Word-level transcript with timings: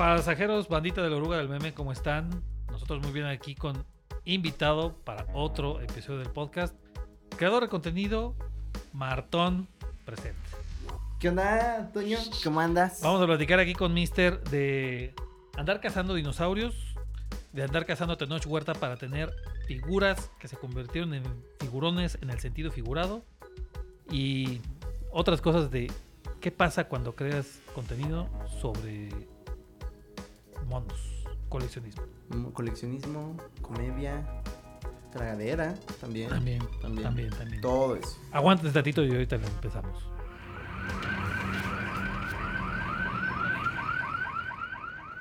Pasajeros, 0.00 0.66
bandita 0.66 1.02
de 1.02 1.10
la 1.10 1.16
oruga 1.16 1.36
del 1.36 1.50
meme, 1.50 1.74
¿cómo 1.74 1.92
están? 1.92 2.42
Nosotros 2.70 3.02
muy 3.02 3.12
bien 3.12 3.26
aquí 3.26 3.54
con 3.54 3.84
invitado 4.24 4.94
para 5.04 5.26
otro 5.34 5.78
episodio 5.82 6.20
del 6.20 6.30
podcast. 6.30 6.74
Creador 7.36 7.64
de 7.64 7.68
contenido, 7.68 8.34
Martón 8.94 9.68
presente. 10.06 10.40
¿Qué 11.18 11.28
onda, 11.28 11.90
Toño? 11.92 12.16
¿Cómo 12.42 12.60
andas? 12.60 13.02
Vamos 13.02 13.20
a 13.20 13.26
platicar 13.26 13.60
aquí 13.60 13.74
con 13.74 13.92
Mister 13.92 14.42
de 14.44 15.12
andar 15.58 15.82
cazando 15.82 16.14
dinosaurios, 16.14 16.74
de 17.52 17.62
andar 17.62 17.84
cazando 17.84 18.16
Tenoch 18.16 18.46
Huerta 18.46 18.72
para 18.72 18.96
tener 18.96 19.30
figuras 19.66 20.30
que 20.38 20.48
se 20.48 20.56
convirtieron 20.56 21.12
en 21.12 21.24
figurones 21.58 22.16
en 22.22 22.30
el 22.30 22.40
sentido 22.40 22.70
figurado 22.70 23.22
y 24.10 24.62
otras 25.12 25.42
cosas 25.42 25.70
de 25.70 25.92
qué 26.40 26.50
pasa 26.50 26.84
cuando 26.84 27.14
creas 27.14 27.60
contenido 27.74 28.30
sobre 28.62 29.10
monos, 30.70 31.24
coleccionismo. 31.48 32.02
Mm, 32.30 32.44
Coleccionismo, 32.52 33.36
comedia, 33.60 34.40
tragadera 35.12 35.74
también. 36.00 36.30
También, 36.30 36.62
También. 36.80 37.02
también, 37.04 37.30
también. 37.30 37.60
Todo 37.60 37.96
eso. 37.96 38.16
Aguanten 38.32 38.68
un 38.68 38.74
ratito 38.74 39.04
y 39.04 39.10
ahorita 39.10 39.36
empezamos. 39.36 40.06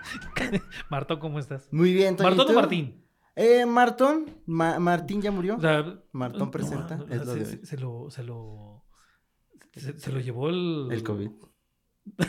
Martón, 0.90 1.20
¿cómo 1.20 1.40
estás? 1.40 1.68
Muy 1.72 1.94
bien, 1.94 2.16
Toño. 2.16 2.30
¿y 2.30 2.36
¿Martón 2.36 2.56
o? 2.56 2.60
Martín? 2.60 3.06
Eh, 3.36 3.66
Martón. 3.66 4.26
Ma- 4.46 4.80
Martín 4.80 5.22
ya 5.22 5.32
murió. 5.32 5.58
O 5.58 5.62
sea, 5.62 6.02
Martón 6.12 6.52
presenta, 6.52 6.98
no, 6.98 7.06
es 7.08 7.26
lo 7.26 7.34
se, 7.34 7.40
de 7.40 7.78
lo, 7.78 8.10
se 8.10 8.24
lo, 8.24 8.86
se, 9.74 10.00
se 10.00 10.12
lo 10.12 10.20
llevó 10.20 10.50
el... 10.50 10.88
El 10.92 11.04
COVID. 11.04 11.30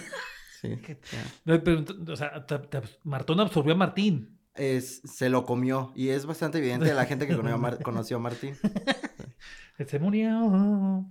Sí. 0.60 0.76
¿Qué? 0.84 0.98
ya. 1.12 1.24
No, 1.44 1.62
pero, 1.64 1.80
ent- 1.80 2.08
o 2.10 2.16
sea, 2.16 2.44
te- 2.46 2.58
te- 2.58 2.82
Martón 3.04 3.40
absorbió 3.40 3.72
a 3.74 3.76
Martín. 3.76 4.38
Es, 4.54 5.00
se 5.04 5.30
lo 5.30 5.44
comió. 5.44 5.92
Y 5.94 6.08
es 6.08 6.26
bastante 6.26 6.58
evidente 6.58 6.90
a 6.90 6.94
la 6.94 7.06
gente 7.06 7.26
que 7.26 7.34
conoció 7.36 7.54
a, 7.54 7.58
Mar- 7.58 7.82
conoció 7.82 8.16
a 8.16 8.20
Martín. 8.20 8.54
Se 9.86 9.98
murió. 9.98 11.06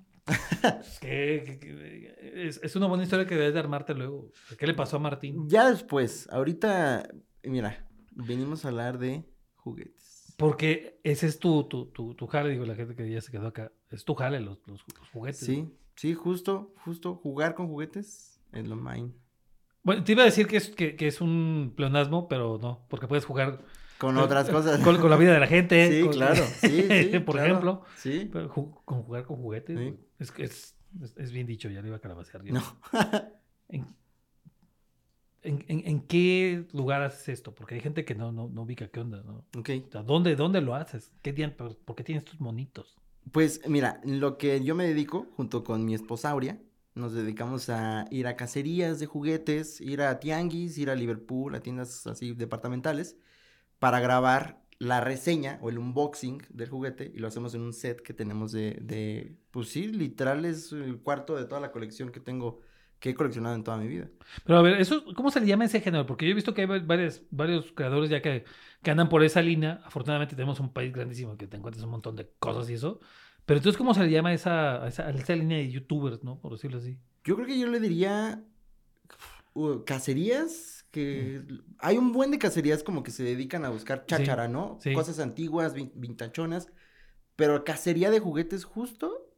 Que- 1.02 2.44
es, 2.48 2.60
es 2.64 2.76
una 2.76 2.88
buena 2.88 3.04
historia 3.04 3.26
que 3.26 3.36
debes 3.36 3.54
de 3.54 3.60
armarte 3.60 3.94
luego. 3.96 4.32
¿Qué 4.58 4.68
le 4.68 4.74
pasó 4.74 4.98
a 4.98 5.00
Martín? 5.00 5.48
Ya 5.50 5.70
después, 5.70 6.28
ahorita, 6.32 7.10
mira, 7.44 7.86
venimos 8.12 8.66
a 8.66 8.68
hablar 8.70 9.00
de 9.00 9.26
juguetes. 9.56 10.34
Porque 10.38 11.00
ese 11.04 11.28
es 11.28 11.40
tu, 11.40 11.64
tu, 11.66 11.88
tu, 11.88 12.14
tu 12.14 12.28
jale, 12.28 12.52
digo, 12.52 12.66
la 12.66 12.76
gente 12.76 12.96
que 12.96 13.10
ya 13.10 13.22
se 13.22 13.32
quedó 13.32 13.48
acá. 13.48 13.72
Es 13.90 14.06
tu 14.06 14.14
jale, 14.16 14.40
los, 14.40 14.60
los, 14.68 14.86
los 14.98 15.10
juguetes. 15.12 15.40
Sí, 15.40 15.68
sí, 15.96 16.14
justo, 16.14 16.74
justo. 16.86 17.16
Jugar 17.16 17.56
con 17.56 17.68
juguetes 17.68 18.40
es 18.52 18.68
lo 18.68 18.76
mine. 18.76 19.12
Bueno, 19.90 20.04
te 20.04 20.12
iba 20.12 20.22
a 20.22 20.26
decir 20.26 20.46
que 20.46 20.58
es, 20.58 20.70
que, 20.70 20.96
que 20.96 21.08
es 21.08 21.20
un 21.20 21.74
pleonasmo, 21.76 22.28
pero 22.28 22.60
no, 22.62 22.86
porque 22.90 23.08
puedes 23.08 23.26
jugar 23.26 23.60
Con 23.98 24.18
Eh, 24.18 24.22
otras 24.22 24.48
cosas. 24.48 24.80
con, 24.82 24.98
con 24.98 25.10
la 25.10 25.16
vida 25.18 25.34
de 25.34 25.40
la 25.40 25.48
gente. 25.48 25.90
Sí, 25.92 26.02
con- 26.04 26.12
claro. 26.14 26.44
Sí, 26.62 26.84
sí, 27.12 27.20
Por 27.20 27.34
claro. 27.38 27.48
ejemplo, 27.48 27.84
Sí. 27.98 28.30
pero 28.32 28.50
ju- 28.54 28.82
con 28.86 29.02
jugar 29.02 29.24
con 29.26 29.38
juguetes. 29.38 29.80
Sí. 29.80 29.96
Es, 30.20 30.32
es, 30.38 30.76
es, 31.18 31.32
bien 31.32 31.48
dicho, 31.48 31.70
ya 31.72 31.82
le 31.82 31.88
iba 31.88 31.98
a 31.98 32.02
calabacear. 32.02 32.44
No. 32.46 32.62
¿En, 35.42 35.66
en, 35.68 35.88
en- 35.88 36.02
qué 36.02 36.68
lugar 36.74 37.02
haces 37.02 37.30
esto? 37.30 37.56
Porque 37.56 37.74
hay 37.74 37.82
gente 37.82 38.06
que 38.06 38.14
no, 38.14 38.32
no, 38.32 38.48
no 38.48 38.62
ubica 38.62 38.90
qué 38.90 39.00
onda, 39.00 39.24
¿no? 39.24 39.44
ok. 39.58 39.70
O 39.88 39.92
sea, 39.92 40.04
¿dónde, 40.04 40.36
¿dónde 40.36 40.62
lo 40.62 40.76
haces? 40.76 41.14
¿Qué 41.24 41.34
día, 41.34 41.58
por, 41.58 41.76
por 41.78 41.96
qué 41.96 42.04
tienes 42.04 42.26
tus 42.26 42.40
monitos? 42.40 42.96
Pues 43.32 43.62
mira, 43.68 44.02
lo 44.06 44.38
que 44.38 44.64
yo 44.64 44.76
me 44.76 44.86
dedico, 44.86 45.28
junto 45.36 45.64
con 45.64 45.84
mi 45.86 45.94
esposauria, 45.96 46.60
nos 47.00 47.14
dedicamos 47.14 47.70
a 47.70 48.06
ir 48.12 48.28
a 48.28 48.36
cacerías 48.36 49.00
de 49.00 49.06
juguetes, 49.08 49.82
ir 49.82 50.02
a 50.02 50.20
tianguis, 50.20 50.78
ir 50.78 50.90
a 50.90 50.96
Liverpool, 50.96 51.56
a 51.56 51.62
tiendas 51.62 52.06
así 52.08 52.34
departamentales, 52.34 53.18
para 53.80 54.00
grabar 54.00 54.62
la 54.80 55.02
reseña 55.02 55.60
o 55.62 55.70
el 55.70 55.78
unboxing 55.78 56.42
del 56.50 56.70
juguete 56.70 57.12
y 57.14 57.20
lo 57.20 57.28
hacemos 57.28 57.54
en 57.56 57.62
un 57.62 57.74
set 57.74 58.02
que 58.02 58.14
tenemos 58.14 58.52
de, 58.52 58.80
de 58.82 59.38
pues 59.52 59.70
sí, 59.70 59.88
literal 59.88 60.46
es 60.46 60.72
el 60.72 61.00
cuarto 61.02 61.36
de 61.36 61.46
toda 61.46 61.62
la 61.62 61.72
colección 61.72 62.12
que 62.12 62.20
tengo, 62.22 62.62
que 63.00 63.10
he 63.12 63.16
coleccionado 63.16 63.56
en 63.56 63.64
toda 63.64 63.78
mi 63.78 63.88
vida. 63.88 64.10
Pero 64.46 64.60
a 64.60 64.62
ver, 64.62 64.80
eso, 64.82 65.04
¿cómo 65.16 65.32
se 65.32 65.40
le 65.42 65.48
llama 65.48 65.66
ese 65.66 65.82
género? 65.82 66.06
Porque 66.06 66.26
yo 66.26 66.32
he 66.32 66.36
visto 66.36 66.54
que 66.54 66.62
hay 66.62 66.68
va- 66.68 66.80
varios, 66.80 67.24
varios 67.32 67.72
creadores 67.74 68.10
ya 68.10 68.22
que, 68.22 68.46
que 68.82 68.92
andan 68.92 69.10
por 69.10 69.24
esa 69.24 69.42
línea. 69.42 69.82
Afortunadamente 69.86 70.36
tenemos 70.36 70.60
un 70.60 70.72
país 70.74 70.94
grandísimo 70.94 71.38
que 71.38 71.48
te 71.48 71.58
encuentras 71.58 71.84
un 71.84 71.92
montón 71.92 72.16
de 72.16 72.30
cosas 72.40 72.70
y 72.70 72.74
eso. 72.76 73.00
Pero 73.50 73.58
entonces, 73.58 73.80
¿cómo 73.80 73.96
se 73.96 74.04
le 74.04 74.12
llama 74.12 74.30
a 74.30 74.34
esa, 74.36 74.88
esa, 74.88 75.36
línea 75.36 75.58
de 75.58 75.72
youtubers, 75.72 76.24
no? 76.24 76.40
Por 76.40 76.52
decirlo 76.52 76.78
así. 76.78 77.00
Yo 77.24 77.34
creo 77.34 77.48
que 77.48 77.58
yo 77.58 77.66
le 77.66 77.80
diría 77.80 78.44
uh, 79.56 79.84
cacerías, 79.86 80.86
que 80.92 81.42
hay 81.80 81.98
un 81.98 82.12
buen 82.12 82.30
de 82.30 82.38
cacerías 82.38 82.84
como 82.84 83.02
que 83.02 83.10
se 83.10 83.24
dedican 83.24 83.66
a 83.66 83.70
buscar 83.70 84.06
cháchara, 84.06 84.48
¿no? 84.48 84.78
sí. 84.80 84.94
Cosas 84.94 85.18
antiguas, 85.18 85.74
vin- 85.74 85.92
vintachonas, 85.96 86.72
pero 87.36 87.64
cacería 87.64 88.12
de 88.12 88.20
juguetes 88.20 88.66
justo, 88.66 89.34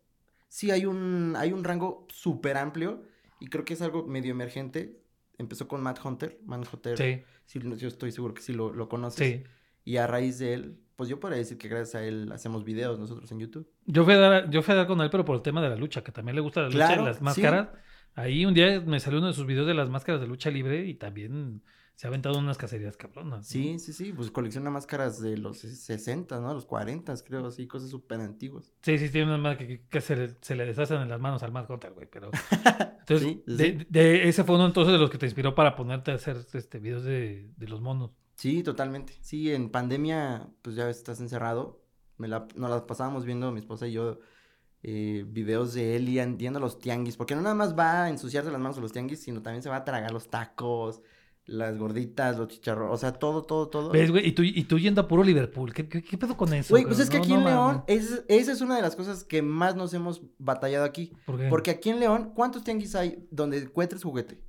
sí 0.50 0.72
hay 0.72 0.86
un, 0.86 1.38
hay 1.38 1.54
un 1.54 1.64
rango 1.64 2.06
súper 2.10 2.58
amplio 2.58 3.06
y 3.40 3.48
creo 3.48 3.64
que 3.64 3.76
es 3.76 3.82
algo 3.82 4.06
medio 4.06 4.32
emergente. 4.32 5.00
Empezó 5.38 5.70
con 5.70 5.82
Matt 5.82 6.04
Hunter, 6.04 6.38
Matt 6.44 6.68
Hunter, 6.74 7.26
Sí, 7.48 7.60
yo 7.78 7.88
estoy 7.88 8.12
seguro 8.12 8.34
que 8.34 8.42
sí 8.42 8.52
lo, 8.52 8.74
lo 8.74 8.90
conoces. 8.90 9.26
sí. 9.26 9.44
Y 9.86 9.96
a 9.96 10.06
raíz 10.06 10.38
de 10.38 10.54
él, 10.54 10.82
pues 11.02 11.10
yo 11.10 11.20
podría 11.20 11.40
decir 11.40 11.58
que 11.58 11.68
gracias 11.68 11.96
a 11.96 12.06
él 12.06 12.32
hacemos 12.32 12.64
videos 12.64 13.00
nosotros 13.00 13.32
en 13.32 13.40
YouTube. 13.40 13.68
Yo 13.88 14.04
fui, 14.06 14.14
a 14.14 14.18
dar, 14.20 14.50
yo 14.52 14.62
fui 14.62 14.72
a 14.74 14.78
dar 14.78 14.86
con 14.86 15.02
él, 15.02 15.10
pero 15.10 15.26
por 15.26 15.36
el 15.36 15.42
tema 15.42 15.60
de 15.60 15.68
la 15.68 15.76
lucha, 15.76 16.04
que 16.04 16.12
también 16.12 16.36
le 16.36 16.42
gusta 16.42 16.62
la 16.62 16.68
lucha 16.68 16.78
Claro, 16.78 17.02
y 17.02 17.06
las 17.06 17.18
sí. 17.18 17.24
máscaras. 17.24 17.70
Ahí 18.14 18.46
un 18.46 18.54
día 18.54 18.80
me 18.82 19.00
salió 19.00 19.18
uno 19.18 19.30
de 19.30 19.34
sus 19.34 19.48
videos 19.48 19.66
de 19.66 19.74
las 19.74 19.90
máscaras 19.90 20.22
de 20.22 20.28
lucha 20.28 20.52
libre 20.52 20.86
y 20.86 20.94
también 20.94 21.64
se 21.96 22.06
ha 22.06 22.10
aventado 22.10 22.38
unas 22.38 22.60
cacerías 22.60 22.98
cabronas. 22.98 23.40
¿no? 23.40 23.44
Sí, 23.44 23.80
sí, 23.80 23.94
sí, 23.94 24.14
pues 24.14 24.30
colecciona 24.30 24.70
máscaras 24.70 25.20
de 25.20 25.38
los 25.38 25.58
60, 25.58 26.40
¿no? 26.40 26.54
Los 26.54 26.68
40, 26.68 27.16
creo, 27.26 27.48
así, 27.48 27.66
cosas 27.66 27.90
súper 27.90 28.22
antiguas. 28.22 28.72
Sí, 28.84 29.00
sí, 29.00 29.10
tiene 29.10 29.26
unas 29.26 29.40
más 29.40 29.58
que, 29.58 29.82
que 29.90 30.02
se, 30.02 30.16
le, 30.16 30.36
se 30.40 30.56
le 30.56 30.68
deshacen 30.68 31.02
en 31.02 31.10
las 31.10 31.20
manos 31.20 31.42
al 31.42 31.52
Mad 31.52 31.68
Hunter, 31.68 31.94
güey. 31.94 32.08
Pero. 32.12 32.30
Entonces, 33.00 33.28
Sí, 33.28 33.44
sí, 33.48 33.86
de, 33.90 34.30
ese 34.30 34.44
fue 34.44 34.54
uno 34.54 34.68
entonces 34.68 34.94
de 34.94 35.00
los 35.00 35.10
que 35.10 35.18
te 35.18 35.26
inspiró 35.26 35.56
para 35.56 35.76
ponerte 35.76 36.12
a 36.12 36.16
hacer 36.16 36.38
este 36.54 36.78
videos 36.78 37.04
de, 37.04 37.52
de 37.58 37.68
los 37.68 37.82
monos. 37.82 38.12
Sí, 38.42 38.64
totalmente. 38.64 39.14
Sí, 39.22 39.54
en 39.54 39.70
pandemia, 39.70 40.50
pues 40.64 40.76
ya 40.76 40.90
estás 40.90 41.20
encerrado. 41.22 41.80
Me 42.18 42.28
la, 42.28 42.48
nos 42.56 42.72
las 42.72 42.82
pasábamos 42.82 43.24
viendo 43.24 43.52
mi 43.52 43.60
esposa 43.60 43.88
y 43.88 43.92
yo 43.92 44.18
eh, 44.82 45.24
videos 45.28 45.76
de 45.76 45.96
él 45.96 46.10
y 46.10 46.18
an- 46.20 46.40
yendo 46.40 46.58
a 46.58 46.62
los 46.62 46.80
tianguis, 46.80 47.18
porque 47.18 47.36
no 47.36 47.42
nada 47.42 47.54
más 47.54 47.78
va 47.78 48.06
a 48.06 48.10
ensuciarse 48.10 48.50
las 48.50 48.60
manos 48.60 48.80
a 48.80 48.82
los 48.82 48.92
tianguis, 48.92 49.22
sino 49.22 49.44
también 49.44 49.62
se 49.62 49.70
va 49.70 49.76
a 49.76 49.84
tragar 49.86 50.12
los 50.12 50.28
tacos, 50.32 51.04
las 51.46 51.78
gorditas, 51.78 52.36
los 52.40 52.48
chicharros, 52.48 52.90
o 52.92 52.98
sea, 52.98 53.12
todo, 53.14 53.44
todo, 53.44 53.68
todo. 53.70 53.92
¿Ves, 53.92 54.10
güey? 54.10 54.28
Y 54.28 54.32
tú, 54.32 54.42
y 54.42 54.64
tú 54.64 54.80
yendo 54.80 55.02
a 55.02 55.08
puro 55.08 55.24
Liverpool. 55.24 55.72
¿Qué, 55.72 55.88
qué, 55.88 56.02
qué 56.04 56.18
pedo 56.18 56.36
con 56.36 56.52
eso? 56.56 56.74
Güey, 56.74 56.86
pues 56.86 56.98
es 56.98 57.12
que 57.12 57.18
No, 57.18 57.24
aquí 57.24 57.34
no 57.34 57.40
en 57.42 57.46
León, 57.46 57.84
es, 57.86 58.24
esa 58.28 58.52
es 58.54 58.62
una 58.62 58.76
de 58.76 58.82
las 58.82 58.96
cosas 58.96 59.24
que 59.24 59.44
más 59.44 59.76
nos 59.76 59.94
hemos 59.94 60.24
batallado 60.40 60.84
aquí. 60.86 61.14
¿Por 61.28 61.38
qué? 61.38 61.48
Porque 61.48 61.70
aquí 61.70 61.90
en 61.92 62.00
León, 62.00 62.32
¿cuántos 62.34 62.64
tianguis 62.64 62.96
hay 62.96 63.28
donde 63.30 63.60
encuentres 63.60 64.02
juguete? 64.04 64.42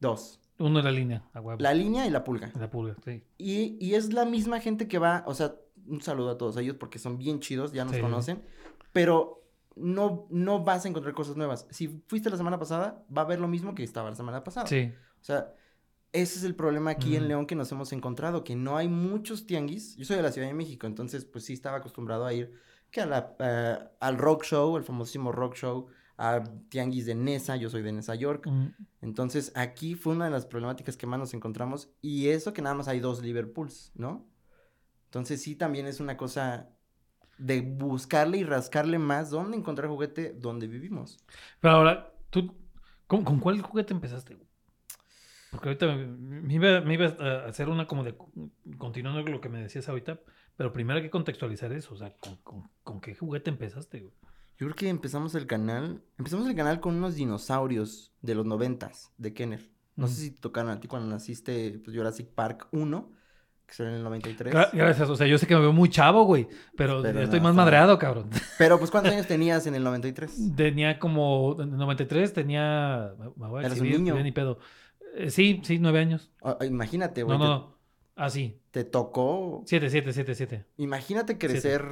Dos. 0.00 0.40
Uno 0.62 0.78
de 0.78 0.84
la 0.84 0.90
línea, 0.92 1.24
a 1.32 1.40
huevo. 1.40 1.60
La 1.60 1.74
línea 1.74 2.06
y 2.06 2.10
la 2.10 2.24
pulga. 2.24 2.52
La 2.58 2.70
pulga, 2.70 2.96
sí. 3.04 3.22
Y, 3.38 3.76
y 3.80 3.94
es 3.94 4.12
la 4.12 4.24
misma 4.24 4.60
gente 4.60 4.88
que 4.88 4.98
va, 4.98 5.24
o 5.26 5.34
sea, 5.34 5.54
un 5.86 6.00
saludo 6.00 6.30
a 6.30 6.38
todos 6.38 6.56
ellos 6.56 6.76
porque 6.78 6.98
son 6.98 7.18
bien 7.18 7.40
chidos, 7.40 7.72
ya 7.72 7.84
nos 7.84 7.94
Sí. 7.96 8.00
conocen, 8.00 8.42
pero 8.92 9.44
no, 9.74 10.26
no 10.30 10.62
vas 10.64 10.84
a 10.84 10.88
encontrar 10.88 11.14
cosas 11.14 11.36
nuevas. 11.36 11.66
Si 11.70 11.88
fuiste 12.06 12.30
la 12.30 12.36
semana 12.36 12.58
pasada, 12.58 13.04
va 13.16 13.22
a 13.22 13.26
ver 13.26 13.40
lo 13.40 13.48
mismo 13.48 13.74
que 13.74 13.82
estaba 13.82 14.10
la 14.10 14.16
semana 14.16 14.44
pasada. 14.44 14.66
Sí. 14.66 14.92
O 15.20 15.24
sea, 15.24 15.54
ese 16.12 16.38
es 16.38 16.44
el 16.44 16.54
problema 16.54 16.90
aquí 16.90 17.16
en. 17.16 17.26
León 17.26 17.46
que 17.46 17.54
nos 17.54 17.72
hemos 17.72 17.92
encontrado, 17.92 18.44
que 18.44 18.54
no 18.54 18.76
hay 18.76 18.86
muchos 18.88 19.46
tianguis. 19.46 19.96
Yo 19.96 20.04
soy 20.04 20.16
de 20.16 20.22
la 20.22 20.30
Ciudad 20.30 20.46
de 20.48 20.54
México, 20.54 20.86
entonces 20.86 21.24
pues 21.24 21.44
sí 21.44 21.54
estaba 21.54 21.78
acostumbrado 21.78 22.26
a 22.26 22.34
ir 22.34 22.52
que 22.90 23.00
a 23.00 23.06
la, 23.06 23.34
eh, 23.38 23.78
al 24.00 24.18
rock 24.18 24.44
show, 24.44 24.76
el 24.76 24.84
famosísimo 24.84 25.32
rock 25.32 25.54
show, 25.56 25.86
a 26.22 26.44
tianguis 26.68 27.04
de 27.06 27.14
Nesa, 27.14 27.56
yo 27.56 27.68
soy 27.68 27.82
de 27.82 27.92
Nesa 27.92 28.14
York. 28.14 28.46
Mm, 28.46 28.68
Entonces, 29.00 29.50
aquí 29.56 29.94
fue 29.96 30.14
una 30.14 30.26
de 30.26 30.30
las 30.30 30.46
problemáticas 30.46 30.96
que 30.96 31.06
más 31.06 31.18
nos 31.18 31.34
encontramos. 31.34 31.90
Y 32.00 32.28
eso 32.28 32.52
que 32.52 32.62
nada 32.62 32.74
más 32.76 32.86
hay 32.88 33.00
dos 33.00 33.22
Liverpools, 33.22 33.90
¿no? 33.94 34.24
Entonces, 35.06 35.42
sí, 35.42 35.56
también 35.56 35.86
es 35.86 36.00
una 36.00 36.16
cosa 36.16 36.68
de 37.38 37.60
buscarle 37.62 38.38
y 38.38 38.44
rascarle 38.44 38.98
más 38.98 39.30
dónde 39.30 39.56
encontrar 39.56 39.88
juguete 39.88 40.32
donde 40.32 40.68
vivimos. 40.68 41.18
Pero 41.60 41.74
ahora, 41.74 42.12
¿tú 42.30 42.54
con, 43.06 43.24
con 43.24 43.40
cuál 43.40 43.60
juguete 43.60 43.92
empezaste? 43.92 44.38
Porque 45.50 45.68
ahorita 45.68 45.86
me, 45.86 46.06
me 46.06 46.54
iba, 46.54 46.80
me 46.80 46.94
iba 46.94 47.06
a 47.08 47.46
hacer 47.46 47.68
una 47.68 47.86
como 47.86 48.04
de, 48.04 48.16
continuando 48.78 49.22
con 49.22 49.32
lo 49.32 49.40
que 49.40 49.48
me 49.50 49.60
decías 49.60 49.88
ahorita, 49.88 50.20
pero 50.56 50.72
primero 50.72 50.98
hay 50.98 51.02
que 51.02 51.10
contextualizar 51.10 51.72
eso, 51.72 51.94
o 51.94 51.96
sea, 51.96 52.14
¿con, 52.18 52.36
con- 52.36 52.70
con 52.84 53.00
qué 53.00 53.14
juguete 53.14 53.50
empezaste? 53.50 54.00
güey? 54.00 54.14
Yo 54.62 54.68
creo 54.68 54.76
que 54.76 54.88
empezamos 54.88 55.34
el 55.34 55.48
canal. 55.48 56.02
Empezamos 56.18 56.46
el 56.46 56.54
canal 56.54 56.78
con 56.78 56.94
unos 56.94 57.16
dinosaurios 57.16 58.12
de 58.22 58.36
los 58.36 58.46
noventas, 58.46 59.10
de 59.18 59.34
Kenner. 59.34 59.68
No 59.96 60.06
sé 60.06 60.14
si 60.20 60.30
te 60.30 60.40
tocaron 60.40 60.70
a 60.70 60.78
ti 60.78 60.86
cuando 60.86 61.08
naciste 61.08 61.80
pues, 61.84 61.96
Jurassic 61.96 62.28
Park 62.28 62.68
1, 62.70 63.10
que 63.66 63.74
salió 63.74 63.90
en 63.90 63.96
el 63.98 64.04
93. 64.04 64.54
Gra- 64.54 64.70
Gracias, 64.72 65.08
o 65.08 65.16
sea, 65.16 65.26
yo 65.26 65.36
sé 65.36 65.48
que 65.48 65.56
me 65.56 65.62
veo 65.62 65.72
muy 65.72 65.88
chavo, 65.88 66.22
güey, 66.26 66.46
pero, 66.76 67.04
estoy 67.04 67.40
no, 67.40 67.44
más 67.46 67.56
madreado, 67.56 67.98
cabrón. 67.98 68.30
Pero, 68.56 68.78
pues, 68.78 68.92
¿cuántos 68.92 69.12
años 69.14 69.26
tenías 69.26 69.66
en 69.66 69.74
el 69.74 69.82
93? 69.82 70.54
Tenía 70.54 71.00
como, 71.00 71.56
en 71.60 71.72
el 71.72 71.76
93 71.78 72.32
tenía, 72.32 73.14
me 73.18 73.48
voy 73.48 73.64
a 73.64 73.66
Eras 73.66 73.72
un 73.80 73.86
exhibir, 73.86 73.98
niño. 74.00 74.16
ya 74.16 74.22
ni 74.22 74.30
pedo. 74.30 74.58
Eh, 75.16 75.28
sí, 75.30 75.60
sí, 75.64 75.80
nueve 75.80 75.98
años. 75.98 76.30
Ah, 76.40 76.56
imagínate, 76.64 77.22
No, 77.22 77.26
güey. 77.26 77.38
no, 77.40 77.44
no. 77.48 77.76
Ah, 78.14 78.30
sí. 78.30 78.60
Te, 78.70 78.84
tocó. 78.84 79.64
Siete, 79.66 79.90
siete, 79.90 80.12
siete, 80.12 80.36
siete. 80.36 80.66
Imagínate 80.76 81.36
crecer. 81.36 81.82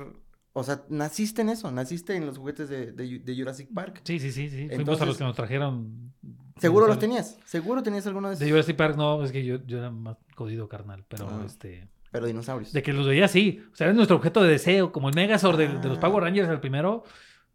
O 0.52 0.64
sea, 0.64 0.82
naciste 0.88 1.42
en 1.42 1.48
eso. 1.50 1.70
Naciste 1.70 2.14
en 2.16 2.26
los 2.26 2.38
juguetes 2.38 2.68
de, 2.68 2.92
de- 2.92 3.20
de 3.20 3.36
Jurassic 3.36 3.68
Park. 3.72 4.00
Sí, 4.04 4.18
sí, 4.18 4.32
sí, 4.32 4.48
sí. 4.50 4.68
Fuimos 4.74 5.00
a 5.00 5.06
los 5.06 5.16
que 5.16 5.24
nos 5.24 5.36
trajeron. 5.36 6.12
Seguro 6.58 6.86
los 6.86 6.98
tenías. 6.98 7.38
Seguro 7.44 7.82
tenías 7.82 8.06
alguno 8.06 8.28
de 8.28 8.34
esos. 8.34 8.44
De 8.44 8.50
Jurassic 8.50 8.76
Park 8.76 8.96
no, 8.96 9.22
es 9.24 9.32
que 9.32 9.44
yo, 9.44 9.64
yo 9.66 9.78
era 9.78 9.90
más 9.90 10.16
jodido 10.34 10.68
carnal, 10.68 11.04
pero 11.08 11.28
Ah. 11.30 11.42
este... 11.46 11.88
Pero 12.12 12.26
dinosaurios. 12.26 12.72
De 12.72 12.82
que 12.82 12.92
los 12.92 13.06
veía 13.06 13.26
así. 13.26 13.62
O 13.72 13.76
sea, 13.76 13.86
era 13.86 13.94
nuestro 13.94 14.16
objeto 14.16 14.42
de 14.42 14.50
deseo, 14.50 14.90
como 14.90 15.08
el 15.08 15.14
Megazord 15.14 15.56
de, 15.56 15.68
de 15.68 15.88
los 15.88 15.98
Ah. 15.98 16.00
Power 16.00 16.24
Rangers, 16.24 16.48
el 16.48 16.58
primero. 16.60 17.04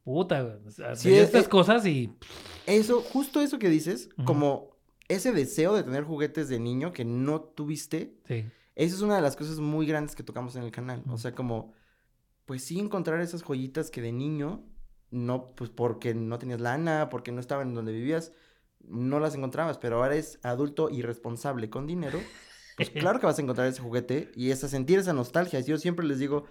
Puta, 0.05 0.59
Sí, 0.95 1.13
es- 1.13 1.23
estas 1.23 1.41
es- 1.43 1.47
cosas 1.49 1.85
y... 1.85 2.13
Eso, 2.65 3.01
justo 3.01 3.41
eso 3.41 3.59
que 3.59 3.69
dices, 3.69 4.09
como 4.23 4.75
ese 5.07 5.31
deseo 5.33 5.75
de 5.75 5.83
tener 5.83 6.03
juguetes 6.03 6.47
de 6.47 6.59
niño 6.59 6.93
que 6.93 7.03
no 7.05 7.41
tuviste, 7.41 8.15
Sí. 8.27 8.45
esa 8.75 8.95
es 8.95 9.01
una 9.01 9.15
de 9.17 9.21
las 9.21 9.35
cosas 9.35 9.59
muy 9.59 9.85
grandes 9.85 10.15
que 10.15 10.23
tocamos 10.23 10.55
en 10.55 10.63
el 10.63 10.71
canal. 10.71 11.03
O 11.09 11.17
sea, 11.17 11.35
como, 11.35 11.73
pues 12.45 12.63
sí 12.63 12.79
encontrar 12.79 13.21
esas 13.21 13.43
joyitas 13.43 13.91
que 13.91 14.01
de 14.01 14.11
niño, 14.11 14.63
no, 15.11 15.51
pues 15.55 15.69
porque 15.69 16.13
no 16.13 16.39
tenías 16.39 16.61
lana, 16.61 17.09
porque 17.09 17.31
no 17.31 17.39
estaban 17.39 17.69
en 17.69 17.75
donde 17.75 17.91
vivías, 17.91 18.31
no 18.79 19.19
las 19.19 19.35
encontrabas, 19.35 19.77
pero 19.77 19.97
ahora 19.97 20.13
eres 20.13 20.39
adulto 20.43 20.89
irresponsable 20.89 21.69
con 21.69 21.87
dinero, 21.87 22.19
pues 22.77 22.89
claro 22.91 23.19
que 23.19 23.25
vas 23.25 23.39
a 23.39 23.41
encontrar 23.41 23.67
ese 23.67 23.81
juguete 23.81 24.31
y 24.35 24.51
es 24.51 24.63
a 24.63 24.69
sentir 24.69 24.99
esa 24.99 25.13
nostalgia. 25.13 25.59
Yo 25.59 25.77
siempre 25.77 26.05
les 26.05 26.19
digo, 26.19 26.45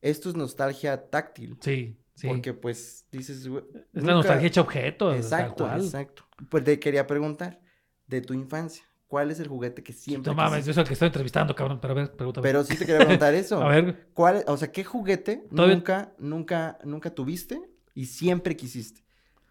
esto 0.00 0.28
es 0.28 0.36
nostalgia 0.36 1.10
táctil. 1.10 1.56
Sí, 1.60 1.96
sí. 2.14 2.28
Porque 2.28 2.54
pues 2.54 3.06
dices, 3.10 3.46
es 3.92 4.02
la 4.04 4.14
nostalgia 4.14 4.46
hecha 4.46 4.60
objeto. 4.60 5.12
Exacto, 5.14 5.70
exacto. 5.74 6.24
Pues 6.48 6.64
te 6.64 6.78
quería 6.78 7.06
preguntar, 7.06 7.60
de 8.06 8.20
tu 8.20 8.34
infancia, 8.34 8.84
¿cuál 9.12 9.30
es 9.30 9.38
el 9.40 9.48
juguete 9.48 9.82
que 9.82 9.92
siempre 9.92 10.30
No 10.30 10.34
mames, 10.34 10.64
yo 10.64 10.72
soy 10.72 10.80
el 10.80 10.86
que 10.88 10.94
estoy 10.94 11.08
entrevistando, 11.08 11.54
cabrón. 11.54 11.78
Pero 11.82 11.92
a 11.92 11.96
ver, 11.96 12.12
pregúntame. 12.12 12.42
Pero 12.48 12.64
sí 12.64 12.78
te 12.78 12.86
quería 12.86 13.00
preguntar 13.00 13.34
eso. 13.34 13.62
A 13.62 13.68
ver, 13.68 14.06
¿Cuál, 14.14 14.42
o 14.46 14.56
sea, 14.56 14.72
qué 14.72 14.84
juguete 14.84 15.44
Todavía- 15.54 15.74
nunca, 15.74 16.12
nunca, 16.18 16.78
nunca 16.82 17.10
tuviste 17.14 17.60
y 17.94 18.06
siempre 18.06 18.56
quisiste? 18.56 19.02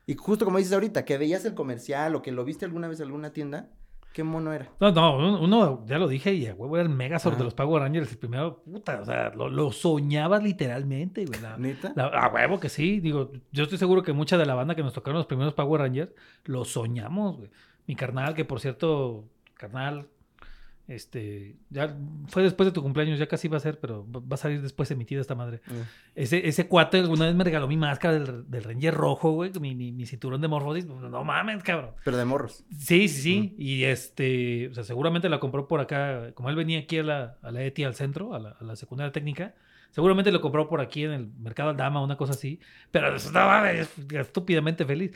Y 0.08 0.16
justo 0.16 0.46
como 0.46 0.58
dices 0.58 0.74
ahorita, 0.74 1.06
que 1.06 1.20
veías 1.20 1.46
el 1.46 1.54
comercial 1.54 2.16
o 2.16 2.24
que 2.24 2.32
lo 2.32 2.44
viste 2.44 2.66
alguna 2.66 2.88
vez 2.88 3.00
en 3.02 3.06
alguna 3.06 3.34
tienda, 3.34 3.70
¿qué 4.14 4.24
mono 4.24 4.52
era? 4.52 4.68
No, 4.80 4.92
no, 4.92 5.16
un- 5.18 5.44
uno, 5.44 5.86
ya 5.86 6.00
lo 6.00 6.08
dije, 6.08 6.34
y 6.34 6.48
a 6.48 6.56
huevo 6.56 6.76
era 6.76 6.82
el 6.84 6.90
Megazord 6.90 7.34
de 7.34 7.36
Ajá. 7.36 7.44
los 7.44 7.54
Power 7.54 7.84
Rangers, 7.84 8.12
el 8.12 8.18
primero, 8.18 8.64
puta, 8.64 9.00
o 9.00 9.06
sea, 9.06 9.30
lo, 9.36 9.48
lo 9.48 9.72
soñabas 9.72 10.42
literalmente, 10.42 11.24
güey. 11.28 11.40
la- 11.40 11.56
¿Neta? 11.60 11.94
la- 11.96 12.08
a 12.08 12.34
huevo 12.34 12.60
que 12.60 12.68
sí, 12.70 13.00
digo, 13.00 13.32
yo 13.52 13.64
estoy 13.66 13.78
seguro 13.78 14.02
que 14.02 14.12
mucha 14.12 14.40
de 14.40 14.48
la 14.48 14.56
banda 14.56 14.74
que 14.74 14.82
nos 14.82 14.94
tocaron 14.94 15.18
los 15.20 15.28
primeros 15.28 15.54
Power 15.54 15.82
Rangers, 15.82 16.12
lo 16.46 16.66
soñamos, 16.66 17.38
güey. 17.38 17.52
Mi 17.88 17.96
carnal, 17.96 18.36
que 18.36 18.46
por 18.46 18.60
cierto, 18.60 19.26
carnal, 19.62 20.08
este, 20.88 21.56
ya 21.70 21.96
fue 22.28 22.44
después 22.44 22.68
de 22.68 22.74
tu 22.74 22.82
cumpleaños, 22.82 23.18
ya 23.18 23.28
casi 23.28 23.48
va 23.48 23.58
a 23.58 23.62
ser, 23.62 23.80
pero 23.80 24.06
va 24.12 24.34
a 24.34 24.38
salir 24.38 24.62
después 24.62 24.92
emitida 24.92 25.22
esta 25.22 25.36
madre. 25.36 25.62
Mm. 25.68 25.82
Ese, 26.16 26.48
ese 26.48 26.68
cuate 26.68 27.00
alguna 27.00 27.28
vez 27.28 27.36
me 27.36 27.46
regaló 27.46 27.68
mi 27.68 27.78
máscara 27.78 28.16
del, 28.16 28.50
del 28.50 28.64
Ranger 28.64 28.94
rojo, 28.94 29.32
güey, 29.32 29.52
mi, 29.62 29.74
mi, 29.74 29.92
mi 29.94 30.06
cinturón 30.06 30.42
de 30.42 30.50
Morphodis, 30.50 30.86
no 30.86 31.24
mames, 31.24 31.64
cabrón. 31.64 31.92
Pero 32.04 32.18
de 32.18 32.26
morros. 32.26 32.66
Sí, 32.78 33.08
sí, 33.08 33.22
sí. 33.22 33.56
Y 33.58 33.84
este, 33.84 34.68
o 34.70 34.74
sea, 34.74 34.84
seguramente 34.84 35.30
la 35.30 35.40
compró 35.40 35.68
por 35.68 35.80
acá. 35.80 36.34
Como 36.34 36.50
él 36.50 36.58
venía 36.58 36.80
aquí 36.80 36.98
a 36.98 37.04
la, 37.04 37.38
a 37.42 37.52
la 37.52 37.64
ETI 37.64 37.86
al 37.86 37.96
centro, 37.96 38.34
a 38.34 38.40
la, 38.40 38.50
a 38.60 38.64
la 38.64 38.76
secundaria 38.76 39.14
técnica, 39.14 39.56
seguramente 39.92 40.32
lo 40.32 40.42
compró 40.42 40.68
por 40.68 40.82
aquí 40.82 41.06
en 41.06 41.12
el 41.12 41.28
mercado 41.40 41.70
Aldama, 41.70 42.04
una 42.04 42.18
cosa 42.18 42.34
así. 42.34 42.60
Pero 42.92 43.16
estaba 43.16 43.72
estúpidamente 43.72 44.84
feliz. 44.84 45.12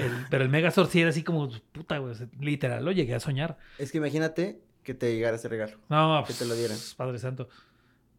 El- 0.00 0.26
pero 0.30 0.44
el 0.44 0.50
Megazord 0.50 0.88
sí 0.88 1.00
era 1.00 1.10
así 1.10 1.22
como, 1.22 1.50
puta, 1.72 1.98
güey. 1.98 2.14
Literal, 2.40 2.84
lo 2.84 2.92
llegué 2.92 3.14
a 3.14 3.20
soñar. 3.20 3.58
Es 3.78 3.92
que 3.92 3.98
imagínate 3.98 4.60
que 4.82 4.94
te 4.94 5.14
llegara 5.14 5.36
ese 5.36 5.48
regalo. 5.48 5.76
No, 5.88 6.24
Que 6.26 6.32
te 6.34 6.44
lo 6.46 6.54
dieran. 6.54 6.76
pues, 6.76 6.94
Padre 6.94 7.18
Santo. 7.18 7.48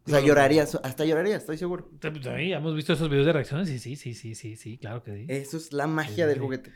O 0.04 0.10
sea, 0.10 0.18
Digo, 0.18 0.28
llorarías, 0.28 0.74
hasta 0.82 1.04
llorarías, 1.04 1.42
estoy 1.42 1.56
seguro. 1.58 1.88
pues, 2.00 2.26
ahí 2.26 2.52
hemos 2.52 2.74
visto 2.74 2.92
esos 2.92 3.08
videos 3.08 3.26
de 3.26 3.32
reacciones 3.34 3.70
y 3.70 3.78
sí, 3.78 3.94
sí, 3.96 4.14
sí, 4.14 4.34
sí, 4.34 4.56
sí, 4.56 4.78
claro 4.78 5.02
que 5.02 5.14
sí. 5.16 5.26
Eso 5.28 5.56
es 5.56 5.72
la 5.72 5.86
magia 5.86 6.14
Sí, 6.24 6.28
del 6.28 6.34
sí. 6.34 6.40
juguete. 6.40 6.72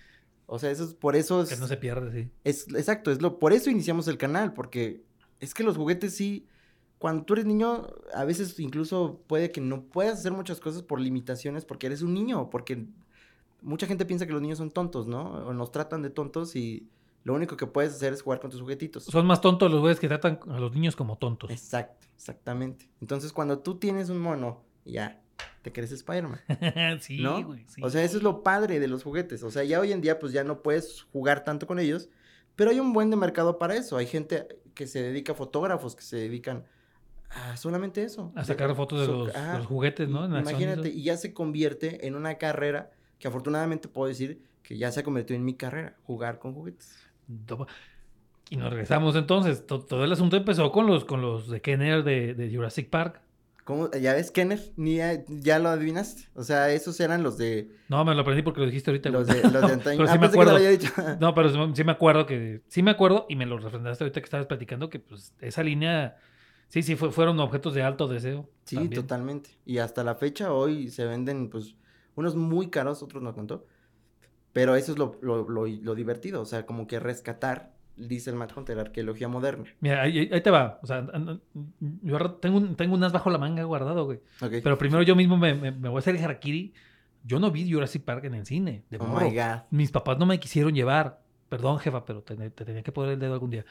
O 0.46 0.60
sea, 0.60 0.70
eso 0.70 0.84
es, 0.84 0.94
por 0.94 1.16
eso 1.16 1.42
es, 1.42 1.48
que 1.48 1.56
no 1.56 1.66
se 1.66 1.76
pierde, 1.76 2.12
sí. 2.22 2.30
es- 2.44 2.68
exacto, 2.74 3.10
es 3.10 3.20
lo, 3.20 3.40
por 3.40 3.52
eso 3.52 3.68
iniciamos 3.68 4.06
el 4.06 4.16
canal, 4.16 4.52
porque 4.54 5.02
es 5.40 5.54
que 5.54 5.64
los 5.64 5.76
juguetes 5.76 6.14
sí, 6.14 6.46
cuando 6.98 7.24
tú 7.24 7.32
eres 7.34 7.46
niño, 7.46 7.88
a 8.14 8.24
veces 8.24 8.58
incluso 8.60 9.20
puede 9.26 9.50
que 9.50 9.60
no 9.60 9.82
puedas 9.82 10.20
hacer 10.20 10.30
muchas 10.30 10.60
cosas 10.60 10.82
por 10.82 11.00
limitaciones, 11.00 11.64
porque 11.64 11.88
eres 11.88 12.02
un 12.02 12.14
niño, 12.14 12.48
porque 12.48 12.86
mucha 13.66 13.86
gente 13.86 14.06
piensa 14.06 14.26
que 14.26 14.32
los 14.32 14.40
niños 14.40 14.58
son 14.58 14.70
tontos, 14.70 15.06
¿no? 15.06 15.24
O 15.46 15.52
nos 15.52 15.72
tratan 15.72 16.00
de 16.00 16.10
tontos 16.10 16.54
y 16.56 16.88
lo 17.24 17.34
único 17.34 17.56
que 17.56 17.66
puedes 17.66 17.92
hacer 17.94 18.12
es 18.12 18.22
jugar 18.22 18.38
con 18.38 18.50
tus 18.50 18.60
juguetitos. 18.60 19.04
Son 19.04 19.26
más 19.26 19.40
tontos 19.40 19.70
los 19.70 19.80
güeyes 19.80 19.98
que 19.98 20.06
tratan 20.06 20.38
a 20.48 20.60
los 20.60 20.72
niños 20.72 20.94
como 20.94 21.18
tontos. 21.18 21.50
Exacto, 21.50 22.06
exactamente. 22.14 22.88
Entonces, 23.00 23.32
cuando 23.32 23.58
tú 23.58 23.78
tienes 23.78 24.08
un 24.08 24.18
mono, 24.18 24.62
ya, 24.84 25.20
te 25.62 25.72
crees 25.72 25.90
Spider-Man. 25.90 26.40
sí, 27.00 27.20
¿no? 27.20 27.42
güey. 27.44 27.64
sí. 27.66 27.82
O 27.82 27.90
sea, 27.90 28.04
eso 28.04 28.16
es 28.16 28.22
lo 28.22 28.44
padre 28.44 28.78
de 28.78 28.86
los 28.86 29.02
juguetes. 29.02 29.42
O 29.42 29.50
sea, 29.50 29.64
ya 29.64 29.80
hoy 29.80 29.90
en 29.90 30.00
día 30.00 30.20
pues 30.20 30.32
ya 30.32 30.44
no 30.44 30.62
puedes 30.62 31.02
jugar 31.12 31.42
tanto 31.42 31.66
con 31.66 31.80
ellos, 31.80 32.08
pero 32.54 32.70
hay 32.70 32.78
un 32.78 32.92
buen 32.92 33.10
de 33.10 33.16
mercado 33.16 33.58
para 33.58 33.74
eso. 33.74 33.96
Hay 33.96 34.06
gente 34.06 34.46
que 34.74 34.86
se 34.86 35.02
dedica, 35.02 35.34
fotógrafos 35.34 35.96
que 35.96 36.02
se 36.02 36.16
dedican 36.16 36.64
a 37.30 37.56
solamente 37.56 38.04
eso. 38.04 38.32
A 38.36 38.44
sacar 38.44 38.72
fotos 38.76 39.00
de 39.00 39.06
So- 39.06 39.26
los, 39.26 39.66
juguetes, 39.66 40.08
¿no? 40.08 40.24
En 40.24 40.36
Imagínate, 40.36 40.90
y 40.90 41.02
ya 41.02 41.16
se 41.16 41.34
convierte 41.34 42.06
en 42.06 42.14
una 42.14 42.36
carrera 42.38 42.92
que 43.18 43.28
afortunadamente 43.28 43.88
puedo 43.88 44.08
decir 44.08 44.42
que 44.62 44.76
ya 44.76 44.90
se 44.92 45.00
ha 45.00 45.02
convertido 45.02 45.36
en 45.38 45.44
mi 45.44 45.54
carrera, 45.54 45.96
jugar 46.04 46.38
con 46.38 46.52
juguetes. 46.54 46.98
Y 48.50 48.56
nos 48.56 48.70
regresamos 48.70 49.16
entonces. 49.16 49.66
To- 49.66 49.80
Todo 49.84 50.04
el 50.04 50.12
asunto 50.12 50.36
empezó 50.36 50.70
con 50.72 50.86
los, 50.86 51.04
con 51.04 51.20
los 51.20 51.48
de 51.48 51.60
Kenner 51.60 52.04
de, 52.04 52.34
de 52.34 52.54
Jurassic 52.54 52.88
Park. 52.88 53.20
¿Cómo? 53.64 53.90
Ya 53.90 54.12
ves, 54.14 54.30
Kenner, 54.30 54.60
ni 54.76 54.96
ya, 54.98 55.24
ya 55.26 55.58
lo 55.58 55.70
adivinaste. 55.70 56.28
O 56.34 56.44
sea, 56.44 56.70
esos 56.70 57.00
eran 57.00 57.24
los 57.24 57.36
de 57.36 57.68
No, 57.88 58.04
me 58.04 58.14
lo 58.14 58.20
aprendí 58.20 58.42
porque 58.42 58.60
lo 58.60 58.66
dijiste 58.66 58.90
ahorita. 58.92 59.08
los 59.10 59.26
de, 59.26 59.42
los 59.42 59.52
de 59.52 59.58
antaño. 59.72 59.98
Pero 59.98 60.08
Ah, 60.08 60.12
sí 60.12 60.18
me 60.20 60.30
que 60.30 60.36
lo 60.36 60.42
acuerdo. 60.42 61.16
No, 61.20 61.34
pero 61.34 61.48
sí- 61.50 61.72
sí 61.74 61.82
me 61.82 61.90
acuerdo 61.92 62.26
que... 62.26 62.62
Sí 62.68 62.82
me 62.84 62.92
acuerdo 62.92 63.26
y 63.28 63.34
me 63.34 63.44
lo 63.46 63.58
refrendaste 63.58 64.04
ahorita 64.04 64.20
que 64.20 64.24
estabas 64.24 64.46
platicando 64.46 64.88
que 64.88 65.00
pues 65.00 65.34
esa 65.40 65.64
línea... 65.64 66.16
Sí, 66.68 66.82
sí, 66.82 66.94
fue- 66.94 67.10
fueron 67.10 67.40
objetos 67.40 67.74
de 67.74 67.82
alto 67.82 68.06
deseo. 68.06 68.48
Sí, 68.64 68.76
también. 68.76 69.02
totalmente. 69.02 69.50
Y 69.64 69.78
hasta 69.78 70.04
la 70.04 70.14
fecha 70.14 70.52
hoy 70.52 70.88
se 70.90 71.04
venden, 71.04 71.48
pues, 71.50 71.74
unos 72.16 72.34
muy 72.36 72.68
caros, 72.68 73.02
otros 73.02 73.22
no 73.22 73.32
tanto. 73.34 73.66
Pero 74.52 74.74
eso 74.74 74.92
es 74.92 74.98
lo, 74.98 75.18
lo, 75.22 75.48
lo- 75.48 75.66
lo 75.66 75.94
divertido, 75.94 76.40
o 76.40 76.46
sea, 76.46 76.64
como 76.66 76.86
que 76.86 76.98
rescatar, 76.98 77.72
dice 77.96 78.30
el 78.30 78.36
Matt 78.36 78.56
Hunter, 78.56 78.78
arqueología 78.78 79.28
moderna. 79.28 79.64
Mira, 79.80 80.02
ahí, 80.02 80.28
ahí 80.32 80.40
te 80.40 80.50
va. 80.50 80.78
O 80.82 80.86
sea, 80.86 81.06
yo 82.02 82.30
tengo, 82.36 82.58
un- 82.58 82.74
tengo 82.76 82.94
unas 82.94 83.12
bajo 83.12 83.30
la 83.30 83.38
manga 83.38 83.62
guardado, 83.64 84.04
güey. 84.06 84.18
Ok. 84.40 84.54
Pero 84.62 84.78
primero 84.78 85.02
yo 85.02 85.14
mismo 85.14 85.36
me, 85.36 85.54
me- 85.54 85.72
me 85.72 85.88
voy 85.88 85.96
a 85.96 85.98
hacer 86.00 86.16
el 86.16 86.24
harakiri. 86.24 86.72
Yo 87.24 87.38
no 87.40 87.50
vi 87.50 87.70
Jurassic 87.70 88.02
Park 88.02 88.24
en 88.24 88.34
el 88.34 88.46
cine. 88.46 88.84
De 88.88 88.98
oh 88.98 89.06
my 89.06 89.34
God. 89.34 89.62
Mis 89.70 89.90
papás 89.90 90.18
no 90.18 90.26
me 90.26 90.38
quisieron 90.40 90.74
llevar. 90.74 91.20
Perdón, 91.48 91.78
jefa, 91.78 92.04
pero 92.04 92.22
te, 92.22 92.34
te 92.50 92.64
tenía 92.64 92.82
que 92.82 92.90
poner 92.90 93.12
el 93.12 93.20
dedo 93.20 93.32
algún 93.32 93.50
día. 93.50 93.64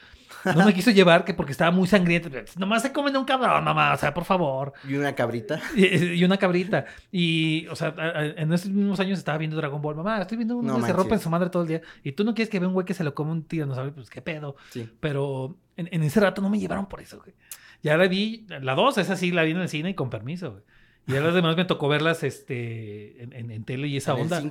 No 0.55 0.65
me 0.65 0.73
quiso 0.73 0.91
llevar 0.91 1.25
que 1.25 1.33
porque 1.33 1.51
estaba 1.51 1.71
muy 1.71 1.87
sangriento. 1.87 2.29
Nomás 2.57 2.83
se 2.83 2.93
comen 2.93 3.17
un 3.17 3.25
cabrón, 3.25 3.65
mamá. 3.65 3.93
O 3.93 3.97
sea, 3.97 4.13
por 4.13 4.23
favor. 4.23 4.71
Y 4.87 4.95
una 4.95 5.13
cabrita. 5.13 5.59
Y, 5.75 6.13
y 6.13 6.23
una 6.23 6.37
cabrita. 6.37 6.85
Y, 7.11 7.67
o 7.67 7.75
sea, 7.75 7.93
en 8.37 8.53
esos 8.53 8.69
mismos 8.69 8.99
años 9.01 9.19
estaba 9.19 9.37
viendo 9.37 9.57
Dragon 9.57 9.81
Ball. 9.81 9.95
Mamá, 9.95 10.21
estoy 10.21 10.37
viendo 10.37 10.55
uno 10.55 10.73
No 10.73 10.79
que 10.79 10.85
se 10.85 10.93
rompe 10.93 11.15
en 11.15 11.19
su 11.19 11.29
madre 11.29 11.49
todo 11.49 11.63
el 11.63 11.67
día. 11.67 11.81
Y 12.01 12.13
tú 12.13 12.23
no 12.23 12.33
quieres 12.33 12.49
que 12.49 12.59
vea 12.59 12.67
un 12.69 12.73
güey 12.73 12.85
que 12.85 12.93
se 12.93 13.03
lo 13.03 13.13
come 13.13 13.31
un 13.31 13.43
tiranosaurio. 13.43 13.93
Pues 13.93 14.09
qué 14.09 14.21
pedo. 14.21 14.55
Sí. 14.69 14.89
Pero 15.01 15.57
en, 15.75 15.89
en 15.91 16.03
ese 16.03 16.21
rato 16.21 16.41
no 16.41 16.49
me 16.49 16.59
llevaron 16.59 16.87
por 16.87 17.01
eso, 17.01 17.19
güey. 17.19 17.35
Ya 17.83 17.97
la 17.97 18.07
vi, 18.07 18.47
la 18.47 18.73
2, 18.73 18.97
esa 18.99 19.15
sí 19.17 19.31
la 19.31 19.43
vi 19.43 19.51
en 19.51 19.57
el 19.57 19.69
cine 19.69 19.89
y 19.89 19.93
con 19.93 20.09
permiso, 20.09 20.51
güey. 20.51 20.63
Y 21.07 21.15
a 21.15 21.21
las 21.21 21.33
demás 21.35 21.55
me 21.55 21.65
tocó 21.65 21.87
verlas 21.87 22.23
este, 22.23 23.21
en, 23.21 23.33
en- 23.33 23.51
en 23.51 23.63
tele 23.63 23.87
y 23.87 23.97
esa 23.97 24.13
En 24.13 24.21
onda. 24.21 24.41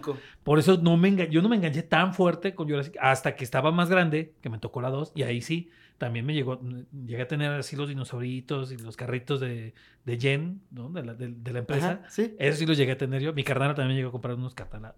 Por 0.44 0.58
eso 0.58 0.78
no 0.78 0.96
me 0.96 1.28
yo 1.28 1.42
no 1.42 1.48
me 1.48 1.56
enganché 1.56 1.82
tan 1.82 2.14
fuerte 2.14 2.54
con 2.54 2.68
Jurassic 2.68 2.96
hasta 3.00 3.34
que 3.34 3.42
estaba 3.44 3.72
más 3.72 3.88
grande, 3.90 4.34
que 4.40 4.48
me 4.50 4.58
tocó 4.58 4.80
la 4.80 4.90
2, 4.90 5.12
y 5.16 5.22
ahí 5.24 5.40
sí, 5.42 5.70
también 5.98 6.24
me 6.26 6.34
llegó, 6.34 6.60
llegué 7.06 7.22
a 7.22 7.28
tener 7.28 7.50
así 7.52 7.74
los 7.76 7.88
dinosauritos 7.88 8.70
y 8.72 8.76
los 8.76 8.96
carritos 8.96 9.40
de, 9.40 9.74
de 10.04 10.18
Jen, 10.20 10.60
¿no? 10.70 10.90
De 10.90 11.04
la, 11.04 11.14
de, 11.14 11.28
de 11.28 11.52
la 11.52 11.58
empresa. 11.60 11.90
Ajá, 12.02 12.10
sí. 12.10 12.34
Eso 12.38 12.58
sí 12.58 12.66
los 12.66 12.76
llegué 12.76 12.92
a 12.92 12.98
tener 12.98 13.20
yo. 13.22 13.32
Mi 13.32 13.42
carnal 13.44 13.74
también 13.74 13.96
llegó 13.96 14.10
a 14.10 14.12
comprar 14.12 14.34
unos 14.36 14.54
carnal. 14.54 14.94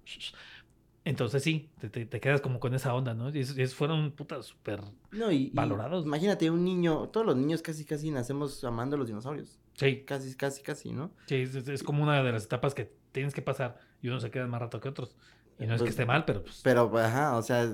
Entonces 1.05 1.43
sí, 1.45 1.71
te, 1.81 1.89
te- 1.89 2.05
te 2.07 2.21
quedas 2.21 2.41
como 2.41 2.59
con 2.59 2.75
esa 2.75 2.93
onda, 2.93 3.15
¿no? 3.15 3.31
Y 3.35 3.39
esos, 3.39 3.57
esos 3.59 3.77
fueron 3.77 4.11
putas 4.11 4.47
súper... 4.47 4.81
No, 5.13 5.27
Valorados. 5.53 6.05
Imagínate 6.05 6.51
un 6.51 6.65
niño, 6.65 7.09
todos 7.11 7.25
los 7.25 7.37
niños 7.37 7.63
casi 7.63 7.85
casi 7.85 8.11
nacemos 8.11 8.65
amando 8.65 8.97
a 8.97 8.99
los 8.99 9.07
dinosaurios. 9.07 9.61
Sí, 9.77 10.03
Casi, 10.07 10.35
casi, 10.37 10.63
casi, 10.63 10.93
¿no? 10.93 11.11
sí 11.27 11.37
es, 11.37 11.55
es- 11.55 11.83
como 11.83 12.03
una 12.03 12.23
de 12.23 12.33
las 12.33 12.45
etapas 12.45 12.75
que 12.75 12.91
tienes 13.13 13.35
que 13.35 13.43
pasar 13.43 13.79
y 14.03 14.09
unos 14.09 14.23
se 14.23 14.31
quedan 14.31 14.51
más 14.51 14.61
rato 14.61 14.81
que 14.81 14.89
otros. 14.89 15.17
Y 15.59 15.67
no 15.67 15.75
es 15.75 15.81
que 15.81 15.85
Pues, 15.87 15.91
esté 15.91 16.05
mal, 16.07 16.25
pero 16.27 16.43
pues... 16.43 16.61
Pero, 16.63 16.91
ajá, 16.99 17.37
o 17.37 17.43
sea, 17.43 17.71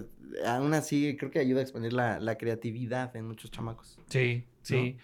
aún 0.46 0.72
así 0.74 1.16
creo 1.16 1.30
que 1.32 1.40
ayuda 1.40 1.60
a 1.60 1.62
expandir 1.62 1.92
la, 1.92 2.20
la 2.20 2.38
creatividad 2.38 3.14
en 3.16 3.26
muchos 3.26 3.50
chamacos. 3.50 3.98
Sí, 4.08 4.44
sí. 4.62 4.96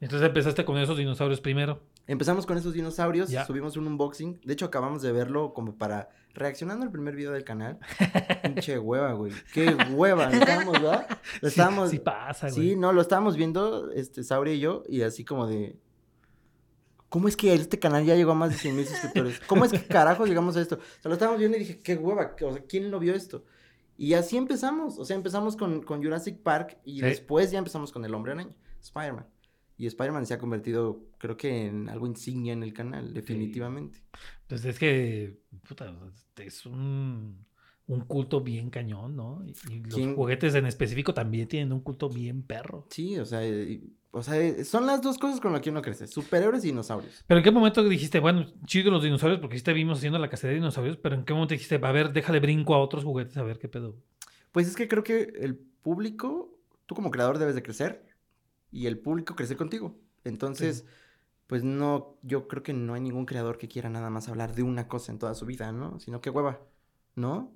Entonces 0.00 0.26
empezaste 0.28 0.64
con 0.66 0.76
esos 0.78 0.98
dinosaurios 0.98 1.40
primero. 1.40 1.82
Empezamos 2.06 2.44
con 2.46 2.56
esos 2.58 2.72
dinosaurios, 2.74 3.30
Ya. 3.30 3.44
subimos 3.46 3.76
un 3.78 3.86
unboxing. 3.86 4.38
De 4.44 4.52
hecho, 4.52 4.66
acabamos 4.66 5.00
de 5.02 5.10
verlo 5.12 5.54
como 5.54 5.76
para 5.76 6.10
reaccionando 6.34 6.84
al 6.84 6.92
primer 6.92 7.16
video 7.16 7.32
del 7.32 7.42
canal. 7.44 7.78
Pinche 8.42 8.78
hueva, 8.78 9.12
güey. 9.14 9.32
Qué 9.54 9.74
hueva. 9.90 10.28
Lo 10.30 10.36
estábamos, 10.36 10.72
¿verdad? 10.74 11.06
Lo 11.10 11.48
Sí- 11.48 11.54
estábamos. 11.54 11.90
Sí, 11.90 11.98
pasa, 11.98 12.50
güey. 12.50 12.68
Sí, 12.70 12.76
no, 12.76 12.92
lo 12.92 13.00
estábamos 13.00 13.36
viendo, 13.36 13.90
este, 13.92 14.22
Sauria 14.22 14.54
y 14.54 14.60
yo, 14.60 14.82
y 14.88 15.02
así 15.02 15.24
como 15.24 15.46
de. 15.46 15.76
¿Cómo 17.08 17.28
es 17.28 17.36
que 17.36 17.54
este 17.54 17.78
canal 17.78 18.04
ya 18.04 18.14
llegó 18.16 18.32
a 18.32 18.34
más 18.34 18.50
de 18.50 18.56
100 18.56 18.76
mil 18.76 18.86
suscriptores? 18.86 19.40
¿Cómo 19.46 19.64
es 19.64 19.72
que 19.72 19.84
carajo 19.86 20.26
llegamos 20.26 20.56
a 20.56 20.60
esto? 20.60 20.76
O 20.76 20.78
sea, 21.02 21.08
lo 21.08 21.12
estábamos 21.14 21.38
viendo 21.38 21.56
y 21.56 21.60
dije, 21.60 21.80
qué 21.80 21.94
hueva, 21.96 22.34
o 22.40 22.52
sea, 22.52 22.62
¿quién 22.68 22.90
lo 22.90 22.98
vio 22.98 23.14
esto? 23.14 23.44
Y 23.98 24.12
así 24.14 24.36
empezamos, 24.36 24.98
o 24.98 25.04
sea, 25.04 25.16
empezamos 25.16 25.56
con, 25.56 25.82
con 25.82 26.02
Jurassic 26.02 26.38
Park 26.42 26.78
y 26.84 26.96
Sí. 27.00 27.02
después 27.06 27.50
ya 27.50 27.58
empezamos 27.58 27.92
con 27.92 28.04
El 28.04 28.12
Hombre 28.14 28.32
Araña, 28.32 28.54
Spider-Man. 28.82 29.26
Y 29.78 29.86
Spider-Man 29.86 30.26
se 30.26 30.34
ha 30.34 30.38
convertido, 30.38 31.02
creo 31.18 31.36
que 31.36 31.66
en 31.66 31.88
algo 31.88 32.06
insignia 32.06 32.52
en 32.54 32.62
el 32.62 32.72
canal, 32.72 33.12
definitivamente. 33.14 34.02
Pues 34.48 34.64
es 34.64 34.78
que, 34.78 35.38
puta, 35.68 35.94
es 36.38 36.66
un, 36.66 37.46
un 37.88 38.00
culto 38.00 38.40
bien 38.40 38.70
cañón, 38.70 39.16
¿no? 39.16 39.44
Y, 39.46 39.80
los 39.84 39.94
¿Quién? 39.94 40.16
juguetes 40.16 40.54
en 40.54 40.66
específico 40.66 41.14
también 41.14 41.48
tienen 41.48 41.72
un 41.72 41.80
culto 41.80 42.08
bien 42.08 42.42
perro. 42.42 42.86
Sí, 42.90 43.18
o 43.18 43.24
sea, 43.24 43.46
y- 43.46 43.92
o 44.10 44.22
sea, 44.22 44.40
eh, 44.40 44.64
son 44.64 44.86
las 44.86 45.02
dos 45.02 45.18
cosas 45.18 45.40
con 45.40 45.52
las 45.52 45.60
que 45.60 45.70
uno 45.70 45.82
crece, 45.82 46.06
superhéroes 46.06 46.64
y 46.64 46.68
dinosaurios. 46.68 47.22
Pero 47.26 47.38
en 47.38 47.44
qué 47.44 47.50
momento 47.50 47.84
dijiste, 47.84 48.18
bueno, 48.18 48.46
chido 48.64 48.90
los 48.90 49.02
dinosaurios, 49.02 49.40
porque 49.40 49.58
sí 49.58 49.62
te 49.62 49.72
vimos 49.72 49.98
haciendo 49.98 50.18
la 50.18 50.30
cacería 50.30 50.52
de 50.52 50.60
dinosaurios, 50.60 50.96
pero 50.96 51.14
en 51.14 51.24
qué 51.24 51.34
momento 51.34 51.52
dijiste, 51.52 51.74
a 51.80 51.92
ver, 51.92 52.12
déjale 52.12 52.40
brinco 52.40 52.74
a 52.74 52.78
otros 52.78 53.04
juguetes 53.04 53.36
a 53.36 53.42
ver 53.42 53.58
qué 53.58 53.68
pedo. 53.68 53.94
Pues 54.52 54.66
es 54.68 54.74
que 54.74 54.88
creo 54.88 55.04
que 55.04 55.32
el 55.38 55.54
público, 55.56 56.58
tú 56.86 56.94
como 56.94 57.10
creador 57.10 57.38
debes 57.38 57.54
de 57.54 57.62
crecer 57.62 58.06
y 58.72 58.86
el 58.86 58.98
público 58.98 59.36
crece 59.36 59.54
contigo. 59.54 59.98
Entonces, 60.24 60.86
pues 61.46 61.62
no, 61.62 62.16
yo 62.22 62.48
creo 62.48 62.62
que 62.62 62.72
no 62.72 62.94
hay 62.94 63.00
ningún 63.02 63.26
creador 63.26 63.58
que 63.58 63.68
quiera 63.68 63.90
nada 63.90 64.10
más 64.10 64.28
hablar 64.28 64.54
de 64.54 64.62
una 64.62 64.88
cosa 64.88 65.12
en 65.12 65.18
toda 65.18 65.34
su 65.34 65.46
vida, 65.46 65.72
¿no? 65.72 66.00
Sino 66.00 66.20
que 66.20 66.30
hueva, 66.30 66.60
¿no? 67.14 67.52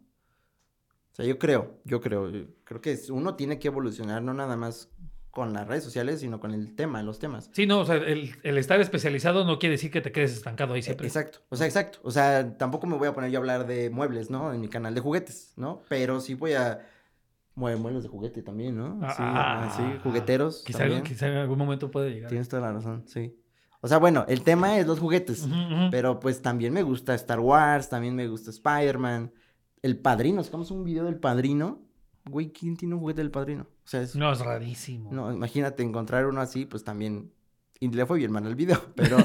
O 1.12 1.14
sea, 1.14 1.25
yo 1.26 1.38
creo, 1.38 1.81
yo 1.85 2.00
creo, 2.00 2.31
yo 2.31 2.45
creo 2.64 2.81
que 2.81 2.99
uno 3.11 3.35
tiene 3.35 3.59
que 3.59 3.69
evolucionar 3.69 4.23
no 4.23 4.33
nada 4.35 4.57
más 4.57 4.88
con 5.31 5.52
las 5.52 5.67
redes 5.69 5.85
sociales, 5.85 6.21
sino 6.21 6.40
con 6.40 6.52
el 6.52 6.75
tema, 6.75 7.02
los 7.02 7.19
temas. 7.19 7.50
Sí, 7.52 7.67
no, 7.67 7.81
o 7.81 7.85
sea, 7.85 7.97
el, 7.97 8.33
el 8.43 8.59
estar 8.59 8.81
especializado 8.81 9.45
no 9.45 9.59
quiere 9.59 9.75
decir 9.75 9.90
que 9.90 10.00
te 10.00 10.11
quedes 10.12 10.33
estancado 10.33 10.75
ahí 10.75 10.83
siempre. 10.83 11.07
Exacto, 11.07 11.38
o 11.49 11.57
sea, 11.57 11.67
exacto. 11.67 11.99
O 12.02 12.11
sea, 12.11 12.57
tampoco 12.57 12.87
me 12.87 12.97
voy 12.97 13.07
a 13.09 13.12
poner 13.14 13.31
yo 13.31 13.38
a 13.38 13.40
hablar 13.40 13.67
de 13.67 13.90
muebles, 13.90 14.29
¿no? 14.31 14.52
En 14.52 14.61
mi 14.61 14.69
canal 14.69 14.95
de 14.95 15.00
juguetes, 15.00 15.52
¿no? 15.57 15.83
Pero 15.88 16.21
sí 16.21 16.35
voy 16.35 16.55
a... 16.55 16.81
mue- 17.55 17.76
Muebles 17.76 18.02
de 18.05 18.09
juguete 18.09 18.43
también, 18.43 18.76
¿no? 18.76 18.99
Sí, 19.00 19.17
Ah, 19.19 19.69
ah, 19.69 19.75
sí, 19.76 20.00
jugueteros. 20.02 20.64
Quizá, 20.67 20.81
también. 20.81 21.02
quizá 21.05 21.29
en 21.29 21.37
algún 21.37 21.59
momento 21.59 21.90
puede 21.93 22.11
llegar. 22.11 22.29
Tienes 22.29 22.49
toda 22.49 22.62
la 22.62 22.73
razón, 22.73 23.05
sí. 23.07 23.37
O 23.83 23.88
sea, 23.88 23.99
bueno, 23.99 24.25
el 24.29 24.43
tema 24.43 24.79
es 24.79 24.87
los 24.87 24.99
juguetes. 24.99 25.47
Pero 25.93 26.19
pues 26.21 26.43
también 26.43 26.73
me 26.73 26.83
gusta 26.83 27.14
Star 27.14 27.38
Wars, 27.40 27.88
también 27.88 28.14
me 28.17 28.26
gusta 28.29 28.50
Spider-Man. 28.50 29.33
El 29.82 29.96
Padrino, 29.96 30.42
sacamos 30.42 30.70
un 30.70 30.84
video 30.84 31.04
del 31.04 31.16
Padrino. 31.16 31.80
Güey, 32.28 32.52
¿quién 32.52 32.76
tiene 32.76 32.94
un 32.94 33.00
juguete 33.00 33.22
del 33.22 33.30
Padrino? 33.30 33.62
O 33.62 33.88
sea, 33.88 34.02
es... 34.02 34.14
No, 34.14 34.30
es 34.32 34.40
rarísimo. 34.40 35.10
No, 35.12 35.32
imagínate 35.32 35.82
encontrar 35.82 36.26
uno 36.26 36.40
así, 36.40 36.66
pues 36.66 36.84
también... 36.84 37.32
Y 37.82 37.88
le 37.88 38.04
fue 38.04 38.18
bien 38.18 38.30
mal 38.30 38.46
el 38.46 38.56
video, 38.56 38.78
pero, 38.94 39.16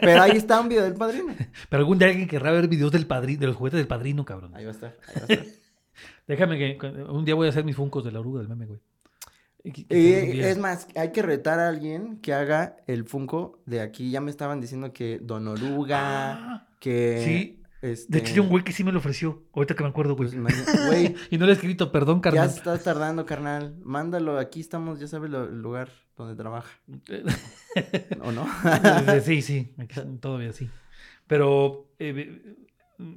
pero 0.00 0.22
ahí 0.22 0.32
está 0.32 0.60
un 0.60 0.68
video 0.68 0.82
del 0.82 0.94
Padrino. 0.94 1.32
Pero 1.70 1.80
algún 1.80 1.96
día 1.96 2.08
alguien 2.08 2.26
querrá 2.26 2.50
ver 2.50 2.66
videos 2.66 2.90
del 2.90 3.06
padrino, 3.06 3.38
de 3.40 3.46
los 3.46 3.54
juguetes 3.54 3.78
del 3.78 3.86
padrino, 3.86 4.24
cabrón. 4.24 4.52
Ahí 4.56 4.64
va 4.64 4.72
a 4.72 4.74
estar, 4.74 4.96
ahí 5.06 5.14
va 5.14 5.20
a 5.20 5.32
estar. 5.32 5.46
Déjame 6.26 6.58
que 6.58 6.76
un 7.08 7.24
día 7.24 7.36
voy 7.36 7.46
a 7.46 7.50
hacer 7.50 7.62
mis 7.64 7.76
funcos 7.76 8.04
de 8.04 8.10
la 8.10 8.18
oruga 8.18 8.40
del 8.40 8.48
meme, 8.48 8.66
güey. 8.66 8.80
Eh, 9.62 10.50
es 10.50 10.58
más, 10.58 10.88
hay 10.96 11.12
que 11.12 11.22
retar 11.22 11.60
a 11.60 11.68
alguien 11.68 12.16
que 12.18 12.32
haga 12.32 12.78
el 12.86 13.04
Funko 13.04 13.60
de 13.66 13.80
aquí. 13.80 14.10
Ya 14.10 14.20
me 14.20 14.30
estaban 14.30 14.60
diciendo 14.60 14.92
que 14.92 15.18
Don 15.20 15.46
Oruga, 15.46 16.32
Ah, 16.32 16.68
que... 16.80 17.22
sí. 17.24 17.59
Este, 17.82 18.12
De 18.12 18.18
hecho, 18.18 18.32
hay 18.34 18.38
un 18.40 18.48
güey 18.48 18.62
que 18.62 18.72
sí 18.72 18.84
me 18.84 18.92
lo 18.92 18.98
ofreció. 18.98 19.42
Ahorita 19.54 19.74
que 19.74 19.82
me 19.82 19.88
acuerdo, 19.88 20.14
güey. 20.16 20.30
pues, 20.30 20.86
güey, 20.86 21.14
y 21.30 21.38
no 21.38 21.46
le 21.46 21.52
he 21.52 21.54
escrito, 21.54 21.90
perdón, 21.90 22.18
ya 22.18 22.22
carnal. 22.22 22.48
estás 22.48 22.84
tardando, 22.84 23.24
carnal. 23.26 23.76
Mándalo, 23.82 24.38
aquí 24.38 24.60
estamos, 24.60 25.00
ya 25.00 25.06
sabes 25.08 25.30
lo- 25.30 25.44
el 25.44 25.62
lugar 25.62 25.88
donde 26.16 26.34
trabaja. 26.36 26.70
¿O 28.22 28.32
no? 28.32 28.46
sí, 29.22 29.42
sí, 29.42 29.72
aquí- 29.78 30.00
todavía 30.20 30.52
sí. 30.52 30.68
Pero 31.26 31.88
eh, 31.98 32.42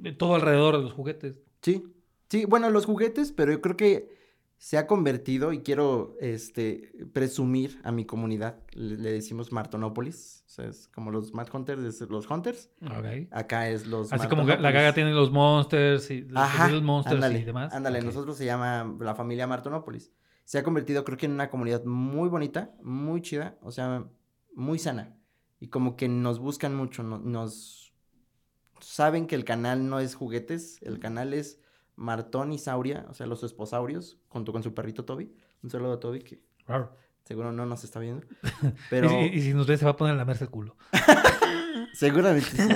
eh, 0.03 0.11
todo 0.13 0.35
alrededor 0.35 0.77
de 0.77 0.83
los 0.83 0.93
juguetes. 0.93 1.35
sí, 1.61 1.83
sí, 2.29 2.45
bueno, 2.45 2.69
los 2.69 2.85
juguetes, 2.85 3.31
pero 3.31 3.51
yo 3.51 3.61
creo 3.61 3.75
que 3.77 4.09
se 4.63 4.77
ha 4.77 4.87
convertido, 4.87 5.51
y 5.51 5.59
quiero 5.59 6.15
este, 6.21 6.93
presumir 7.11 7.81
a 7.83 7.91
mi 7.91 8.05
comunidad, 8.05 8.61
le, 8.71 8.95
le 8.95 9.11
decimos 9.11 9.51
Martonópolis, 9.51 10.45
o 10.47 10.49
sea, 10.49 10.67
es 10.67 10.87
como 10.87 11.11
los 11.11 11.33
Mad 11.33 11.49
Hunters, 11.53 11.83
es 11.83 11.99
los 12.09 12.29
Hunters. 12.31 12.69
Ok. 12.81 13.27
Acá 13.31 13.67
es 13.67 13.85
los 13.87 14.13
Así 14.13 14.25
como 14.29 14.43
la 14.43 14.71
gaga 14.71 14.93
tiene 14.93 15.11
los 15.11 15.31
monsters 15.33 16.09
y 16.11 16.21
los 16.21 16.41
Ajá, 16.41 16.69
monsters 16.79 17.15
ándale, 17.15 17.39
y 17.39 17.43
demás. 17.43 17.73
Ándale, 17.73 18.01
nosotros 18.01 18.37
se 18.37 18.45
llama 18.45 18.95
la 19.01 19.15
familia 19.15 19.47
Martonópolis. 19.47 20.13
Se 20.45 20.57
ha 20.59 20.63
convertido, 20.63 21.03
creo 21.03 21.17
que, 21.17 21.25
en 21.25 21.33
una 21.33 21.49
comunidad 21.49 21.83
muy 21.83 22.29
bonita, 22.29 22.73
muy 22.81 23.21
chida, 23.21 23.57
o 23.63 23.71
sea, 23.71 24.05
muy 24.55 24.79
sana. 24.79 25.17
Y 25.59 25.67
como 25.67 25.97
que 25.97 26.07
nos 26.07 26.39
buscan 26.39 26.73
mucho, 26.73 27.03
no- 27.03 27.19
nos 27.19 27.93
saben 28.79 29.27
que 29.27 29.35
el 29.35 29.43
canal 29.43 29.89
no 29.89 29.99
es 29.99 30.15
juguetes, 30.15 30.81
el 30.83 30.99
canal 30.99 31.33
es 31.33 31.59
Martón 31.95 32.51
y 32.53 32.57
Sauria, 32.59 33.05
o 33.09 33.13
sea, 33.13 33.25
los 33.27 33.43
esposaurios, 33.43 34.17
junto 34.29 34.51
con 34.51 34.63
su 34.63 34.73
perrito 34.73 35.05
Toby. 35.05 35.31
Un 35.61 35.69
saludo 35.69 35.93
a 35.93 35.99
Toby, 35.99 36.19
que 36.21 36.41
Rar. 36.67 36.91
seguro 37.23 37.51
no 37.51 37.65
nos 37.65 37.83
está 37.83 37.99
viendo. 37.99 38.25
Pero 38.89 39.07
Y, 39.21 39.29
si- 39.29 39.35
y 39.37 39.41
si 39.41 39.53
nos 39.53 39.67
ve, 39.67 39.77
se 39.77 39.85
va 39.85 39.91
a 39.91 39.95
poner 39.97 40.13
a 40.15 40.17
lamerse 40.17 40.43
el 40.45 40.49
culo. 40.49 40.75
seguramente 41.93 42.47
sí, 42.49 42.67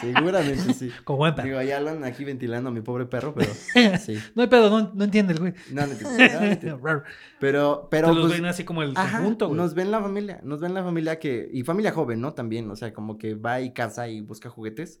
seguramente 0.00 0.74
sí. 0.74 0.90
Como 1.04 1.18
buen 1.18 1.34
perro. 1.34 1.48
Digo, 1.48 1.62
ya 1.62 1.78
hablan 1.78 2.04
aquí 2.04 2.24
ventilando 2.24 2.68
a 2.70 2.72
mi 2.72 2.80
pobre 2.80 3.06
perro, 3.06 3.34
pero 3.34 3.52
sí. 3.98 4.18
No 4.34 4.42
hay 4.42 4.48
pedo, 4.48 4.70
no, 4.70 4.92
no 4.94 5.04
entiende 5.04 5.32
el 5.32 5.40
güey. 5.40 5.54
No, 5.72 5.86
no 5.86 5.92
entiendo, 5.92 6.78
no. 6.78 6.84
Rar. 6.86 7.04
Pero, 7.40 7.88
pero, 7.90 8.12
los 8.12 8.26
pues, 8.26 8.34
ven 8.40 8.46
así 8.46 8.64
como 8.64 8.82
el 8.82 8.94
conjunto, 8.94 9.48
güey. 9.48 9.56
nos 9.60 9.74
ven 9.74 9.90
la 9.90 10.00
familia, 10.00 10.40
nos 10.42 10.60
ven 10.60 10.74
la 10.74 10.82
familia 10.84 11.18
que, 11.18 11.48
y 11.52 11.62
familia 11.64 11.92
joven, 11.92 12.20
¿no? 12.20 12.34
También, 12.34 12.70
o 12.70 12.76
sea, 12.76 12.92
como 12.92 13.18
que 13.18 13.34
va 13.34 13.60
y 13.60 13.72
casa 13.72 14.08
y 14.08 14.20
busca 14.20 14.48
juguetes. 14.50 15.00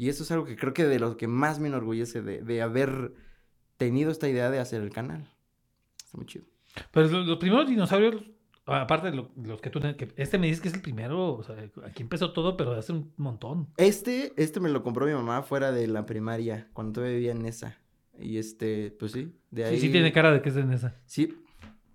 Y 0.00 0.08
eso 0.08 0.22
es 0.22 0.30
algo 0.30 0.46
que 0.46 0.56
creo 0.56 0.72
que 0.72 0.86
de 0.86 0.98
lo 0.98 1.18
que 1.18 1.28
más 1.28 1.58
me 1.60 1.68
enorgullece 1.68 2.22
de, 2.22 2.40
de 2.42 2.62
haber 2.62 3.12
tenido 3.76 4.10
esta 4.10 4.30
idea 4.30 4.50
de 4.50 4.58
hacer 4.58 4.80
el 4.80 4.88
canal. 4.88 5.28
Está 6.02 6.16
muy 6.16 6.24
chido. 6.24 6.46
Pero 6.90 7.06
lo- 7.08 7.22
los, 7.24 7.36
primeros 7.36 7.68
dinosaurios, 7.68 8.16
aparte 8.64 9.10
de 9.10 9.16
lo- 9.18 9.30
los 9.36 9.60
que 9.60 9.68
tú... 9.68 9.78
que 9.78 10.08
este 10.16 10.38
me 10.38 10.46
dices 10.46 10.62
que 10.62 10.68
es 10.68 10.74
el 10.74 10.80
primero, 10.80 11.34
o 11.34 11.42
sea, 11.42 11.54
aquí 11.84 12.02
empezó 12.02 12.32
todo, 12.32 12.56
pero 12.56 12.72
hace 12.72 12.92
un 12.92 13.12
montón. 13.18 13.68
Este, 13.76 14.32
este 14.38 14.58
me 14.58 14.70
lo 14.70 14.82
compró 14.82 15.04
mi 15.04 15.12
mamá 15.12 15.42
fuera 15.42 15.70
de 15.70 15.86
la 15.86 16.06
primaria, 16.06 16.70
cuando 16.72 16.94
todavía 16.94 17.16
vivía 17.16 17.32
en 17.32 17.44
esa. 17.44 17.78
Y 18.18 18.38
este, 18.38 18.96
pues 18.98 19.12
sí, 19.12 19.34
de 19.50 19.66
ahí. 19.66 19.74
Sí, 19.74 19.88
sí 19.88 19.92
tiene 19.92 20.12
cara 20.12 20.32
de 20.32 20.40
que 20.40 20.48
es 20.48 20.54
de 20.54 20.74
esa. 20.74 20.96
Sí. 21.04 21.36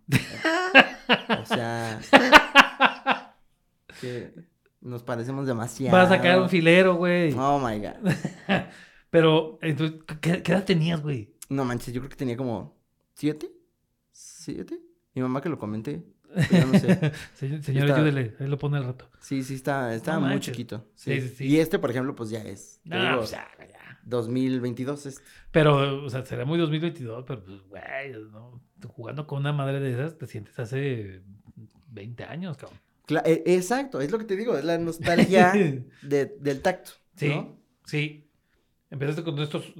o 1.41 1.45
sea. 1.47 1.99
que 3.99 4.31
nos 4.85 5.03
parecemos 5.03 5.45
demasiado. 5.47 5.95
Va 5.95 6.03
a 6.03 6.07
sacar 6.09 6.39
un 6.39 6.49
filero, 6.49 6.95
güey. 6.95 7.33
Oh 7.33 7.59
my 7.59 7.79
god. 7.79 8.11
Pero, 9.09 9.59
entonces, 9.61 9.99
¿qué, 10.21 10.41
qué 10.43 10.51
edad 10.51 10.65
tenías, 10.65 11.01
güey? 11.01 11.33
No 11.49 11.63
manches, 11.65 11.93
yo 11.93 12.01
creo 12.01 12.09
que 12.09 12.15
tenía 12.15 12.35
como 12.37 12.77
siete. 13.13 13.49
¿Siete? 14.11 14.79
Mi 15.13 15.21
mamá 15.21 15.41
que 15.41 15.49
lo 15.49 15.57
comenté. 15.57 16.03
pero 16.49 16.67
no 16.67 16.77
sé. 16.79 17.11
Señor, 17.35 17.63
señor, 17.63 17.85
Está- 17.85 17.95
ayúdele, 17.95 18.35
él 18.39 18.49
lo 18.51 18.57
pone 18.57 18.77
al 18.77 18.83
rato. 18.85 19.09
Sí, 19.21 19.43
sí, 19.43 19.55
está, 19.55 19.93
estaba 19.95 20.17
No 20.17 20.21
muy 20.25 20.31
manches. 20.31 20.53
chiquito. 20.53 20.85
Sí, 20.95 21.21
Sí. 21.21 21.27
sí, 21.29 21.35
sí. 21.35 21.47
Y 21.47 21.59
este, 21.59 21.79
por 21.79 21.91
ejemplo, 21.91 22.13
pues 22.15 22.29
ya 22.29 22.41
es. 22.43 22.81
No, 22.83 22.99
digo, 23.01 23.17
pues 23.19 23.31
ya, 23.31 23.47
ya. 23.59 23.99
2022 24.03 25.05
es. 25.05 25.23
Pero, 25.51 26.03
o 26.03 26.09
sea, 26.09 26.25
será 26.25 26.43
muy 26.45 26.57
2022, 26.59 27.23
pero 27.25 27.43
pues, 27.43 27.61
güey, 27.69 28.11
¿no? 28.31 28.61
Jugando 28.87 29.25
con 29.27 29.39
una 29.39 29.53
madre 29.53 29.79
de 29.79 29.93
esas, 29.93 30.17
te 30.17 30.27
sientes 30.27 30.59
hace 30.59 31.21
20 31.89 32.23
años, 32.25 32.57
cabrón. 32.57 32.79
E- 33.25 33.43
exacto, 33.45 34.01
es 34.01 34.11
lo 34.11 34.17
que 34.17 34.25
te 34.25 34.35
digo, 34.35 34.57
es 34.57 34.63
la 34.65 34.77
nostalgia 34.77 35.51
de- 36.01 36.25
del 36.39 36.61
tacto. 36.61 36.91
Sí, 37.15 37.29
¿no? 37.29 37.57
sí. 37.85 38.21
Empezaste 38.91 39.23
con 39.23 39.37
estos, 39.39 39.73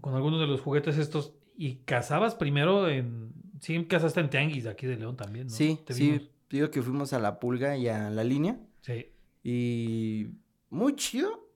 con 0.00 0.14
algunos 0.14 0.40
de 0.40 0.46
los 0.46 0.60
juguetes 0.60 0.98
estos, 0.98 1.34
y 1.56 1.76
cazabas 1.84 2.34
primero 2.34 2.88
en, 2.88 3.32
sí, 3.60 3.84
cazaste 3.86 4.20
en 4.20 4.30
Tianguis 4.30 4.66
aquí 4.66 4.86
de 4.86 4.96
León 4.96 5.16
también, 5.16 5.46
¿no? 5.46 5.52
Sí, 5.52 5.78
Te 5.86 5.94
sí. 5.94 6.30
Digo 6.50 6.70
que 6.70 6.82
fuimos 6.82 7.12
a 7.12 7.18
la 7.18 7.38
pulga 7.40 7.76
y 7.76 7.88
a 7.88 8.10
la 8.10 8.24
línea. 8.24 8.58
Sí. 8.80 9.06
Y 9.42 10.28
muy 10.70 10.94
chido. 10.96 11.48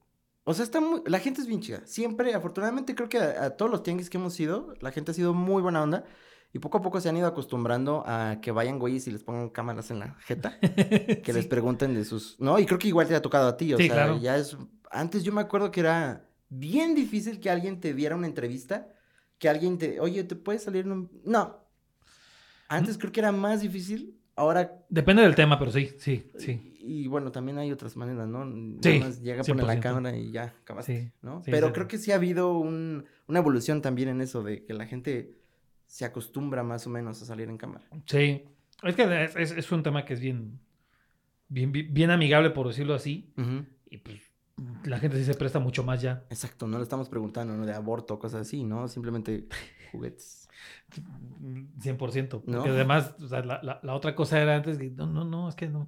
O 0.44 0.54
sea, 0.54 0.64
está 0.64 0.80
muy... 0.80 1.02
La 1.06 1.18
gente 1.18 1.40
es 1.40 1.46
bien 1.46 1.60
chida. 1.60 1.82
Siempre, 1.86 2.34
afortunadamente, 2.34 2.94
creo 2.94 3.08
que 3.08 3.18
a, 3.18 3.44
a 3.44 3.50
todos 3.50 3.70
los 3.70 3.82
tianguis 3.82 4.10
que 4.10 4.18
hemos 4.18 4.38
ido, 4.40 4.74
la 4.80 4.90
gente 4.92 5.10
ha 5.12 5.14
sido 5.14 5.34
muy 5.34 5.62
buena 5.62 5.82
onda. 5.82 6.04
Y 6.54 6.58
poco 6.58 6.78
a 6.78 6.82
poco 6.82 7.00
se 7.00 7.08
han 7.08 7.16
ido 7.16 7.26
acostumbrando 7.26 8.04
a 8.06 8.38
que 8.42 8.50
vayan 8.50 8.78
güeyes 8.78 9.06
y 9.06 9.10
les 9.10 9.22
pongan 9.24 9.48
cámaras 9.48 9.90
en 9.90 10.00
la 10.00 10.14
jeta. 10.26 10.58
Que 11.22 11.32
les 11.32 11.46
pregunten 11.46 11.94
de 11.94 12.04
sus... 12.04 12.38
No, 12.38 12.58
y 12.58 12.66
creo 12.66 12.78
que 12.78 12.88
igual 12.88 13.08
te 13.08 13.14
ha 13.14 13.22
tocado 13.22 13.48
a 13.48 13.56
ti. 13.56 13.72
O 13.72 13.78
Sí, 13.78 13.86
sea, 13.86 13.94
claro. 13.94 14.18
ya 14.20 14.36
es... 14.36 14.56
Antes 14.90 15.24
yo 15.24 15.32
me 15.32 15.40
acuerdo 15.40 15.70
que 15.70 15.80
era 15.80 16.28
bien 16.50 16.94
difícil 16.94 17.40
que 17.40 17.48
alguien 17.48 17.80
te 17.80 17.94
diera 17.94 18.14
una 18.16 18.26
entrevista. 18.26 18.88
Que 19.38 19.48
alguien 19.48 19.78
te... 19.78 19.98
Oye, 20.00 20.24
¿te 20.24 20.36
puedes 20.36 20.62
salir 20.62 20.84
en 20.84 20.92
un...? 20.92 21.10
No. 21.24 21.58
Antes 22.68 22.98
creo 22.98 23.12
que 23.12 23.20
era 23.20 23.32
más 23.32 23.60
difícil 23.62 24.18
Ahora, 24.34 24.82
Depende 24.88 25.22
del 25.22 25.34
tema, 25.34 25.58
pero 25.58 25.70
sí, 25.70 25.90
sí, 25.98 26.30
sí. 26.38 26.74
y, 26.80 27.02
y 27.02 27.06
bueno, 27.06 27.30
también 27.30 27.58
hay 27.58 27.70
otras 27.70 27.96
maneras, 27.98 28.26
¿no? 28.26 28.44
Sí, 28.82 28.98
Nada 28.98 29.10
más 29.10 29.20
llega, 29.20 29.44
pone 29.44 29.62
la 29.62 29.74
100%. 29.74 29.80
cámara 29.80 30.16
y 30.16 30.32
ya, 30.32 30.54
acabaste, 30.62 31.02
Sí, 31.02 31.10
¿no? 31.20 31.42
Pero 31.44 31.70
creo 31.74 31.86
que 31.86 31.98
sí 31.98 32.12
ha 32.12 32.14
habido 32.14 32.56
un, 32.56 33.04
una 33.26 33.38
evolución 33.40 33.82
también 33.82 34.08
en 34.08 34.22
eso, 34.22 34.42
de 34.42 34.64
que 34.64 34.72
la 34.72 34.86
gente 34.86 35.36
se 35.92 36.06
acostumbra 36.06 36.62
más 36.62 36.86
o 36.86 36.90
menos 36.90 37.20
a 37.20 37.26
salir 37.26 37.50
en 37.50 37.58
cámara. 37.58 37.84
Sí. 38.06 38.44
Es 38.82 38.96
que 38.96 39.24
es, 39.24 39.36
es- 39.36 39.50
es 39.52 39.72
un 39.72 39.82
tema 39.82 40.06
que 40.06 40.14
es 40.14 40.20
bien, 40.20 40.58
bien, 41.48 41.70
bien 41.70 41.92
bien 41.92 42.10
amigable, 42.10 42.48
por 42.48 42.66
decirlo 42.66 42.94
así. 42.94 43.30
Ujú. 43.36 43.66
Y 43.90 43.98
pues 43.98 44.22
la 44.84 44.98
gente 44.98 45.18
sí 45.18 45.24
se 45.24 45.34
presta 45.34 45.58
mucho 45.58 45.84
más 45.84 46.00
ya. 46.00 46.24
Exacto, 46.30 46.66
no 46.66 46.78
le 46.78 46.82
estamos 46.84 47.10
preguntando, 47.10 47.54
¿no? 47.54 47.66
De 47.66 47.74
aborto, 47.74 48.18
cosas 48.18 48.40
así, 48.46 48.64
¿no? 48.64 48.88
Simplemente 48.88 49.46
juguetes. 49.92 50.48
100%. 51.80 52.28
Porque 52.28 52.50
¿No? 52.50 52.62
además, 52.64 53.14
o 53.22 53.28
sea, 53.28 53.44
la, 53.44 53.60
la- 53.62 53.80
la 53.82 53.94
otra 53.94 54.14
cosa 54.14 54.40
era 54.40 54.56
antes 54.56 54.78
que, 54.78 54.90
no, 54.90 55.06
no, 55.06 55.24
no, 55.24 55.48
es 55.48 55.54
que 55.56 55.68
no, 55.68 55.86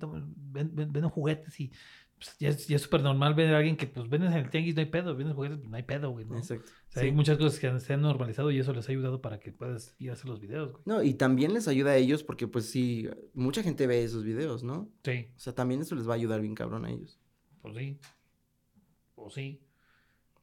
ven, 0.53 0.71
ven, 0.75 0.93
ven 0.93 1.09
juguetes 1.09 1.59
y 1.61 1.73
pues, 2.16 2.37
ya 2.38 2.49
es 2.76 2.83
súper 2.83 3.02
normal 3.02 3.35
ver 3.35 3.54
a 3.54 3.59
alguien 3.59 3.76
que, 3.76 3.87
pues, 3.87 4.09
vendes 4.09 4.33
en 4.33 4.38
el 4.38 4.50
tianguis, 4.50 4.75
no 4.75 4.80
hay 4.80 4.87
pedo, 4.87 5.14
vendes 5.16 5.35
juguetes, 5.35 5.59
pues, 5.59 5.71
no 5.71 5.76
hay 5.76 5.83
pedo, 5.83 6.11
güey, 6.11 6.25
¿no? 6.25 6.37
O 6.37 6.38
Exacto. 6.38 6.66
sea, 6.88 7.02
Sí. 7.02 7.06
hay 7.09 7.12
muchas 7.12 7.37
cosas 7.38 7.59
que 7.59 7.80
se 7.80 7.92
han 7.92 8.02
normalizado 8.02 8.50
y 8.50 8.59
eso 8.59 8.73
les 8.73 8.88
ha 8.88 8.92
ayudado 8.92 9.21
para 9.21 9.40
que 9.40 9.52
puedas 9.52 9.94
ir 9.99 10.11
a 10.11 10.12
hacer 10.14 10.26
los 10.26 10.40
videos, 10.40 10.73
güey. 10.73 10.83
No, 10.87 11.02
y 11.02 11.14
también 11.14 11.52
les 11.52 11.66
ayuda 11.68 11.90
a 11.92 11.97
ellos 11.97 12.23
porque, 12.23 12.47
pues 12.49 12.66
sí, 12.71 13.09
mucha 13.35 13.62
gente 13.62 13.87
ve 13.87 14.02
esos 14.04 14.25
videos, 14.25 14.62
¿no? 14.62 14.88
Sí, 15.04 15.28
O 15.37 15.38
sea, 15.38 15.54
también 15.54 15.80
eso 15.80 15.94
les 15.94 16.09
va 16.09 16.12
a 16.12 16.16
ayudar 16.16 16.40
bien 16.40 16.54
cabrón 16.54 16.85
a 16.87 16.90
ellos. 16.90 17.18
pues 17.62 17.76
sí. 17.76 17.99
Pues 19.14 19.35
sí. 19.35 19.61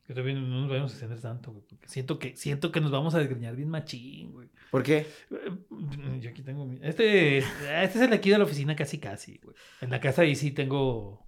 Que 0.08 0.14
todavía 0.14 0.34
no 0.36 0.42
nos 0.42 0.68
vayamos 0.70 0.92
a 0.92 0.96
extender 0.96 1.22
tanto, 1.22 1.52
güey, 1.52 1.64
porque 1.70 1.88
siento 1.88 2.18
que, 2.20 2.36
siento 2.36 2.72
que 2.72 2.82
nos 2.82 2.92
vamos 2.92 3.14
a 3.16 3.20
desgreñar 3.20 3.56
bien 3.56 3.70
machín, 3.70 4.32
güey. 4.32 4.50
¿Por 4.72 4.82
qué? 4.84 5.06
Yo 6.20 6.30
aquí 6.32 6.42
tengo 6.42 6.66
mi... 6.66 6.80
Este, 6.82 7.38
este 7.38 7.50
es 7.86 7.96
el 7.96 8.10
de 8.10 8.16
aquí 8.16 8.30
de 8.30 8.38
la 8.40 8.44
oficina 8.44 8.76
casi 8.76 8.98
casi, 8.98 9.40
güey. 9.44 9.56
En 9.80 9.90
la 9.92 10.02
casa 10.02 10.24
ahí 10.24 10.36
sí 10.36 10.52
tengo 10.52 11.21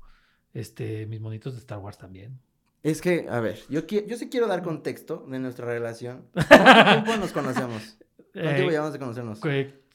este, 0.54 1.06
mis 1.08 1.20
monitos 1.22 1.54
de 1.54 1.60
Star 1.60 1.80
Wars 1.80 1.98
también. 1.98 2.40
Es 2.84 3.02
que, 3.02 3.28
a 3.30 3.40
ver, 3.40 3.60
yo, 3.70 3.86
yo 3.88 4.18
sí 4.18 4.30
quiero 4.30 4.48
dar 4.48 4.62
contexto 4.62 5.26
de 5.30 5.40
nuestra 5.40 5.66
relación. 5.66 6.28
¿Cuánto 6.34 6.92
tiempo 6.92 7.16
nos 7.18 7.32
conocemos? 7.32 7.98
¿Cuánto 8.34 8.50
Eh, 8.50 8.54
tiempo 8.56 8.72
llevamos 8.72 8.94
de 8.94 9.00
conocernos? 9.00 9.40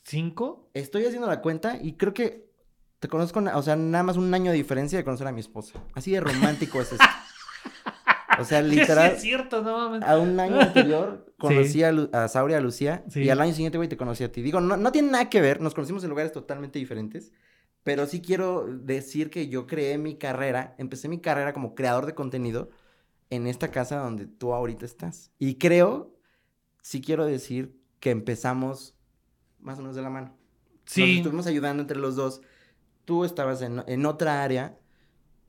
¿Cinco? 0.04 0.70
Estoy 0.74 1.04
haciendo 1.04 1.26
la 1.28 1.40
cuenta 1.42 1.78
y 1.82 1.94
creo 1.94 2.14
que 2.14 2.48
te 2.98 3.08
conozco, 3.08 3.40
o 3.54 3.62
sea, 3.62 3.76
nada 3.76 4.02
más 4.04 4.16
un 4.16 4.32
año 4.32 4.50
de 4.50 4.56
diferencia 4.56 4.98
de 4.98 5.04
conocer 5.04 5.26
a 5.26 5.32
mi 5.32 5.40
esposa. 5.40 5.82
Así 5.94 6.12
de 6.12 6.20
romántico 6.20 6.80
es 6.80 6.92
esto. 6.92 7.04
O 8.40 8.44
sea, 8.44 8.62
literal, 8.62 9.10
Sí, 9.10 9.16
es 9.16 9.22
cierto, 9.22 9.62
no 9.62 9.76
mames. 9.90 10.02
a 10.08 10.18
un 10.18 10.38
año 10.40 10.58
anterior 10.60 11.26
conocí 11.38 11.82
a, 11.82 11.92
Lu- 11.92 12.08
a 12.12 12.26
Sauria, 12.28 12.56
a 12.56 12.60
Lucía, 12.60 13.04
Sí. 13.10 13.20
y 13.22 13.30
al 13.30 13.40
año 13.40 13.52
siguiente, 13.52 13.76
güey, 13.78 13.88
te 13.88 13.96
conocí 13.96 14.24
a 14.24 14.32
ti. 14.32 14.40
Digo, 14.42 14.60
no, 14.60 14.76
no 14.76 14.92
tiene 14.92 15.10
nada 15.12 15.28
que 15.28 15.40
ver, 15.40 15.60
nos 15.60 15.74
conocimos 15.74 16.02
en 16.04 16.10
lugares 16.10 16.32
totalmente 16.32 16.78
diferentes, 16.78 17.32
pero 17.88 18.06
sí 18.06 18.20
quiero 18.20 18.66
decir 18.66 19.30
que 19.30 19.48
yo 19.48 19.66
creé 19.66 19.96
mi 19.96 20.16
carrera, 20.18 20.74
empecé 20.76 21.08
mi 21.08 21.20
carrera 21.20 21.54
como 21.54 21.74
creador 21.74 22.04
de 22.04 22.14
contenido 22.14 22.68
en 23.30 23.46
esta 23.46 23.70
casa 23.70 23.98
donde 23.98 24.26
tú 24.26 24.52
ahorita 24.52 24.84
estás. 24.84 25.32
Y 25.38 25.54
creo, 25.54 26.14
sí 26.82 27.00
quiero 27.00 27.26
decir 27.26 27.80
que 28.00 28.10
empezamos 28.10 28.94
más 29.60 29.78
o 29.78 29.82
menos 29.82 29.96
de 29.96 30.02
la 30.02 30.10
mano. 30.10 30.28
Nos 30.28 30.92
Sí, 30.92 31.16
estuvimos 31.18 31.46
ayudando 31.46 31.82
entre 31.82 31.98
los 31.98 32.16
dos. 32.16 32.42
Tú 33.04 33.24
estabas 33.24 33.62
en, 33.62 33.82
en 33.86 34.06
otra 34.06 34.42
área 34.44 34.78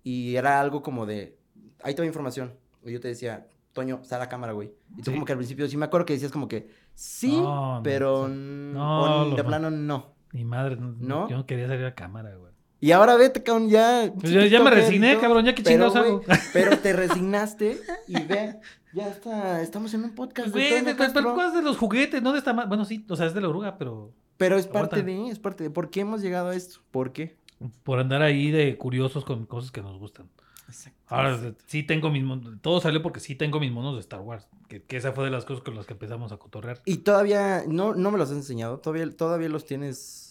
y 0.03 0.35
era 0.35 0.61
algo 0.61 0.81
como 0.81 1.05
de, 1.05 1.37
ahí 1.83 1.93
te 1.93 2.01
doy 2.01 2.07
información. 2.07 2.57
Y 2.83 2.91
yo 2.93 2.99
te 3.01 3.09
decía, 3.09 3.47
Toño, 3.73 4.01
a 4.09 4.17
la 4.17 4.29
cámara, 4.29 4.53
güey. 4.53 4.73
Y 4.97 5.03
tú 5.03 5.11
Sí. 5.11 5.11
como 5.11 5.25
que 5.25 5.33
al 5.33 5.37
principio 5.37 5.67
sí 5.67 5.77
me 5.77 5.85
acuerdo 5.85 6.05
que 6.05 6.13
decías 6.13 6.31
como 6.31 6.47
que, 6.47 6.69
sí, 6.95 7.31
No, 7.31 7.77
no, 7.77 7.83
pero 7.83 8.27
sí. 8.27 8.33
No, 8.73 9.35
de 9.35 9.43
plano 9.43 9.69
no. 9.71 10.18
Mi 10.31 10.45
madre, 10.45 10.77
no, 10.77 11.29
yo 11.29 11.37
no 11.37 11.45
quería 11.45 11.67
salir 11.67 11.85
a 11.85 11.95
cámara, 11.95 12.35
güey. 12.35 12.53
Y 12.81 12.91
ahora 12.91 13.15
vete, 13.17 13.43
cabrón, 13.43 13.69
ya. 13.69 14.11
Pues 14.19 14.31
ya, 14.31 14.45
ya 14.45 14.63
me 14.63 14.69
resigné, 14.69 15.13
todo, 15.13 15.21
cabrón, 15.21 15.45
ya 15.45 15.53
que 15.53 15.63
chingados 15.63 15.95
hago. 15.95 16.21
Pero 16.53 16.77
te 16.77 16.93
resignaste 16.93 17.77
y 18.07 18.23
ve, 18.23 18.55
ya 18.93 19.09
está, 19.09 19.61
estamos 19.61 19.93
en 19.93 20.05
un 20.05 20.15
podcast 20.15 20.47
de 20.53 20.81
Güey, 20.81 20.95
pero 21.13 21.35
cosas 21.35 21.53
de 21.53 21.61
los 21.61 21.77
juguetes, 21.77 22.21
no 22.21 22.31
de 22.31 22.39
esta 22.39 22.53
Bueno, 22.53 22.85
sí, 22.85 23.05
o 23.09 23.15
sea, 23.15 23.25
es 23.25 23.33
de 23.33 23.41
la 23.41 23.49
oruga, 23.49 23.77
pero 23.77 24.13
Pero 24.37 24.57
es 24.57 24.65
parte 24.65 25.01
Aguanta. 25.01 25.23
de, 25.23 25.29
es 25.29 25.39
parte 25.39 25.63
de, 25.65 25.69
¿por 25.69 25.89
qué 25.89 26.01
hemos 26.01 26.21
llegado 26.21 26.49
a 26.49 26.55
esto? 26.55 26.79
¿Por 26.91 27.11
qué? 27.11 27.37
por 27.83 27.99
andar 27.99 28.21
ahí 28.21 28.51
de 28.51 28.77
curiosos 28.77 29.25
con 29.25 29.45
cosas 29.45 29.71
que 29.71 29.81
nos 29.81 29.97
gustan. 29.97 30.29
Exacto. 30.67 30.99
Ahora, 31.07 31.37
sí 31.65 31.83
tengo 31.83 32.09
mis 32.09 32.23
monos, 32.23 32.53
todo 32.61 32.79
salió 32.79 33.01
porque 33.01 33.19
sí 33.19 33.35
tengo 33.35 33.59
mis 33.59 33.71
monos 33.71 33.95
de 33.95 34.01
Star 34.01 34.21
Wars, 34.21 34.47
que, 34.67 34.83
que 34.83 34.97
esa 34.97 35.11
fue 35.11 35.25
de 35.25 35.31
las 35.31 35.43
cosas 35.43 35.63
con 35.63 35.75
las 35.75 35.85
que 35.85 35.93
empezamos 35.93 36.31
a 36.31 36.37
cotorrear. 36.37 36.81
¿Y 36.85 36.97
todavía, 36.97 37.63
no, 37.67 37.95
no 37.95 38.11
me 38.11 38.17
los 38.17 38.29
has 38.29 38.37
enseñado? 38.37 38.79
¿Todavía, 38.79 39.09
todavía 39.09 39.49
los 39.49 39.65
tienes 39.65 40.28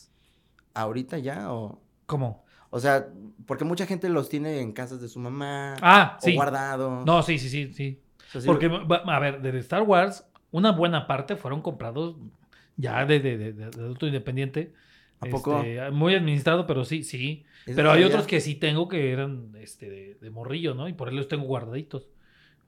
ahorita 0.81 1.19
ya? 1.19 1.53
O, 1.53 1.81
¿Cómo? 2.07 2.45
o 2.71 2.81
sea, 2.81 3.09
porque 3.47 3.65
mucha 3.65 3.87
gente 3.87 4.09
los 4.09 4.29
tiene 4.29 4.61
en 4.61 4.73
casas 4.73 5.01
de 5.01 5.09
su 5.09 5.19
mamá. 5.21 5.77
Ah, 5.81 6.19
o 6.21 6.25
sí. 6.25 6.35
guardado. 6.35 7.05
No, 7.05 7.23
sí, 7.23 7.39
sí, 7.39 7.49
sí, 7.49 7.73
sí. 7.73 8.01
O 8.29 8.31
sea, 8.33 8.41
sí 8.43 8.47
Porque, 8.47 8.67
a 9.07 9.19
ver, 9.19 9.41
de 9.41 9.59
Star 9.61 9.83
Wars, 9.83 10.27
una 10.51 10.73
buena 10.73 11.07
parte 11.07 11.37
fueron 11.37 11.63
comprados 11.63 12.17
ya 12.77 13.05
de, 13.07 13.21
de, 13.21 13.39
de- 13.39 13.53
de 13.53 13.65
adulto 13.65 14.07
independiente. 14.07 14.73
¿A 15.21 15.27
poco? 15.27 15.61
Este, 15.63 15.91
muy 15.91 16.15
administrado, 16.15 16.67
pero 16.67 16.85
sí, 16.85 17.03
sí. 17.03 17.45
Pero 17.65 17.91
hay 17.91 18.05
otros 18.05 18.27
que 18.27 18.41
sí 18.41 18.55
tengo 18.55 18.87
que 18.89 19.13
eran 19.13 19.53
este, 19.59 19.89
de, 19.91 20.15
de 20.21 20.31
morrillo, 20.31 20.75
¿no? 20.75 20.89
Y 20.89 20.93
por 20.93 21.09
ahí 21.09 21.17
los 21.17 21.27
tengo 21.29 21.45
guardaditos. 21.45 22.07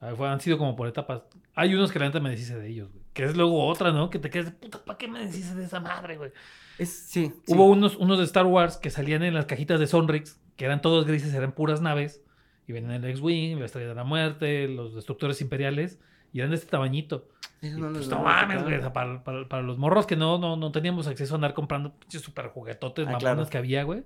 Han 0.00 0.40
sido 0.40 0.56
como 0.58 0.76
por 0.76 0.88
etapas. 0.88 1.22
Hay 1.54 1.74
unos 1.74 1.92
que 1.92 1.98
la 1.98 2.06
neta 2.06 2.20
me 2.20 2.30
deshice 2.30 2.58
de 2.58 2.68
ellos, 2.68 2.90
güey. 2.90 3.04
Que 3.12 3.24
es 3.24 3.36
luego 3.36 3.66
otra, 3.66 3.92
¿no? 3.92 4.08
Que 4.08 4.18
te 4.18 4.30
quedas 4.30 4.46
de 4.46 4.52
puta, 4.52 4.82
¿para 4.84 4.96
qué 4.96 5.08
me 5.08 5.20
deshice 5.26 5.54
de 5.54 5.64
esa 5.64 5.80
madre, 5.80 6.16
güey? 6.16 6.30
Es, 6.78 6.90
sí, 6.90 7.32
sí. 7.46 7.52
Hubo 7.52 7.66
unos, 7.66 7.96
unos 7.96 8.18
de 8.18 8.24
Star 8.24 8.46
Wars 8.46 8.78
que 8.78 8.88
salían 8.90 9.22
en 9.22 9.34
las 9.34 9.44
cajitas 9.46 9.78
de 9.78 9.86
Sonrix, 9.86 10.40
que 10.56 10.64
eran 10.64 10.80
todos 10.80 11.04
grises, 11.06 11.34
eran 11.34 11.52
puras 11.52 11.82
naves. 11.82 12.22
Y 12.66 12.72
venían 12.72 12.92
el 13.04 13.10
X-Wing, 13.10 13.58
la 13.58 13.66
Estrella 13.66 13.88
de 13.88 13.94
la 13.96 14.04
Muerte, 14.04 14.68
los 14.68 14.94
destructores 14.94 15.40
imperiales. 15.42 15.98
Y 16.32 16.38
eran 16.38 16.50
de 16.50 16.56
este 16.56 16.68
tamañito. 16.70 17.28
Y, 17.60 17.70
no 17.70 17.92
pues 17.92 18.08
no 18.08 18.22
mames, 18.22 18.62
güey. 18.62 18.80
para, 18.92 19.22
para- 19.24 19.48
para 19.48 19.62
los 19.62 19.76
morros 19.76 20.06
que 20.06 20.14
no, 20.16 20.38
no, 20.38 20.56
no 20.56 20.70
teníamos 20.72 21.08
acceso 21.08 21.34
a 21.34 21.36
andar 21.36 21.52
comprando 21.52 21.92
pinches 21.98 22.22
super 22.22 22.46
juguetotes, 22.48 23.06
Ah, 23.08 23.18
claro. 23.18 23.46
que 23.48 23.58
había, 23.58 23.82
güey. 23.82 24.04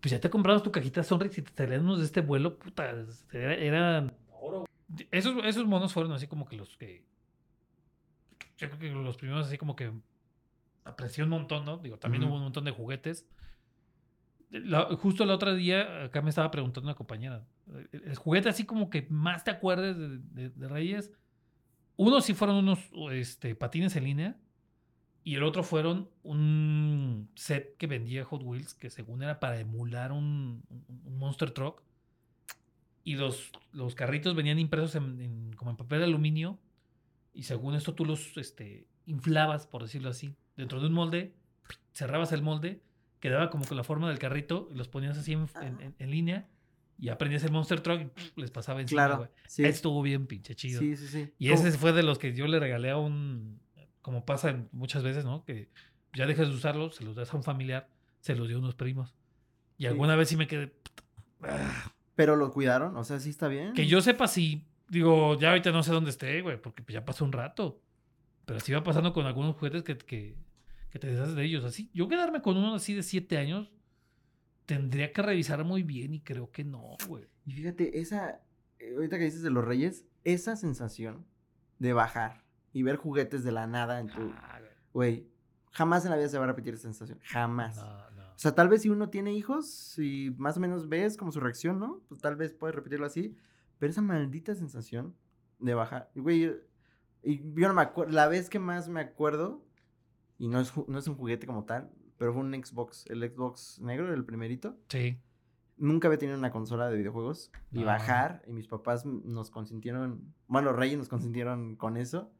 Pues 0.00 0.12
ya 0.12 0.20
te 0.20 0.30
comprabas 0.30 0.62
tu 0.62 0.70
cajita 0.70 1.02
Sonrix 1.02 1.36
y 1.36 1.42
te 1.42 1.52
salían 1.54 1.82
unos 1.82 1.98
de 1.98 2.04
este 2.06 2.20
vuelo, 2.22 2.56
puta. 2.58 2.94
era- 3.32 3.54
eran. 3.54 4.14
Esos, 5.10 5.44
esos 5.44 5.66
monos 5.66 5.92
fueron 5.92 6.12
así 6.12 6.26
como 6.26 6.46
que 6.46 6.56
los 6.56 6.76
que. 6.76 7.04
Yo 8.58 8.68
creo 8.68 8.78
que 8.78 8.90
los 8.90 9.16
primeros 9.16 9.46
así 9.46 9.56
como 9.56 9.76
que 9.76 9.92
aprecié 10.84 11.24
un 11.24 11.30
montón, 11.30 11.64
¿no? 11.64 11.78
Digo, 11.78 11.98
también 11.98 12.24
hubo 12.24 12.36
un 12.36 12.42
montón 12.42 12.64
de 12.64 12.70
juguetes. 12.72 13.26
La- 14.50 14.84
justo 14.96 15.22
el 15.24 15.30
otro 15.30 15.54
día, 15.54 16.04
acá 16.04 16.22
me 16.22 16.30
estaba 16.30 16.50
preguntando 16.50 16.88
una 16.88 16.96
compañera. 16.96 17.46
El, 17.92 18.02
el 18.04 18.16
juguete 18.16 18.48
así 18.48 18.64
como 18.64 18.90
que 18.90 19.06
más 19.08 19.44
te 19.44 19.50
acuerdes 19.52 19.96
de, 19.96 20.18
de- 20.18 20.50
de 20.50 20.68
Reyes. 20.68 21.12
Uno 21.96 22.20
sí 22.20 22.34
fueron 22.34 22.56
unos 22.56 22.78
este, 23.12 23.54
patines 23.54 23.94
en 23.96 24.04
línea. 24.04 24.36
Y 25.22 25.36
el 25.36 25.42
otro 25.44 25.62
fueron 25.62 26.08
un 26.22 27.30
set 27.36 27.76
que 27.76 27.86
vendía 27.86 28.24
Hot 28.24 28.42
Wheels, 28.42 28.72
que 28.74 28.88
según 28.90 29.22
era 29.22 29.38
para 29.38 29.60
emular 29.60 30.10
un, 30.12 30.62
un- 30.68 31.00
un 31.04 31.18
Monster 31.18 31.50
Truck. 31.52 31.82
Y 33.10 33.16
los, 33.16 33.50
los 33.72 33.94
carritos 33.94 34.34
venían 34.36 34.58
impresos 34.58 34.94
en, 34.94 35.20
en- 35.20 35.52
como 35.56 35.70
en 35.72 35.76
papel 35.76 35.98
de 35.98 36.04
aluminio. 36.04 36.58
Y 37.34 37.42
según 37.44 37.74
esto 37.74 37.94
tú 37.94 38.04
los 38.04 38.36
este, 38.36 38.86
inflabas, 39.06 39.66
por 39.66 39.82
decirlo 39.82 40.10
así, 40.10 40.34
dentro 40.56 40.80
de 40.80 40.86
un 40.86 40.92
molde. 40.92 41.34
Cerrabas 41.92 42.30
el 42.32 42.42
molde, 42.42 42.80
quedaba 43.18 43.50
como 43.50 43.64
con 43.66 43.76
la 43.76 43.82
forma 43.84 44.08
del 44.08 44.18
carrito, 44.18 44.68
y 44.70 44.74
los 44.76 44.88
ponías 44.88 45.18
así 45.18 45.32
en, 45.32 45.48
en- 45.60 45.80
en- 45.80 45.94
en 45.98 46.10
línea. 46.10 46.48
Y 46.98 47.08
aprendías 47.08 47.42
el 47.44 47.50
Monster 47.50 47.80
Truck 47.80 48.12
y 48.36 48.40
les 48.40 48.50
pasaba 48.50 48.80
encima, 48.80 49.06
Claro. 49.06 49.28
Sí. 49.48 49.64
Estuvo 49.64 50.02
bien 50.02 50.26
pinche 50.26 50.54
chido. 50.54 50.80
Sí, 50.80 50.96
sí, 50.96 51.08
sí. 51.08 51.32
Y 51.38 51.50
ese 51.50 51.72
fue 51.72 51.92
de 51.92 52.02
los 52.02 52.18
que 52.18 52.34
yo 52.34 52.46
le 52.46 52.60
regalé 52.60 52.90
a 52.90 52.96
un, 52.98 53.58
como 54.02 54.24
pasa 54.26 54.66
muchas 54.72 55.02
veces, 55.02 55.24
¿no? 55.24 55.42
Que 55.44 55.68
ya 56.14 56.26
dejas 56.26 56.48
de 56.48 56.54
usarlos, 56.54 56.96
se 56.96 57.04
los 57.04 57.16
das 57.16 57.32
a 57.32 57.36
un 57.38 57.42
familiar, 57.42 57.88
se 58.20 58.36
los 58.36 58.46
dio 58.48 58.58
a 58.58 58.60
unos 58.60 58.74
primos. 58.74 59.14
Y 59.78 59.86
alguna 59.86 60.14
vez 60.14 60.28
sí 60.28 60.36
me 60.36 60.46
quedé, 60.46 60.74
ah, 61.42 61.90
Pero 62.20 62.36
lo 62.36 62.52
cuidaron, 62.52 62.96
o 62.98 63.04
sea, 63.04 63.18
sí 63.18 63.30
está 63.30 63.48
bien. 63.48 63.72
que 63.72 63.86
yo 63.86 64.02
sepa 64.02 64.28
si, 64.28 64.66
digo, 64.90 65.38
ya 65.38 65.48
ahorita 65.50 65.70
no 65.72 65.82
sé 65.82 65.90
dónde 65.90 66.10
esté, 66.10 66.42
güey, 66.42 66.60
porque 66.60 66.82
pues 66.82 66.92
ya 66.92 67.02
pasó 67.02 67.24
un 67.24 67.32
rato. 67.32 67.80
Pero 68.44 68.60
sí 68.60 68.72
va 68.72 68.82
pasando 68.82 69.14
con 69.14 69.24
algunos 69.24 69.56
juguetes 69.56 69.82
que, 69.84 69.96
que, 69.96 70.36
que 70.90 70.98
te 70.98 71.06
deshaces 71.06 71.34
de 71.34 71.44
ellos. 71.44 71.64
Así, 71.64 71.88
yo 71.94 72.08
quedarme 72.08 72.42
con 72.42 72.58
uno 72.58 72.74
así 72.74 72.92
de 72.92 73.02
siete 73.02 73.38
años, 73.38 73.70
tendría 74.66 75.12
que 75.14 75.22
revisar 75.22 75.64
muy 75.64 75.82
bien 75.82 76.12
y 76.12 76.20
creo 76.20 76.50
que 76.50 76.62
no, 76.64 76.96
güey. 77.08 77.24
Y 77.46 77.52
fíjate, 77.52 78.00
esa, 78.00 78.42
eh, 78.78 78.92
ahorita 78.96 79.16
que 79.18 79.24
dices 79.24 79.42
de 79.42 79.50
los 79.50 79.64
reyes, 79.64 80.04
esa 80.24 80.56
sensación 80.56 81.24
de 81.78 81.92
bajar 81.94 82.44
y 82.74 82.82
ver 82.82 82.96
juguetes 82.96 83.44
de 83.44 83.52
la 83.52 83.66
nada 83.66 83.98
en 84.00 84.08
tu, 84.08 84.30
Ah, 84.36 84.60
güey. 84.92 85.26
jamás 85.72 86.04
en 86.04 86.10
la 86.10 86.16
vida 86.18 86.28
se 86.28 86.36
va 86.38 86.44
a 86.44 86.48
repetir 86.48 86.74
esa 86.74 86.82
sensación, 86.82 87.18
jamás. 87.22 87.76
No. 87.76 88.09
O 88.40 88.42
sea, 88.42 88.54
tal 88.54 88.70
vez 88.70 88.80
si 88.80 88.88
uno 88.88 89.10
tiene 89.10 89.34
hijos 89.34 89.98
y 89.98 90.34
más 90.38 90.56
o 90.56 90.60
menos 90.60 90.88
ves 90.88 91.18
como 91.18 91.30
su 91.30 91.40
reacción, 91.40 91.78
¿no? 91.78 92.00
Pues 92.08 92.22
tal 92.22 92.36
vez 92.36 92.54
puedes 92.54 92.74
repetirlo 92.74 93.04
así, 93.04 93.36
pero 93.78 93.90
esa 93.90 94.00
maldita 94.00 94.54
sensación 94.54 95.14
de 95.58 95.74
bajar, 95.74 96.10
güey, 96.14 96.40
yo- 96.40 96.52
y 97.22 97.36
yo 97.60 97.68
no 97.68 97.74
me 97.74 97.82
acuerdo, 97.82 98.12
la 98.14 98.28
vez 98.28 98.48
que 98.48 98.58
más 98.58 98.88
me 98.88 99.00
acuerdo, 99.00 99.62
y 100.38 100.48
no 100.48 100.58
es, 100.58 100.72
no 100.88 100.98
es 100.98 101.06
un 101.06 101.16
juguete 101.16 101.46
como 101.46 101.64
tal, 101.66 101.90
pero 102.16 102.32
fue 102.32 102.40
un 102.42 102.54
Xbox, 102.54 103.04
el 103.10 103.20
Xbox 103.30 103.78
negro, 103.82 104.10
el 104.14 104.24
primerito. 104.24 104.74
Sí. 104.88 105.20
Nunca 105.76 106.08
había 106.08 106.16
tenido 106.18 106.38
una 106.38 106.50
consola 106.50 106.88
de 106.88 106.96
videojuegos 106.96 107.52
y 107.72 107.82
Ah. 107.82 107.86
bajar, 107.86 108.42
y 108.46 108.52
mis 108.54 108.68
papás 108.68 109.04
nos 109.04 109.50
consintieron, 109.50 110.32
bueno, 110.46 110.72
Reyes 110.72 110.96
nos 110.96 111.10
consintieron 111.10 111.76
con 111.76 111.98
eso. 111.98 112.32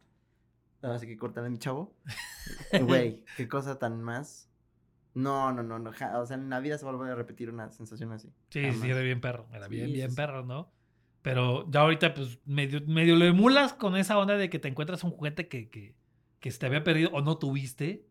Así 0.81 1.07
que 1.07 1.19
cortar 1.19 1.45
a 1.45 1.51
mi 1.51 1.59
chavo. 1.59 1.95
Güey, 3.13 3.23
qué 3.37 3.49
cosa 3.49 3.79
tan 3.79 4.01
más. 4.03 4.50
No, 5.15 5.53
no, 5.53 5.63
no, 5.63 5.79
no. 5.79 5.91
o 5.91 6.27
sea, 6.27 6.37
en 6.37 6.49
la 6.51 6.61
vida 6.61 6.79
se 6.79 6.85
va 6.85 6.93
a 6.93 6.95
volver 6.95 7.13
a 7.13 7.17
repetir 7.17 7.51
una 7.51 7.71
sensación 7.71 8.13
así. 8.13 8.29
Sí, 8.51 8.63
Jamás. 8.63 8.81
sí, 8.81 8.91
era 8.91 9.01
bien 9.01 9.21
perro. 9.21 9.49
Era 9.53 9.67
Sí, 9.67 9.71
bien, 9.75 9.87
sí, 9.89 9.93
bien 9.93 10.11
sí. 10.11 10.17
perro, 10.17 10.45
¿no? 10.45 10.73
Pero 11.23 11.69
ya 11.71 11.81
ahorita, 11.81 12.15
pues, 12.15 12.39
medio, 12.47 12.81
medio 12.87 13.17
lo 13.17 13.25
emulas 13.27 13.75
con 13.75 13.97
esa 13.97 14.17
onda 14.19 14.37
de 14.37 14.49
que 14.49 14.59
te 14.59 14.69
encuentras 14.69 15.05
un 15.05 15.11
juguete 15.11 15.49
que, 15.49 15.69
que, 15.69 15.95
que 16.39 16.51
se 16.51 16.59
te 16.59 16.67
había 16.67 16.83
perdido 16.85 17.11
o 17.13 17.21
no 17.21 17.37
tuviste. 17.39 18.07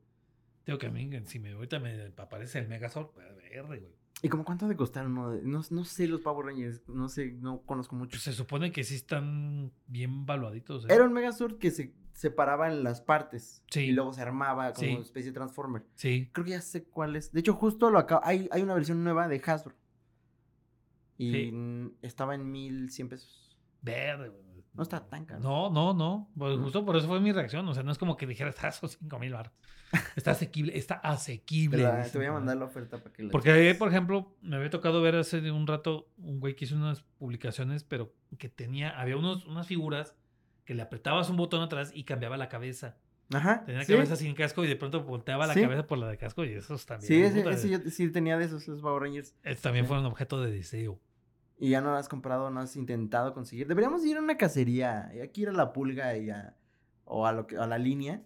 Digo 0.66 0.78
que 0.78 0.88
a 0.88 0.92
mí, 0.92 1.10
si 1.26 1.40
me, 1.40 1.54
ahorita 1.54 1.80
me 1.80 2.12
aparece 2.18 2.60
el 2.60 2.68
Megazord, 2.68 3.12
pues, 3.12 3.26
verde, 3.38 3.80
güey. 3.80 4.00
¿Y 4.22 4.28
como 4.28 4.44
cuánto 4.44 4.68
de 4.68 4.76
costar 4.76 5.08
uno? 5.08 5.32
de- 5.32 5.42
No, 5.44 5.62
no 5.72 5.86
sé 5.86 6.06
los 6.06 6.20
Power 6.22 6.46
Rangers, 6.48 6.82
no 6.90 7.08
sé, 7.08 7.32
no 7.40 7.62
conozco 7.62 7.96
mucho. 7.96 8.12
Pues 8.12 8.24
se 8.24 8.34
supone 8.34 8.72
que 8.72 8.84
sí 8.84 8.96
están 8.96 9.72
bien 9.88 10.26
valuaditos. 10.26 10.84
¿eh? 10.84 10.88
Era 10.94 11.06
un 11.06 11.14
Megazord 11.14 11.58
que 11.58 11.72
se 11.72 11.94
separaba 12.20 12.68
en 12.68 12.84
las 12.84 13.00
partes. 13.00 13.64
Sí. 13.72 13.82
Y 13.86 13.92
luego 13.94 14.12
se 14.12 14.22
armaba 14.22 14.74
como 14.74 14.86
Sí. 14.88 14.94
una 14.94 15.04
especie 15.04 15.32
de 15.32 15.36
Transformer. 15.36 15.86
Sí. 15.96 16.30
Creo 16.34 16.44
que 16.44 16.52
ya 16.52 16.62
sé 16.62 16.84
cuál 16.84 17.16
es. 17.16 17.32
De 17.32 17.40
hecho, 17.40 17.54
justo 17.54 17.90
lo 17.90 17.98
acabo. 17.98 18.20
Hay, 18.26 18.50
hay 18.52 18.62
una 18.62 18.74
versión 18.74 19.02
nueva 19.06 19.30
de 19.30 19.42
Hasbro. 19.46 19.74
Y 21.18 21.32
Sí. 21.32 21.54
estaba 22.02 22.36
en 22.36 22.52
1100 22.52 23.08
pesos. 23.10 23.58
Verde. 23.82 24.32
No 24.74 24.84
está 24.84 25.00
tan 25.08 25.26
caro. 25.26 25.40
No, 25.42 25.70
no, 25.70 25.94
no. 25.94 26.30
Pues 26.38 26.58
justo 26.60 26.86
por 26.86 26.98
eso 26.98 27.08
fue 27.08 27.20
mi 27.22 27.32
reacción. 27.32 27.66
O 27.70 27.74
sea, 27.74 27.84
no 27.84 27.92
es 27.92 27.98
como 27.98 28.18
que 28.18 28.28
dijera, 28.28 28.50
está 28.50 28.68
esos 28.68 28.98
5 29.00 29.18
mil 29.20 29.32
bar. 29.34 29.52
Está 30.16 30.32
asequible, 30.32 30.78
está 30.78 30.96
asequible. 30.96 31.82
la- 31.82 32.04
te 32.04 32.18
voy 32.20 32.28
a 32.28 32.32
mandar 32.32 32.58
la 32.58 32.66
oferta 32.66 32.98
para 33.00 33.12
que 33.12 33.24
la 33.24 33.32
Porque, 33.32 33.50
cheques. 33.50 33.78
por 33.78 33.88
ejemplo, 33.88 34.36
me 34.42 34.58
había 34.58 34.70
tocado 34.70 35.02
ver 35.02 35.16
hace 35.16 35.50
un 35.52 35.66
rato 35.66 36.10
un 36.18 36.40
güey 36.40 36.56
que 36.56 36.66
hizo 36.66 36.76
unas 36.76 37.02
publicaciones, 37.18 37.84
pero 37.86 38.14
que 38.38 38.50
tenía, 38.50 38.92
había 39.00 39.18
unos, 39.18 39.46
unas 39.48 39.66
figuras 39.66 40.16
que 40.70 40.76
le 40.76 40.84
apretabas 40.84 41.28
un 41.32 41.36
botón 41.36 41.64
atrás 41.64 41.90
y 41.96 42.04
cambiaba 42.04 42.38
la 42.38 42.48
cabeza. 42.48 42.96
Ajá. 43.34 43.64
Tenía 43.66 43.84
¿sí? 43.84 43.92
cabeza 43.92 44.16
sin 44.16 44.36
casco 44.36 44.64
y 44.64 44.68
de 44.68 44.76
pronto 44.76 45.04
volteaba 45.04 45.48
la 45.48 45.56
Sí. 45.56 45.62
cabeza 45.64 45.88
por 45.88 45.98
la 45.98 46.08
de 46.08 46.16
casco 46.16 46.46
y 46.46 46.50
esos 46.54 46.86
también. 46.86 47.08
Sí, 47.08 47.24
ese, 47.24 47.50
ese 47.50 47.70
yo 47.72 47.80
sí 47.90 48.08
tenía 48.12 48.38
de 48.38 48.46
esos, 48.46 48.62
esos 48.62 48.80
Power 48.80 49.02
Rangers. 49.02 49.34
esos 49.42 49.64
también 49.64 49.88
fueron 49.88 50.06
objeto 50.06 50.40
de 50.40 50.52
deseo. 50.52 51.00
Y 51.58 51.72
ya 51.72 51.82
no 51.82 51.90
lo 51.90 51.98
has 51.98 52.08
comprado, 52.08 52.52
no 52.52 52.60
has 52.60 52.76
intentado 52.76 53.34
conseguir. 53.34 53.66
Deberíamos 53.66 54.06
ir 54.06 54.18
a 54.18 54.20
una 54.20 54.38
cacería. 54.38 55.08
Hay 55.08 55.28
que 55.30 55.42
ir 55.42 55.50
a 55.50 55.54
la 55.54 55.74
pulga 55.74 56.16
y 56.16 56.30
a, 56.30 56.56
o 57.06 57.26
a, 57.26 57.32
lo 57.34 57.48
que, 57.48 57.58
a 57.58 57.66
la 57.66 57.80
línea. 57.80 58.22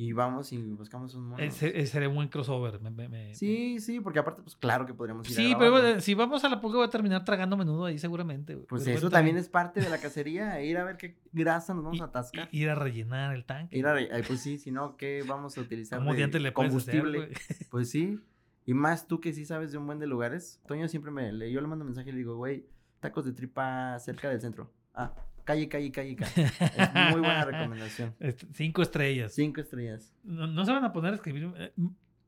Y 0.00 0.12
vamos 0.12 0.52
y 0.52 0.58
buscamos 0.58 1.12
un 1.16 1.24
mono. 1.30 1.42
Ese, 1.42 1.76
ese 1.76 1.86
sería 1.88 2.08
un 2.08 2.14
buen 2.14 2.28
crossover. 2.28 2.80
me- 2.80 2.88
me- 2.92 3.08
me- 3.08 3.34
Sí, 3.34 3.80
sí, 3.80 3.98
porque 3.98 4.20
aparte, 4.20 4.42
pues 4.42 4.54
claro 4.54 4.86
que 4.86 4.94
podríamos 4.94 5.28
ir 5.28 5.32
a 5.32 5.36
Sí, 5.42 5.56
pero 5.58 6.00
si 6.00 6.14
vamos 6.14 6.44
a 6.44 6.48
la 6.48 6.60
pulga 6.60 6.78
voy 6.78 6.86
a 6.86 6.90
terminar 6.90 7.24
tragando 7.24 7.56
menudo 7.56 7.84
ahí 7.84 7.98
seguramente. 7.98 8.56
Pues 8.58 8.84
Pero 8.84 8.96
eso 8.96 9.10
también 9.10 9.36
es 9.36 9.48
parte 9.48 9.80
de 9.80 9.90
la 9.90 9.98
cacería. 9.98 10.62
Ir 10.62 10.78
a 10.78 10.84
ver 10.84 10.98
qué 10.98 11.18
grasa 11.32 11.74
nos 11.74 11.82
vamos 11.82 12.00
a 12.00 12.04
atascar. 12.04 12.48
ir 12.52 12.70
a 12.70 12.76
rellenar 12.76 13.34
el 13.34 13.44
tanque. 13.44 13.76
Ir 13.76 13.86
a, 13.88 13.94
re- 13.94 14.08
ay, 14.12 14.22
pues 14.24 14.40
sí, 14.40 14.56
si 14.58 14.70
no, 14.70 14.96
¿qué 14.96 15.24
vamos 15.26 15.58
a 15.58 15.60
utilizar? 15.62 15.98
¿Cómo 15.98 16.12
de 16.14 16.18
le 16.18 16.24
hacer, 16.26 16.52
combustible. 16.52 17.30
pues 17.70 17.90
sí. 17.90 18.20
Y 18.66 18.74
más 18.74 19.08
tú 19.08 19.20
que 19.20 19.32
sí 19.32 19.44
sabes 19.46 19.72
de 19.72 19.78
un 19.78 19.86
buen 19.86 19.98
de 19.98 20.06
lugares. 20.06 20.60
Toño 20.68 20.86
siempre 20.86 21.10
me 21.10 21.32
le, 21.32 21.50
yo 21.50 21.60
le 21.60 21.66
mando 21.66 21.84
mensaje 21.84 22.10
y 22.10 22.12
le 22.12 22.18
digo, 22.18 22.36
güey, 22.36 22.66
tacos 23.00 23.24
de 23.24 23.32
tripa 23.32 23.98
cerca 23.98 24.28
del 24.28 24.40
centro. 24.40 24.70
Ah, 24.94 25.12
calle, 25.48 25.68
calle, 25.68 25.90
calle, 25.90 26.16
calle. 26.16 26.44
Es 26.76 27.10
muy 27.12 27.20
buena 27.20 27.44
recomendación. 27.44 28.14
Cinco 28.52 28.82
estrellas. 28.82 29.32
Cinco 29.34 29.60
estrellas. 29.60 30.12
No, 30.22 30.46
no 30.46 30.64
se 30.64 30.72
van 30.72 30.84
a 30.84 30.92
poner 30.92 31.12
a 31.12 31.16
escribir. 31.16 31.50
eh, 31.56 31.72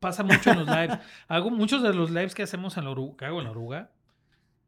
Pasa 0.00 0.22
mucho 0.24 0.50
en 0.50 0.60
los 0.60 0.66
lives. 0.68 0.98
Hago 1.28 1.50
muchos 1.50 1.82
de 1.82 1.92
los 1.92 2.10
lives 2.10 2.34
que 2.34 2.42
hacemos 2.42 2.76
en 2.78 2.84
la 2.84 2.90
oruga, 2.90 3.16
que 3.18 3.24
hago 3.26 3.38
en 3.38 3.44
la 3.44 3.50
oruga. 3.50 3.90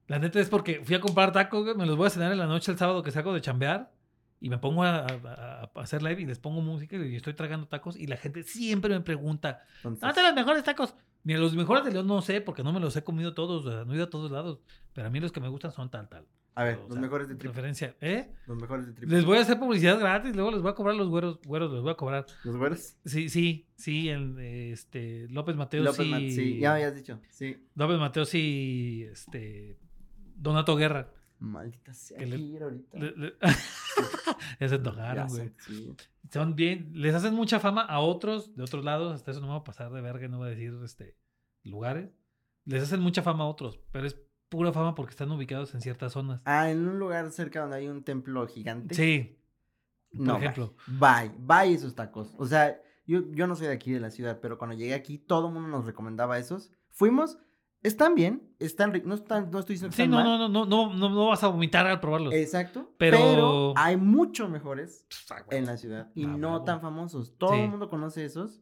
La 0.07 0.19
neta 0.19 0.39
es 0.41 0.51
porque 0.51 0.83
fui 0.85 0.95
a 0.95 1.01
comprar 1.01 1.33
tacos, 1.33 1.75
me 1.77 1.87
los 1.87 1.97
voy 1.97 2.07
a 2.09 2.11
cenar 2.11 2.31
en 2.33 2.39
la 2.39 2.47
noche 2.47 2.71
el 2.71 2.77
sábado 2.79 3.03
que 3.03 3.11
salgo 3.11 3.33
de 3.33 3.41
chambear. 3.41 3.91
Y 4.41 4.51
me 4.51 4.59
pongo 4.59 4.83
a, 4.83 4.99
a- 5.07 5.71
a 5.75 5.81
hacer 5.81 6.03
live 6.03 6.21
y 6.23 6.27
les 6.27 6.39
pongo 6.41 6.61
música 6.61 6.97
y 6.97 7.15
estoy 7.17 7.33
tragando 7.35 7.69
tacos. 7.69 7.97
Y 7.97 8.07
la 8.09 8.17
gente 8.17 8.43
siempre 8.43 8.93
me 8.93 9.01
pregunta: 9.01 9.61
¿Dónde 9.83 10.23
los 10.23 10.35
mejores 10.35 10.65
tacos? 10.65 10.95
Mira, 11.25 11.39
los 11.39 11.55
mejores 11.55 11.85
de 11.85 11.93
León 11.93 12.09
no 12.09 12.21
sé 12.21 12.41
porque 12.41 12.65
no 12.65 12.73
me 12.73 12.81
los 12.81 12.97
he 12.97 13.05
comido 13.05 13.33
todos, 13.35 13.65
no 13.87 13.93
he 13.93 13.97
ido 13.97 14.05
a 14.07 14.11
todos 14.11 14.33
lados. 14.33 14.59
Pero 14.93 15.07
a 15.07 15.11
mí 15.11 15.21
los 15.21 15.31
que 15.31 15.41
me 15.41 15.47
gustan 15.49 15.71
son 15.71 15.89
tal, 15.91 16.09
tal. 16.09 16.27
A 16.55 16.65
ver, 16.65 16.77
O 16.77 16.83
los 16.83 16.93
sea, 16.93 17.01
mejores 17.01 17.29
de 17.29 17.35
tripa. 17.37 17.53
Referencia, 17.55 17.97
¿eh? 18.01 18.31
Los 18.47 18.57
mejores 18.61 18.87
de 18.87 18.93
tripa. 18.93 19.13
Les 19.13 19.25
voy 19.25 19.39
a 19.39 19.41
hacer 19.41 19.59
publicidad 19.59 19.99
gratis, 19.99 20.35
luego 20.35 20.51
les 20.51 20.61
voy 20.63 20.71
a 20.71 20.75
cobrar 20.75 20.95
los 20.97 21.09
güeros, 21.09 21.41
güeros 21.47 21.73
les 21.73 21.81
voy 21.83 21.93
a 21.93 21.95
cobrar. 21.97 22.27
Los 22.45 22.57
güeros. 22.57 22.97
Sí, 23.05 23.29
sí, 23.29 23.69
sí, 23.77 24.09
el, 24.09 24.39
este, 24.39 25.29
López 25.31 25.57
Mateos 25.57 25.85
López 25.85 26.07
y... 26.07 26.31
Sí, 26.33 26.59
ya 26.59 26.75
habías 26.75 26.95
dicho. 26.95 27.21
Sí. 27.31 27.57
López 27.75 27.99
Mateos 27.99 28.35
y, 28.35 29.05
este, 29.05 29.79
Donato 30.37 30.77
Guerra. 30.77 31.11
Maldita 31.39 31.93
sea. 31.93 32.19
Que 32.19 32.27
le- 32.27 32.63
ahorita. 32.63 32.99
Le- 32.99 33.17
le- 33.17 33.35
ya 34.61 34.69
se 34.69 34.79
güey. 34.79 35.53
sí. 35.59 35.93
Son 36.31 36.55
bien, 36.55 36.91
les 36.95 37.15
hacen 37.15 37.35
mucha 37.35 37.61
fama 37.61 37.83
a 37.83 38.01
otros 38.01 38.55
de 38.55 38.63
otros 38.63 38.85
lados, 38.85 39.13
hasta 39.13 39.33
eso 39.33 39.41
no 39.41 39.47
me 39.49 39.53
va 39.53 39.59
a 39.59 39.65
pasar 39.65 39.93
de 39.93 40.01
verga, 40.01 40.29
no 40.29 40.39
voy 40.39 40.47
a 40.47 40.51
decir, 40.51 40.73
este, 40.85 41.17
lugares. 41.63 42.11
Les 42.65 42.83
hacen 42.83 43.01
mucha 43.01 43.23
fama 43.23 43.45
a 43.45 43.49
otros, 43.49 43.81
pero 43.91 44.07
es 44.07 44.17
pura 44.53 44.73
fama 44.73 44.95
porque 44.95 45.11
están 45.11 45.31
ubicados 45.33 45.75
en 45.75 45.81
ciertas 45.81 46.13
zonas. 46.13 46.41
Ah, 46.45 46.71
en 46.71 46.87
un 46.87 46.99
lugar 46.99 47.31
cerca 47.31 47.61
donde 47.63 47.77
hay 47.79 47.89
un 47.89 48.03
templo 48.05 48.47
gigante. 48.47 48.95
Sí, 48.95 49.39
No, 50.13 50.35
por 50.35 50.43
ejemplo. 50.43 50.75
Bye, 50.87 51.33
bye 51.39 51.73
esos 51.75 51.95
tacos. 51.95 52.35
O 52.39 52.47
sea, 52.47 52.79
yo, 53.07 53.23
yo 53.33 53.47
no 53.47 53.57
soy 53.57 53.69
de 53.69 53.73
aquí 53.73 53.91
de 53.93 54.01
la 54.01 54.11
ciudad, 54.11 54.39
pero 54.41 54.59
cuando 54.59 54.77
llegué 54.77 54.95
aquí, 54.95 55.17
todo 55.19 55.49
el 55.49 55.55
mundo 55.55 55.69
nos 55.71 55.87
recomendaba 55.87 56.39
esos. 56.39 56.71
Fuimos, 56.91 57.39
están 57.83 58.15
bien, 58.15 58.55
están 58.59 58.93
ricos, 58.93 59.09
no, 59.09 59.15
están, 59.15 59.51
no 59.51 59.59
estoy 59.59 59.75
diciendo 59.75 59.97
que 59.97 60.03
Sí, 60.03 60.09
no, 60.09 60.23
no, 60.23 60.37
no, 60.37 60.49
no, 60.67 60.95
no, 60.95 61.09
no 61.09 61.27
vas 61.29 61.43
a 61.43 61.49
vomitar 61.49 61.87
al 61.87 61.99
probarlos. 62.01 62.35
Exacto, 62.35 62.93
Pero- 62.99 63.17
pero... 63.17 63.75
hay 63.77 63.97
muchos 63.97 64.51
mejores 64.51 65.07
Pff, 65.09 65.33
güey. 65.47 65.59
en 65.59 65.67
la 65.67 65.77
ciudad 65.79 66.11
y 66.15 66.25
Ah, 66.27 66.37
no 66.37 66.63
tan 66.63 66.81
famosos. 66.83 67.37
Todo 67.39 67.55
Sí. 67.55 67.61
el 67.61 67.71
mundo 67.71 67.89
conoce 67.89 68.25
esos 68.25 68.61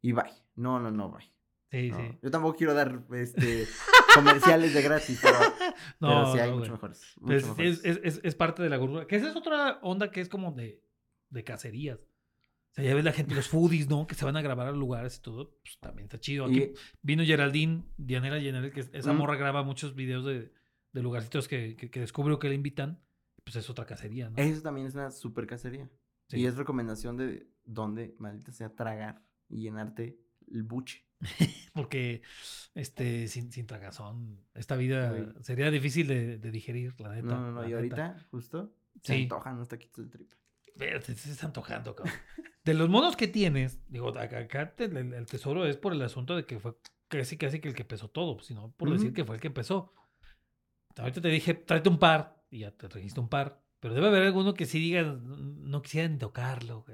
y 0.00 0.12
bye. 0.12 0.32
No, 0.54 0.78
no, 0.80 0.90
no, 0.92 1.10
bye. 1.10 1.30
Sí, 1.70 1.90
No. 1.90 1.96
sí. 1.98 2.18
Yo 2.22 2.30
tampoco 2.30 2.56
quiero 2.56 2.72
dar 2.74 3.04
este, 3.12 3.66
comerciales 4.14 4.72
de 4.74 4.82
gratis, 4.82 5.18
pero, 5.22 5.36
No, 6.00 6.08
pero 6.08 6.32
sí 6.32 6.38
hay 6.38 6.50
no, 6.50 6.56
mucho 6.56 6.70
güey. 6.70 6.70
mejores. 6.72 7.14
mucho 7.20 7.26
Pues 7.26 7.42
mejores. 7.46 7.84
es, 7.84 8.00
es, 8.02 8.20
es, 8.24 8.34
parte 8.34 8.62
de 8.62 8.70
la 8.70 8.76
gordura. 8.78 9.06
Que 9.06 9.16
esa 9.16 9.28
es 9.30 9.36
otra 9.36 9.78
onda 9.82 10.10
que 10.10 10.20
es 10.20 10.28
como 10.28 10.52
de, 10.52 10.82
de 11.30 11.44
cacerías. 11.44 11.98
O 12.00 12.74
sea, 12.74 12.84
ya 12.84 12.94
ves 12.94 13.04
la 13.04 13.12
gente, 13.12 13.34
los 13.34 13.48
foodies, 13.48 13.88
¿no? 13.88 14.06
Que 14.06 14.14
se 14.14 14.24
van 14.24 14.36
a 14.36 14.42
grabar 14.42 14.68
a 14.68 14.72
lugares 14.72 15.16
y 15.18 15.22
todo. 15.22 15.56
Pues 15.62 15.78
también 15.80 16.04
está 16.04 16.18
chido. 16.20 16.46
Aquí 16.46 16.58
Y- 16.58 16.74
vino 17.02 17.24
Geraldine, 17.24 17.84
Dianela 17.96 18.40
Jenner, 18.40 18.70
que 18.72 18.80
es- 18.80 18.90
esa 18.92 19.12
Mm. 19.12 19.16
morra 19.18 19.36
graba 19.36 19.62
muchos 19.62 19.94
videos 19.94 20.24
de, 20.24 20.52
de 20.92 21.02
lugarcitos 21.02 21.48
que, 21.48 21.76
que, 21.76 21.90
que 21.90 22.00
descubrió 22.00 22.38
que 22.38 22.48
le 22.48 22.54
invitan. 22.54 23.02
Pues 23.44 23.56
es 23.56 23.70
otra 23.70 23.86
cacería, 23.86 24.28
¿no? 24.28 24.36
Eso 24.36 24.60
también 24.62 24.86
es 24.86 24.94
una 24.94 25.10
super 25.10 25.46
cacería. 25.46 25.88
Sí. 26.28 26.38
Y 26.40 26.46
es 26.46 26.56
recomendación 26.56 27.16
de 27.16 27.46
dónde, 27.64 28.14
maldita 28.18 28.52
sea, 28.52 28.74
tragar 28.74 29.22
y 29.48 29.62
llenarte 29.62 30.18
el 30.52 30.62
buche. 30.64 31.07
Porque 31.74 32.22
este, 32.74 33.28
sin, 33.28 33.50
sin 33.52 33.66
tragazón, 33.66 34.40
esta 34.54 34.76
vida 34.76 35.34
sería 35.42 35.70
difícil 35.70 36.06
de, 36.06 36.38
de 36.38 36.50
digerir, 36.50 36.94
la 37.00 37.10
neta. 37.10 37.26
No, 37.28 37.40
no, 37.40 37.52
no. 37.52 37.60
Y 37.62 37.66
neta. 37.66 37.76
ahorita, 37.76 38.26
justo, 38.30 38.72
se 39.02 39.14
Sí. 39.14 39.22
antojan 39.24 39.54
unos 39.56 39.68
taquitos 39.68 40.04
de 40.04 40.10
tripa. 40.10 40.36
Te, 40.76 41.00
se 41.02 41.30
está 41.32 41.46
antojando, 41.46 41.94
cabrón. 41.94 42.14
De 42.64 42.74
los 42.74 42.88
monos 42.88 43.16
que 43.16 43.26
tienes, 43.28 43.80
digo, 43.88 44.16
acá, 44.16 44.74
te- 44.76 44.84
el, 44.84 45.12
el 45.14 45.26
tesoro 45.26 45.66
es 45.66 45.76
por 45.76 45.92
el 45.92 46.02
asunto 46.02 46.36
de 46.36 46.44
que 46.46 46.60
fue 46.60 46.76
casi 47.08 47.36
casi 47.36 47.58
que 47.60 47.68
el 47.68 47.74
que 47.74 47.82
empezó 47.82 48.08
todo, 48.08 48.38
sino 48.40 48.70
por 48.72 48.90
decir 48.90 49.08
Ujú. 49.08 49.14
que 49.14 49.24
fue 49.24 49.34
el 49.36 49.40
que 49.40 49.48
empezó. 49.48 49.92
Ahorita 50.96 51.20
te 51.20 51.28
dije, 51.28 51.54
tráete 51.54 51.88
un 51.88 51.98
par, 51.98 52.42
y 52.50 52.60
ya 52.60 52.70
te 52.72 52.88
trajiste 52.88 53.18
un 53.20 53.28
par. 53.28 53.62
Pero 53.80 53.94
debe 53.94 54.08
haber 54.08 54.24
alguno 54.24 54.54
que 54.54 54.66
sí 54.66 54.80
diga, 54.80 55.02
no 55.02 55.80
quisiera 55.82 56.08
ni 56.08 56.18
tocarlo. 56.18 56.84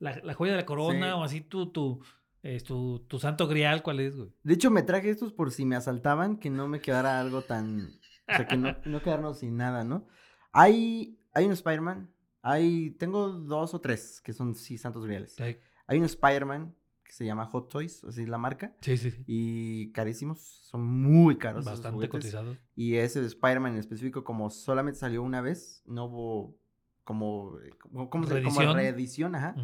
La, 0.00 0.16
la 0.24 0.34
joya 0.34 0.52
de 0.52 0.58
la 0.58 0.66
corona, 0.66 1.06
Sí. 1.12 1.12
o 1.18 1.22
así 1.22 1.40
tu, 1.40 1.70
tu, 1.70 2.04
es 2.42 2.64
tu, 2.64 3.00
tu 3.08 3.18
santo 3.18 3.46
grial, 3.48 3.82
¿cuál 3.82 4.00
es, 4.00 4.16
güey? 4.16 4.32
De 4.42 4.54
hecho, 4.54 4.70
me 4.70 4.82
traje 4.82 5.10
estos 5.10 5.32
por 5.32 5.50
si 5.52 5.64
me 5.64 5.76
asaltaban, 5.76 6.36
que 6.38 6.50
no 6.50 6.68
me 6.68 6.80
quedara 6.80 7.20
algo 7.20 7.42
tan... 7.42 7.80
O 8.28 8.36
sea, 8.36 8.46
que 8.46 8.56
no, 8.56 8.76
no 8.84 9.02
quedarnos 9.02 9.38
sin 9.40 9.56
nada, 9.56 9.82
¿no? 9.84 10.06
Hay, 10.52 11.18
hay 11.34 11.44
un 11.46 11.52
Spider-Man. 11.52 12.10
Hay... 12.42 12.92
Tengo 12.92 13.28
dos 13.30 13.74
o 13.74 13.80
tres 13.80 14.20
que 14.22 14.32
son, 14.32 14.54
sí, 14.54 14.78
santos 14.78 15.04
griales. 15.04 15.34
Sí, 15.36 15.56
Hay 15.86 15.98
un 15.98 16.04
Spider-Man 16.04 16.74
que 17.04 17.12
se 17.12 17.24
llama 17.24 17.44
Hot 17.46 17.68
Toys, 17.68 18.04
así 18.04 18.22
es 18.22 18.28
la 18.28 18.38
marca. 18.38 18.76
sí, 18.80 18.96
sí. 18.96 19.10
sí. 19.10 19.24
Y 19.26 19.90
carísimos. 19.92 20.38
Son 20.40 20.80
muy 20.86 21.36
caros. 21.38 21.64
Bastante 21.64 21.94
juguetes. 21.94 22.10
cotizado. 22.12 22.56
Y 22.76 22.94
ese 22.94 23.20
de 23.20 23.26
Spider-Man 23.26 23.72
en 23.72 23.78
específico, 23.80 24.22
como 24.22 24.48
solamente 24.50 25.00
salió 25.00 25.22
una 25.24 25.40
vez, 25.40 25.82
no 25.86 26.04
hubo 26.04 26.56
como, 27.02 27.56
como, 27.80 28.08
¿cómo 28.10 28.24
se- 28.28 28.42
como 28.44 28.72
Reedición. 28.74 29.34
ajá, 29.34 29.56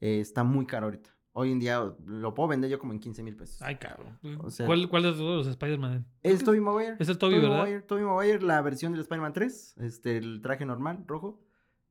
eh, 0.00 0.20
está 0.20 0.44
muy 0.44 0.66
caro 0.66 0.86
ahorita. 0.86 1.13
Hoy 1.36 1.50
en 1.50 1.58
día 1.58 1.92
lo 2.06 2.32
puedo 2.32 2.48
vender 2.48 2.70
yo 2.70 2.78
como 2.78 2.92
en 2.92 3.00
15 3.00 3.22
mil 3.24 3.34
pesos. 3.36 3.60
Ay, 3.60 3.74
cabrón. 3.76 4.16
O 4.42 4.50
sea- 4.50 4.66
¿Cuál, 4.66 4.88
¿Cuál 4.88 5.02
de 5.02 5.12
todos 5.12 5.38
los 5.38 5.46
Spider-Man? 5.48 6.06
es 6.22 6.44
Tobey 6.44 6.60
Maguire. 6.60 6.96
Es 7.00 7.08
el 7.08 7.18
Toby, 7.18 7.34
Tobey 7.34 7.40
¿verdad? 7.48 7.58
Maguire, 7.64 7.82
Tobey 7.82 8.04
Maguire, 8.04 8.40
la 8.42 8.62
versión 8.62 8.92
del 8.92 9.00
Spider-Man 9.00 9.32
3, 9.32 9.74
este, 9.80 10.16
el 10.16 10.40
traje 10.40 10.64
normal, 10.64 11.02
rojo, 11.08 11.42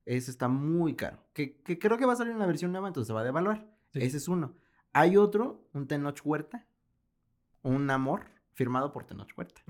ese 0.06 0.32
está 0.32 0.48
muy 0.48 0.96
caro. 0.96 1.18
Que, 1.34 1.62
que 1.62 1.78
creo 1.78 1.98
que 1.98 2.06
va 2.06 2.14
a 2.14 2.16
salir 2.16 2.34
una 2.34 2.46
versión 2.46 2.72
nueva, 2.72 2.88
entonces 2.88 3.08
se 3.08 3.14
va 3.14 3.20
a 3.22 3.26
devaluar. 3.26 3.70
Sí. 3.92 4.00
Ese 4.02 4.16
es 4.18 4.28
uno. 4.30 4.56
Hay 4.94 5.18
otro, 5.18 5.68
un 5.74 5.88
Tenoch 5.88 6.20
Huerta, 6.24 6.66
un 7.64 7.90
amor 7.90 8.26
firmado 8.54 8.92
por 8.94 9.04
Tenoch 9.06 9.30
Huerta. 9.38 9.62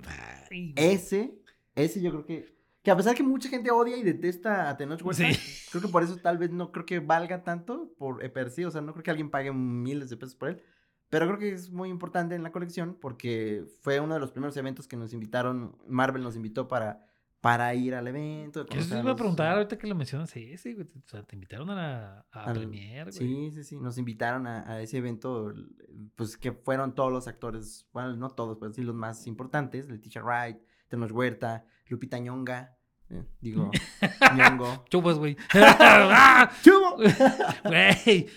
Ay. 0.51 0.73
Ese, 0.75 1.41
ese 1.75 1.99
yo 2.01 2.11
creo 2.11 2.25
que, 2.25 2.55
que 2.83 2.91
a 2.91 2.95
pesar 2.97 3.15
que 3.15 3.23
mucha 3.23 3.49
gente 3.49 3.71
odia 3.71 3.97
y 3.97 4.03
detesta 4.03 4.69
a 4.69 4.77
Tenoch 4.77 5.01
Huerta, 5.03 5.23
Sí. 5.31 5.39
creo 5.71 5.81
que 5.81 5.87
por 5.87 6.03
eso 6.03 6.17
tal 6.17 6.37
vez 6.37 6.51
no 6.51 6.71
creo 6.71 6.85
que 6.85 6.99
valga 6.99 7.43
tanto 7.43 7.93
por 7.97 8.23
eh, 8.23 8.29
per 8.29 8.49
sí, 8.51 8.63
o 8.65 8.71
sea, 8.71 8.81
no 8.81 8.91
creo 8.93 9.03
que 9.03 9.11
alguien 9.11 9.29
pague 9.31 9.51
miles 9.53 10.09
de 10.09 10.17
pesos 10.17 10.35
por 10.35 10.49
él, 10.49 10.61
pero 11.09 11.25
creo 11.27 11.39
que 11.39 11.51
es 11.53 11.71
muy 11.71 11.89
importante 11.89 12.35
en 12.35 12.43
la 12.43 12.51
colección 12.51 12.97
porque 12.99 13.65
fue 13.81 13.99
uno 13.99 14.13
de 14.15 14.19
los 14.19 14.31
primeros 14.31 14.57
eventos 14.57 14.87
que 14.87 14.97
nos 14.97 15.13
invitaron, 15.13 15.77
Marvel 15.87 16.23
nos 16.23 16.35
invitó 16.35 16.67
para, 16.67 17.05
para 17.39 17.73
ir 17.75 17.93
al 17.95 18.07
evento. 18.07 18.65
Conocer 18.65 18.89
te 18.89 18.93
iba 18.95 19.01
a 19.01 19.03
los- 19.03 19.15
preguntar 19.17 19.53
ahorita 19.53 19.77
que 19.77 19.85
lo 19.87 19.95
mencionas 19.95 20.35
ese, 20.35 20.73
güey. 20.73 20.87
O 20.87 21.07
sea, 21.07 21.23
te 21.23 21.35
invitaron 21.35 21.69
a 21.69 21.75
la 21.75 22.25
a 22.31 22.45
al- 22.45 22.53
Premiere, 22.57 23.11
güey. 23.11 23.13
Sí, 23.13 23.51
sí, 23.51 23.63
sí, 23.63 23.77
nos 23.79 23.97
invitaron 23.97 24.47
a, 24.47 24.69
a 24.69 24.81
ese 24.81 24.97
evento, 24.97 25.53
pues 26.15 26.35
que 26.37 26.51
fueron 26.51 26.95
todos 26.95 27.11
los 27.11 27.27
actores, 27.27 27.87
bueno, 27.93 28.15
no 28.15 28.29
todos, 28.31 28.57
pero 28.59 28.73
sí 28.73 28.81
los 28.81 28.95
más 28.95 29.27
importantes, 29.27 29.89
Leticia 29.89 30.23
Wright, 30.23 30.57
Tenoch 30.93 31.11
Huerta, 31.11 31.65
Lupita 31.87 32.19
Ñonga, 32.19 32.77
eh, 33.09 33.23
digo, 33.41 33.71
Ñongo. 34.37 34.85
Chupas, 34.89 35.17
güey. 35.17 35.35
¡Ah! 35.55 36.51
¡Chubo! 36.61 36.97
Güey. 37.65 38.27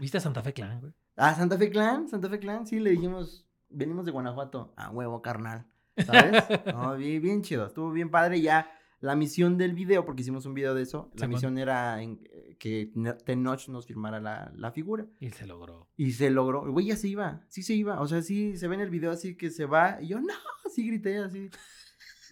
¿Viste 0.00 0.16
a 0.16 0.20
Santa 0.20 0.42
Fe 0.42 0.54
Clan, 0.54 0.80
güey? 0.80 0.92
Ah, 1.16 1.34
Santa 1.34 1.58
Fe 1.58 1.68
Clan, 1.68 2.08
Santa 2.08 2.30
Fe 2.30 2.38
Clan, 2.38 2.66
sí, 2.66 2.80
le 2.80 2.90
dijimos, 2.90 3.46
venimos 3.68 4.06
de 4.06 4.12
Guanajuato, 4.12 4.72
a 4.76 4.88
huevo, 4.90 5.20
carnal, 5.20 5.66
¿sabes? 6.06 6.42
No, 6.72 6.96
bien, 6.96 7.20
bien 7.20 7.42
chido, 7.42 7.66
estuvo 7.66 7.90
bien 7.92 8.10
padre, 8.10 8.40
ya 8.40 8.70
la 9.00 9.14
misión 9.16 9.58
del 9.58 9.74
video, 9.74 10.06
porque 10.06 10.22
hicimos 10.22 10.46
un 10.46 10.54
video 10.54 10.74
de 10.74 10.82
eso, 10.82 11.10
la 11.14 11.26
Simón. 11.26 11.30
misión 11.30 11.58
era 11.58 12.00
en- 12.02 12.20
eh, 12.32 12.56
que 12.58 12.90
Tenoch 13.26 13.68
nos 13.68 13.86
firmara 13.86 14.18
la, 14.20 14.50
la 14.56 14.70
figura. 14.72 15.04
Y 15.20 15.28
se 15.30 15.46
logró. 15.46 15.90
Y 15.96 16.12
se 16.12 16.30
logró. 16.30 16.70
Güey 16.72 16.86
ya 16.86 16.96
se 16.96 17.08
iba. 17.08 17.40
Sí 17.48 17.62
se 17.64 17.74
iba. 17.74 18.00
O 18.00 18.06
sea, 18.06 18.22
sí 18.22 18.56
se 18.56 18.68
ve 18.68 18.76
en 18.76 18.80
el 18.82 18.90
video 18.90 19.10
así 19.10 19.36
que 19.36 19.50
se 19.50 19.66
va. 19.66 19.98
Y 20.00 20.06
yo, 20.08 20.20
no, 20.20 20.32
así 20.64 20.86
grité 20.86 21.18
así. 21.18 21.50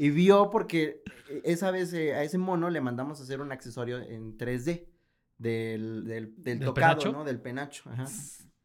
Y 0.00 0.08
vio 0.08 0.48
porque 0.48 1.02
eh, 1.28 1.42
esa 1.44 1.70
vez 1.70 1.92
eh, 1.92 2.14
a 2.14 2.22
ese 2.22 2.38
mono 2.38 2.70
le 2.70 2.80
mandamos 2.80 3.20
a 3.20 3.22
hacer 3.22 3.42
un 3.42 3.52
accesorio 3.52 3.98
en 3.98 4.38
3D 4.38 4.86
del, 5.36 6.06
del, 6.06 6.34
del 6.36 6.58
¿Del 6.58 6.60
tocado, 6.60 6.94
penacho? 6.94 7.12
¿no? 7.12 7.22
Del 7.22 7.38
penacho. 7.38 7.90
Ajá. 7.90 8.06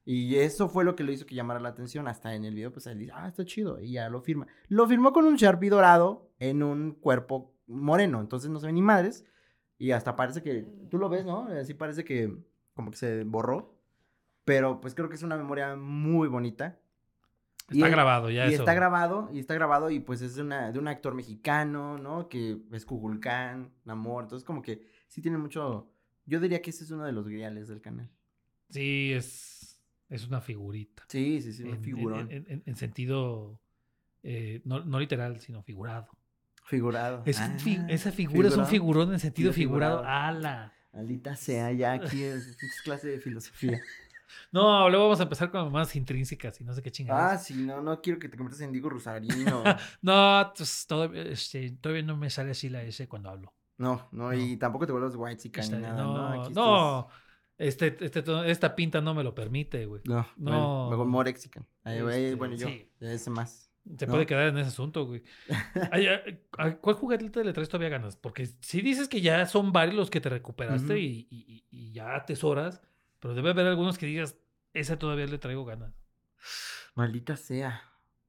Y 0.06 0.38
eso 0.38 0.70
fue 0.70 0.86
lo 0.86 0.96
que 0.96 1.04
lo 1.04 1.12
hizo 1.12 1.26
que 1.26 1.36
llamara 1.36 1.60
la 1.60 1.68
atención. 1.68 2.08
Hasta 2.08 2.36
en 2.36 2.46
el 2.46 2.56
video, 2.56 2.72
pues 2.72 2.88
él 2.88 3.00
dice, 3.00 3.12
ah, 3.14 3.28
está 3.28 3.44
chido. 3.44 3.82
Y 3.82 3.92
ya 3.92 4.08
lo 4.08 4.22
firma. 4.22 4.48
Lo 4.70 4.88
firmó 4.88 5.12
con 5.12 5.26
un 5.26 5.36
Sharpie 5.36 5.70
dorado 5.70 6.32
en 6.40 6.64
un 6.64 6.94
cuerpo 6.94 7.54
moreno. 7.68 8.22
Entonces 8.22 8.50
no 8.50 8.62
se 8.62 8.68
ve 8.68 8.72
ni 8.72 8.82
madres. 8.82 9.26
Y 9.78 9.92
hasta 9.92 10.16
parece 10.16 10.42
que, 10.42 10.66
tú 10.90 10.98
lo 10.98 11.10
ves, 11.10 11.26
¿no? 11.26 11.50
Así 11.50 11.74
parece 11.74 12.06
que 12.06 12.34
como 12.76 12.92
que 12.92 12.98
se 12.98 13.26
borró. 13.26 13.78
Pero 14.46 14.80
pues 14.80 14.96
creo 14.96 15.10
que 15.10 15.16
es 15.16 15.24
una 15.24 15.36
memoria 15.36 15.76
muy 15.76 16.30
bonita. 16.30 16.80
Está 17.70 17.86
el- 17.88 17.92
grabado 17.92 18.30
ya 18.30 18.46
y 18.46 18.54
eso. 18.54 18.62
está 18.62 18.74
grabado, 18.74 19.30
y 19.34 19.40
está 19.40 19.54
grabado, 19.56 19.90
y 19.90 20.00
pues 20.00 20.22
es 20.22 20.36
de, 20.36 20.42
una, 20.44 20.72
de 20.72 20.78
un 20.80 20.88
actor 20.88 21.16
mexicano, 21.16 21.98
¿no? 21.98 22.30
Que 22.30 22.58
es 22.72 22.86
Kukulcán, 22.86 23.72
Namor, 23.86 24.24
entonces 24.26 24.46
como 24.46 24.62
que 24.62 24.88
sí 25.08 25.22
tiene 25.22 25.38
mucho, 25.38 25.90
yo 26.26 26.40
diría 26.40 26.62
que 26.62 26.70
ese 26.70 26.84
es 26.84 26.92
uno 26.92 27.04
de 27.06 27.12
los 27.12 27.28
griales 27.28 27.68
del 27.68 27.82
canal. 27.82 28.10
Sí, 28.70 29.12
es, 29.14 29.80
es 30.10 30.28
una 30.28 30.42
figurita. 30.42 31.04
Sí, 31.08 31.42
sí, 31.42 31.54
sí, 31.54 31.64
un 31.64 31.70
en, 31.76 31.82
figurón, 31.82 32.32
en- 32.32 32.46
en- 32.50 32.64
en 32.66 32.76
sentido 32.76 33.60
eh, 34.24 34.62
no, 34.66 34.84
no 34.86 35.00
literal, 35.00 35.40
sino 35.42 35.62
figurado. 35.64 36.08
figurado. 36.66 37.22
Es 37.26 37.40
un 37.40 37.60
fi- 37.60 37.78
Ah, 37.80 37.88
esa 37.90 38.12
figura 38.12 38.48
es 38.48 38.56
un 38.58 38.66
figurado. 38.66 38.70
figurón 38.72 39.14
en 39.14 39.20
sentido 39.20 39.54
figurado. 39.54 39.98
figurado. 40.00 40.18
¡Ala! 40.28 40.74
Maldita 40.94 41.36
sea, 41.36 41.72
ya 41.74 41.94
aquí 41.94 42.24
es, 42.24 42.48
es 42.48 42.82
clase 42.84 43.08
de 43.10 43.20
filosofía. 43.20 43.80
No, 44.52 44.90
luego 44.90 45.06
vamos 45.06 45.20
a 45.20 45.24
empezar 45.24 45.52
con 45.52 45.72
más 45.72 45.96
intrínsecas 45.96 46.60
y 46.62 46.64
no 46.64 46.74
sé 46.74 46.82
qué 46.82 46.90
ah, 46.90 46.92
chingadas. 46.92 47.46
sí, 47.46 47.54
no, 47.56 47.82
no 47.82 48.02
quiero 48.02 48.20
que 48.20 48.30
te 48.30 48.38
conviertas 48.38 48.62
en 48.62 48.72
Diego 48.72 48.90
Rusarino. 48.90 49.64
No, 50.02 50.52
pues, 50.56 50.86
todavía, 50.88 51.24
este, 51.24 51.72
todavía 51.72 52.04
no 52.04 52.18
me 52.18 52.30
sale 52.30 52.52
así 52.52 52.70
la 52.70 52.84
S 52.84 53.08
cuando 53.08 53.30
hablo. 53.30 53.54
No, 53.78 54.08
no, 54.12 54.34
y 54.34 54.58
tampoco 54.58 54.86
te 54.86 54.92
vuelvas 54.92 55.16
white 55.16 55.42
chica 55.42 55.62
ni 55.62 55.68
Está- 55.68 55.80
nada, 55.80 56.04
¿no? 56.04 56.14
no, 56.36 56.42
Aquí 56.44 56.54
no, 56.54 57.08
este, 57.58 57.98
este, 58.00 58.24
esta 58.50 58.76
pinta 58.76 59.02
no 59.02 59.14
me 59.14 59.24
lo 59.24 59.34
permite, 59.36 59.86
güey. 59.86 60.02
No, 60.06 60.26
No. 60.38 60.52
no. 60.52 60.90
Mejor 60.92 61.08
Morexican. 61.08 61.66
Ahí, 61.84 62.02
güey, 62.02 62.24
Este, 62.26 62.36
bueno, 62.36 62.56
yo, 62.56 62.68
sí. 62.68 62.90
ya 63.00 63.12
ese 63.12 63.30
más. 63.30 63.70
Se 64.00 64.08
¿no? 64.08 64.14
puede 64.14 64.26
quedar 64.26 64.48
en 64.48 64.58
ese 64.58 64.70
asunto, 64.70 65.06
güey. 65.06 65.22
Ay, 65.92 66.08
¿a 66.58 66.76
¿Cuál 66.78 66.96
juguete 66.96 67.44
le 67.44 67.54
traes 67.54 67.70
todavía 67.70 67.90
ganas? 67.90 68.16
Porque 68.16 68.48
si 68.62 68.82
dices 68.82 69.08
que 69.08 69.22
ya 69.22 69.46
son 69.46 69.72
varios 69.72 69.96
los 69.96 70.10
que 70.10 70.20
te 70.22 70.30
recuperaste 70.30 71.00
y- 71.00 71.28
y 71.70 71.92
ya 71.92 72.16
atesoras, 72.16 72.82
pero 73.20 73.34
debe 73.34 73.52
haber 73.52 73.68
algunos 73.68 73.98
que 73.98 74.06
digas, 74.06 74.36
ese 74.74 74.98
todavía 74.98 75.26
le 75.26 75.38
traigo 75.38 75.66
ganas. 75.66 75.94
Maldita 76.96 77.36
sea. 77.38 77.82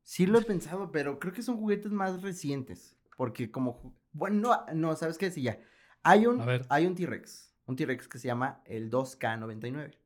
Sí 0.03 0.27
lo 0.27 0.38
he 0.38 0.42
pensado, 0.44 0.90
pero 0.92 1.18
creo 1.18 1.33
que 1.33 1.42
son 1.42 1.57
juguetes 1.57 1.92
más 1.92 2.22
recientes. 2.22 2.96
Porque 3.16 3.51
como... 3.51 3.94
Bueno, 4.12 4.64
no, 4.66 4.75
no, 4.75 4.96
¿sabes 4.96 5.18
qué? 5.18 5.31
Sí, 5.31 5.42
ya. 5.42 5.59
Hay 6.03 6.27
un, 6.27 6.42
hay 6.68 6.87
un 6.87 6.94
T-Rex. 6.94 7.55
Un 7.66 7.77
T-Rex 7.77 8.09
que 8.09 8.18
se 8.18 8.29
llama 8.29 8.62
el 8.64 8.90
2K99. 8.90 9.96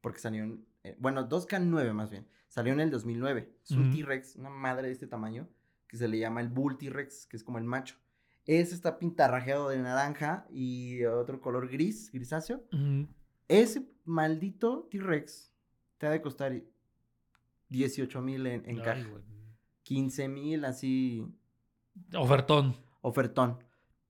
Porque 0.00 0.20
salió 0.20 0.44
en... 0.44 0.64
eh, 0.84 0.96
bueno, 0.98 1.28
2K9 1.28 1.92
más 1.92 2.10
bien. 2.10 2.26
Salió 2.48 2.72
en 2.72 2.80
el 2.80 2.90
2009. 2.90 3.56
Es 3.64 3.72
un 3.72 3.88
Ujú. 3.88 3.96
T-Rex, 3.96 4.36
una 4.36 4.50
madre 4.50 4.86
de 4.86 4.92
este 4.92 5.06
tamaño, 5.06 5.48
que 5.88 5.96
se 5.96 6.08
le 6.08 6.18
llama 6.18 6.40
el 6.40 6.48
Bull 6.48 6.78
T-Rex, 6.78 7.26
que 7.26 7.36
es 7.36 7.44
como 7.44 7.58
el 7.58 7.64
macho. 7.64 7.96
Ese 8.46 8.74
está 8.74 8.98
pintarrajeado 8.98 9.68
de 9.68 9.78
naranja 9.78 10.46
y 10.50 11.04
otro 11.04 11.40
color 11.40 11.68
gris, 11.68 12.10
grisáceo. 12.12 12.64
Ese 13.48 13.90
maldito 14.04 14.88
T-Rex 14.90 15.52
te 15.98 16.06
ha 16.06 16.10
de 16.10 16.20
costar 16.22 16.52
18 17.68 18.20
mil 18.22 18.46
en, 18.46 18.64
en 18.68 18.76
ay, 18.78 18.82
caja. 18.82 19.08
güey. 19.08 19.22
15 19.82 20.28
mil 20.28 20.64
así, 20.64 21.26
Ofertón. 22.14 22.76
ofertón. 23.00 23.58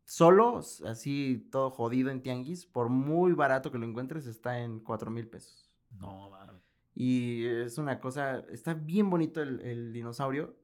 Solo, 0.04 0.58
así, 0.58 1.48
todo 1.50 1.70
jodido 1.70 2.10
en 2.10 2.22
tianguis, 2.22 2.66
por 2.66 2.88
muy 2.88 3.32
barato 3.32 3.70
que 3.70 3.78
lo 3.78 3.86
encuentres, 3.86 4.26
está 4.26 4.58
en 4.60 4.80
4 4.80 5.10
mil 5.10 5.28
pesos. 5.28 5.70
No, 5.90 6.30
mames. 6.30 6.62
Y 6.94 7.44
es 7.46 7.78
una 7.78 8.00
cosa, 8.00 8.40
está 8.50 8.74
bien 8.74 9.08
bonito 9.10 9.40
el, 9.42 9.60
el 9.60 9.92
dinosaurio, 9.92 10.56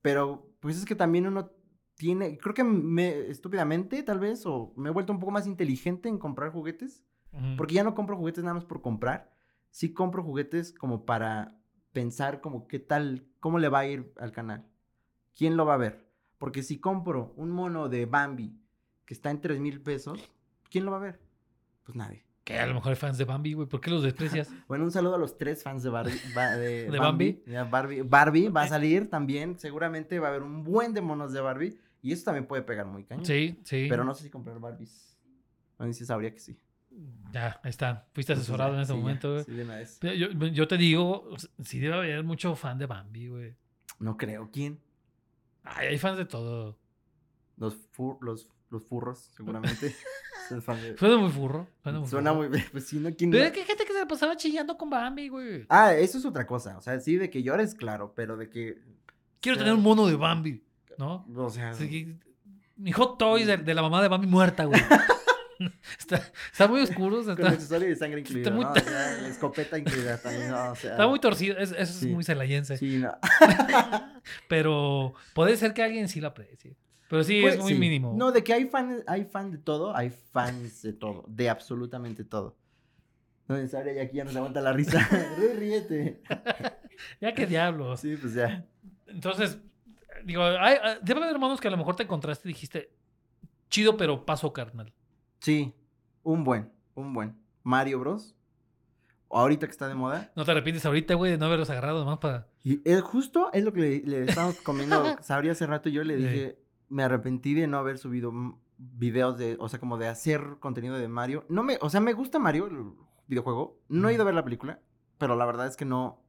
pero 0.00 0.48
pues 0.60 0.76
es 0.76 0.84
que 0.84 0.94
también 0.94 1.26
uno 1.26 1.50
tiene, 1.96 2.38
creo 2.38 2.54
que 2.54 2.64
me, 2.64 3.28
estúpidamente 3.30 4.02
tal 4.02 4.20
vez, 4.20 4.44
o 4.46 4.72
me 4.76 4.90
he 4.90 4.92
vuelto 4.92 5.12
un 5.12 5.18
poco 5.20 5.32
más 5.32 5.46
inteligente 5.46 6.08
en 6.08 6.18
comprar 6.18 6.52
juguetes. 6.52 7.04
Ujú. 7.32 7.56
Porque 7.56 7.74
ya 7.74 7.84
no 7.84 7.94
compro 7.94 8.16
juguetes 8.16 8.44
nada 8.44 8.54
más 8.54 8.64
por 8.64 8.80
comprar. 8.82 9.32
Sí 9.70 9.92
compro 9.92 10.22
juguetes 10.22 10.72
como 10.72 11.04
para 11.04 11.58
pensar 11.92 12.40
como 12.40 12.66
qué 12.68 12.78
tal, 12.78 13.26
cómo 13.40 13.58
le 13.58 13.68
va 13.68 13.80
a 13.80 13.86
ir 13.86 14.12
al 14.18 14.32
canal. 14.32 14.66
¿Quién 15.36 15.56
lo 15.56 15.64
va 15.64 15.74
a 15.74 15.78
ver? 15.78 16.06
Porque 16.38 16.62
si 16.62 16.78
compro 16.78 17.32
un 17.36 17.50
mono 17.50 17.88
de 17.88 18.06
Bambi 18.06 18.58
que 19.06 19.14
está 19.14 19.30
en 19.30 19.40
3 19.40 19.60
mil 19.60 19.80
pesos, 19.80 20.28
¿quién 20.70 20.84
lo 20.84 20.90
va 20.90 20.98
a 20.98 21.00
ver? 21.00 21.20
Pues 21.84 21.96
nadie. 21.96 22.24
Que 22.44 22.58
a 22.58 22.66
lo 22.66 22.74
mejor 22.74 22.90
hay 22.90 22.96
fans 22.96 23.18
de 23.18 23.24
Bambi, 23.24 23.52
güey. 23.54 23.68
¿Por 23.68 23.80
qué 23.80 23.90
los 23.90 24.02
desprecias? 24.02 24.48
Bueno, 24.68 24.84
un 24.84 24.90
saludo 24.90 25.14
a 25.14 25.18
los 25.18 25.38
tres 25.38 25.62
fans 25.62 25.82
de 25.84 25.90
Barbie. 25.90 26.18
ba- 26.34 26.56
de, 26.56 26.86
¿De 26.90 26.98
Bambi? 26.98 27.42
Ya, 27.46 27.64
Barbie. 27.64 28.02
Barbie 28.02 28.48
va 28.48 28.62
a 28.62 28.68
salir 28.68 29.08
también. 29.08 29.58
Seguramente 29.58 30.18
va 30.18 30.26
a 30.26 30.30
haber 30.30 30.42
un 30.42 30.64
buen 30.64 30.92
de 30.92 31.00
monos 31.00 31.32
de 31.32 31.40
Barbie. 31.40 31.78
Y 32.02 32.12
eso 32.12 32.24
también 32.24 32.46
puede 32.46 32.62
pegar 32.62 32.86
muy 32.86 33.04
cañón. 33.04 33.24
sí, 33.24 33.60
sí. 33.62 33.86
Pero 33.88 34.04
no 34.04 34.12
sé 34.14 34.24
si 34.24 34.30
comprar 34.30 34.58
Barbies. 34.58 35.16
No 35.78 35.86
sé 35.86 35.92
si 35.94 36.04
sabría 36.04 36.32
que 36.32 36.40
sí. 36.40 36.58
Ya, 37.32 37.60
ahí 37.62 37.70
está. 37.70 38.06
Fuiste 38.12 38.34
asesorado 38.34 38.74
en 38.74 38.80
ese 38.80 38.92
sí, 38.92 38.98
momento, 38.98 39.32
güey. 39.32 39.44
sí, 39.44 39.52
de 39.52 39.64
una 39.64 39.76
vez. 39.76 39.98
Yo, 40.00 40.28
yo 40.48 40.68
te 40.68 40.76
digo, 40.76 41.28
sí 41.62 41.78
debe 41.78 41.94
haber 41.94 42.24
mucho 42.24 42.54
fan 42.56 42.78
de 42.78 42.86
Bambi, 42.86 43.28
güey. 43.28 43.54
No 43.98 44.16
creo. 44.16 44.50
¿Quién? 44.52 44.80
Ay, 45.64 45.88
hay 45.88 45.98
fans 45.98 46.18
de 46.18 46.24
todo. 46.26 46.78
Los, 47.56 47.76
fur- 47.92 48.18
los, 48.20 48.48
los 48.70 48.82
furros, 48.84 49.30
seguramente. 49.36 49.94
De- 50.50 50.96
Suena 50.98 51.16
muy 51.16 51.30
furro. 51.30 51.68
Suena 51.82 52.00
muy, 52.00 52.08
Suena 52.08 52.30
furro. 52.34 52.48
muy 52.48 52.56
bien. 52.58 52.68
Pues 52.72 52.86
sí, 52.86 52.98
¿no? 52.98 53.08
¿Quién 53.14 53.30
Pero 53.30 53.44
no? 53.44 53.46
es 53.46 53.52
que 53.54 53.60
hay 53.60 53.66
gente 53.66 53.84
que 53.86 53.92
se 53.92 53.98
la 54.00 54.06
pasaba 54.08 54.36
chillando 54.36 54.76
con 54.76 54.90
Bambi, 54.90 55.28
güey. 55.28 55.64
Ah, 55.70 55.94
eso 55.94 56.18
es 56.18 56.24
otra 56.26 56.46
cosa. 56.46 56.76
O 56.76 56.82
sea, 56.82 57.00
sí, 57.00 57.16
de 57.16 57.30
que 57.30 57.42
llores, 57.42 57.74
claro, 57.74 58.12
pero 58.14 58.36
de 58.36 58.50
que. 58.50 58.82
Quiero 59.40 59.56
sea- 59.56 59.64
tener 59.64 59.74
un 59.78 59.82
mono 59.82 60.06
de 60.06 60.16
Bambi, 60.16 60.62
¿no? 60.98 61.24
O 61.36 61.48
sea. 61.48 61.72
Que- 61.72 62.18
Mi 62.76 62.92
hot 62.92 63.16
toys 63.18 63.46
de, 63.46 63.56
de 63.56 63.72
la 63.74 63.80
mamá 63.82 64.02
de 64.02 64.08
Bambi 64.08 64.26
muerta, 64.26 64.64
güey. 64.64 64.80
está, 65.98 66.16
está 66.50 66.66
muy 66.68 66.80
oscuro. 66.80 67.22
sea, 67.22 67.34
Con 67.34 67.44
está, 67.44 67.54
accesorio 67.56 67.88
de 67.88 67.96
sangre 67.96 68.20
incluido, 68.20 68.50
muy 68.52 68.64
¿no? 68.64 68.70
O 68.70 68.74
ta- 68.74 68.80
sea, 68.80 69.18
la 69.22 69.28
escopeta 69.28 69.78
incluida 69.78 70.18
también, 70.18 70.50
¿no? 70.50 70.72
O 70.72 70.74
sea. 70.76 70.92
está 70.92 71.06
muy 71.06 71.20
torcido. 71.20 71.58
es- 71.58 71.72
eso 71.72 71.92
Sí. 71.98 72.08
es 72.08 72.14
muy 72.14 72.24
celayense. 72.24 72.76
Sí, 72.78 72.98
no. 72.98 73.14
Pero 74.48 75.14
puede 75.34 75.56
ser 75.56 75.74
que 75.74 75.82
alguien 75.82 76.08
sí 76.08 76.20
lo 76.20 76.28
aprecie. 76.28 76.76
Pero 77.08 77.24
sí, 77.24 77.40
Pues, 77.42 77.54
es 77.56 77.60
muy 77.60 77.74
sí. 77.74 77.78
mínimo. 77.78 78.14
No, 78.16 78.32
de 78.32 78.42
que 78.42 78.54
hay 78.54 78.66
fan, 78.66 79.02
hay 79.06 79.24
fan 79.24 79.50
de 79.50 79.58
todo, 79.58 79.94
hay 79.94 80.10
fans 80.10 80.80
de 80.82 80.92
todo, 80.94 81.24
de 81.28 81.50
absolutamente 81.50 82.24
todo. 82.24 82.56
No 83.48 83.56
necesario, 83.56 83.92
y 83.92 83.98
aquí 83.98 84.16
ya 84.16 84.24
nos 84.24 84.34
aguanta 84.36 84.60
la 84.62 84.72
risa. 84.72 84.98
Rí- 85.38 85.58
Ríete. 85.58 86.22
Ya 87.20 87.34
que 87.34 87.46
diablos. 87.46 88.00
Sí, 88.00 88.16
pues 88.16 88.32
ya. 88.34 88.64
Entonces, 89.08 89.58
digo, 90.24 90.42
hay- 90.42 90.78
debe 91.02 91.20
haber 91.20 91.34
hermanos 91.34 91.60
que 91.60 91.68
a 91.68 91.70
lo 91.70 91.76
mejor 91.76 91.96
te 91.96 92.04
encontraste 92.04 92.48
y 92.48 92.52
dijiste, 92.54 92.90
chido, 93.68 93.96
pero 93.98 94.24
paso 94.24 94.52
carnal. 94.52 94.94
Sí, 95.42 95.74
un 96.22 96.44
buen, 96.44 96.70
un 96.94 97.12
buen. 97.12 97.36
Mario 97.64 97.98
Bros. 98.00 98.34
ahorita 99.30 99.66
que 99.66 99.72
está 99.72 99.88
de 99.88 99.94
moda. 99.94 100.30
No 100.36 100.44
te 100.44 100.50
arrepientes 100.50 100.84
ahorita, 100.86 101.14
güey, 101.14 101.32
de 101.32 101.38
no 101.38 101.46
haberlos 101.46 101.70
agarrado 101.70 102.00
nomás 102.00 102.18
para. 102.18 102.46
Y 102.64 102.80
es 102.88 103.00
justo 103.02 103.50
es 103.52 103.64
lo 103.64 103.72
que 103.72 103.80
le, 103.80 104.00
le 104.04 104.24
estábamos 104.24 104.60
comiendo 104.60 105.02
Sabri 105.22 105.48
hace 105.48 105.66
rato. 105.66 105.88
y 105.88 105.92
Yo 105.92 106.04
le 106.04 106.16
Sí. 106.16 106.22
dije, 106.22 106.58
me 106.88 107.02
arrepentí 107.02 107.54
de 107.54 107.66
no 107.66 107.78
haber 107.78 107.98
subido 107.98 108.32
videos 108.78 109.38
de, 109.38 109.56
o 109.60 109.68
sea, 109.68 109.78
como 109.80 109.96
de 109.98 110.08
hacer 110.08 110.56
contenido 110.60 110.96
de 110.98 111.08
Mario. 111.08 111.44
No 111.48 111.62
me, 111.62 111.78
o 111.80 111.88
sea, 111.90 112.00
me 112.00 112.12
gusta 112.12 112.38
Mario, 112.38 112.66
el 112.66 112.92
videojuego. 113.26 113.78
No 113.88 114.08
he 114.08 114.14
ido 114.14 114.22
a 114.22 114.26
ver 114.26 114.34
la 114.34 114.44
película, 114.44 114.80
pero 115.18 115.34
la 115.36 115.46
verdad 115.46 115.66
es 115.66 115.76
que 115.76 115.84
no. 115.84 116.20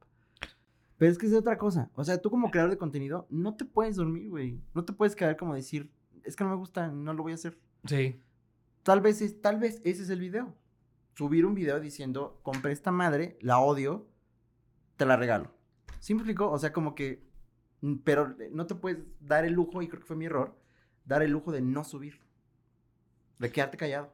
Pero 0.96 1.10
es 1.12 1.18
que 1.18 1.26
es 1.26 1.32
de 1.32 1.38
otra 1.38 1.58
cosa. 1.58 1.90
O 1.94 2.04
sea, 2.04 2.18
tú 2.22 2.30
como 2.30 2.50
creador 2.50 2.70
de 2.70 2.78
contenido, 2.78 3.26
no 3.28 3.54
te 3.56 3.64
puedes 3.64 3.96
dormir, 3.96 4.30
güey. 4.30 4.60
No 4.74 4.84
te 4.84 4.92
puedes 4.92 5.14
quedar 5.16 5.36
como 5.36 5.54
decir, 5.54 5.90
es 6.22 6.36
que 6.36 6.44
no 6.44 6.50
me 6.50 6.56
gusta, 6.56 6.88
no 6.88 7.12
lo 7.12 7.22
voy 7.24 7.32
a 7.32 7.34
hacer. 7.34 7.58
Sí. 7.84 8.20
Tal 8.84 9.00
vez, 9.00 9.20
es, 9.20 9.40
tal 9.42 9.58
vez 9.58 9.80
ese 9.84 10.02
es 10.02 10.10
el 10.10 10.20
video. 10.20 10.54
Subir 11.16 11.46
un 11.46 11.54
video 11.54 11.80
diciendo, 11.80 12.38
compré 12.42 12.72
esta 12.72 12.90
madre, 12.92 13.36
la 13.40 13.58
odio, 13.58 14.06
te 14.96 15.06
la 15.06 15.16
regalo. 15.16 15.52
¿Sí 16.00 16.14
me 16.14 16.20
explico? 16.20 16.50
O 16.50 16.58
sea, 16.58 16.72
como 16.72 16.94
que, 16.94 17.24
mm, 17.80 17.96
pero 18.04 18.36
no 18.52 18.66
te 18.66 18.74
puedes 18.74 18.98
dar 19.20 19.44
el 19.44 19.54
lujo, 19.54 19.80
y 19.82 19.88
creo 19.88 20.00
que 20.00 20.06
fue 20.06 20.16
mi 20.16 20.26
error, 20.26 20.56
dar 21.04 21.22
el 21.22 21.30
lujo 21.30 21.50
de 21.52 21.60
no 21.62 21.82
subir. 21.84 22.20
De 23.38 23.50
quedarte 23.50 23.76
callado 23.76 24.12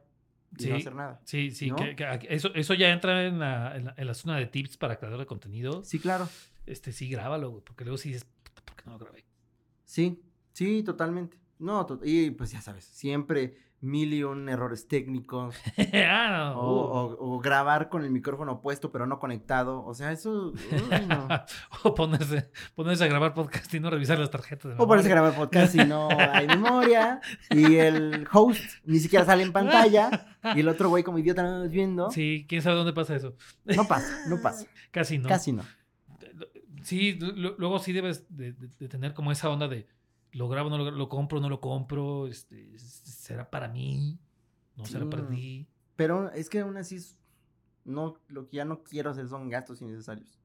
y 0.57 0.65
no 0.67 0.77
Sí. 0.77 0.83
porque 0.83 0.97
nada. 0.97 1.21
Sí, 1.25 1.51
sí, 1.51 1.69
¿No? 1.69 1.75
que- 1.75 1.95
que- 1.95 2.27
eso, 2.29 2.53
eso 2.55 2.73
ya 2.73 2.91
entra 2.91 3.25
en 3.25 3.39
la, 3.39 3.75
en, 3.75 3.85
la, 3.85 3.93
en 3.97 4.07
la 4.07 4.13
zona 4.13 4.37
de 4.37 4.45
tips 4.47 4.77
para 4.77 4.97
creador 4.97 5.19
de 5.19 5.25
contenido. 5.25 5.83
Sí, 5.83 5.99
claro. 5.99 6.27
Este, 6.65 6.91
sí, 6.91 7.09
grábalo, 7.09 7.61
porque 7.63 7.83
luego 7.83 7.97
sí 7.97 8.09
dices, 8.09 8.25
"Puta, 8.25 8.61
¿por 8.63 8.75
qué 8.75 8.83
no 8.85 8.91
lo 8.93 8.99
grabé? 8.99 9.25
Sí, 9.85 10.21
sí, 10.53 10.83
totalmente. 10.83 11.37
No, 11.59 11.85
to- 11.85 11.99
y 12.03 12.31
pues 12.31 12.51
ya 12.51 12.61
sabes, 12.61 12.85
siempre 12.85 13.55
mil 13.81 14.13
y 14.13 14.23
un 14.23 14.47
errores 14.47 14.87
técnicos. 14.87 15.55
ah, 16.07 16.53
O, 16.55 16.61
o- 16.61 17.17
o 17.35 17.39
grabar 17.39 17.89
con 17.89 18.03
el 18.05 18.11
micrófono 18.11 18.61
puesto 18.61 18.91
pero 18.91 19.05
no 19.07 19.17
conectado. 19.19 19.83
O 19.83 19.93
sea, 19.93 20.11
eso... 20.11 20.53
uy, 20.71 21.05
no. 21.07 21.27
o 21.83 21.95
ponerse, 21.95 22.51
ponerse 22.75 23.03
a 23.03 23.07
grabar 23.07 23.33
podcast 23.33 23.73
y 23.73 23.79
no 23.79 23.89
revisar 23.89 24.19
las 24.19 24.29
tarjetas. 24.29 24.77
de 24.77 24.83
O 24.83 24.87
ponerse 24.87 25.09
a 25.09 25.13
grabar 25.15 25.35
podcast 25.35 25.73
y 25.75 25.85
no 25.85 26.09
hay 26.11 26.47
memoria. 26.47 27.19
Y 27.49 27.75
el 27.75 28.27
host 28.31 28.63
ni 28.85 28.99
siquiera 28.99 29.25
sale 29.25 29.43
en 29.43 29.51
pantalla. 29.51 30.27
Y 30.55 30.59
el 30.61 30.67
otro 30.67 30.89
güey 30.89 31.03
como 31.03 31.17
idiota 31.19 31.43
no 31.43 31.59
nos 31.59 31.71
viendo. 31.71 32.09
Sí, 32.11 32.45
quién 32.47 32.61
sabe 32.61 32.75
dónde 32.75 32.93
pasa 32.93 33.15
eso. 33.15 33.35
No 33.65 33.87
pasa, 33.87 34.15
no 34.29 34.41
pasa. 34.41 34.65
Casi 34.91 35.17
no. 35.17 35.27
Casi 35.27 35.51
no. 35.53 35.63
Sí, 36.83 37.13
lu- 37.19 37.55
luego 37.57 37.79
sí 37.79 37.93
debes 37.93 38.25
de, 38.35 38.53
de- 38.53 38.67
de 38.79 38.87
tener 38.87 39.13
como 39.13 39.31
esa 39.31 39.49
onda 39.49 39.67
de 39.67 39.87
lo 40.31 40.47
grabo, 40.47 40.69
no 40.69 40.77
lo, 40.77 40.91
lo 40.91 41.09
compro, 41.09 41.39
no 41.39 41.49
lo 41.49 41.59
compro, 41.59 42.27
este, 42.27 42.77
será 42.77 43.49
para 43.49 43.67
mí, 43.67 44.19
no 44.75 44.85
será 44.85 45.09
para 45.09 45.27
ti. 45.27 45.67
Pero 45.95 46.31
es 46.31 46.49
que 46.49 46.59
aún 46.59 46.77
así 46.77 46.97
no, 47.83 48.17
lo 48.27 48.47
que 48.47 48.57
ya 48.57 48.65
no 48.65 48.83
quiero 48.83 49.09
hacer 49.09 49.27
son 49.27 49.49
gastos 49.49 49.81
innecesarios. 49.81 50.39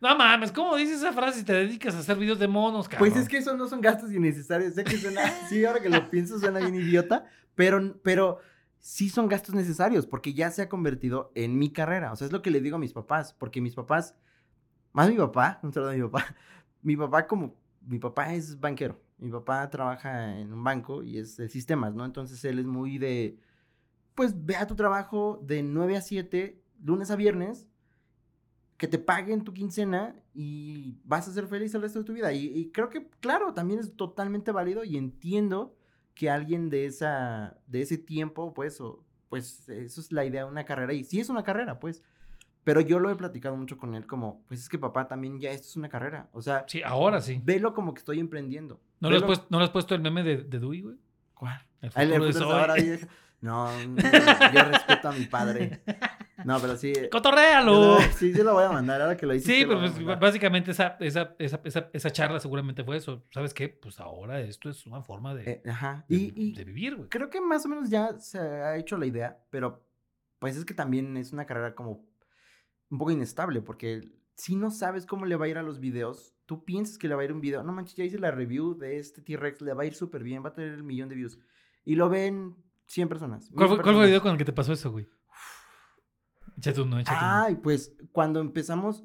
No 0.00 0.16
mames, 0.16 0.52
¿cómo 0.52 0.76
dices 0.76 0.98
esa 0.98 1.12
frase 1.12 1.40
si 1.40 1.44
te 1.44 1.52
dedicas 1.52 1.94
a 1.94 2.00
hacer 2.00 2.16
videos 2.18 2.38
de 2.38 2.48
monos, 2.48 2.88
cabrón? 2.88 3.10
Pues 3.10 3.22
es 3.22 3.28
que 3.28 3.38
esos 3.38 3.56
no 3.56 3.68
son 3.68 3.80
gastos 3.80 4.12
innecesarios. 4.12 4.74
Sé 4.74 4.84
que 4.84 4.98
suena, 4.98 5.22
sí, 5.48 5.64
ahora 5.64 5.80
que 5.80 5.88
lo 5.88 6.10
pienso 6.10 6.38
suena 6.38 6.60
bien 6.60 6.74
idiota, 6.74 7.26
pero, 7.54 8.00
pero 8.02 8.38
sí 8.78 9.08
son 9.08 9.28
gastos 9.28 9.54
necesarios 9.54 10.06
porque 10.06 10.34
ya 10.34 10.50
se 10.50 10.62
ha 10.62 10.68
convertido 10.68 11.32
en 11.34 11.58
mi 11.58 11.70
carrera. 11.70 12.12
O 12.12 12.16
sea, 12.16 12.26
es 12.26 12.32
lo 12.32 12.42
que 12.42 12.50
le 12.50 12.60
digo 12.60 12.76
a 12.76 12.80
mis 12.80 12.92
papás, 12.92 13.32
porque 13.32 13.60
mis 13.60 13.74
papás, 13.74 14.14
más 14.92 15.08
mi 15.08 15.16
papá, 15.16 15.60
un 15.62 15.72
saludo 15.72 15.90
a 15.90 15.94
mi 15.94 16.02
papá, 16.02 16.34
mi 16.82 16.96
papá 16.96 17.26
como, 17.26 17.56
mi 17.86 17.98
papá 17.98 18.34
es 18.34 18.58
banquero, 18.60 19.00
mi 19.18 19.30
papá 19.30 19.68
trabaja 19.70 20.38
en 20.38 20.52
un 20.52 20.64
banco 20.64 21.02
y 21.02 21.18
es 21.18 21.36
de 21.36 21.48
sistemas, 21.48 21.94
¿no? 21.94 22.04
Entonces 22.04 22.44
él 22.44 22.58
es 22.58 22.66
muy 22.66 22.98
de, 22.98 23.38
pues 24.14 24.44
ve 24.44 24.56
a 24.56 24.66
tu 24.66 24.74
trabajo 24.74 25.40
de 25.42 25.62
9 25.62 25.96
a 25.96 26.00
7, 26.00 26.60
lunes 26.82 27.10
a 27.10 27.16
viernes, 27.16 27.66
que 28.82 28.88
te 28.88 28.98
paguen 28.98 29.44
tu 29.44 29.52
quincena 29.52 30.16
y 30.34 30.98
vas 31.04 31.28
a 31.28 31.32
ser 31.32 31.46
feliz 31.46 31.72
el 31.72 31.82
resto 31.82 32.00
de 32.00 32.04
tu 32.04 32.14
vida. 32.14 32.32
Y, 32.32 32.72
creo 32.72 32.88
que, 32.88 33.08
claro, 33.20 33.54
también 33.54 33.78
es 33.78 33.94
totalmente 33.94 34.50
válido 34.50 34.82
y 34.82 34.96
entiendo 34.96 35.76
que 36.14 36.28
alguien 36.28 36.68
de, 36.68 36.86
esa, 36.86 37.60
de 37.68 37.82
ese 37.82 37.96
tiempo, 37.96 38.52
pues, 38.52 38.82
pues 39.28 39.68
eso 39.68 40.00
es 40.00 40.10
la 40.10 40.24
idea 40.24 40.42
de 40.44 40.50
una 40.50 40.64
carrera. 40.64 40.94
Y 40.94 41.04
sí 41.04 41.20
es 41.20 41.28
una 41.28 41.44
carrera, 41.44 41.78
pues. 41.78 42.02
Pero 42.64 42.80
yo 42.80 43.00
lo 43.00 43.10
he 43.10 43.16
platicado 43.16 43.56
mucho 43.56 43.76
con 43.76 43.94
él 43.94 44.06
como, 44.06 44.44
pues 44.46 44.60
es 44.60 44.68
que 44.68 44.78
papá 44.78 45.08
también 45.08 45.40
ya 45.40 45.50
esto 45.50 45.66
es 45.68 45.76
una 45.76 45.88
carrera. 45.88 46.28
O 46.32 46.40
sea, 46.42 46.64
Sí, 46.68 46.80
ahora 46.84 47.20
sí. 47.20 47.40
velo 47.42 47.74
como 47.74 47.92
que 47.92 47.98
estoy 47.98 48.20
emprendiendo. 48.20 48.80
¿No 49.00 49.10
le, 49.10 49.16
has 49.16 49.22
puesto, 49.24 49.46
¿No 49.50 49.58
le 49.58 49.64
has 49.64 49.70
puesto 49.70 49.94
el 49.96 50.00
meme 50.00 50.22
de, 50.22 50.36
de 50.44 50.58
Dewey, 50.60 50.80
güey? 50.82 50.96
¿Cuál? 51.34 51.60
El 51.80 51.90
Ah, 51.94 52.02
el 52.04 52.12
futuro 52.12 52.32
futuro 52.32 52.52
ahora. 52.52 52.74
No, 53.42 53.66
no, 53.88 53.96
yo 54.54 54.62
respeto 54.70 55.08
a 55.08 55.12
mi 55.12 55.24
padre. 55.24 55.82
No, 56.44 56.60
pero 56.60 56.76
sí. 56.76 56.92
¡Cotorréalo! 57.10 57.98
Sí, 58.16 58.32
sí 58.32 58.40
lo 58.40 58.52
voy 58.54 58.62
a 58.62 58.68
mandar. 58.70 59.00
Ahora 59.02 59.16
que 59.16 59.26
lo 59.26 59.34
hice. 59.34 59.46
Sí, 59.46 59.64
pero 59.66 59.80
pues, 59.80 59.96
mandar. 59.96 60.20
básicamente 60.20 60.70
esa, 60.70 60.96
esa, 61.00 61.34
esa, 61.40 61.60
esa, 61.64 61.90
esa 61.92 62.10
charla 62.12 62.38
seguramente 62.38 62.84
fue 62.84 62.96
eso. 62.98 63.24
¿Sabes 63.32 63.52
qué? 63.52 63.68
Pues 63.68 63.98
ahora 63.98 64.38
esto 64.40 64.70
es 64.70 64.86
una 64.86 65.02
forma 65.02 65.34
de, 65.34 65.50
Eh, 65.50 65.62
ajá. 65.68 66.04
de- 66.08 66.14
Y, 66.16 66.32
y 66.36 66.54
de 66.54 66.62
vivir, 66.64 66.94
güey. 66.94 67.08
creo 67.08 67.30
que 67.30 67.40
más 67.40 67.66
o 67.66 67.68
menos 67.68 67.90
ya 67.90 68.16
se 68.20 68.38
ha 68.38 68.76
hecho 68.76 68.96
la 68.96 69.06
idea, 69.06 69.36
pero 69.50 69.84
pues 70.38 70.56
es 70.56 70.64
que 70.64 70.74
también 70.74 71.16
es 71.16 71.32
una 71.32 71.44
carrera 71.44 71.74
como 71.74 72.04
un 72.92 72.98
poco 72.98 73.10
inestable, 73.10 73.60
porque 73.62 74.08
si 74.34 74.54
no 74.54 74.70
sabes 74.70 75.04
cómo 75.06 75.26
le 75.26 75.34
va 75.36 75.46
a 75.46 75.48
ir 75.48 75.58
a 75.58 75.62
los 75.62 75.80
videos, 75.80 76.34
tú 76.46 76.64
piensas 76.64 76.98
que 76.98 77.08
le 77.08 77.14
va 77.14 77.22
a 77.22 77.24
ir 77.24 77.32
un 77.32 77.40
video, 77.40 77.62
no 77.64 77.72
manches, 77.72 77.96
ya 77.96 78.04
hice 78.04 78.18
la 78.18 78.30
review 78.30 78.74
de 78.78 78.98
este 78.98 79.22
T-Rex, 79.22 79.62
le 79.62 79.72
va 79.74 79.82
a 79.82 79.86
ir 79.86 79.94
súper 79.94 80.22
bien, 80.22 80.44
va 80.44 80.50
a 80.50 80.52
tener 80.52 80.72
el 80.74 80.82
millón 80.84 81.08
de 81.08 81.14
views. 81.16 81.38
Y 81.84 81.96
lo 81.96 82.08
ven 82.08 82.54
100 82.86 83.08
personas. 83.08 83.50
¿Cuál 83.54 83.68
1000 83.70 83.76
fue, 83.76 83.82
cuál 83.82 83.94
fue 83.96 84.04
el 84.04 84.10
video 84.10 84.22
con 84.22 84.32
el 84.32 84.38
que 84.38 84.44
te 84.44 84.52
pasó 84.52 84.72
eso, 84.72 84.90
güey? 84.92 85.08
Échate 86.58 86.80
uno, 86.82 86.98
échate 87.00 87.16
uno. 87.18 87.32
Ay, 87.44 87.54
pues 87.56 87.94
cuando 88.12 88.40
empezamos, 88.40 89.02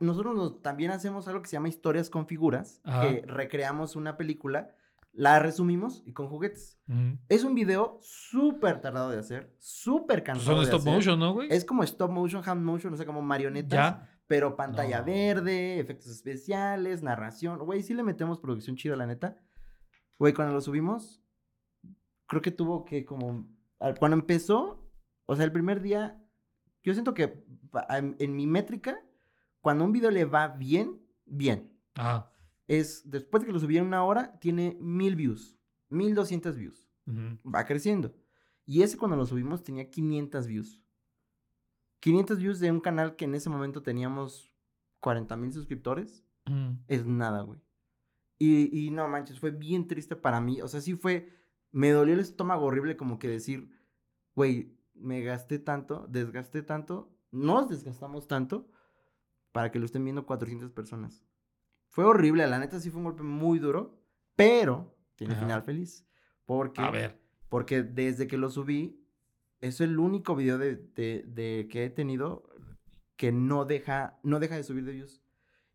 nosotros 0.00 0.34
nos- 0.36 0.62
también 0.62 0.90
hacemos 0.90 1.28
algo 1.28 1.40
que 1.42 1.48
se 1.48 1.54
llama 1.56 1.68
historias 1.68 2.10
con 2.10 2.26
figuras, 2.26 2.80
Ajá. 2.84 3.02
que 3.02 3.22
recreamos 3.26 3.94
una 3.96 4.16
película, 4.16 4.74
la 5.18 5.40
resumimos 5.40 6.02
y 6.06 6.12
con 6.12 6.28
juguetes. 6.28 6.78
Es 7.28 7.42
un 7.42 7.54
video 7.56 7.98
súper 8.00 8.80
tardado 8.80 9.10
de 9.10 9.18
hacer, 9.18 9.52
súper 9.58 10.22
Pues 10.22 10.26
cansado 10.38 10.56
son 10.56 10.58
de 10.58 10.64
stop 10.66 10.80
hacer. 10.82 10.92
motion, 10.94 11.18
¿no, 11.18 11.32
güey? 11.34 11.48
Es 11.50 11.64
como 11.64 11.82
stop 11.82 12.10
motion, 12.12 12.42
hand 12.46 12.62
motion, 12.64 12.94
o 12.94 12.96
sea, 12.96 13.04
como 13.04 13.20
marionetas, 13.20 13.72
Ya. 13.78 14.08
pero 14.28 14.54
pantalla 14.54 15.00
No. 15.00 15.06
verde, 15.06 15.80
efectos 15.80 16.06
especiales, 16.12 17.02
narración. 17.02 17.58
Güey, 17.58 17.82
sí 17.82 17.94
le 17.94 18.04
metemos 18.04 18.38
producción 18.38 18.76
chida, 18.76 18.94
la 18.94 19.06
neta. 19.06 19.36
Güey, 20.20 20.32
cuando 20.34 20.54
lo 20.54 20.60
subimos, 20.60 21.20
creo 22.26 22.40
que 22.40 22.52
tuvo 22.52 22.84
que 22.84 23.04
como... 23.04 23.48
Cuando 23.98 24.16
empezó, 24.16 24.88
o 25.26 25.34
sea, 25.34 25.44
el 25.44 25.52
primer 25.52 25.82
día, 25.82 26.22
yo 26.84 26.94
siento 26.94 27.12
que 27.14 27.44
en, 27.90 28.14
en 28.20 28.36
mi 28.36 28.46
métrica, 28.46 29.00
cuando 29.60 29.84
un 29.84 29.90
video 29.92 30.12
le 30.12 30.24
va 30.24 30.46
bien, 30.48 31.00
bien, 31.26 31.72
Ajá. 31.96 32.30
Es 32.68 33.10
después 33.10 33.42
de 33.42 33.46
que 33.48 33.52
lo 33.52 33.58
subí 33.58 33.76
en 33.78 33.86
una 33.86 34.04
hora, 34.04 34.38
tiene 34.38 34.76
mil 34.80 35.16
views, 35.16 35.58
mil 35.88 36.14
doscientas 36.14 36.56
views 36.56 36.88
Ujú. 37.06 37.50
va 37.50 37.64
creciendo. 37.64 38.14
Y 38.64 38.82
ese 38.82 38.98
cuando 38.98 39.16
lo 39.16 39.26
subimos 39.26 39.62
tenía 39.64 39.90
500 39.90 40.46
views. 40.46 40.80
500 42.00 42.38
views 42.38 42.60
de 42.60 42.70
un 42.70 42.80
canal 42.80 43.16
que 43.16 43.24
en 43.24 43.34
ese 43.34 43.50
momento 43.50 43.82
teníamos 43.82 44.52
40 45.00 45.36
mil 45.36 45.52
suscriptores. 45.52 46.24
Es 46.86 47.04
nada, 47.04 47.42
güey. 47.42 47.60
Y, 48.38 48.86
y 48.86 48.90
no 48.90 49.06
manches, 49.08 49.38
fue 49.40 49.50
bien 49.50 49.86
triste 49.86 50.16
para 50.16 50.40
mí. 50.40 50.62
O 50.62 50.68
sea, 50.68 50.80
sí 50.80 50.94
fue. 50.94 51.30
Me 51.72 51.90
dolió 51.90 52.14
el 52.14 52.20
estómago 52.20 52.64
horrible, 52.64 52.96
como 52.96 53.18
que 53.18 53.28
decir, 53.28 53.70
güey, 54.34 54.78
me 54.94 55.22
gasté 55.22 55.58
tanto, 55.58 56.06
desgasté 56.08 56.62
tanto, 56.62 57.14
nos 57.30 57.68
desgastamos 57.68 58.26
tanto 58.28 58.70
para 59.52 59.70
que 59.70 59.78
lo 59.78 59.84
estén 59.84 60.04
viendo 60.04 60.24
400 60.24 60.70
personas. 60.70 61.24
Fue 61.88 62.04
horrible, 62.04 62.46
la 62.46 62.58
neta 62.58 62.78
sí 62.80 62.90
fue 62.90 62.98
un 62.98 63.04
golpe 63.04 63.22
muy 63.22 63.58
duro, 63.58 63.98
pero 64.36 64.94
tiene 65.16 65.34
Ajá. 65.34 65.42
final 65.42 65.62
feliz. 65.62 66.06
Porque 66.44 66.80
A 66.80 66.90
ver. 66.90 67.18
porque 67.48 67.82
desde 67.82 68.26
que 68.26 68.36
lo 68.38 68.50
subí, 68.50 69.00
es 69.60 69.80
el 69.80 69.98
único 69.98 70.36
video 70.36 70.58
de, 70.58 70.76
de- 70.76 71.24
de 71.26 71.66
que 71.70 71.84
he 71.84 71.90
tenido 71.90 72.48
que 73.16 73.32
no 73.32 73.64
deja, 73.64 74.18
no 74.22 74.38
deja 74.38 74.54
de 74.56 74.62
subir 74.62 74.84
de 74.84 74.92
views. 74.92 75.22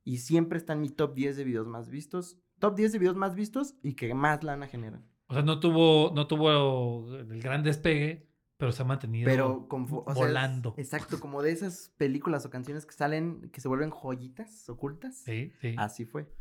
Y 0.06 0.18
siempre 0.18 0.58
está 0.58 0.74
en 0.74 0.82
mi 0.82 0.90
top 0.90 1.14
10 1.16 1.36
de 1.38 1.44
videos 1.44 1.68
más 1.68 1.90
vistos. 1.90 2.38
Top 2.60 2.76
10 2.76 2.94
de 2.94 3.00
videos 3.00 3.16
más 3.18 3.36
vistos 3.36 3.76
y 3.84 3.94
que 3.96 4.14
más 4.14 4.44
lana 4.44 4.68
generan. 4.68 5.06
O 5.28 5.34
sea, 5.34 5.44
no 5.44 5.60
tuvo, 5.60 6.12
no 6.16 6.28
tuvo 6.28 7.14
el 7.18 7.42
gran 7.42 7.64
despegue, 7.64 8.28
pero 8.64 8.72
se 8.72 8.82
ha 8.82 8.86
mantenido 8.86 9.26
Pero 9.26 9.68
como, 9.68 10.06
o 10.08 10.16
sea, 10.16 10.26
volando. 10.26 10.74
exacto, 10.78 11.20
como 11.20 11.42
de 11.42 11.52
esas 11.52 11.94
películas 11.98 12.46
o 12.46 12.50
canciones 12.50 12.86
que 12.86 12.94
salen, 12.94 13.50
que 13.52 13.60
se 13.60 13.68
vuelven 13.68 13.90
joyitas 13.90 14.70
ocultas. 14.70 15.18
Sí, 15.18 15.52
sí. 15.60 15.76
Así 15.78 16.06
fue. 16.06 16.34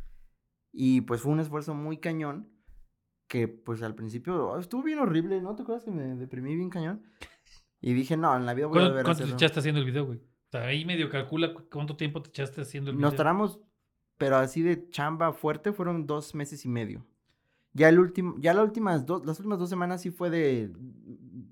Y 0.71 1.01
pues 1.01 1.19
fue 1.19 1.33
un 1.33 1.41
esfuerzo 1.41 1.75
muy 1.75 1.97
cañón 1.97 2.49
que 3.27 3.49
pues 3.49 3.83
al 3.83 3.93
principio 3.93 4.51
oh, 4.51 4.57
estuvo 4.57 4.83
bien 4.83 4.99
horrible, 4.99 5.41
¿no? 5.41 5.53
¿Te 5.53 5.63
acuerdas 5.63 5.83
que 5.83 5.91
me 5.91 6.15
deprimí 6.15 6.55
bien 6.55 6.69
cañón? 6.69 7.03
Y 7.81 7.91
dije, 7.93 8.15
no, 8.15 8.33
en 8.37 8.45
la 8.45 8.53
vida 8.53 8.67
voy 8.67 8.77
a 8.77 8.79
¿Cuánto, 8.79 8.89
volver 8.91 9.01
a 9.01 9.03
cuánto 9.03 9.25
te 9.25 9.31
echaste 9.31 9.59
haciendo 9.59 9.81
el 9.81 9.85
video, 9.85 10.05
güey? 10.05 10.19
O 10.19 10.51
sea, 10.53 10.63
ahí 10.67 10.85
medio 10.85 11.09
calcula 11.09 11.53
cu- 11.53 11.67
cuánto 11.69 11.97
tiempo 11.97 12.21
te 12.21 12.29
echaste 12.29 12.61
haciendo 12.61 12.91
el 12.91 12.95
video. 12.95 13.09
Nos 13.09 13.17
tardamos, 13.17 13.59
pero 14.17 14.37
así 14.37 14.61
de 14.61 14.87
chamba 14.91 15.33
fuerte 15.33 15.73
fueron 15.73 16.07
dos 16.07 16.33
meses 16.35 16.63
y 16.63 16.69
medio. 16.69 17.05
Ya 17.73 17.89
el 17.89 17.99
último, 17.99 18.35
ya 18.39 18.53
las 18.53 18.63
últimas 18.63 19.05
dos, 19.05 19.25
las 19.25 19.37
últimas 19.39 19.59
dos 19.59 19.69
semanas 19.69 20.01
sí 20.01 20.09
fue 20.09 20.29
de 20.29 20.71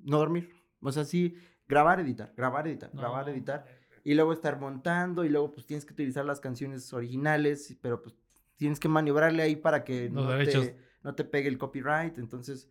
no 0.03 0.17
dormir. 0.17 0.49
O 0.81 0.91
sea, 0.91 1.03
sí, 1.05 1.35
grabar, 1.67 1.99
editar, 1.99 2.33
grabar, 2.35 2.67
editar, 2.67 2.93
No, 2.93 3.01
grabar, 3.01 3.29
editar. 3.29 3.65
y 4.03 4.13
luego 4.15 4.33
estar 4.33 4.59
montando 4.59 5.23
y 5.23 5.29
luego 5.29 5.51
pues 5.51 5.65
tienes 5.65 5.85
que 5.85 5.93
utilizar 5.93 6.25
las 6.25 6.39
canciones 6.39 6.91
originales, 6.93 7.77
pero 7.81 8.01
pues 8.01 8.15
tienes 8.55 8.79
que 8.79 8.87
maniobrarle 8.89 9.43
ahí 9.43 9.55
para 9.55 9.83
que 9.83 10.09
Los 10.09 10.25
no 10.25 10.37
te, 10.43 10.77
no 11.03 11.15
te 11.15 11.23
pegue 11.23 11.47
el 11.49 11.57
copyright. 11.57 12.17
Entonces, 12.17 12.69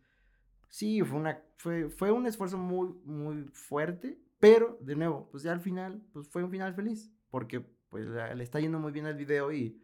sí, 0.69 1.03
fue 1.03 1.19
una 1.19 1.43
fue, 1.57 1.89
fue 1.89 2.11
un 2.11 2.27
esfuerzo 2.27 2.59
muy 2.59 2.89
muy 3.05 3.45
fuerte, 3.53 4.19
pero 4.39 4.77
de 4.81 4.97
nuevo, 4.97 5.29
pues 5.31 5.43
ya 5.43 5.53
al 5.53 5.61
final 5.61 6.03
pues 6.13 6.29
fue 6.29 6.43
un 6.43 6.51
final 6.51 6.75
feliz, 6.75 7.13
porque 7.31 7.61
pues 7.91 8.07
le 8.09 8.43
está 8.43 8.61
yendo 8.61 8.79
muy 8.79 8.93
bien 8.93 9.07
al 9.07 9.17
video 9.17 9.53
y 9.53 9.81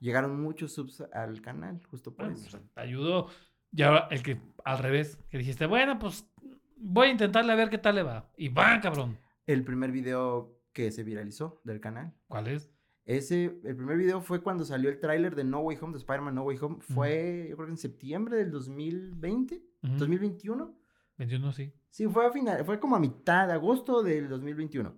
llegaron 0.00 0.40
muchos 0.40 0.72
subs 0.72 1.00
al 1.12 1.40
canal 1.42 1.80
justo 1.90 2.14
por 2.14 2.26
Bueno, 2.26 2.40
eso. 2.40 2.58
pues, 2.58 2.72
te 2.74 2.80
ayudó. 2.80 3.28
Y 3.72 3.82
ahora 3.82 4.06
el 4.10 4.22
que 4.22 4.40
al 4.64 4.78
revés, 4.78 5.18
que 5.28 5.38
dijiste, 5.38 5.66
bueno, 5.66 5.98
pues 5.98 6.26
voy 6.80 7.08
a 7.08 7.10
intentarle 7.10 7.52
a 7.52 7.56
ver 7.56 7.70
qué 7.70 7.78
tal 7.78 7.94
le 7.96 8.02
va. 8.02 8.30
Y 8.36 8.48
va, 8.48 8.80
cabrón. 8.80 9.18
El 9.46 9.64
primer 9.64 9.92
video 9.92 10.58
que 10.72 10.90
se 10.90 11.02
viralizó 11.04 11.60
del 11.64 11.80
canal. 11.80 12.14
¿Cuál 12.28 12.48
es? 12.48 12.70
Ese, 13.04 13.44
el 13.64 13.74
primer 13.74 13.96
video 13.96 14.20
fue 14.20 14.42
cuando 14.42 14.64
salió 14.64 14.90
el 14.90 15.00
tráiler 15.00 15.34
de 15.34 15.42
No 15.42 15.60
Way 15.60 15.78
Home, 15.80 15.92
de 15.92 15.98
Spider-Man 15.98 16.34
No 16.34 16.42
Way 16.42 16.58
Home. 16.60 16.76
Fue, 16.80 17.46
yo 17.48 17.56
creo 17.56 17.66
que 17.66 17.72
en 17.72 17.78
septiembre 17.78 18.36
del 18.36 18.50
2020, 18.50 19.62
Ujú. 19.82 19.96
2021. 19.96 20.74
21, 21.16 21.52
sí. 21.52 21.72
Sí, 21.88 22.06
fue 22.06 22.26
a 22.26 22.30
final, 22.30 22.64
fue 22.66 22.78
como 22.78 22.96
a 22.96 23.00
mitad 23.00 23.46
de 23.48 23.54
agosto 23.54 24.02
del 24.02 24.28
2021. 24.28 24.94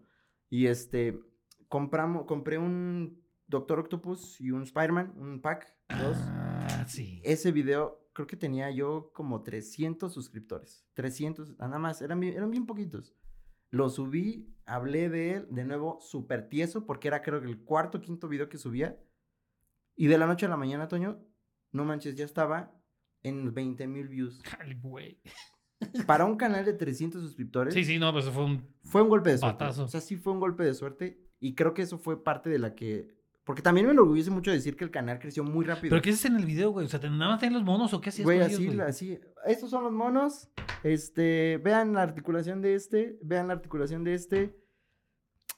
Y 0.51 0.67
este, 0.67 1.21
compramos, 1.69 2.25
compré 2.27 2.59
un 2.59 3.23
Doctor 3.47 3.79
Octopus 3.79 4.41
y 4.41 4.51
un 4.51 4.63
Spider-Man, 4.65 5.15
un 5.17 5.41
pack, 5.41 5.73
dos. 5.89 6.17
Ah, 6.21 6.40
sí. 6.87 7.21
Ese 7.25 7.53
video 7.53 8.01
creo 8.13 8.27
que 8.27 8.37
tenía 8.37 8.71
yo 8.71 9.13
como 9.15 9.43
300 9.43 10.13
suscriptores. 10.13 10.87
300, 10.95 11.59
nada 11.59 11.79
más, 11.79 12.03
eran 12.03 12.21
bien, 12.21 12.35
eran 12.35 12.51
bien 12.51 12.67
poquitos. 12.67 13.15
Lo 13.71 13.89
subí, 13.89 14.53
hablé 14.67 15.09
de 15.09 15.35
él, 15.35 15.49
de 15.51 15.65
nuevo, 15.65 15.99
súper 16.01 16.49
tieso, 16.49 16.87
porque 16.87 17.09
era 17.09 17.23
creo 17.23 17.41
que 17.41 17.49
el 17.49 17.63
cuarto 17.63 17.99
o 17.99 18.01
quinto 18.01 18.29
video 18.29 18.49
que 18.49 18.59
subía. 18.59 18.99
Y 19.95 20.07
de 20.09 20.19
la 20.19 20.27
noche 20.27 20.47
a 20.47 20.49
la 20.49 20.57
mañana, 20.57 20.89
Toño, 20.89 21.21
no 21.73 21.85
manches, 21.85 22.17
ya 22.17 22.25
estaba 22.25 22.73
en 23.23 23.53
20 23.55 23.87
mil 23.87 24.09
views. 24.09 24.43
Güey. 24.83 25.21
Para 26.07 26.25
un 26.25 26.37
canal 26.37 26.65
de 26.65 26.73
300 26.75 27.23
suscriptores, 27.23 27.73
Sí, 27.73 27.85
sí, 27.85 27.99
no, 27.99 28.13
pues 28.13 28.29
fue 28.29 28.45
un. 28.45 28.67
fue 28.83 29.03
un 29.03 29.09
golpe 29.09 29.31
de 29.31 29.39
suerte. 29.39 29.59
Patazo. 29.59 29.85
O 29.85 29.89
sea, 29.89 30.01
sí 30.01 30.17
fue 30.17 30.33
un 30.33 30.41
golpe 30.41 30.65
de 30.65 30.75
suerte. 30.75 31.31
Y 31.39 31.55
creo 31.55 31.73
que 31.73 31.83
eso 31.83 31.99
fue 31.99 32.23
parte 32.23 32.51
de 32.51 32.59
la 32.59 32.75
que... 32.75 33.09
Porque 33.45 33.63
también 33.63 33.87
me 33.87 33.93
enorgullece 33.93 34.31
mucho 34.31 34.51
decir 34.51 34.77
que 34.77 34.85
el 34.85 34.91
canal 34.91 35.19
creció 35.19 35.43
muy 35.43 35.65
rápido. 35.65 35.91
¿Pero 35.91 36.03
qué 36.03 36.11
haces 36.11 36.27
en 36.27 36.37
el 36.37 36.47
video, 36.47 36.71
güey? 36.71 36.87
O 36.87 36.89
sea, 36.89 37.01
¿te- 37.01 37.09
¿nada 37.11 37.37
más 37.37 37.53
los 37.53 37.65
monos 37.65 37.93
o 37.95 38.01
qué 38.01 38.11
hacías 38.11 38.25
Güey, 38.25 38.41
así, 38.41 38.67
güey? 38.67 38.81
así. 38.81 39.19
Estos 39.47 39.71
son 39.71 39.83
los 39.85 39.93
monos. 39.93 40.49
Este, 40.83 41.59
vean 41.65 41.95
la 41.95 42.03
articulación 42.03 42.61
de 42.61 42.75
este. 42.75 43.19
Vean 43.23 43.49
la 43.49 43.55
articulación 43.55 44.05
de 44.05 44.15
este. 44.15 44.57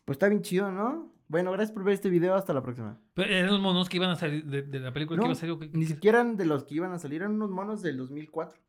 Pues 0.04 0.16
está 0.16 0.28
bien 0.28 0.42
chido, 0.42 0.70
¿no? 0.70 1.12
Bueno, 1.28 1.50
gracias 1.52 1.72
por 1.72 1.84
ver 1.84 1.94
este 1.94 2.08
video. 2.08 2.34
Hasta 2.34 2.52
la 2.52 2.62
próxima. 2.62 2.98
Pero 3.14 3.30
eran 3.30 3.50
los 3.50 3.60
monos 3.60 3.88
que 3.88 3.96
iban 3.96 4.10
a 4.10 4.16
salir 4.16 4.44
de, 4.44 4.62
de 4.62 4.80
la 4.80 4.92
película 4.92 5.18
que 5.18 5.24
iba 5.26 5.32
a 5.32 5.36
salir. 5.36 5.70
Ni 5.72 5.86
siquiera 5.86 6.20
eran 6.20 6.36
de 6.36 6.44
los 6.44 6.64
que 6.64 6.74
iban 6.76 6.92
a 6.92 6.98
salir. 6.98 7.22
Eran 7.22 7.34
unos 7.34 7.50
monos 7.50 7.82
del 7.82 7.96
2004. 7.98 8.60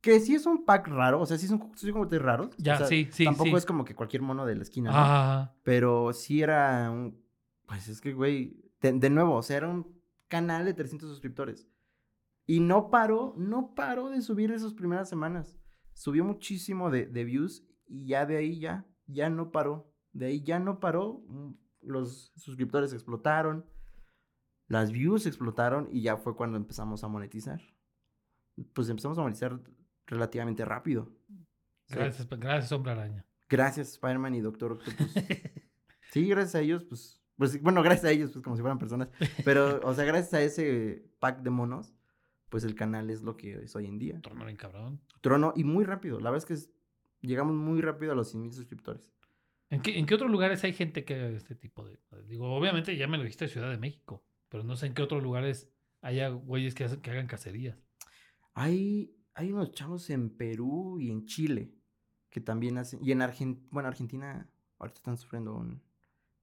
Que 0.00 0.20
sí 0.20 0.34
es 0.34 0.46
un 0.46 0.64
pack 0.64 0.86
raro. 0.88 1.20
O 1.20 1.26
sea, 1.26 1.36
sí 1.38 1.46
son, 1.48 1.70
sí 1.74 1.86
son 1.86 1.94
juguetes 1.96 2.22
raros. 2.22 2.50
Ya, 2.56 2.74
o 2.74 2.78
sea, 2.78 2.86
sí, 2.86 3.08
sí, 3.10 3.24
Tampoco 3.24 3.50
sí. 3.50 3.56
es 3.56 3.66
como 3.66 3.84
que 3.84 3.94
cualquier 3.94 4.22
mono 4.22 4.46
de 4.46 4.54
la 4.56 4.62
esquina. 4.62 4.90
¿no? 4.90 5.52
Pero 5.64 6.12
sí 6.12 6.40
era 6.42 6.90
un. 6.90 7.27
Pues 7.68 7.86
es 7.88 8.00
que, 8.00 8.12
güey. 8.12 8.60
De, 8.80 8.92
de 8.92 9.10
nuevo, 9.10 9.36
o 9.36 9.42
sea, 9.42 9.58
era 9.58 9.68
un 9.68 10.00
canal 10.28 10.64
de 10.64 10.74
300 10.74 11.08
suscriptores. 11.08 11.68
Y 12.46 12.60
no 12.60 12.90
paró, 12.90 13.34
no 13.36 13.74
paró 13.74 14.08
de 14.08 14.20
subir 14.22 14.50
esas 14.52 14.74
primeras 14.74 15.08
semanas. 15.08 15.58
Subió 15.94 16.24
muchísimo 16.24 16.90
de, 16.90 17.06
de 17.06 17.24
views 17.24 17.64
y 17.86 18.06
ya 18.06 18.24
de 18.26 18.36
ahí 18.38 18.58
ya, 18.58 18.86
ya 19.06 19.30
no 19.30 19.50
paró. 19.52 19.92
De 20.12 20.26
ahí 20.26 20.42
ya 20.42 20.58
no 20.58 20.80
paró. 20.80 21.22
mm, 21.28 21.52
Los 21.82 22.32
suscriptores 22.36 22.92
explotaron. 22.92 23.66
Las 24.66 24.92
views 24.92 25.26
explotaron 25.26 25.88
y 25.92 26.02
ya 26.02 26.16
fue 26.16 26.36
cuando 26.36 26.56
empezamos 26.56 27.04
a 27.04 27.08
monetizar. 27.08 27.60
Pues 28.74 28.88
empezamos 28.88 29.18
a 29.18 29.22
monetizar 29.22 29.60
relativamente 30.06 30.64
rápido. 30.64 31.12
Gracias, 31.88 32.28
gracias, 32.28 32.72
hombre 32.72 32.92
araña. 32.92 33.24
Gracias, 33.48 33.92
Spider-Man 33.92 34.34
y 34.34 34.40
Doctor 34.40 34.72
Octopus. 34.72 35.14
Sí, 36.10 36.26
gracias 36.26 36.54
a 36.54 36.60
ellos, 36.60 36.84
pues, 36.84 37.17
pues, 37.38 37.62
bueno, 37.62 37.82
gracias 37.82 38.04
a 38.04 38.10
ellos, 38.10 38.30
pues, 38.32 38.42
como 38.44 38.56
si 38.56 38.62
fueran 38.62 38.78
personas. 38.78 39.08
Pero, 39.44 39.80
o 39.82 39.94
sea, 39.94 40.04
gracias 40.04 40.34
a 40.34 40.42
ese 40.42 41.04
pack 41.20 41.40
de 41.42 41.48
monos, 41.50 41.94
pues 42.50 42.64
el 42.64 42.74
canal 42.74 43.08
es 43.10 43.22
lo 43.22 43.36
que 43.36 43.54
es 43.64 43.74
hoy 43.76 43.86
en 43.86 43.98
día. 43.98 44.20
Torno 44.20 44.44
bien 44.44 44.56
cabrón. 44.56 45.00
Trono, 45.22 45.52
y 45.56 45.64
muy 45.64 45.84
rápido. 45.84 46.18
La 46.20 46.30
verdad 46.30 46.38
es 46.44 46.46
que 46.46 46.54
es- 46.54 46.70
llegamos 47.20 47.54
muy 47.54 47.80
rápido 47.80 48.12
a 48.12 48.14
los 48.14 48.28
100 48.30 48.42
mil 48.42 48.52
suscriptores. 48.52 49.12
¿En 49.70 49.80
qué, 49.82 49.98
¿En 49.98 50.06
qué 50.06 50.14
otros 50.14 50.30
lugares 50.30 50.62
hay 50.64 50.72
gente 50.72 51.04
que 51.04 51.14
haga 51.14 51.28
este 51.36 51.54
tipo 51.54 51.84
de.? 51.84 51.98
Digo, 52.26 52.54
obviamente 52.56 52.96
ya 52.96 53.06
me 53.06 53.16
lo 53.18 53.22
dijiste 53.24 53.48
Ciudad 53.48 53.70
de 53.70 53.76
México, 53.78 54.24
pero 54.48 54.64
no 54.64 54.76
sé 54.76 54.86
en 54.86 54.94
qué 54.94 55.02
otros 55.02 55.22
lugares 55.22 55.70
haya 56.00 56.28
güeyes 56.28 56.74
que, 56.74 56.84
hacen- 56.86 57.00
que 57.02 57.10
hagan 57.10 57.26
cacerías. 57.26 57.76
Hay, 58.54 59.14
hay 59.34 59.52
unos 59.52 59.72
chavos 59.72 60.08
en 60.10 60.30
Perú 60.30 60.98
y 61.00 61.10
en 61.10 61.26
Chile 61.26 61.72
que 62.30 62.40
también 62.40 62.78
hacen, 62.78 63.00
y 63.02 63.12
en 63.12 63.22
Argentina, 63.22 63.66
bueno, 63.70 63.88
Argentina 63.88 64.48
ahorita 64.78 64.96
están 64.98 65.16
sufriendo 65.16 65.54
un, 65.54 65.82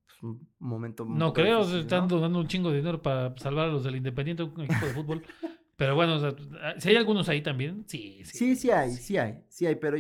pues, 0.06 0.24
un 0.24 0.48
momento 0.60 1.06
No 1.06 1.34
creo, 1.34 1.60
difícil, 1.60 1.82
están 1.82 2.04
¿no? 2.04 2.16
donando 2.16 2.40
un 2.40 2.48
chingo 2.48 2.70
de 2.72 2.78
dinero 2.78 3.02
para 3.02 3.36
salvar 3.38 3.70
a 3.70 3.72
los 3.72 3.84
del 3.84 3.96
Independiente, 3.96 4.44
un 4.44 4.62
equipo 4.62 4.86
de 4.86 4.94
fútbol. 4.94 5.24
Pero 5.76 5.96
bueno, 5.96 6.16
o 6.16 6.20
sea, 6.20 6.36
si 6.80 6.90
hay 6.90 6.96
algunos 6.96 7.28
ahí 7.28 7.42
también, 7.42 7.84
sí, 7.88 8.24
sí. 8.24 8.38
Sí, 8.38 8.56
sí 8.56 8.72
hay, 8.72 8.92
sí 8.92 9.18
hay, 9.18 9.44
sí 9.50 9.66
hay, 9.66 9.76
pero 9.76 9.98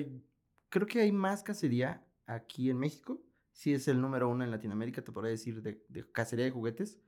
creo 0.70 0.88
que 0.88 1.02
hay 1.02 1.12
más 1.12 1.44
cacería 1.44 2.06
aquí 2.26 2.70
en 2.70 2.78
México. 2.78 3.22
Sí 3.52 3.74
es 3.74 3.88
el 3.88 4.02
número 4.02 4.30
uno 4.30 4.44
en 4.44 4.52
Latinoamérica, 4.52 5.02
te 5.02 5.12
podría 5.12 5.32
decir, 5.32 5.62
de, 5.62 5.84
de 5.90 6.10
cacería 6.12 6.46
de 6.46 6.52
juguetes. 6.52 7.02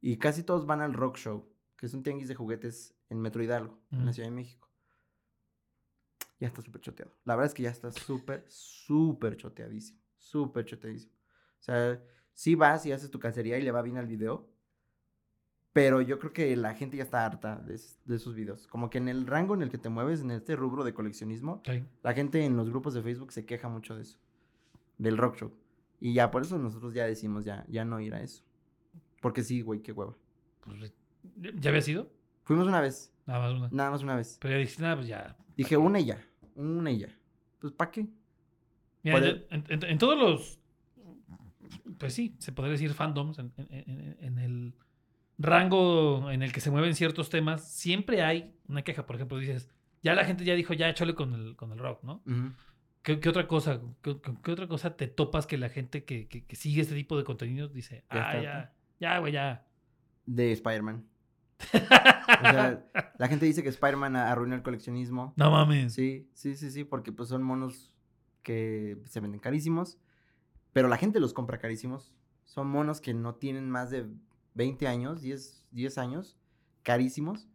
Y 0.00 0.16
casi 0.18 0.42
todos 0.42 0.66
van 0.66 0.80
al 0.80 0.94
Rock 0.94 1.16
Show, 1.18 1.48
que 1.76 1.86
es 1.86 1.94
un 1.94 2.02
tianguis 2.02 2.28
de 2.28 2.34
juguetes 2.34 2.96
en 3.08 3.20
Metro 3.20 3.42
Hidalgo, 3.42 3.80
en 3.90 4.06
la. 4.06 4.12
Ciudad 4.12 4.28
de 4.28 4.34
México. 4.34 4.68
Ya 6.40 6.48
está 6.48 6.62
súper 6.62 6.80
choteado. 6.80 7.12
La 7.24 7.34
verdad 7.34 7.46
es 7.46 7.54
que 7.54 7.64
ya 7.64 7.70
está 7.70 7.90
súper, 7.90 8.44
súper 8.48 9.36
choteadísimo. 9.36 10.00
Súper 10.16 10.64
choteadísimo. 10.64 11.12
O 11.14 11.62
sea, 11.62 12.00
sí 12.38 12.54
vas 12.54 12.86
y 12.86 12.92
haces 12.92 13.10
tu 13.10 13.18
cacería 13.18 13.58
y 13.58 13.62
le 13.62 13.72
va 13.72 13.82
bien 13.82 13.96
al 13.96 14.06
video. 14.06 14.48
Pero 15.72 16.00
yo 16.00 16.20
creo 16.20 16.32
que 16.32 16.56
la 16.56 16.74
gente 16.74 16.96
ya 16.96 17.02
está 17.02 17.26
harta 17.26 17.56
de, 17.56 17.80
de 18.04 18.16
esos 18.16 18.34
videos. 18.36 18.68
Como 18.68 18.90
que 18.90 18.98
en 18.98 19.08
el 19.08 19.26
rango 19.26 19.54
en 19.54 19.62
el 19.62 19.70
que 19.70 19.78
te 19.78 19.88
mueves, 19.88 20.20
en 20.20 20.30
este 20.30 20.54
rubro 20.54 20.84
de 20.84 20.94
coleccionismo, 20.94 21.62
la 22.02 22.12
gente 22.14 22.44
en 22.44 22.56
los 22.56 22.70
grupos 22.70 22.94
de 22.94 23.02
Facebook 23.02 23.32
se 23.32 23.44
queja 23.44 23.68
mucho 23.68 23.96
de 23.96 24.02
eso. 24.02 24.18
Del 24.98 25.16
rock 25.16 25.36
show. 25.36 25.52
Y 26.00 26.14
ya 26.14 26.30
por 26.30 26.42
eso 26.42 26.58
nosotros 26.58 26.94
ya 26.94 27.06
decimos 27.06 27.44
ya, 27.44 27.64
ya 27.68 27.84
no 27.84 27.98
ir 28.00 28.14
a 28.14 28.22
eso. 28.22 28.44
Porque 29.20 29.42
sí, 29.42 29.60
güey, 29.62 29.82
qué 29.82 29.90
hueva. 29.92 30.14
Pues, 30.64 30.92
¿Ya 31.56 31.70
había 31.70 31.82
sido? 31.82 32.08
Fuimos 32.44 32.68
una 32.68 32.80
vez, 32.80 33.12
Nada 33.26 33.40
más 33.40 33.52
una. 33.58 33.68
nada 33.72 33.90
más 33.90 34.02
una 34.04 34.14
vez. 34.16 34.38
Pero 34.40 34.54
ya 34.54 34.58
dijiste, 34.58 34.82
nada, 34.82 34.94
pues 34.96 35.08
ya. 35.08 35.36
Dije 35.56 35.76
una 35.76 35.98
y 36.00 36.06
ya, 36.06 36.24
una 36.54 36.90
y 36.92 36.98
ya. 37.00 37.08
Pues 37.60 37.72
¿para 37.72 37.90
qué? 37.90 38.06
Mira, 39.02 39.18
Puede- 39.18 39.32
yo- 39.40 39.46
en, 39.50 39.64
en- 39.68 39.84
en 39.84 39.98
todos 39.98 40.16
los. 40.18 40.57
Pues 41.98 42.14
sí, 42.14 42.34
se 42.38 42.52
podría 42.52 42.72
decir 42.72 42.92
fandoms, 42.94 43.38
en, 43.38 43.52
en- 43.56 43.68
en- 43.90 44.16
en 44.20 44.38
el 44.38 44.74
rango 45.38 46.30
en 46.30 46.42
el 46.42 46.52
que 46.52 46.60
se 46.60 46.70
mueven 46.70 46.94
ciertos 46.94 47.30
temas, 47.30 47.68
siempre 47.70 48.22
hay 48.22 48.54
una 48.68 48.82
queja. 48.82 49.06
Por 49.06 49.16
ejemplo, 49.16 49.38
dices, 49.38 49.68
ya 50.02 50.14
la 50.14 50.24
gente 50.24 50.44
ya 50.44 50.54
dijo, 50.54 50.74
ya 50.74 50.88
échale 50.88 51.14
con 51.14 51.32
el, 51.34 51.56
con 51.56 51.72
el 51.72 51.78
rock, 51.78 52.02
¿no? 52.02 52.22
¿Qué, 53.02 53.20
qué 53.20 53.28
otra 53.28 53.46
cosa? 53.46 53.80
¿Qué, 54.02 54.10
otra 54.50 54.66
cosa 54.66 54.96
te 54.96 55.06
topas 55.06 55.46
que 55.46 55.56
la 55.56 55.68
gente 55.68 56.04
que, 56.04 56.26
que- 56.28 56.44
que 56.44 56.56
sigue 56.56 56.82
este 56.82 56.94
tipo 56.94 57.16
de 57.16 57.24
contenidos 57.24 57.72
dice, 57.72 58.04
ah, 58.10 58.40
ya, 58.42 58.72
ya, 59.00 59.18
güey, 59.18 59.32
ya? 59.32 59.66
De 60.26 60.52
Spider-Man. 60.52 61.04
O 62.28 62.40
sea, 62.50 62.84
la 63.18 63.26
gente 63.28 63.46
dice 63.46 63.62
que 63.62 63.70
Spider-Man 63.70 64.14
a- 64.14 64.30
arruinó 64.30 64.54
el 64.54 64.62
coleccionismo. 64.62 65.32
no 65.36 65.50
mames. 65.50 65.94
Sí, 65.94 66.28
sí, 66.34 66.54
sí, 66.56 66.70
sí, 66.70 66.84
porque 66.84 67.10
pues 67.10 67.30
son 67.30 67.42
monos 67.42 67.92
que 68.42 68.98
se 69.06 69.20
venden 69.20 69.40
carísimos, 69.40 69.98
pero 70.78 70.86
la 70.86 70.96
gente 70.96 71.18
los 71.18 71.34
compra 71.34 71.58
carísimos. 71.58 72.14
Son 72.44 72.68
monos 72.68 73.00
que 73.00 73.12
no 73.12 73.34
tienen 73.34 73.68
más 73.68 73.90
de 73.90 74.06
20 74.54 74.86
años, 74.86 75.20
10, 75.22 75.66
10 75.72 75.98
años, 75.98 76.38
carísimos, 76.84 77.48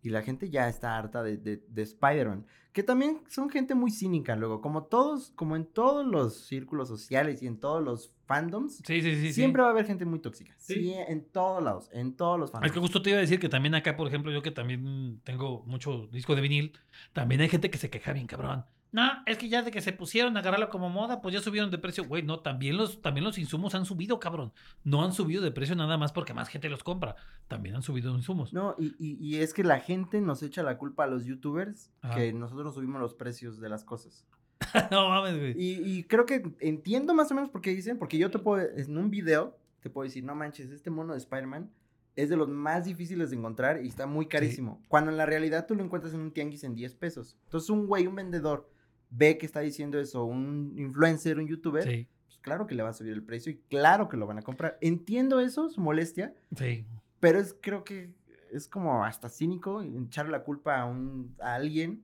y 0.00 0.08
la 0.08 0.22
gente 0.22 0.48
ya 0.48 0.66
está 0.66 0.96
harta 0.96 1.22
de, 1.22 1.36
de, 1.36 1.58
de 1.68 1.82
Spider-Man, 1.82 2.46
que 2.72 2.82
también 2.82 3.20
son 3.28 3.50
gente 3.50 3.74
muy 3.74 3.90
cínica 3.90 4.34
luego, 4.34 4.62
como 4.62 4.84
todos, 4.84 5.30
como 5.32 5.56
en 5.56 5.66
todos 5.66 6.06
los 6.06 6.46
círculos 6.46 6.88
sociales 6.88 7.42
y 7.42 7.46
en 7.48 7.60
todos 7.60 7.84
los 7.84 8.14
fandoms, 8.24 8.76
Sí, 8.76 9.02
sí, 9.02 9.14
sí. 9.16 9.20
sí. 9.26 9.32
siempre 9.34 9.60
va 9.60 9.68
a 9.68 9.72
haber 9.72 9.84
gente 9.84 10.06
muy 10.06 10.20
tóxica. 10.20 10.54
Sí. 10.56 10.74
Sí, 10.76 10.94
en 10.94 11.26
todos 11.30 11.62
lados, 11.62 11.90
en 11.92 12.16
todos 12.16 12.40
los 12.40 12.48
Es 12.48 12.52
fandoms. 12.52 12.72
que 12.72 12.80
justo 12.80 13.02
te 13.02 13.10
iba 13.10 13.18
a 13.18 13.20
decir 13.20 13.38
que 13.40 13.50
también 13.50 13.74
acá, 13.74 13.94
por 13.94 14.08
ejemplo, 14.08 14.32
yo 14.32 14.40
que 14.40 14.52
también 14.52 15.20
tengo 15.22 15.64
mucho 15.66 16.06
disco 16.06 16.34
de 16.34 16.40
vinil, 16.40 16.78
también 17.12 17.42
hay 17.42 17.50
gente 17.50 17.68
que 17.70 17.76
se 17.76 17.90
queja 17.90 18.14
bien 18.14 18.26
cabrón. 18.26 18.64
No, 18.92 19.02
es 19.26 19.38
que 19.38 19.48
ya 19.48 19.62
de 19.62 19.70
que 19.70 19.80
se 19.80 19.92
pusieron 19.92 20.36
a 20.36 20.40
agarrarlo 20.40 20.68
como 20.68 20.90
moda, 20.90 21.20
pues 21.22 21.32
ya 21.34 21.40
subieron 21.40 21.70
de 21.70 21.78
precio. 21.78 22.04
Güey, 22.04 22.22
no, 22.24 22.40
también 22.40 22.76
los, 22.76 23.00
también 23.00 23.24
los 23.24 23.38
insumos 23.38 23.74
han 23.74 23.84
subido, 23.84 24.18
cabrón. 24.18 24.52
No 24.82 25.04
han 25.04 25.12
subido 25.12 25.42
de 25.42 25.52
precio 25.52 25.76
nada 25.76 25.96
más 25.96 26.12
porque 26.12 26.34
más 26.34 26.48
gente 26.48 26.68
los 26.68 26.82
compra. 26.82 27.14
También 27.48 27.76
han 27.76 27.82
subido 27.82 28.14
insumos. 28.16 28.52
No, 28.52 28.74
y, 28.78 28.94
y- 28.98 29.16
y 29.20 29.36
es 29.36 29.54
que 29.54 29.62
la 29.62 29.78
gente 29.80 30.20
nos 30.20 30.42
echa 30.42 30.62
la 30.62 30.76
culpa 30.76 31.04
a 31.04 31.06
los 31.06 31.24
youtubers 31.24 31.90
Ajá. 32.02 32.16
que 32.16 32.32
nosotros 32.32 32.74
subimos 32.74 33.00
los 33.00 33.14
precios 33.14 33.60
de 33.60 33.68
las 33.68 33.84
cosas. 33.84 34.26
no 34.90 35.08
mames, 35.08 35.38
güey. 35.38 35.54
Y, 35.56 35.82
y 35.98 36.04
creo 36.04 36.26
que 36.26 36.42
entiendo 36.60 37.14
más 37.14 37.30
o 37.30 37.34
menos 37.34 37.50
por 37.50 37.60
qué 37.60 37.70
dicen, 37.70 37.98
porque 37.98 38.18
yo 38.18 38.30
te 38.30 38.38
puedo, 38.38 38.66
en 38.76 38.98
un 38.98 39.10
video, 39.10 39.56
te 39.80 39.88
puedo 39.88 40.04
decir, 40.04 40.24
no 40.24 40.34
manches, 40.34 40.70
este 40.70 40.90
mono 40.90 41.12
de 41.12 41.18
Spider-Man 41.18 41.70
es 42.16 42.28
de 42.28 42.36
los 42.36 42.48
más 42.48 42.84
difíciles 42.84 43.30
de 43.30 43.36
encontrar 43.36 43.82
y 43.84 43.88
está 43.88 44.06
muy 44.06 44.26
carísimo. 44.26 44.82
Cuando 44.88 45.10
en 45.12 45.16
la 45.16 45.26
realidad 45.26 45.66
tú 45.66 45.74
lo 45.76 45.82
encuentras 45.84 46.12
en 46.12 46.20
un 46.20 46.32
tianguis 46.32 46.64
en 46.64 46.74
10 46.74 46.94
pesos. 46.96 47.38
Entonces 47.44 47.70
un 47.70 47.86
güey, 47.86 48.06
un 48.06 48.16
vendedor, 48.16 48.68
ve 49.10 49.36
que 49.38 49.46
está 49.46 49.60
diciendo 49.60 49.98
eso, 49.98 50.24
un 50.24 50.74
influencer, 50.76 51.38
un 51.38 51.46
youtuber, 51.46 51.82
Sí, 51.82 52.08
pues 52.26 52.38
claro 52.38 52.66
que 52.66 52.74
le 52.74 52.82
va 52.82 52.90
a 52.90 52.94
subir 52.94 53.12
el 53.12 53.22
precio 53.22 53.52
y 53.52 53.56
claro 53.68 54.08
que 54.08 54.16
lo 54.16 54.26
van 54.26 54.38
a 54.38 54.42
comprar. 54.42 54.78
Entiendo 54.80 55.40
eso, 55.40 55.68
su 55.68 55.80
molestia, 55.80 56.34
sí. 56.56 56.86
pero 57.18 57.38
es, 57.38 57.54
creo 57.60 57.84
que 57.84 58.12
es 58.52 58.68
como 58.68 59.04
hasta 59.04 59.28
cínico 59.28 59.82
echarle 59.82 60.32
la 60.32 60.42
culpa 60.42 60.80
a, 60.80 60.84
un, 60.86 61.36
a 61.40 61.54
alguien 61.54 62.02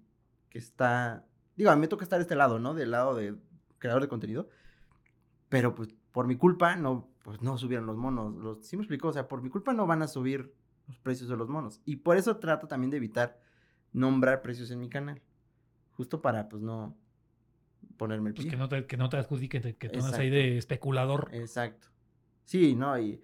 que 0.51 0.59
está... 0.59 1.25
Digo, 1.57 1.71
a 1.71 1.77
mí 1.77 1.81
me 1.81 1.89
toca 1.89 2.05
estar 2.05 2.19
de 2.19 2.23
este 2.23 2.37
lado, 2.37 2.59
¿no? 2.59 2.75
Del 2.75 2.91
lado 2.91 3.15
de 3.15 3.35
creador 3.79 4.03
de 4.03 4.09
contenido. 4.09 4.49
Pero 5.49 5.75
pues 5.75 5.89
por 6.13 6.27
mi 6.27 6.37
culpa 6.37 6.77
no, 6.77 7.09
pues 7.23 7.41
no 7.41 7.57
subieron 7.57 7.87
los 7.87 7.97
monos. 7.97 8.35
Los, 8.37 8.67
sí 8.67 8.77
me 8.77 8.83
explicó, 8.83 9.09
o 9.09 9.13
sea, 9.13 9.29
por 9.29 9.43
mi 9.43 9.51
culpa 9.51 9.73
no 9.73 9.87
van 9.87 10.03
a 10.03 10.09
subir 10.09 10.53
los 10.87 10.99
precios 10.99 11.29
de 11.29 11.37
los 11.37 11.49
monos. 11.49 11.81
Y 11.85 11.97
por 11.97 12.17
eso 12.17 12.37
trato 12.37 12.69
también 12.69 12.91
de 12.91 12.99
evitar 12.99 13.41
nombrar 13.93 14.43
precios 14.43 14.71
en 14.71 14.81
mi 14.81 14.89
canal. 14.89 15.23
Justo 15.97 16.21
para 16.21 16.49
pues 16.49 16.63
no 16.63 16.97
ponerme 17.97 18.29
el 18.31 18.35
Pues 18.35 18.45
pie. 18.47 18.51
que 18.51 18.57
no 18.57 18.69
te, 18.69 18.87
que 18.87 18.97
no 18.97 19.09
te 19.09 19.17
adjudiquen, 19.17 19.63
que, 19.63 19.77
que 19.77 19.89
tú 19.89 19.99
andas 20.01 20.15
ahí 20.19 20.31
de 20.31 20.59
especulador. 20.59 21.31
Exacto. 21.33 21.89
Sí, 22.45 22.75
no, 22.75 22.99
y 22.99 23.21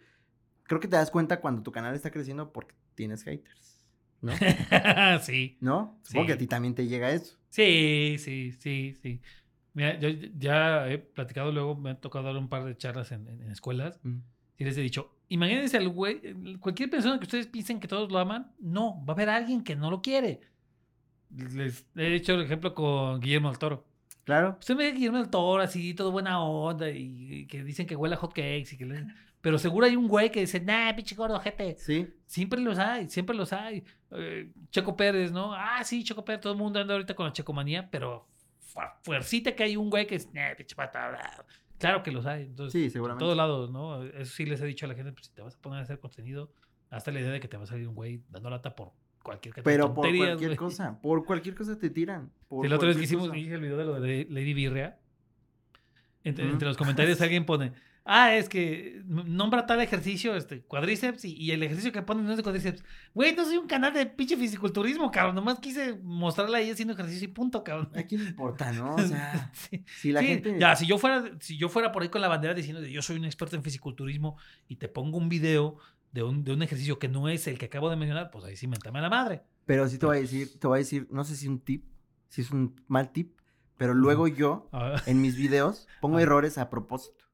creo 0.65 0.81
que 0.81 0.89
te 0.89 0.97
das 0.97 1.11
cuenta 1.11 1.41
cuando 1.41 1.63
tu 1.63 1.71
canal 1.73 1.95
está 1.95 2.11
creciendo 2.11 2.53
porque 2.53 2.75
tienes 2.95 3.23
haters, 3.25 3.81
¿no? 4.21 4.33
sí. 5.21 5.59
¿No? 5.61 5.99
Supongo 6.03 6.27
que 6.29 6.33
a 6.33 6.39
ti 6.39 6.47
también 6.47 6.75
te 6.75 6.87
llega 6.87 7.11
eso. 7.13 7.39
Sí, 7.51 8.17
sí, 8.19 8.53
sí, 8.53 8.95
sí. 9.03 9.21
Mira, 9.75 9.99
yo 9.99 10.09
ya 10.39 10.89
he 10.91 10.99
platicado 10.99 11.53
luego, 11.53 11.75
me 11.77 11.91
ha 11.91 12.01
tocado 12.01 12.25
dar 12.25 12.37
un 12.37 12.49
par 12.49 12.65
de 12.65 12.77
charlas 12.77 13.13
en, 13.13 13.27
en- 13.29 13.43
en 13.43 13.51
escuelas 13.53 14.01
y 14.57 14.65
les 14.65 14.77
he 14.77 14.81
dicho, 14.83 15.17
imagínense 15.29 15.77
al 15.79 15.89
güey, 15.89 16.21
cualquier 16.59 16.91
persona 16.91 17.19
que 17.19 17.25
ustedes 17.25 17.47
piensen 17.47 17.81
que 17.81 17.89
todos 17.89 18.11
lo 18.13 18.19
aman, 18.19 18.53
no, 18.59 19.05
va 19.07 19.13
a 19.13 19.17
haber 19.17 19.29
alguien 19.31 19.63
que 19.65 19.77
no 19.77 19.91
lo 19.91 20.03
quiere. 20.03 20.41
Les 21.37 21.87
he 21.97 22.15
hecho 22.15 22.35
el 22.35 22.43
ejemplo 22.43 22.75
con 22.75 23.21
Guillermo 23.21 23.49
del 23.49 23.59
Toro. 23.59 23.85
Claro. 24.25 24.57
Usted 24.61 24.77
ve 24.77 24.89
a 24.89 24.91
Guillermo 24.93 25.19
del 25.19 25.31
Toro 25.31 25.63
así, 25.63 25.95
todo 25.95 26.13
buena 26.13 26.41
onda 26.43 26.91
y, 26.91 27.33
y 27.41 27.47
que 27.47 27.65
dicen 27.65 27.87
que 27.87 27.97
huele 27.97 28.15
a 28.15 28.19
hot 28.19 28.31
cakes 28.33 28.69
y 28.73 28.77
que 28.79 28.87
le- 28.87 29.07
Pero 29.41 29.59
seguro 29.59 29.87
hay 29.87 29.97
un 29.97 30.07
güey 30.07 30.31
que 30.31 30.39
dice, 30.41 30.61
nah, 30.61 30.95
pinche 30.95 31.17
gordo, 31.17 31.41
gente. 31.41 31.75
Sí. 31.77 32.07
Siempre 32.27 32.61
los 32.61 32.79
hay, 32.79 33.09
siempre 33.09 33.35
los 33.35 33.53
hay. 33.53 33.83
Eh, 34.13 34.53
Checo 34.71 34.97
Pérez, 34.97 35.33
¿no? 35.33 35.53
Ah, 35.53 35.83
sí, 35.83 36.05
Checo 36.05 36.25
Pérez, 36.25 36.41
todo 36.43 36.53
el 36.53 36.59
mundo 36.61 36.79
anda 36.79 36.95
ahorita 36.95 37.15
con 37.17 37.27
la 37.27 37.33
checomanía, 37.33 37.91
pero 37.91 38.29
fu- 38.61 38.79
fuercita 39.03 39.57
que 39.57 39.65
hay 39.65 39.77
un 39.77 39.91
güey 39.91 40.07
que 40.07 40.15
es, 40.15 40.33
nah, 40.33 40.55
pinche 40.57 40.77
pata, 40.77 41.09
bla". 41.09 41.45
Claro 41.79 42.05
que 42.05 42.13
los 42.13 42.25
hay. 42.25 42.43
Entonces, 42.45 42.73
Sí, 42.73 42.85
en 42.85 42.91
seguramente. 42.93 43.25
todos 43.25 43.37
lados, 43.37 43.73
¿no? 43.73 44.05
Eso 44.05 44.33
sí 44.33 44.47
les 44.47 44.61
he 44.61 44.67
dicho 44.67 44.87
a 44.87 44.89
la 44.91 44.95
gente, 44.95 45.11
pues 45.13 45.27
si 45.27 45.33
te 45.33 45.43
vas 45.43 45.57
a 45.57 45.61
poner 45.61 45.81
a 45.81 45.83
hacer 45.83 45.99
contenido, 45.99 46.53
hasta 46.91 47.11
la 47.11 47.19
idea 47.19 47.33
de 47.33 47.41
que 47.41 47.49
te 47.49 47.57
va 47.57 47.65
a 47.65 47.67
salir 47.67 47.89
un 47.89 47.97
güey 47.97 48.23
dando 48.29 48.49
lata 48.49 48.77
por 48.77 48.93
cualquier 49.23 49.55
Pero 49.63 49.95
por 49.95 50.07
cualquier 50.09 50.37
güey. 50.39 50.57
cosa, 50.57 51.01
por 51.01 51.25
cualquier 51.25 51.55
cosa 51.55 51.79
te 51.79 51.91
tiran. 51.91 52.31
Por 52.49 52.69
la 52.69 52.77
otra 52.77 52.89
vez 52.89 52.97
que 52.97 53.05
hicimos, 53.05 53.29
cosa. 53.29 53.39
el 53.41 53.61
video 53.61 53.77
de 53.77 53.85
lo 53.85 54.01
de 54.01 54.27
Lady 54.31 54.55
Birria. 54.55 54.99
Entre, 56.25 56.49
entre 56.49 56.69
los 56.69 56.77
comentarios 56.77 57.21
alguien 57.21 57.45
pone, 57.45 57.73
ah, 58.05 58.33
es 58.37 58.49
que 58.49 59.03
nombra 59.05 59.67
tal 59.67 59.81
ejercicio, 59.81 60.37
este, 60.37 60.61
cuadríceps, 60.61 61.25
y, 61.25 61.35
y 61.35 61.51
el 61.51 61.63
ejercicio 61.65 61.91
que 61.91 62.01
ponen 62.03 62.25
no 62.25 62.31
es 62.31 62.37
de 62.37 62.45
cuadríceps. 62.45 62.85
Güey, 63.13 63.35
no 63.35 63.45
soy 63.45 63.57
un 63.57 63.67
canal 63.67 63.93
de 63.93 64.07
pinche 64.07 64.37
fisiculturismo, 64.37 65.11
cabrón. 65.11 65.35
Nomás 65.35 65.59
quise 65.59 65.99
mostrarla 66.03 66.59
ahí 66.59 66.71
haciendo 66.71 66.95
ejercicio 66.95 67.25
y 67.25 67.33
punto, 67.33 67.65
cabrón. 67.65 67.91
¿A 67.97 68.05
quién 68.05 68.23
le 68.23 68.31
importa, 68.31 68.71
no? 68.73 68.95
O 68.95 68.99
sea, 69.03 69.51
Sí. 69.55 69.85
si 70.01 70.13
la 70.13 70.21
Sí, 70.21 70.27
gente. 70.27 70.57
Ya, 70.61 70.77
si 70.77 70.87
yo 70.87 70.97
fuera, 70.99 71.25
si 71.41 71.57
yo 71.57 71.69
fuera 71.69 71.91
por 71.91 72.03
ahí 72.03 72.09
con 72.09 72.21
la 72.21 72.29
bandera 72.29 72.55
diciendo 72.55 72.83
yo 72.85 73.03
soy 73.03 73.17
un 73.17 73.25
experto 73.25 73.57
en 73.57 73.65
fisiculturismo 73.65 74.37
y 74.69 74.77
te 74.77 74.89
pongo 74.89 75.19
un 75.19 75.29
video 75.29 75.77
de 76.13 76.23
un, 76.23 76.45
de 76.45 76.53
un 76.53 76.63
ejercicio 76.63 76.99
que 76.99 77.09
no 77.09 77.29
es 77.29 77.47
el 77.47 77.59
que 77.59 77.67
acabo 77.67 77.89
de 77.91 77.97
mencionar, 77.97 78.31
pues 78.31 78.45
ahí 78.45 78.57
sí 78.57 78.67
mentame 78.67 78.99
a 78.99 79.03
la 79.03 79.11
madre. 79.11 79.43
Pero 79.67 79.89
sí 79.89 79.99
te 79.99 80.07
voy 80.07 80.19
a 80.19 80.21
decir, 80.21 80.59
te 80.59 80.67
voy 80.67 80.77
a 80.77 80.79
decir, 80.79 81.07
no 81.11 81.25
sé 81.25 81.37
si 81.37 81.47
es 81.47 81.51
un 81.51 81.61
tip, 81.61 81.85
si 82.29 82.41
es 82.43 82.51
un 82.51 82.81
mal 82.89 83.13
tip, 83.13 83.39
pero 83.79 83.95
luego 83.95 84.29
yo, 84.29 84.69
Ah, 84.73 85.01
en 85.07 85.21
mis 85.21 85.37
videos, 85.37 85.87
pongo 86.01 86.19
Ah. 86.19 86.23
errores 86.23 86.59
a 86.59 86.69
propósito. 86.71 87.25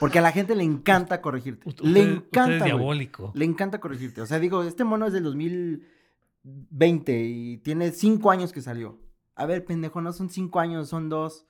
Porque 0.00 0.18
a 0.18 0.22
la 0.22 0.32
gente 0.32 0.54
le 0.56 0.64
encanta 0.64 1.20
corregirte. 1.22 1.68
usted- 1.68 1.84
Le 1.84 2.00
es 2.00 2.06
encanta. 2.08 2.58
güey. 2.58 2.64
diabólico. 2.64 3.32
Le 3.34 3.44
encanta 3.44 3.80
corregirte. 3.80 4.20
O 4.20 4.26
sea, 4.26 4.38
digo, 4.40 4.62
este 4.64 4.82
mono 4.84 5.06
es 5.06 5.12
del 5.12 5.22
2020 5.22 7.22
y 7.24 7.58
tiene 7.58 7.92
cinco 7.92 8.30
años 8.30 8.52
que 8.52 8.60
salió. 8.60 8.98
A 9.36 9.46
ver, 9.46 9.64
pendejo, 9.64 10.00
no 10.00 10.12
son 10.12 10.30
cinco 10.30 10.60
años, 10.60 10.88
son 10.88 11.08
dos. 11.08 11.46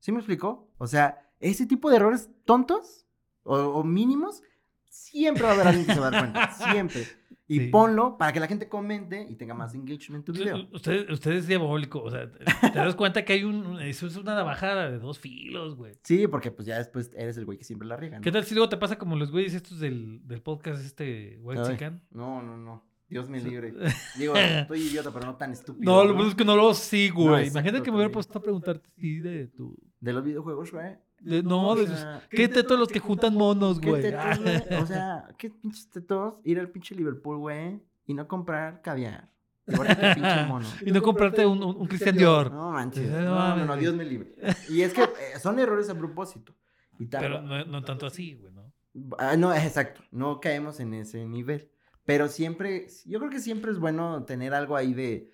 ¿Sí 0.00 0.12
me 0.12 0.18
explicó? 0.18 0.70
O 0.78 0.86
sea, 0.86 1.28
ese 1.40 1.66
tipo 1.66 1.90
de 1.90 1.96
errores 1.96 2.30
tontos 2.44 3.06
o, 3.42 3.56
o 3.56 3.84
mínimos, 3.84 4.42
siempre 4.88 5.42
va 5.44 5.50
a 5.50 5.52
haber 5.54 5.66
alguien 5.68 5.86
que 5.86 5.94
se 5.94 6.00
va 6.00 6.08
a 6.08 6.10
dar 6.10 6.20
cuenta. 6.20 6.50
Siempre. 6.72 7.06
Y 7.50 7.60
Sí. 7.60 7.66
ponlo 7.68 8.18
para 8.18 8.30
que 8.30 8.40
la 8.40 8.46
gente 8.46 8.68
comente 8.68 9.26
y 9.30 9.34
tenga 9.36 9.54
más 9.54 9.74
engagement 9.74 10.20
en 10.20 10.24
tu 10.24 10.32
video. 10.38 10.68
Usted, 10.70 11.08
usted 11.10 11.32
es 11.32 11.46
diabólico, 11.46 12.02
o 12.02 12.10
sea, 12.10 12.30
te 12.30 12.78
das 12.78 12.94
cuenta 12.94 13.24
que 13.24 13.32
hay 13.32 13.44
un, 13.44 13.80
eso 13.80 14.06
es 14.06 14.16
una 14.16 14.34
navaja 14.34 14.90
de 14.90 14.98
dos 14.98 15.18
filos, 15.18 15.74
güey. 15.74 15.94
Sí, 16.02 16.26
porque 16.26 16.50
pues 16.50 16.66
ya 16.68 16.76
después 16.76 17.10
eres 17.16 17.38
el 17.38 17.46
güey 17.46 17.56
que 17.56 17.64
siempre 17.64 17.88
la 17.88 17.96
riega. 17.96 18.18
¿no? 18.18 18.22
¿Qué 18.22 18.30
tal 18.30 18.44
si 18.44 18.54
luego 18.54 18.68
te 18.68 18.76
pasa 18.76 18.98
como 18.98 19.16
los 19.16 19.30
güeyes 19.30 19.54
estos 19.54 19.80
del, 19.80 20.20
del 20.28 20.42
podcast 20.42 20.84
este 20.84 21.38
White 21.40 21.62
Ay, 21.62 21.70
Chicken? 21.70 22.02
No, 22.10 22.42
no, 22.42 22.58
no. 22.58 22.84
Dios 23.08 23.30
me 23.30 23.40
libre. 23.40 23.72
Digo, 24.18 24.36
estoy 24.36 24.82
idiota, 24.82 25.10
pero 25.10 25.24
no 25.24 25.36
tan 25.36 25.50
estúpido. 25.52 25.90
No, 25.90 26.04
lo 26.04 26.12
bueno 26.12 26.28
es 26.28 26.34
que 26.34 26.44
no 26.44 26.54
lo 26.54 26.74
sigo, 26.74 27.24
No, 27.24 27.30
güey. 27.30 27.48
Imagínate 27.48 27.82
que 27.82 27.90
me 27.90 27.96
hubiera 27.96 28.12
puesto 28.12 28.38
a 28.38 28.42
preguntarte 28.42 28.90
si 28.98 29.20
de 29.20 29.46
tu... 29.46 29.74
De 30.00 30.12
los 30.12 30.22
videojuegos, 30.22 30.70
güey. 30.70 30.98
No, 31.20 31.68
O 31.68 31.76
de 31.76 31.86
sea, 31.86 32.20
sus- 32.20 32.28
¿Qué 32.30 32.48
tetos 32.48 32.78
los 32.78 32.88
que 32.88 32.98
juntan 33.00 33.34
monos, 33.34 33.80
¿Qué 33.80 33.90
güey? 33.90 34.02
tetos, 34.02 34.38
güey? 34.42 34.80
O 34.82 34.86
sea, 34.86 35.28
qué 35.38 35.50
pinches 35.50 35.88
tetos 35.90 36.34
ir 36.44 36.58
al 36.60 36.70
pinche 36.70 36.94
Liverpool, 36.94 37.38
güey, 37.38 37.80
y 38.06 38.14
no 38.14 38.26
comprar 38.28 38.80
caviar. 38.82 39.30
Pinche 39.66 40.44
mono. 40.48 40.66
y 40.84 40.90
no 40.92 41.02
comprarte 41.02 41.44
un, 41.44 41.62
un, 41.62 41.76
un 41.76 41.86
Christian 41.86 42.16
Dior. 42.16 42.50
No 42.50 42.70
manches. 42.70 43.10
No, 43.10 43.56
No, 43.56 43.64
no. 43.66 43.76
Dios 43.76 43.94
me 43.94 44.04
libre. 44.04 44.34
Y 44.70 44.80
es 44.82 44.92
que 44.94 45.02
eh, 45.02 45.38
son 45.40 45.58
errores 45.58 45.88
a 45.90 45.94
propósito. 45.98 46.54
Y 46.98 47.06
tal- 47.06 47.20
Pero 47.22 47.42
no, 47.42 47.64
no 47.66 47.82
tanto 47.84 48.06
así, 48.06 48.34
güey, 48.34 48.52
¿no? 48.52 48.72
Ah, 49.18 49.36
no, 49.36 49.52
exacto. 49.54 50.00
No 50.10 50.40
caemos 50.40 50.80
en 50.80 50.94
ese 50.94 51.24
nivel. 51.26 51.70
Pero 52.04 52.28
siempre, 52.28 52.86
yo 53.04 53.18
creo 53.18 53.30
que 53.30 53.40
siempre 53.40 53.70
es 53.70 53.78
bueno 53.78 54.24
tener 54.24 54.54
algo 54.54 54.74
ahí 54.74 54.94
de 54.94 55.30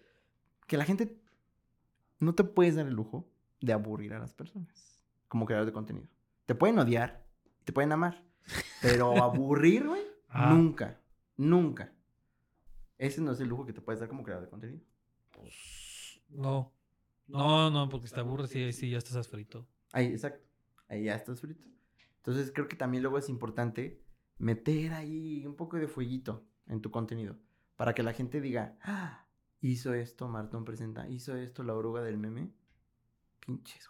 que 0.67 0.77
la 0.77 0.85
gente 0.85 1.17
no 2.19 2.35
te 2.35 2.43
puedes 2.43 2.75
dar 2.75 2.87
el 2.89 2.95
lujo 2.95 3.31
de 3.61 3.73
aburrir 3.73 4.13
a 4.15 4.19
las 4.19 4.35
personas 4.35 4.94
como 5.35 5.47
creador 5.47 5.67
de 5.67 5.73
contenido. 5.73 6.07
Te 6.47 6.55
pueden 6.55 6.79
odiar, 6.79 7.27
te 7.65 7.73
pueden 7.73 7.91
amar, 7.91 8.23
pero 8.83 9.21
aburrir, 9.21 9.85
güey, 9.89 10.03
Ah. 10.29 10.53
nunca, 10.55 11.01
nunca. 11.37 11.93
Ese 12.99 13.21
no 13.21 13.33
es 13.33 13.41
el 13.41 13.49
lujo 13.49 13.67
que 13.67 13.73
te 13.73 13.81
puedes 13.81 13.99
dar 13.99 14.09
como 14.09 14.23
creador 14.23 14.45
de 14.45 14.51
contenido. 14.51 14.81
No. 16.29 16.73
No, 17.27 17.69
no, 17.69 17.89
porque 17.89 18.07
te 18.09 18.21
aburres 18.21 18.55
y 18.55 18.73
sí 18.73 18.91
ya 18.91 18.99
estás 18.99 19.27
frito. 19.27 19.67
Ahí, 19.91 20.07
exacto. 20.07 20.47
Ahí 20.89 21.03
ya 21.05 21.17
estás 21.17 21.41
frito. 21.41 21.65
Entonces 22.19 22.53
creo 22.55 22.69
que 22.69 22.77
también 22.77 23.03
luego 23.03 23.19
es 23.19 23.29
importante 23.29 24.01
meter 24.39 24.93
ahí 24.93 25.45
un 25.47 25.57
poco 25.57 25.79
de 25.79 25.89
fueguito 25.89 26.45
en 26.69 26.81
tu 26.81 26.93
contenido. 26.93 27.37
Para 27.75 27.93
que 27.93 28.05
la 28.05 28.13
gente 28.13 28.41
diga, 28.41 28.77
"Ah, 28.83 29.27
hizo 29.61 29.95
esto 29.95 30.29
Martón 30.29 30.65
Presenta, 30.65 31.09
hizo 31.09 31.35
esto 31.37 31.65
la 31.65 31.75
oruga 31.75 32.03
del 32.03 32.19
meme. 32.19 32.53
Pinches 33.41 33.89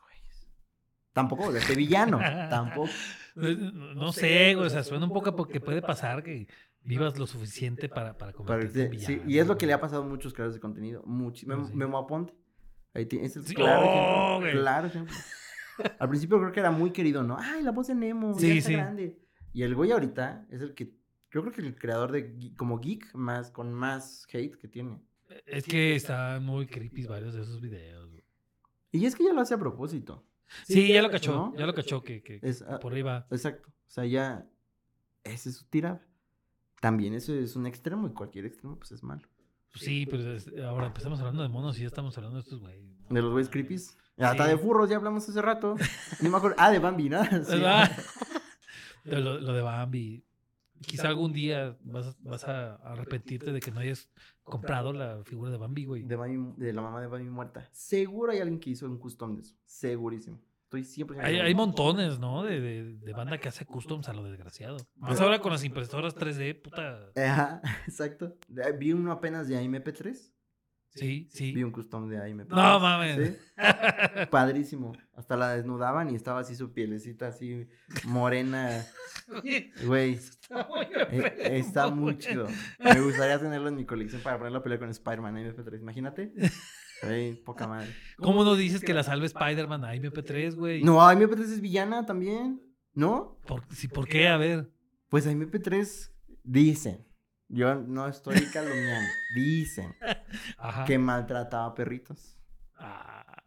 Tampoco 1.15 1.45
volverte 1.45 1.75
villano. 1.75 2.19
tampoco. 2.51 2.91
No, 3.37 3.95
no 3.95 4.13
sé, 4.13 4.55
güey, 4.55 4.67
o 4.67 4.71
sea, 4.71 4.83
suena 4.85 5.07
un 5.07 5.13
poco 5.13 5.35
porque 5.35 5.61
puede 5.61 5.81
pasar 5.81 6.23
que 6.23 6.47
vivas 6.83 7.19
lo 7.19 7.27
suficiente 7.27 7.89
para, 7.89 8.19
para 8.19 8.33
Para 8.33 8.33
convertirte 8.33 8.83
en 8.95 9.01
sí, 9.01 9.13
villano, 9.15 9.31
y 9.31 9.39
es 9.39 9.47
lo 9.47 9.57
que 9.57 9.67
le 9.67 9.73
ha 9.73 9.81
pasado 9.81 10.03
a 10.03 10.07
muchos 10.07 10.35
creadores 10.35 10.55
de 10.57 10.61
contenido. 10.61 11.03
Muchi- 11.05 11.47
Memo, 11.47 11.67
Sí. 11.67 11.75
Memo 11.75 11.97
Aponte. 11.99 12.35
Ahí 12.93 13.07
tiene- 13.07 13.25
es 13.27 13.37
el 13.37 13.45
Sí, 13.47 13.55
claro 13.55 13.81
oh, 13.81 13.85
ejemplo. 13.91 14.41
güey. 14.41 14.53
Claro 14.53 14.87
ejemplo. 14.89 15.15
Al 15.99 16.09
principio 16.09 16.39
creo 16.39 16.53
que 16.53 16.61
era 16.61 16.71
muy 16.71 16.91
querido, 16.93 17.23
¿no? 17.25 17.37
Ay, 17.41 17.63
la 17.63 17.73
voz 17.73 17.89
de 17.89 17.95
Nemo, 17.97 18.39
Sí, 18.39 18.49
ya 18.49 18.55
está 18.55 18.69
sí. 18.69 18.75
grande. 18.75 19.19
Y 19.53 19.63
el 19.63 19.75
güey 19.75 19.91
ahorita 19.91 20.47
es 20.51 20.61
el 20.61 20.75
que, 20.75 20.93
yo 21.33 21.41
creo 21.43 21.53
que 21.53 21.61
el 21.63 21.75
creador 21.77 22.13
de 22.13 22.53
como 22.57 22.79
geek 22.79 23.13
más 23.15 23.51
con 23.51 23.73
más 23.73 24.27
hate 24.33 24.57
que 24.57 24.69
tiene. 24.69 25.01
Es 25.47 25.65
que 25.65 25.97
están 25.97 26.45
muy 26.45 26.67
creepy 26.67 27.07
varios 27.07 27.35
de 27.35 27.43
esos 27.43 27.61
videos. 27.61 28.09
güey. 28.11 28.23
Y 28.93 29.07
es 29.07 29.17
que 29.17 29.25
ya 29.25 29.33
lo 29.33 29.41
hace 29.41 29.55
a 29.55 29.59
propósito. 29.59 30.25
Sí, 30.65 30.89
ya 30.93 31.03
lo 31.03 31.11
cachó, 31.11 31.33
¿no? 31.35 31.55
ya 31.57 31.67
lo 31.67 31.75
cachó 31.75 32.03
que, 32.03 32.23
que 32.23 32.39
Es, 32.43 32.63
ah, 32.63 32.79
por 32.79 32.95
ahí 32.95 33.03
va. 33.03 33.27
Exacto. 33.31 33.69
O 33.71 33.91
sea, 33.91 34.05
ya 34.07 34.47
esa 35.25 35.49
es 35.49 35.57
su 35.57 35.65
tirada. 35.67 36.03
También 36.81 37.15
eso 37.15 37.35
es 37.35 37.57
un 37.57 37.67
extremo 37.67 38.07
y 38.09 38.13
cualquier 38.13 38.45
extremo 38.47 38.77
pues 38.77 38.93
es 38.93 39.03
malo. 39.03 39.23
Pues 39.73 39.85
sí, 39.85 40.07
pero 40.07 40.35
es- 40.35 40.49
ahora 40.65 40.87
empezamos 40.87 41.19
hablando 41.21 41.43
de 41.43 41.49
monos 41.49 41.77
y 41.79 41.81
ya 41.81 41.87
estamos 41.89 42.17
hablando 42.19 42.37
de 42.37 42.43
estos 42.43 42.61
güeyes. 42.61 42.85
De 43.09 43.21
los 43.23 43.33
güeyes 43.33 43.49
creepies. 43.51 43.97
Hasta 44.19 44.45
Sí. 44.45 44.51
de 44.51 44.59
furros 44.59 44.89
ya 44.89 44.97
hablamos 44.97 45.29
hace 45.29 45.43
rato. 45.43 45.75
No 46.21 46.31
me 46.31 46.37
acuerdo. 46.37 46.57
Ah, 46.61 46.71
de 46.71 46.79
Bambi, 46.79 47.09
¿no? 47.09 47.21
Sí. 47.45 47.61
Pero 49.05 49.21
lo, 49.21 49.41
lo 49.41 49.53
de 49.53 49.63
Bambi. 49.63 50.25
Quizá 50.87 51.09
algún 51.09 51.33
día 51.33 51.77
vas, 51.83 52.17
vas 52.23 52.45
a 52.45 52.75
arrepentirte 52.77 53.53
de 53.53 53.61
que 53.61 53.71
no 53.71 53.81
hayas 53.81 54.09
comprado 54.43 54.93
la 54.93 55.23
figura 55.25 55.51
de 55.51 55.57
Bambi, 55.59 55.85
güey. 55.85 56.03
De, 56.03 56.17
Bambi- 56.17 56.55
de 56.57 56.73
la 56.73 56.83
mamá 56.83 57.01
de 57.01 57.07
Bambi 57.07 57.29
muerta. 57.29 57.69
Seguro 57.73 58.33
hay 58.33 58.39
alguien 58.39 58.61
que 58.61 58.71
hizo 58.71 58.87
un 58.87 58.99
custom 58.99 59.37
de 59.37 59.43
eso. 59.43 59.55
Segurísimo. 59.65 60.41
Estoy 60.65 60.85
siempre 60.85 61.21
Hay, 61.21 61.39
hay 61.39 61.55
montones, 61.55 62.19
¿no? 62.19 62.43
De, 62.43 62.61
de, 62.61 62.97
de 62.97 63.13
banda 63.13 63.39
que 63.39 63.49
hace 63.49 63.65
customs 63.65 64.09
a 64.09 64.13
lo 64.13 64.25
desgraciado. 64.25 64.77
Más 64.97 65.21
ahora 65.21 65.39
con 65.39 65.53
las 65.53 65.63
impresoras 65.63 66.17
3D, 66.17 66.61
puta. 66.61 67.13
Ajá, 67.15 67.63
exacto. 67.87 68.37
Vi 68.79 68.93
uno 68.93 69.13
apenas 69.13 69.47
de 69.47 69.57
AIMP3. 69.57 70.33
Sí, 70.95 71.29
sí. 71.33 71.53
Vi 71.53 71.65
un 71.65 71.73
custom 71.73 72.09
de 72.09 72.19
AIMP3. 72.19 72.49
No 72.49 72.79
mames. 72.79 73.29
Sí. 73.29 73.37
Padrísimo. 74.31 74.93
Hasta 75.17 75.37
la 75.37 75.55
desnudaban 75.57 76.11
y 76.11 76.15
estaba 76.15 76.41
así 76.41 76.55
su 76.55 76.73
pielecita 76.73 77.29
así 77.29 77.69
morena. 78.05 78.85
Güey, 79.85 80.15
Está 80.15 80.69
muy 80.69 80.87
eh, 81.11 81.59
está 81.59 81.89
muy 81.89 82.19
chido. 82.19 82.47
Me 82.79 83.01
gustaría 83.01 83.39
tenerlo 83.41 83.69
en 83.69 83.77
mi 83.77 83.85
colección 83.85 84.23
para 84.23 84.39
ponerlo 84.39 84.59
a 84.59 84.63
pelear 84.63 84.81
con 84.81 84.91
Spider-Man 84.91 85.37
AIMP3. 85.37 85.81
Imagínate. 85.81 86.33
Güey, 87.03 87.35
poca 87.43 87.67
madre. 87.67 87.93
¿Cómo 88.19 88.45
no 88.45 88.55
dices 88.55 88.83
que 88.83 88.95
la 88.95 89.03
salve 89.03 89.27
Spider-Man 89.27 89.85
a 89.85 89.95
MP3, 89.95 90.55
güey? 90.55 90.83
No, 90.83 90.99
AIMP3 91.01 91.41
es 91.41 91.61
villana 91.61 92.07
también. 92.07 92.61
¿No? 92.95 93.41
¿Por, 93.47 93.65
sí, 93.75 93.89
¿Por 93.89 94.07
qué? 94.07 94.29
A 94.29 94.37
ver. 94.37 94.71
Pues 95.09 95.27
AIMP3 95.27 96.13
dicen. 96.45 97.04
Yo 97.49 97.75
no 97.75 98.09
estoy 98.09 98.41
calumniando. 98.53 99.09
Dicen 99.35 99.95
Ajá. 100.59 100.85
que 100.85 100.99
maltrataba 100.99 101.67
a 101.67 101.75
perritos. 101.75 102.37
Ah, 102.77 103.43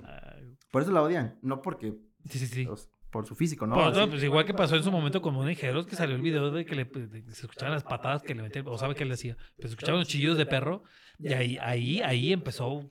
Por 0.71 0.81
eso 0.81 0.91
la 0.91 1.01
odian. 1.01 1.37
No 1.41 1.61
porque. 1.61 1.95
sí, 2.29 2.39
sí, 2.39 2.47
sí. 2.47 2.67
por 3.09 3.25
su 3.25 3.35
físico, 3.35 3.65
¿no? 3.65 3.75
Pues, 3.75 3.95
no, 3.95 4.09
pues 4.09 4.23
igual 4.23 4.45
que 4.45 4.53
pasó 4.53 4.75
en 4.75 4.83
su 4.83 4.91
momento 4.91 5.21
con 5.21 5.33
Monejeros, 5.33 5.85
que 5.87 5.95
salió 5.95 6.15
el 6.15 6.21
video 6.21 6.51
de 6.51 6.65
que 6.65 6.75
le, 6.75 6.85
de 6.85 7.23
se 7.33 7.41
escuchaban 7.41 7.73
las 7.73 7.83
patadas 7.83 8.21
que 8.21 8.35
le 8.35 8.43
metía, 8.43 8.63
o 8.65 8.77
sabe 8.77 8.95
qué 8.95 9.05
le 9.05 9.13
hacía. 9.13 9.35
Pues 9.35 9.69
se 9.69 9.75
escuchaban 9.75 9.99
los 9.99 10.07
chillidos 10.07 10.37
de 10.37 10.45
perro, 10.45 10.83
y 11.19 11.33
ahí, 11.33 11.57
ahí, 11.61 12.01
ahí 12.01 12.33
empezó. 12.33 12.87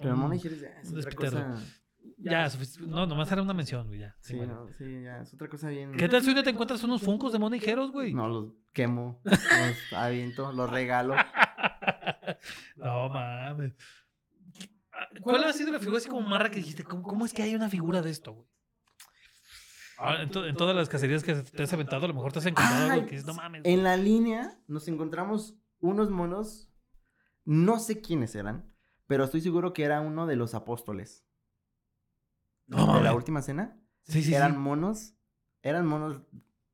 Pero 0.00 0.38
Jerez 0.38 0.60
ya 0.60 0.68
es 0.80 0.92
otra 0.92 1.12
cosa. 1.12 1.62
Ya, 2.22 2.48
no, 2.86 3.06
nomás 3.06 3.32
era 3.32 3.40
una 3.42 3.54
mención, 3.54 3.86
güey, 3.88 4.00
ya. 4.00 4.14
Sí, 4.20 4.34
Sí, 4.34 4.38
vale. 4.38 4.52
no, 4.52 4.68
sí, 4.76 5.02
ya, 5.02 5.22
es 5.22 5.32
otra 5.32 5.48
cosa 5.48 5.68
bien. 5.70 5.92
¿Qué 5.96 6.08
tal 6.08 6.22
si 6.22 6.28
un 6.28 6.34
día 6.34 6.42
te 6.44 6.50
encuentras 6.50 6.82
unos 6.84 7.00
funcos 7.02 7.32
de 7.32 7.38
Monejeros, 7.38 7.92
güey? 7.92 8.12
No, 8.12 8.28
los 8.28 8.52
quemo, 8.72 9.20
los 9.24 9.92
aviento, 9.92 10.52
los 10.52 10.70
regalo. 10.70 11.14
No 12.76 13.08
mames. 13.08 13.74
¿Cuál 15.20 15.44
ha 15.44 15.52
sido 15.52 15.72
la 15.72 15.78
figura 15.78 15.98
así 15.98 16.08
como 16.08 16.26
marra 16.26 16.50
que 16.50 16.56
dijiste? 16.56 16.84
¿Cómo, 16.84 17.02
cómo 17.02 17.24
es 17.26 17.32
que 17.34 17.42
hay 17.42 17.54
una 17.54 17.68
figura 17.68 18.00
de 18.02 18.10
esto, 18.10 18.32
güey? 18.32 18.48
Ah, 19.98 20.22
en, 20.22 20.30
to- 20.30 20.46
en 20.46 20.56
todas 20.56 20.74
las 20.74 20.88
cacerías 20.88 21.22
que 21.22 21.34
te 21.34 21.62
has 21.62 21.72
aventado, 21.72 22.04
a 22.06 22.08
lo 22.08 22.14
mejor 22.14 22.32
te 22.32 22.38
has 22.38 22.46
encontrado 22.46 22.90
algo 22.92 23.04
que 23.06 23.12
dices, 23.12 23.26
no 23.26 23.34
mames. 23.34 23.62
En 23.64 23.82
la 23.84 23.96
línea 23.98 24.58
nos 24.66 24.88
encontramos 24.88 25.56
unos 25.80 26.08
monos, 26.10 26.70
no 27.44 27.78
sé 27.78 28.00
quiénes 28.00 28.34
eran, 28.34 28.72
pero 29.06 29.24
estoy 29.24 29.42
seguro 29.42 29.72
que 29.74 29.82
era 29.84 30.00
uno 30.00 30.26
de 30.26 30.36
los 30.36 30.54
apóstoles. 30.54 31.26
No 32.70 32.98
de 32.98 33.04
la 33.04 33.14
última 33.14 33.42
cena. 33.42 33.76
Sí, 34.04 34.22
sí, 34.22 34.34
eran 34.34 34.52
sí. 34.52 34.58
monos, 34.58 35.14
eran 35.62 35.86
monos 35.86 36.22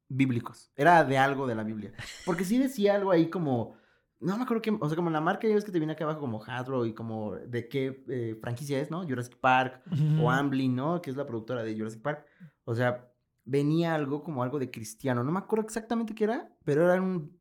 bíblicos. 0.09 0.70
Era 0.76 1.05
de 1.05 1.18
algo 1.18 1.47
de 1.47 1.55
la 1.55 1.64
Biblia. 1.64 1.92
Porque 2.24 2.44
sí 2.44 2.59
decía 2.59 2.94
algo 2.94 3.11
ahí 3.11 3.28
como, 3.28 3.76
no 4.20 4.36
me 4.36 4.44
acuerdo 4.44 4.62
qué, 4.62 4.70
o 4.78 4.88
sea, 4.88 4.97
como 4.97 5.11
la 5.11 5.20
marca 5.20 5.49
ya 5.49 5.55
ves 5.55 5.64
que 5.64 5.72
te 5.72 5.78
viene 5.78 5.94
acá 5.94 6.05
abajo 6.05 6.20
como 6.20 6.42
Hasbro 6.44 6.86
y 6.86 6.94
como 6.94 7.34
de 7.34 7.68
qué 7.68 8.05
eh, 8.09 8.38
franquicia 8.40 8.80
es, 8.80 8.90
¿no? 8.90 9.07
Jurassic 9.07 9.38
Park 9.38 9.82
Ujú. 9.90 10.24
o 10.24 10.30
Amblin, 10.30 10.76
¿no? 10.76 11.03
Que 11.03 11.11
es 11.11 11.16
la 11.16 11.26
productora 11.26 11.62
de 11.62 11.76
Jurassic 11.76 12.03
Park. 12.03 12.26
O 12.64 12.74
sea, 12.74 13.11
venía 13.44 13.94
algo 13.94 14.22
como 14.22 14.42
algo 14.42 14.59
de 14.59 14.70
cristiano. 14.70 15.24
No 15.24 15.32
me 15.32 15.38
acuerdo 15.38 15.64
exactamente 15.64 16.14
qué 16.14 16.24
era, 16.24 16.57
pero 16.64 16.90
era 16.90 17.01
un 17.01 17.38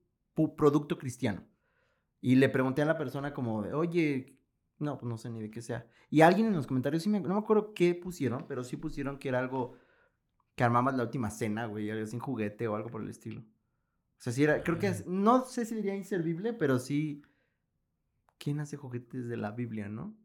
producto 0.58 0.97
cristiano. 0.97 1.43
Y 2.22 2.36
le 2.36 2.49
pregunté 2.49 2.82
a 2.82 2.86
la 2.86 2.97
persona 2.97 3.34
como, 3.34 3.58
oye, 3.58 4.35
no, 4.80 4.97
pues 4.97 5.07
no 5.09 5.17
sé 5.17 5.30
ni 5.30 5.41
de 5.41 5.49
qué 5.51 5.61
sea. 5.61 5.88
Y 6.09 6.21
alguien 6.21 6.47
en 6.47 6.53
los 6.53 6.67
comentarios, 6.67 7.03
sí 7.03 7.09
me, 7.09 7.19
no 7.19 7.34
me 7.34 7.39
acuerdo 7.39 7.73
qué 7.73 7.95
pusieron, 7.95 8.45
pero 8.47 8.63
sí 8.63 8.78
pusieron 8.78 9.17
que 9.17 9.30
era 9.30 9.39
algo 9.39 9.76
que 10.55 10.63
armabas 10.63 10.95
la 10.95 11.03
última 11.03 11.30
cena, 11.30 11.65
güey, 11.65 11.89
algo 11.89 12.05
sin 12.07 12.19
juguete 12.19 12.67
o 12.67 12.76
algo 12.76 12.89
por 12.89 13.01
el 13.01 13.09
estilo. 13.09 13.41
O 13.41 14.21
sea, 14.26 14.32
sí 14.34 14.43
era, 14.43 14.63
creo 14.63 14.78
que, 14.80 14.88
es- 14.88 15.05
no 15.07 15.43
sé 15.45 15.65
si 15.65 15.76
diría 15.76 15.95
inservible, 15.95 16.53
pero 16.53 16.80
sí, 16.80 17.21
¿quién 18.38 18.59
hace 18.59 18.78
juguetes 18.78 19.28
de 19.28 19.38
la 19.38 19.51
Biblia, 19.51 19.89
no? 19.89 20.15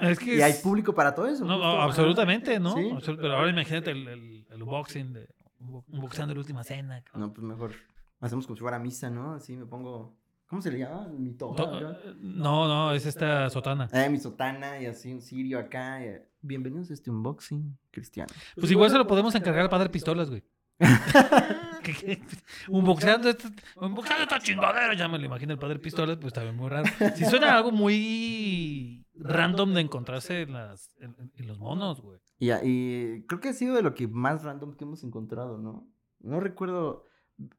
Es 0.00 0.18
que 0.18 0.36
Y 0.36 0.42
hay 0.42 0.54
público 0.62 0.94
para 0.94 1.14
todo 1.14 1.26
eso. 1.26 1.44
No, 1.44 1.54
justo, 1.54 1.80
absolutamente, 1.80 2.60
¿no? 2.60 2.74
Sí. 2.74 2.88
Absolut- 2.90 3.20
Pero 3.20 3.32
ahora 3.36 3.50
imagínate 3.50 3.90
el, 3.90 4.06
el, 4.08 4.46
el 4.50 4.62
unboxing 4.62 5.12
de 5.12 5.28
un 5.58 5.82
unboxing 5.88 6.26
de 6.28 6.34
la 6.34 6.40
última 6.40 6.62
cena. 6.62 7.02
cabrón. 7.02 7.20
No, 7.28 7.34
pues 7.34 7.44
mejor 7.46 7.72
hacemos 8.20 8.46
como 8.46 8.56
si 8.56 8.60
fuera 8.62 8.78
misa, 8.78 9.10
¿no? 9.10 9.34
Así 9.34 9.56
me 9.56 9.66
pongo. 9.66 10.16
¿Cómo 10.46 10.62
se 10.62 10.70
le 10.70 10.78
llama? 10.78 11.08
Mi 11.08 11.32
toga. 11.32 11.56
To- 11.56 11.76
acá. 11.76 11.98
No, 12.20 12.68
no, 12.68 12.92
es 12.92 13.04
esta 13.06 13.50
sotana. 13.50 13.88
Eh, 13.92 14.08
mi 14.08 14.18
sotana 14.18 14.80
y 14.80 14.86
así 14.86 15.12
un 15.12 15.20
cirio 15.20 15.58
acá. 15.58 16.04
y- 16.04 16.18
Bienvenidos 16.40 16.90
a 16.90 16.94
este 16.94 17.10
unboxing 17.10 17.76
cristiano. 17.90 18.32
Pues 18.54 18.70
igual 18.70 18.90
se 18.90 18.98
lo 18.98 19.06
podemos 19.06 19.34
encargar 19.34 19.62
al 19.64 19.70
padre 19.70 19.88
Pistolas, 19.88 20.30
güey. 20.30 20.44
Unboxeando 22.68 23.28
esta, 23.30 23.50
unboxeando 23.76 24.22
esta 24.24 24.38
chingadera, 24.40 24.94
ya 24.94 25.08
me 25.08 25.18
lo 25.18 25.24
imagino 25.26 25.52
el 25.52 25.58
padre 25.58 25.78
Pistolas, 25.78 26.18
pues 26.18 26.32
también 26.32 26.54
muy 26.56 26.68
raro. 26.68 26.86
Si 27.16 27.24
suena 27.24 27.56
algo 27.56 27.72
muy 27.72 29.04
random 29.14 29.74
de 29.74 29.80
encontrarse 29.80 30.42
en, 30.42 30.52
las, 30.52 30.90
en, 31.00 31.16
en 31.34 31.46
los 31.46 31.58
monos, 31.58 32.00
güey. 32.00 32.20
Y, 32.38 32.50
y 32.52 33.22
creo 33.26 33.40
que 33.40 33.48
ha 33.48 33.52
sido 33.54 33.74
de 33.74 33.82
lo 33.82 33.94
que 33.94 34.06
más 34.06 34.44
random 34.44 34.74
que 34.76 34.84
hemos 34.84 35.02
encontrado, 35.02 35.58
¿no? 35.58 35.88
No 36.20 36.38
recuerdo. 36.40 37.04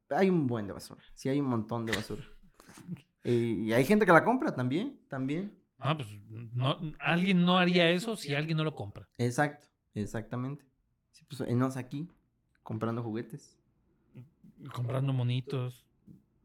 Hay 0.10 0.30
un 0.30 0.48
buen 0.48 0.68
de 0.68 0.74
basura. 0.74 1.02
Sí, 1.14 1.30
hay 1.30 1.40
un 1.40 1.48
montón 1.48 1.86
de 1.86 1.96
basura. 1.96 2.24
Y, 3.24 3.66
y 3.70 3.74
hay 3.74 3.84
gente 3.86 4.06
que 4.06 4.12
la 4.12 4.24
compra 4.24 4.56
también. 4.56 5.00
También. 5.10 5.54
Ah, 5.80 5.96
pues 5.96 6.08
no, 6.54 6.78
alguien 7.00 7.46
no 7.46 7.58
haría 7.58 7.90
eso 7.92 8.16
si 8.16 8.34
alguien 8.34 8.58
no 8.58 8.64
lo 8.64 8.74
compra. 8.76 9.08
Exacto. 9.18 9.68
Exactamente. 9.94 10.66
Sí, 11.12 11.24
pues 11.28 11.42
enos 11.42 11.78
aquí 11.78 12.08
comprando 12.64 13.04
juguetes. 13.04 13.58
comprando 14.74 15.14
monitos. 15.14 15.86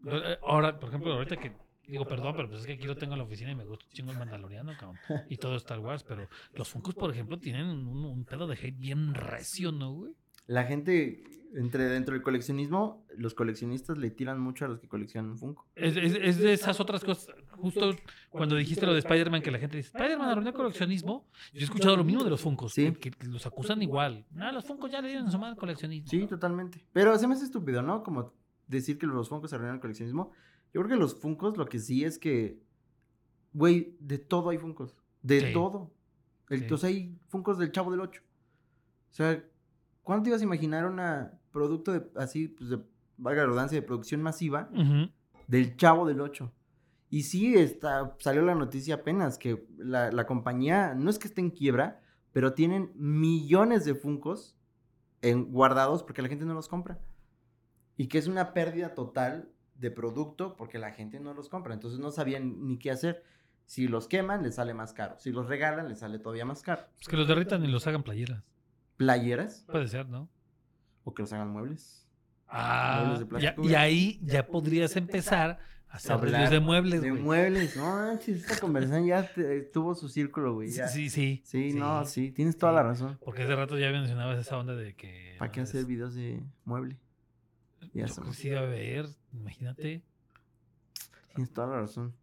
Eh, 0.07 0.39
Ahora, 0.43 0.79
por 0.79 0.89
ejemplo, 0.89 1.13
ahorita 1.15 1.37
que 1.37 1.53
digo, 1.87 2.07
perdón, 2.07 2.35
pero 2.37 2.49
pues 2.49 2.61
es 2.61 2.67
que 2.67 2.73
aquí 2.75 2.87
lo 2.87 2.97
tengo 2.97 3.13
en 3.15 3.19
la 3.19 3.25
oficina 3.25 3.51
y 3.51 3.55
me 3.55 3.65
gusta 3.65 3.87
chingo 3.93 4.13
el 4.13 4.19
Mandaloriano, 4.19 4.73
cabrón. 4.79 4.99
Y 5.29 5.37
todo 5.37 5.57
Star 5.57 5.79
Wars, 5.81 6.03
pero 6.05 6.29
los 6.55 6.69
Funkos, 6.69 6.95
por 6.95 7.11
ejemplo, 7.11 7.39
tienen 7.39 7.67
un, 7.67 7.87
un 7.87 8.25
pedo 8.25 8.47
de 8.47 8.55
hate 8.55 8.79
bien 8.79 9.15
recio, 9.15 9.73
¿no, 9.73 9.93
güey? 9.93 10.13
La 10.53 10.65
gente, 10.65 11.23
entre 11.55 11.85
dentro 11.85 12.13
del 12.15 12.23
coleccionismo, 12.23 13.07
los 13.17 13.35
coleccionistas 13.35 13.97
le 13.97 14.11
tiran 14.11 14.39
mucho 14.41 14.65
a 14.65 14.69
los 14.69 14.81
que 14.81 14.89
coleccionan 14.89 15.39
Funko. 15.39 15.67
Es, 15.75 15.97
es- 15.97 16.15
es 16.21 16.39
de 16.39 16.53
esas 16.53 16.79
otras 16.81 17.03
cosas. 17.05 17.35
Justo 17.53 17.95
cuando 18.31 18.57
dijiste 18.57 18.85
lo 18.87 18.93
de 18.93 18.99
Spider-Man, 18.99 19.41
que 19.43 19.51
la 19.51 19.59
gente 19.59 19.77
dice, 19.79 19.89
Spider-Man 19.97 20.29
arruinó 20.29 20.51
el 20.51 20.55
coleccionismo. 20.55 21.27
Yo 21.55 21.61
he 21.61 21.65
escuchado 21.65 21.97
lo 21.97 22.05
mismo 22.05 22.23
de 22.25 22.31
los 22.31 22.41
Funkos, 22.41 22.73
Sí. 22.75 22.93
que, 22.93 23.11
que 23.11 23.27
los 23.27 23.47
acusan 23.47 23.81
igual. 23.83 24.27
No, 24.31 24.51
los 24.53 24.65
Funkos 24.67 24.91
ya 24.91 25.01
le 25.01 25.09
dieron 25.09 25.31
su 25.31 25.39
madre 25.39 25.57
coleccionismo. 25.57 26.09
Sí, 26.09 26.27
totalmente. 26.27 26.85
Pero 26.93 27.17
se 27.19 27.27
me 27.27 27.35
hace 27.35 27.45
estúpido, 27.45 27.81
¿no? 27.83 28.03
Como 28.03 28.33
decir 28.67 28.99
que 28.99 29.07
los 29.07 29.29
Funkos 29.29 29.53
arruinan 29.53 29.77
el 29.77 29.81
coleccionismo. 29.81 30.33
Yo 30.75 30.81
creo 30.83 30.89
que 30.89 30.97
los 30.97 31.15
Funkos 31.21 31.57
lo 31.57 31.67
que 31.67 31.79
sí 31.79 32.05
es 32.05 32.19
que, 32.19 32.59
güey, 33.53 33.97
de 34.01 34.19
todo 34.19 34.51
hay 34.51 34.59
Funkos. 34.59 34.97
De 35.23 35.41
Sí. 35.41 35.53
todo. 35.53 35.91
El, 36.51 36.67
Sí. 36.69 36.75
O 36.75 36.77
sea, 36.77 36.89
hay 36.91 37.19
Funkos 37.29 37.59
del 37.59 37.73
Chavo 37.73 37.91
del 37.91 38.01
8. 38.01 38.23
O 39.11 39.15
sea, 39.15 39.45
¿cuándo 40.03 40.25
te 40.25 40.31
ibas 40.31 40.41
a 40.41 40.45
imaginar 40.45 40.87
un 40.87 41.01
producto 41.51 41.93
de, 41.93 42.03
así, 42.17 42.49
pues 42.49 42.71
de, 42.71 42.79
valga 43.17 43.43
la 43.43 43.47
redundancia, 43.47 43.81
de 43.81 43.87
producción 43.87 44.23
masiva 44.23 44.69
del 45.47 45.77
Chavo 45.77 46.07
del 46.07 46.21
8? 46.21 46.53
Y 47.11 47.25
sí, 47.25 47.55
está, 47.55 48.17
salió 48.19 48.43
la 48.43 48.55
noticia 48.55 48.97
apenas 48.97 49.37
que 49.37 49.67
la, 49.77 50.11
la 50.11 50.27
compañía, 50.27 50.95
no 50.95 51.11
es 51.11 51.19
que 51.19 51.29
esté 51.29 51.43
en 51.43 51.51
quiebra, 51.51 52.01
pero 52.33 52.55
tienen 52.55 52.91
millones 52.95 53.85
de 53.85 53.95
Funcos 53.95 54.57
en, 55.21 55.53
guardados 55.53 56.03
porque 56.03 56.23
la 56.23 56.29
gente 56.29 56.45
no 56.45 56.55
los 56.55 56.69
compra. 56.69 56.99
Y 57.97 58.09
que 58.09 58.19
es 58.19 58.27
una 58.27 58.53
pérdida 58.53 58.95
total 58.95 59.51
de 59.75 59.91
producto 59.91 60.57
porque 60.57 60.79
la 60.79 60.93
gente 60.93 61.21
no 61.21 61.35
los 61.35 61.49
compra. 61.49 61.75
Entonces 61.75 62.01
no 62.01 62.11
sabían 62.11 62.67
ni 62.67 62.79
qué 62.79 62.91
hacer. 62.91 63.23
Si 63.67 63.89
los 63.89 64.09
queman, 64.09 64.43
les 64.43 64.57
sale 64.57 64.75
más 64.75 64.93
caro. 64.93 65.17
Si 65.19 65.31
los 65.31 65.47
regalan, 65.47 65.89
les 65.89 66.01
sale 66.01 66.19
todavía 66.19 66.45
más 66.45 66.63
caro. 66.63 66.83
Pues 66.97 67.09
que 67.09 67.17
los 67.17 67.29
derritan 67.29 67.65
y 67.65 67.69
los 67.69 67.87
hagan 67.87 68.03
playeras. 68.03 68.43
Playeras 68.97 69.65
Puede 69.71 69.89
ser, 69.89 70.09
¿no? 70.09 70.29
o 71.05 71.13
que 71.15 71.23
los 71.23 71.33
hagan 71.33 71.51
muebles. 71.51 72.07
Ah, 72.49 73.05
Muebles 73.19 73.29
de 73.31 73.41
ya- 73.41 73.57
y 73.63 73.75
ahí 73.75 74.21
ya 74.23 74.47
podrías 74.47 74.95
empezar 74.97 75.59
a 75.89 75.97
hacer 75.97 76.19
reviews 76.21 76.51
de 76.51 76.61
muebles, 76.61 77.03
De 77.03 77.11
güey. 77.11 77.23
muebles. 77.23 77.77
No, 77.77 78.13
esta 78.13 78.61
conversación 78.61 79.07
ya 79.07 79.27
te- 79.33 79.63
tuvo 79.63 79.95
su 79.95 80.09
círculo, 80.09 80.55
güey. 80.55 80.71
ya. 80.71 80.87
Sí, 80.89 81.09
sí. 81.11 81.43
Sí, 81.45 81.73
no, 81.73 82.05
sí, 82.05 82.31
tienes 82.31 82.57
toda 82.59 82.73
la 82.73 82.83
razón. 82.83 83.19
Porque 83.25 83.43
hace 83.43 83.57
rato 83.57 83.79
ya 83.79 83.91
mencionabas 83.91 84.39
esa 84.39 84.59
onda 84.59 84.77
de 84.77 84.95
que. 84.95 85.35
¿Para 85.39 85.51
qué 85.51 85.63
hacer 85.63 85.81
es- 85.81 85.87
videos 85.87 86.15
de 86.15 86.43
mueble? 86.65 86.99
Ya 87.95 88.07
sabes. 88.09 88.37
sí 88.37 88.49
debe 88.49 88.61
haber, 88.61 89.07
imagínate. 89.33 90.03
Tienes 91.35 91.53
toda 91.53 91.67
la 91.69 91.81
razón. 91.81 92.15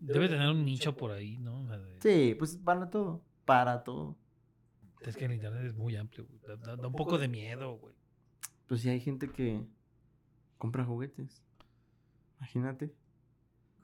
Debe 0.00 0.28
tener 0.28 0.48
un 0.50 0.64
nicho 0.64 0.96
por 0.96 1.10
ahí, 1.10 1.38
¿no? 1.38 1.62
O 1.62 1.66
sea, 1.66 1.78
de- 1.78 2.00
Sí, 2.02 2.34
pues 2.38 2.56
para 2.56 2.88
todo. 2.88 3.24
Para 3.44 3.82
todo. 3.82 4.16
Es 5.02 5.16
que 5.16 5.24
el 5.26 5.32
internet 5.32 5.64
es 5.64 5.74
muy 5.74 5.96
amplio, 5.96 6.26
güey. 6.26 6.40
Da, 6.46 6.56
da- 6.56 6.76
da 6.76 6.88
un 6.88 6.94
poco 6.94 7.18
de 7.18 7.28
miedo, 7.28 7.76
güey. 7.78 7.94
Pues 8.66 8.80
sí, 8.82 8.88
hay 8.90 9.00
gente 9.00 9.28
que. 9.30 9.64
Compra 10.58 10.84
juguetes. 10.84 11.42
Imagínate. 12.38 12.92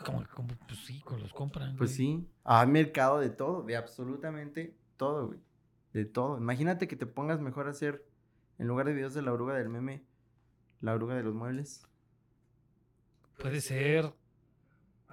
Como, 0.05 0.25
como, 0.35 0.49
pues 0.67 0.81
sí, 0.85 1.01
con 1.03 1.21
los 1.21 1.33
compran. 1.33 1.77
Pues 1.77 1.91
güey. 1.91 1.97
sí. 1.97 2.29
Hay 2.43 2.67
mercado 2.67 3.21
de 3.21 3.31
todo, 3.31 3.63
de 3.63 3.77
absolutamente 3.77 4.77
todo, 4.97 5.29
güey. 5.29 5.41
De 5.93 6.05
todo. 6.05 6.37
Imagínate 6.37 6.89
que 6.89 6.97
te 6.97 7.07
pongas 7.07 7.41
mejor 7.41 7.69
a 7.69 7.71
hacer, 7.71 8.05
en 8.59 8.67
lugar 8.67 8.87
de 8.87 8.93
videos 8.95 9.15
de 9.15 9.23
la 9.23 9.33
oruga 9.33 9.55
del 9.55 9.69
meme, 9.69 10.03
la 10.81 10.95
oruga 10.95 11.15
de 11.15 11.23
los 11.23 11.35
muebles. 11.35 11.87
Puede 13.39 13.61
ser. 13.61 14.13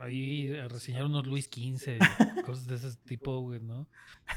Ahí 0.01 0.55
a 0.57 0.67
reseñar 0.67 1.05
unos 1.05 1.25
Luis 1.27 1.45
XV, 1.45 1.97
cosas 2.45 2.67
de 2.67 2.75
ese 2.75 2.97
tipo, 3.05 3.39
güey, 3.41 3.59
¿no? 3.59 3.87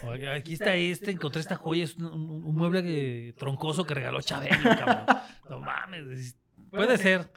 O 0.05 0.11
aquí 0.11 0.53
está 0.55 0.75
este, 0.77 1.11
encontré 1.11 1.41
esta 1.41 1.57
joya, 1.57 1.85
es 1.85 1.97
un, 1.97 2.05
un- 2.07 2.45
un 2.45 2.55
mueble 2.55 2.83
que- 2.83 3.35
troncoso 3.39 3.85
que 3.85 3.95
regaló 3.95 4.21
Chabelo, 4.21 4.57
cabrón. 4.79 5.07
No 5.49 5.61
mames. 5.61 6.07
es- 6.09 6.37
Puede 6.71 6.99
ser. 6.99 7.31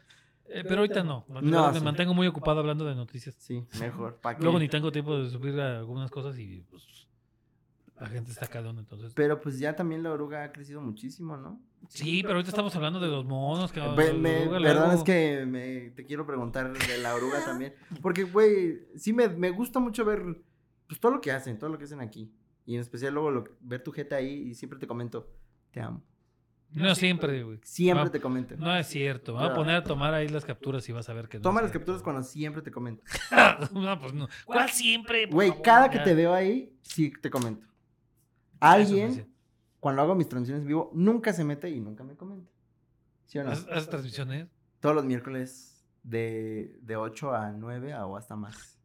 Eh, 0.49 0.63
pero 0.63 0.78
ahorita 0.82 1.03
no. 1.03 1.25
No, 1.28 1.41
verdad, 1.41 1.73
me 1.73 1.80
sí. 1.80 1.86
mantengo 1.86 2.13
muy 2.13 2.25
ocupado 2.28 2.59
hablando 2.61 2.86
de 2.86 2.95
noticias. 2.95 3.36
Sí, 3.38 3.63
mejor. 3.80 4.19
Luego 4.39 4.59
ni 4.59 4.67
tengo 4.69 4.91
tiempo 4.91 5.17
de 5.19 5.30
subir 5.30 5.59
algunas 5.59 6.09
cosas 6.09 6.38
y 6.39 6.61
pues 6.69 7.07
la 8.00 8.08
gente 8.08 8.32
está 8.32 8.48
cada 8.48 8.70
uno, 8.70 8.80
entonces. 8.80 9.14
Pero 9.16 9.39
pues 9.41 9.60
ya 9.60 9.76
también 9.76 10.04
la 10.04 10.12
oruga 10.12 10.43
ha 10.43 10.52
crecido 10.52 10.82
muchísimo, 10.82 11.36
¿no? 11.38 11.60
Sí, 11.89 12.22
pero 12.22 12.36
ahorita 12.36 12.50
estamos 12.50 12.76
hablando 12.76 13.00
de 13.00 13.08
los 13.08 13.26
monos. 13.26 13.72
Que 13.72 13.80
me- 13.82 14.14
luego- 14.14 14.52
perdón, 14.62 14.91
es 14.95 15.04
que 15.04 15.45
me- 15.48 15.91
te 15.91 16.06
quiero 16.06 16.26
preguntar 16.26 16.72
de 16.78 16.98
la 17.00 17.16
oruga 17.16 17.43
también. 17.45 17.74
Porque, 18.02 18.24
güey, 18.24 18.80
sí 18.95 19.14
me, 19.14 19.30
me 19.30 19.50
gusta 19.52 19.80
mucho 19.80 20.04
ver 20.06 20.24
pues, 20.88 21.00
todo 21.00 21.12
lo 21.14 21.22
que 21.22 21.32
hacen, 21.32 21.58
todo 21.60 21.70
lo 21.70 21.78
que 21.78 21.84
hacen 21.86 22.00
aquí. 22.02 22.32
Y 22.66 22.76
en 22.76 22.82
especial 22.82 23.14
luego 23.14 23.32
lo- 23.32 23.43
ver 23.62 23.84
tu 23.84 23.91
jeta 23.91 24.18
ahí 24.18 24.50
y 24.50 24.54
siempre 24.56 24.78
te 24.80 24.88
comento, 24.88 25.30
te 25.72 25.80
amo. 25.82 26.04
No 26.72 26.93
siempre, 26.95 27.43
güey. 27.43 27.60
Siempre 27.64 28.04
No, 28.06 28.12
te 28.12 28.20
comento. 28.20 28.56
No 28.58 28.76
es 28.76 28.88
cierto. 28.88 29.34
Vamos 29.34 29.52
a 29.52 29.56
poner 29.56 29.76
a 29.76 29.84
tomar 29.86 30.14
ahí 30.14 30.28
las 30.28 30.43
capturas 30.43 30.88
y 30.89 30.91
vas 30.91 31.08
a 31.08 31.14
ver 31.14 31.30
que 31.30 31.38
no. 31.38 31.43
Toma 31.43 31.62
las 31.62 31.72
cierto. 31.72 31.80
capturas 31.86 32.04
cuando 32.04 32.24
siempre 32.24 32.62
te 32.62 32.72
comento. 32.72 33.04
no, 33.74 34.00
pues 34.02 34.14
no. 34.14 34.28
¿Cuál 34.45 34.70
siempre? 34.70 35.28
Güey, 35.28 35.54
cada 35.62 35.89
que 35.89 36.00
te 36.00 36.14
veo 36.14 36.34
ahí, 36.34 36.74
sí 36.82 37.14
te 37.22 37.30
comento. 37.30 37.66
Alguien, 38.60 39.34
cuando 39.80 40.01
hago 40.01 40.16
mis 40.16 40.28
transmisiones 40.28 40.62
en 40.64 40.68
vivo, 40.68 40.91
nunca 40.93 41.34
se 41.34 41.43
mete 41.43 41.70
y 41.70 41.80
nunca 41.80 42.03
me 42.03 42.16
comenta. 42.16 42.49
¿Sí 43.26 43.38
o 43.39 43.43
no? 43.43 43.51
¿Haces 43.51 43.89
transmisiones? 43.89 44.47
Todos 44.80 44.95
los 44.95 45.05
miércoles 45.05 45.86
de, 46.03 46.78
de 46.82 46.95
8 46.95 47.34
a 47.34 47.51
9 47.51 47.93
o 47.95 48.18
hasta 48.18 48.36
más. 48.36 48.78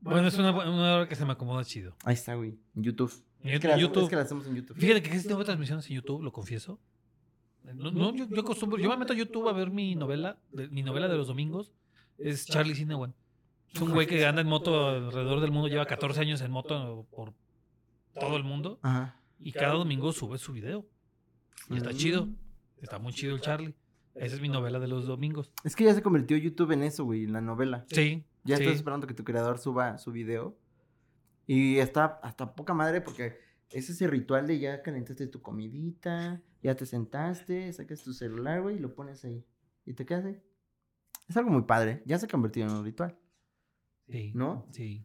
Bueno, 0.00 0.28
es 0.28 0.38
una, 0.38 0.52
hora 0.54 1.08
que 1.08 1.14
se 1.16 1.24
me 1.24 1.32
acomoda 1.32 1.64
chido. 1.64 1.96
Ahí 2.04 2.14
está, 2.14 2.34
güey. 2.34 2.58
En 2.74 2.82
YouTube. 2.82 3.12
En 3.42 3.54
Es 3.54 3.60
que, 3.60 3.78
YouTube. 3.78 4.04
es 4.04 4.08
que 4.10 4.16
la 4.16 4.22
hacemos 4.22 4.46
en 4.46 4.54
YouTube. 4.56 4.76
Fíjate 4.76 5.02
que 5.02 5.18
tengo 5.20 5.44
transmisiones 5.44 5.88
en 5.88 5.96
YouTube, 5.96 6.22
lo 6.22 6.32
confieso. 6.32 6.78
No, 7.64 7.90
no, 7.90 8.14
yo, 8.14 8.28
yo 8.28 8.40
acostumbro, 8.42 8.78
yo 8.78 8.88
me 8.88 8.96
meto 8.96 9.12
a 9.12 9.16
YouTube 9.16 9.48
a 9.48 9.52
ver 9.52 9.70
mi 9.70 9.96
novela, 9.96 10.38
de- 10.52 10.68
mi 10.68 10.82
novela 10.84 11.08
de 11.08 11.16
los 11.16 11.26
domingos, 11.26 11.72
es 12.18 12.46
Charlie 12.46 12.76
Cinewan. 12.76 13.12
Es 13.74 13.80
un 13.80 13.90
güey 13.92 14.06
que 14.06 14.24
anda 14.24 14.40
en 14.40 14.46
moto 14.46 14.88
alrededor 14.88 15.40
del 15.40 15.50
mundo, 15.50 15.66
lleva 15.68 15.84
14 15.84 16.20
años 16.20 16.40
en 16.42 16.50
moto 16.52 17.06
por 17.10 17.32
todo 18.18 18.36
el 18.36 18.44
mundo 18.44 18.78
Ajá. 18.82 19.20
y 19.38 19.52
cada 19.52 19.74
domingo 19.74 20.12
sube 20.12 20.38
su 20.38 20.52
video. 20.52 20.86
Y 21.68 21.76
está 21.76 21.90
Mm. 21.90 21.94
chido, 21.96 22.28
está 22.80 22.98
muy 22.98 23.12
chido 23.12 23.34
el 23.34 23.40
Charlie. 23.40 23.74
Esa 24.14 24.34
es 24.36 24.40
mi 24.40 24.48
novela 24.48 24.78
de 24.78 24.88
los 24.88 25.06
domingos. 25.06 25.52
Es 25.64 25.76
que 25.76 25.84
ya 25.84 25.94
se 25.94 26.02
convirtió 26.02 26.36
YouTube 26.36 26.72
en 26.72 26.82
eso, 26.82 27.04
güey, 27.04 27.24
en 27.24 27.32
la 27.32 27.40
novela. 27.40 27.84
Sí. 27.90 28.24
Ya 28.44 28.56
sí. 28.56 28.62
estás 28.62 28.76
esperando 28.76 29.06
que 29.06 29.14
tu 29.14 29.24
creador 29.24 29.58
suba 29.58 29.98
su 29.98 30.10
video. 30.12 30.56
Y 31.46 31.78
está 31.78 32.18
hasta 32.22 32.54
poca 32.54 32.72
madre 32.74 33.00
porque 33.00 33.36
es 33.70 33.90
ese 33.90 34.06
ritual 34.06 34.46
de 34.46 34.58
ya 34.58 34.82
calentaste 34.82 35.26
tu 35.26 35.42
comidita, 35.42 36.42
ya 36.62 36.74
te 36.74 36.86
sentaste, 36.86 37.72
sacas 37.72 38.02
tu 38.02 38.12
celular, 38.14 38.62
güey, 38.62 38.76
y 38.76 38.78
lo 38.78 38.94
pones 38.94 39.24
ahí. 39.24 39.44
Y 39.84 39.92
te 39.94 40.06
quedas 40.06 40.24
ahí. 40.24 40.40
Es 41.28 41.36
algo 41.36 41.50
muy 41.50 41.62
padre. 41.62 42.02
Ya 42.06 42.18
se 42.18 42.26
ha 42.26 42.28
convertido 42.28 42.68
en 42.68 42.74
un 42.74 42.84
ritual. 42.84 43.18
Sí. 44.08 44.32
¿No? 44.34 44.66
Sí. 44.72 45.04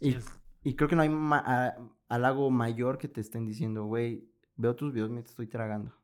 Y, 0.00 0.12
Sí, 0.12 0.18
y 0.64 0.74
creo 0.74 0.88
que 0.88 0.96
no 0.96 1.02
hay 1.02 1.08
ma- 1.10 1.42
a- 1.46 1.76
halago 2.10 2.50
mayor 2.50 2.98
que 2.98 3.08
te 3.08 3.20
estén 3.22 3.46
diciendo, 3.46 3.84
güey, 3.84 4.28
veo 4.56 4.76
tus 4.76 4.92
videos 4.92 5.10
mientras 5.10 5.30
estoy 5.30 5.46
tragando. 5.46 5.94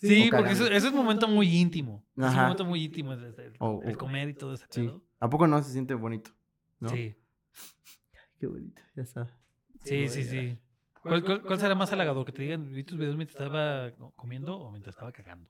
Sí, 0.00 0.28
porque 0.30 0.52
eso, 0.52 0.66
eso 0.66 0.86
es 0.88 0.92
un 0.92 0.96
momento 0.96 1.28
muy 1.28 1.56
íntimo. 1.56 2.04
Es 2.16 2.18
un 2.18 2.24
Ajá. 2.24 2.42
momento 2.42 2.64
muy 2.64 2.84
íntimo 2.84 3.12
el, 3.12 3.96
comer 3.96 4.30
y 4.30 4.34
todo 4.34 4.54
ese 4.54 4.66
Sí. 4.70 4.90
¿A 5.20 5.28
poco 5.28 5.46
no 5.46 5.62
se 5.62 5.70
siente 5.72 5.94
bonito? 5.94 6.30
¿No? 6.80 6.88
Sí, 6.88 7.14
Qué 8.40 8.46
bonito, 8.46 8.80
ya 8.96 9.02
está. 9.02 9.26
sí, 9.84 10.08
sí, 10.08 10.24
sí. 10.24 10.58
¿Cuál, 11.02 11.22
cuál, 11.24 11.42
cuál 11.42 11.58
será 11.60 11.74
más 11.74 11.92
halagador? 11.92 12.24
¿Que 12.26 12.32
te 12.32 12.42
digan, 12.42 12.72
vi 12.72 12.84
tus 12.84 12.98
videos 12.98 13.16
mientras 13.16 13.40
estaba 13.40 13.90
co- 13.92 14.12
comiendo 14.16 14.58
o 14.58 14.70
mientras 14.70 14.94
estaba 14.94 15.12
cagando? 15.12 15.48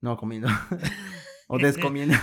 No, 0.00 0.16
comiendo. 0.16 0.48
o 1.48 1.58
descomiendo. 1.58 2.14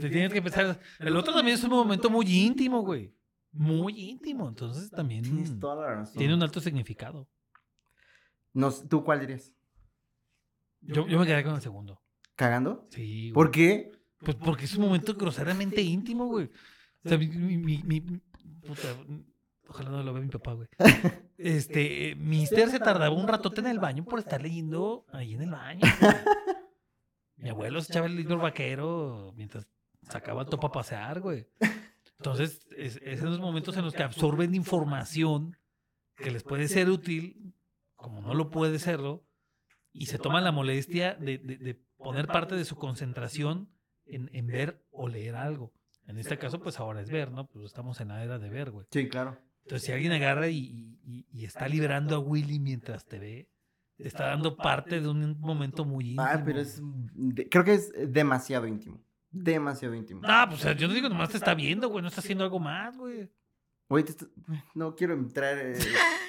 Te 0.00 0.08
tienes 0.10 0.32
que 0.32 0.42
pensar. 0.42 0.78
El 0.98 1.16
otro 1.16 1.32
también 1.34 1.56
es 1.56 1.64
un 1.64 1.70
momento 1.70 2.10
muy 2.10 2.26
íntimo, 2.26 2.82
güey. 2.82 3.14
Muy 3.52 3.94
íntimo. 4.10 4.48
Entonces 4.48 4.90
también 4.90 5.22
Tienes 5.22 5.58
toda 5.58 5.76
la 5.86 5.94
razón. 5.96 6.16
tiene 6.16 6.34
un 6.34 6.42
alto 6.42 6.60
significado. 6.60 7.28
No 8.54 8.70
¿Tú 8.72 9.04
cuál 9.04 9.20
dirías? 9.20 9.52
Yo, 10.80 11.06
yo 11.06 11.18
me 11.18 11.26
quedé 11.26 11.44
con 11.44 11.54
el 11.54 11.60
segundo. 11.60 12.02
¿Cagando? 12.34 12.86
Sí. 12.90 13.30
güey. 13.30 13.32
¿Por 13.34 13.50
qué? 13.50 13.92
Pues 14.18 14.36
porque 14.36 14.64
es 14.64 14.74
un 14.76 14.84
momento 14.84 15.14
groseramente 15.14 15.80
íntimo, 15.82 16.26
güey. 16.26 16.50
O 17.04 17.08
sea, 17.08 17.18
mi, 17.18 17.26
mi, 17.28 17.56
mi- 17.58 17.82
mi- 17.82 18.00
puta, 18.66 18.82
ojalá 19.68 19.90
no 19.90 20.02
lo 20.02 20.12
vea 20.12 20.22
mi 20.22 20.28
papá, 20.28 20.52
güey. 20.54 20.68
Este, 21.38 22.10
eh, 22.10 22.14
Mister 22.14 22.68
se 22.70 22.78
tardaba 22.78 23.10
un 23.12 23.26
ratote 23.26 23.60
en 23.60 23.66
el 23.66 23.80
baño 23.80 24.04
por 24.04 24.20
estar 24.20 24.40
leyendo 24.40 25.04
ahí 25.12 25.34
en 25.34 25.42
el 25.42 25.50
baño. 25.50 25.80
güey. 26.00 26.12
Mi 27.36 27.48
abuelo 27.48 27.80
se 27.80 27.90
echaba 27.92 28.06
el 28.06 28.14
libro 28.14 28.38
vaquero 28.38 29.32
mientras 29.34 29.66
sacaba 30.08 30.42
el 30.42 30.48
topo 30.48 30.68
a 30.68 30.72
pasear, 30.72 31.20
güey. 31.20 31.48
Entonces, 32.30 32.66
es, 32.76 32.96
es 33.02 33.20
en 33.20 33.28
esos 33.28 33.40
momentos 33.40 33.76
en 33.76 33.84
los 33.84 33.94
que 33.94 34.02
absorben 34.02 34.54
información 34.54 35.56
que 36.16 36.30
les 36.30 36.42
puede 36.44 36.68
ser 36.68 36.88
útil, 36.88 37.52
como 37.96 38.20
no 38.20 38.34
lo 38.34 38.50
puede 38.50 38.78
serlo, 38.78 39.24
y 39.92 40.06
se 40.06 40.18
toman 40.18 40.44
la 40.44 40.52
molestia 40.52 41.14
de, 41.14 41.38
de- 41.38 41.58
de 41.58 41.74
poner 41.96 42.26
parte 42.26 42.54
de 42.54 42.64
su 42.64 42.76
concentración 42.76 43.68
en, 44.06 44.30
en 44.32 44.46
ver 44.46 44.84
o 44.90 45.08
leer 45.08 45.34
algo. 45.36 45.72
En 46.06 46.18
este 46.18 46.38
caso, 46.38 46.60
pues 46.60 46.78
ahora 46.80 47.00
es 47.00 47.10
ver, 47.10 47.30
¿no? 47.30 47.46
Pues 47.46 47.64
estamos 47.66 48.00
en 48.00 48.08
la 48.08 48.22
era 48.24 48.38
de 48.38 48.48
ver, 48.50 48.70
güey. 48.70 48.86
Sí, 48.90 49.08
claro. 49.08 49.38
Entonces, 49.64 49.86
si 49.86 49.92
alguien 49.92 50.12
agarra 50.12 50.48
y, 50.48 50.56
y- 50.58 50.98
y- 51.04 51.26
y 51.32 51.44
está 51.44 51.68
liberando 51.68 52.16
a 52.16 52.18
Willy 52.18 52.58
mientras 52.58 53.04
te 53.06 53.18
ve, 53.18 53.48
te 53.96 54.08
está 54.08 54.26
dando 54.26 54.56
parte 54.56 55.00
de 55.00 55.08
un 55.08 55.38
momento 55.40 55.84
muy 55.84 56.04
íntimo. 56.10 56.22
Ah, 56.28 56.42
pero 56.44 56.60
es. 56.60 56.80
de- 56.82 57.48
creo 57.48 57.64
que 57.64 57.74
es 57.74 57.92
demasiado 58.12 58.66
íntimo. 58.66 59.00
Demasiado 59.32 59.94
íntimo. 59.94 60.20
Ah, 60.24 60.46
pues 60.48 60.62
yo 60.76 60.86
no 60.88 60.94
digo 60.94 61.08
nomás 61.08 61.30
te 61.30 61.38
está 61.38 61.54
viendo, 61.54 61.88
güey, 61.88 62.02
no 62.02 62.08
está 62.08 62.20
haciendo 62.20 62.44
algo 62.44 62.58
más, 62.60 62.96
güey. 62.96 63.30
Oye, 63.88 64.04
te 64.04 64.12
está- 64.12 64.26
no 64.74 64.94
quiero 64.94 65.14
entrar 65.14 65.58
eh, 65.58 65.74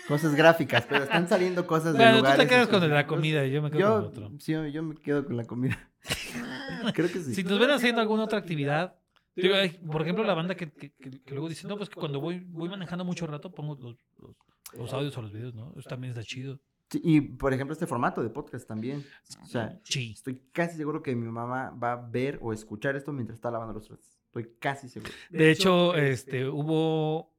cosas 0.07 0.35
gráficas, 0.35 0.85
pero 0.87 1.03
están 1.03 1.27
saliendo 1.27 1.65
cosas 1.67 1.93
de 1.93 1.99
Bueno, 1.99 2.11
tú 2.13 2.17
lugares 2.17 2.39
te 2.39 2.47
quedas 2.47 2.67
con 2.67 2.89
la 2.89 3.07
comida 3.07 3.45
y 3.45 3.51
yo 3.51 3.61
me 3.61 3.71
quedo 3.71 3.79
con 3.79 3.97
el 3.97 4.01
Yo, 4.03 4.07
otro. 4.25 4.39
sí, 4.39 4.53
yo 4.71 4.83
me 4.83 4.95
quedo 4.95 5.25
con 5.25 5.37
la 5.37 5.45
comida. 5.45 5.91
Creo 6.93 7.07
que 7.11 7.19
sí. 7.19 7.35
Si 7.35 7.43
nos 7.43 7.59
ven 7.59 7.69
haciendo 7.71 8.01
alguna 8.01 8.23
otra 8.23 8.39
actividad, 8.39 8.95
digo, 9.35 9.55
por 9.91 10.01
ejemplo, 10.01 10.23
la 10.25 10.33
banda 10.33 10.55
que, 10.55 10.71
que- 10.71 10.91
que- 10.93 11.21
que 11.21 11.31
luego 11.31 11.47
dice, 11.47 11.67
no, 11.67 11.77
pues 11.77 11.89
que 11.89 11.95
cuando 11.95 12.19
voy, 12.19 12.39
voy 12.47 12.67
manejando 12.69 13.05
mucho 13.05 13.27
rato 13.27 13.51
pongo 13.53 13.75
los, 13.75 13.95
los- 14.19 14.35
los 14.77 14.93
audios 14.93 15.17
o 15.17 15.21
los 15.21 15.31
videos, 15.31 15.53
¿no? 15.53 15.73
Eso 15.77 15.87
también 15.87 16.11
está 16.11 16.23
chido. 16.23 16.59
Sí, 16.93 17.01
y 17.03 17.21
por 17.21 17.51
ejemplo, 17.53 17.73
este 17.73 17.87
formato 17.87 18.21
de 18.21 18.29
podcast 18.29 18.67
también. 18.67 19.03
O 19.41 19.47
sea, 19.47 19.79
Sí. 19.83 20.11
estoy 20.13 20.39
casi 20.51 20.77
seguro 20.77 21.01
que 21.01 21.15
mi 21.15 21.27
mamá 21.27 21.71
va 21.71 21.93
a 21.93 21.95
ver 21.95 22.37
o 22.41 22.53
escuchar 22.53 22.95
esto 22.95 23.11
mientras 23.11 23.37
está 23.37 23.49
lavando 23.49 23.73
los 23.73 23.87
trastes. 23.87 24.19
Estoy 24.27 24.51
casi 24.59 24.89
seguro. 24.89 25.11
De 25.31 25.49
hecho, 25.49 25.95
este, 25.95 26.47
hubo 26.47 27.33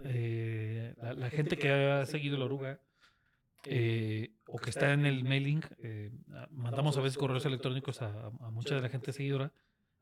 eh, 0.00 0.92
la, 1.00 1.14
la 1.14 1.30
gente 1.30 1.56
que 1.56 1.70
ha 1.70 2.04
seguido 2.06 2.36
la 2.36 2.46
oruga 2.46 2.80
eh, 3.64 4.32
o 4.48 4.58
que 4.58 4.70
está 4.70 4.92
en 4.92 5.06
el 5.06 5.22
mailing, 5.24 5.62
eh, 5.78 6.10
mandamos 6.50 6.96
a 6.96 7.00
veces 7.00 7.16
correos 7.16 7.46
electrónicos 7.46 8.02
a, 8.02 8.26
a 8.40 8.50
mucha 8.50 8.74
de 8.74 8.80
la 8.80 8.88
gente 8.88 9.12
seguidora 9.12 9.52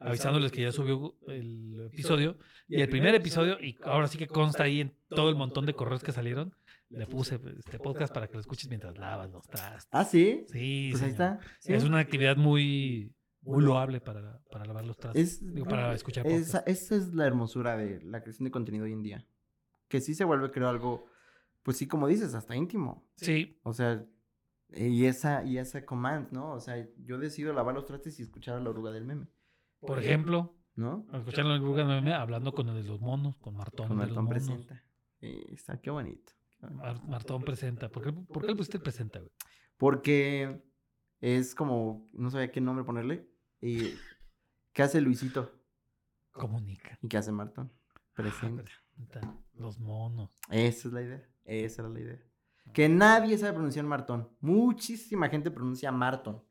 avisándoles 0.00 0.50
que 0.50 0.62
ya 0.62 0.72
subió 0.72 1.14
el 1.28 1.88
episodio 1.92 2.36
y 2.68 2.80
el 2.80 2.88
primer 2.88 3.14
episodio 3.14 3.58
y 3.60 3.78
ahora 3.84 4.08
sí 4.08 4.18
que 4.18 4.26
consta 4.26 4.64
ahí 4.64 4.80
en 4.80 4.92
todo 5.08 5.28
el 5.30 5.34
montón 5.36 5.66
de 5.66 5.74
correos 5.74 6.02
que 6.02 6.12
salieron 6.12 6.54
le 6.96 7.06
puse 7.06 7.40
este 7.58 7.78
podcast 7.78 8.12
para 8.14 8.26
que 8.28 8.34
lo 8.34 8.40
escuches 8.40 8.68
mientras 8.68 8.96
lavas 8.98 9.30
los 9.30 9.46
trastes. 9.46 9.88
Ah, 9.90 10.04
sí. 10.04 10.44
Sí, 10.48 10.88
Pues 10.92 11.02
ahí 11.02 11.10
está. 11.10 11.38
Sí. 11.60 11.72
Es 11.72 11.84
una 11.84 11.98
actividad 11.98 12.36
muy 12.36 13.14
muy 13.42 13.62
loable 13.62 14.00
para, 14.00 14.40
para 14.50 14.64
lavar 14.64 14.86
los 14.86 14.96
trastes. 14.96 15.22
Es- 15.42 15.54
Digo, 15.54 15.66
para 15.66 15.92
escuchar 15.94 16.26
esa, 16.26 16.60
podcast. 16.60 16.68
esa 16.68 16.96
es 16.96 17.12
la 17.14 17.26
hermosura 17.26 17.76
de 17.76 18.00
la 18.02 18.22
creación 18.22 18.44
de 18.44 18.50
contenido 18.50 18.84
hoy 18.86 18.92
en 18.92 19.02
día. 19.02 19.26
Que 19.88 20.00
sí 20.00 20.14
se 20.14 20.24
vuelve, 20.24 20.50
creo, 20.50 20.68
algo, 20.68 21.06
pues 21.62 21.76
sí, 21.76 21.86
como 21.86 22.06
dices, 22.08 22.34
hasta 22.34 22.56
íntimo. 22.56 23.06
Sí, 23.16 23.58
O 23.62 23.74
sea, 23.74 24.02
y 24.70 25.04
esa, 25.04 25.44
y 25.44 25.58
esa 25.58 25.84
command, 25.84 26.32
¿no? 26.32 26.52
O 26.52 26.60
sea, 26.60 26.88
yo 26.98 27.18
decido 27.18 27.52
lavar 27.52 27.74
los 27.74 27.84
trastes 27.84 28.18
y 28.18 28.22
escuchar 28.22 28.56
a 28.56 28.60
la 28.60 28.70
oruga 28.70 28.90
del 28.92 29.04
meme, 29.04 29.26
por 29.80 29.98
ejemplo, 29.98 30.56
¿no? 30.74 31.06
escuchando 31.12 31.54
el 31.54 31.60
Google 31.60 31.84
Meme 31.84 32.14
hablando 32.14 32.52
con 32.54 32.68
el 32.70 32.82
de 32.82 32.88
los 32.88 33.00
monos, 33.00 33.36
con 33.36 33.54
Martón 33.54 33.88
Con 33.88 33.98
de 33.98 34.06
los 34.06 34.16
Martón 34.16 34.24
monos. 34.24 34.44
presenta. 34.66 34.82
Eh, 35.20 35.44
está, 35.52 35.78
qué 35.82 35.90
bonito. 35.90 36.32
Martón 36.70 37.42
presenta. 37.42 37.88
¿Por 37.88 38.02
qué, 38.02 38.12
por 38.12 38.42
qué 38.42 38.48
le 38.48 38.56
pusiste 38.56 38.78
presenta, 38.78 39.18
güey? 39.20 39.30
Porque 39.76 40.62
Es 41.20 41.54
como, 41.54 42.08
no 42.12 42.30
sabía 42.30 42.50
qué 42.50 42.60
nombre 42.60 42.84
ponerle. 42.84 43.28
Y, 43.60 43.94
¿Qué 44.74 44.82
hace 44.82 45.00
Luisito? 45.00 45.50
Comunica. 46.32 46.98
¿Y 47.00 47.08
qué 47.08 47.16
hace 47.16 47.32
Martón? 47.32 47.72
Presente. 48.12 48.62
Presenta 48.62 49.36
Los 49.54 49.78
monos. 49.78 50.38
Esa 50.50 50.88
es 50.88 50.94
la 50.94 51.02
idea. 51.02 51.28
Esa 51.44 51.82
era 51.82 51.88
la 51.88 52.00
idea. 52.00 52.22
Que 52.72 52.88
nadie 52.88 53.38
sabe 53.38 53.52
pronunciar 53.52 53.84
Martón. 53.84 54.28
Muchísima 54.40 55.28
gente 55.28 55.50
pronuncia 55.50 55.92
Marton. 55.92 56.42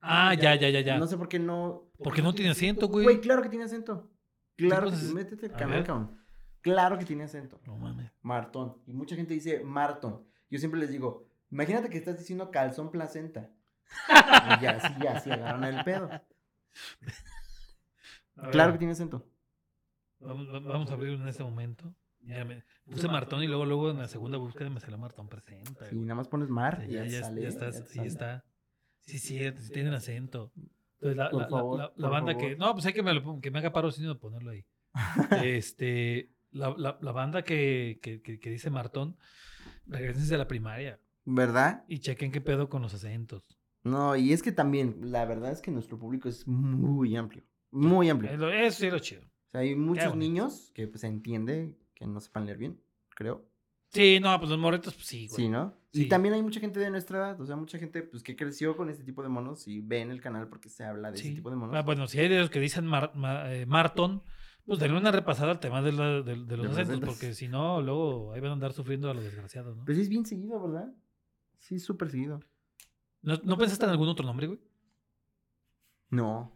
Ah, 0.00 0.34
ya, 0.34 0.54
ya, 0.54 0.68
ya, 0.68 0.80
ya. 0.80 0.98
No 0.98 1.06
sé 1.06 1.16
por 1.16 1.28
qué 1.28 1.38
no. 1.38 1.90
Porque 2.02 2.22
no 2.22 2.34
tiene 2.34 2.50
acento, 2.50 2.88
güey. 2.88 3.04
Güey, 3.04 3.20
claro 3.20 3.42
que 3.42 3.48
tiene 3.48 3.64
acento. 3.64 4.10
Claro 4.56 4.88
pues, 4.88 5.08
que 5.08 5.14
Métete 5.14 5.46
al 5.46 5.52
canal, 5.52 5.84
cabrón. 5.84 6.19
Claro 6.62 6.98
que 6.98 7.04
tiene 7.04 7.24
acento. 7.24 7.60
No 7.66 7.76
mames. 7.76 8.10
Martón. 8.22 8.76
Y 8.86 8.92
mucha 8.92 9.16
gente 9.16 9.34
dice 9.34 9.62
Marton. 9.64 10.24
Yo 10.50 10.58
siempre 10.58 10.80
les 10.80 10.90
digo, 10.90 11.26
imagínate 11.50 11.88
que 11.88 11.98
estás 11.98 12.18
diciendo 12.18 12.50
calzón 12.50 12.90
placenta. 12.90 13.50
y 14.58 14.62
ya, 14.62 14.80
sí, 14.80 14.94
ya, 15.02 15.20
sí, 15.20 15.30
agarran 15.30 15.64
el 15.64 15.82
pedo. 15.84 16.10
Claro 18.52 18.72
que 18.72 18.78
tiene 18.78 18.92
acento. 18.92 19.26
Vamos, 20.20 20.48
va- 20.52 20.60
vamos 20.60 20.90
a 20.90 20.94
abrir 20.94 21.12
en 21.20 21.28
este 21.28 21.42
momento. 21.42 21.94
Ya 22.22 22.44
me 22.44 22.62
puse 22.90 23.08
Martón 23.08 23.42
y 23.42 23.46
luego, 23.46 23.64
luego 23.64 23.90
en 23.90 23.98
la 23.98 24.08
segunda 24.08 24.36
búsqueda 24.36 24.68
me 24.68 24.80
salió 24.80 24.98
Martón 24.98 25.28
presenta. 25.28 25.86
Y 25.90 25.96
nada 25.96 26.16
más 26.16 26.28
pones 26.28 26.48
mar. 26.50 26.84
y 26.86 26.92
ya, 26.92 27.04
ya, 27.06 27.22
sale, 27.22 27.42
ya 27.42 27.48
está, 27.48 27.70
ya 27.70 27.80
te 27.82 27.86
sí 27.86 28.00
está. 28.00 28.44
Sí, 29.00 29.18
sí, 29.18 29.38
sí 29.58 29.72
tienen 29.72 29.94
acento. 29.94 30.52
Entonces, 30.96 31.16
la, 31.16 31.30
Por 31.30 31.40
la- 31.42 31.48
favor, 31.48 31.78
la- 31.78 31.84
la 31.84 31.90
por 31.94 32.10
banda 32.10 32.32
favor. 32.32 32.48
que. 32.48 32.56
No, 32.56 32.72
pues 32.74 32.84
hay 32.86 32.92
que 32.92 33.02
me, 33.02 33.14
lo 33.14 33.40
que 33.40 33.50
me 33.50 33.58
haga 33.58 33.72
paro 33.72 33.90
sin 33.90 34.06
de 34.06 34.14
ponerlo 34.14 34.50
ahí. 34.50 34.66
este. 35.42 36.30
La, 36.52 36.74
la, 36.76 36.98
la 37.00 37.12
banda 37.12 37.42
que, 37.42 37.98
que, 38.02 38.22
que, 38.22 38.38
que 38.40 38.50
dice 38.50 38.70
Martón, 38.70 39.16
regresense 39.86 40.34
a 40.34 40.38
la 40.38 40.48
primaria 40.48 40.98
¿Verdad? 41.24 41.84
y 41.88 41.98
chequen 42.00 42.32
qué 42.32 42.40
pedo 42.40 42.68
con 42.68 42.82
los 42.82 42.94
acentos. 42.94 43.42
No, 43.82 44.16
y 44.16 44.32
es 44.32 44.42
que 44.42 44.52
también, 44.52 44.96
la 45.12 45.24
verdad 45.24 45.52
es 45.52 45.60
que 45.60 45.70
nuestro 45.70 45.98
público 45.98 46.28
es 46.28 46.46
muy 46.46 47.16
amplio. 47.16 47.44
Muy 47.70 48.10
amplio. 48.10 48.30
Eso 48.50 48.78
sí 48.80 48.86
es 48.86 48.92
lo 48.92 48.98
chido. 48.98 49.22
O 49.22 49.50
sea, 49.50 49.60
hay 49.60 49.74
muchos 49.74 50.14
niños 50.16 50.70
que 50.74 50.86
pues, 50.86 51.00
se 51.00 51.06
entiende 51.06 51.76
que 51.94 52.06
no 52.06 52.20
sepan 52.20 52.46
leer 52.46 52.58
bien, 52.58 52.80
creo. 53.14 53.46
Sí, 53.88 54.20
no, 54.20 54.38
pues 54.38 54.50
los 54.50 54.58
morritos, 54.58 54.94
pues 54.94 55.06
sí, 55.06 55.26
güey. 55.28 55.36
Sí, 55.44 55.48
¿no? 55.48 55.74
Sí. 55.92 56.04
Y 56.04 56.08
también 56.08 56.34
hay 56.34 56.42
mucha 56.42 56.60
gente 56.60 56.78
de 56.78 56.90
nuestra 56.90 57.18
edad, 57.18 57.40
o 57.40 57.46
sea, 57.46 57.56
mucha 57.56 57.78
gente 57.78 58.02
pues 58.02 58.22
que 58.22 58.36
creció 58.36 58.76
con 58.76 58.88
este 58.90 59.02
tipo 59.02 59.22
de 59.22 59.28
monos 59.28 59.66
y 59.66 59.80
ve 59.80 60.00
en 60.00 60.10
el 60.12 60.20
canal 60.20 60.46
porque 60.48 60.68
se 60.68 60.84
habla 60.84 61.10
de 61.10 61.18
Sí. 61.18 61.26
ese 61.28 61.36
tipo 61.36 61.50
de 61.50 61.56
monos. 61.56 61.74
Ah, 61.74 61.82
bueno, 61.82 62.06
si 62.06 62.20
hay 62.20 62.28
de 62.28 62.38
los 62.38 62.50
que 62.50 62.60
dicen 62.60 62.86
Mar- 62.86 63.12
Ma- 63.16 63.52
eh, 63.52 63.66
Marton, 63.66 64.22
pues 64.70 64.80
denle 64.80 64.98
una 64.98 65.10
repasada 65.10 65.50
al 65.50 65.58
tema 65.60 65.82
de, 65.82 65.90
la- 65.92 66.22
de- 66.22 66.44
de 66.44 66.56
los 66.56 66.66
acentos, 66.66 66.78
acentos. 66.90 67.08
porque 67.08 67.34
si 67.34 67.48
no, 67.48 67.80
luego 67.82 68.32
ahí 68.32 68.40
van 68.40 68.50
a 68.50 68.54
andar 68.54 68.72
sufriendo 68.72 69.10
a 69.10 69.14
los 69.14 69.24
desgraciados, 69.24 69.76
¿no? 69.76 69.84
Pues 69.84 69.96
sí 69.96 70.02
es 70.02 70.08
bien 70.08 70.24
seguido, 70.24 70.60
¿verdad? 70.62 70.94
Sí, 71.58 71.80
súper 71.80 72.08
seguido. 72.10 72.40
¿No, 73.22 73.36
no 73.42 73.58
pensaste 73.58 73.84
en 73.84 73.90
algún 73.90 74.08
otro 74.08 74.24
nombre, 74.24 74.46
güey? 74.46 74.60
No, 76.10 76.52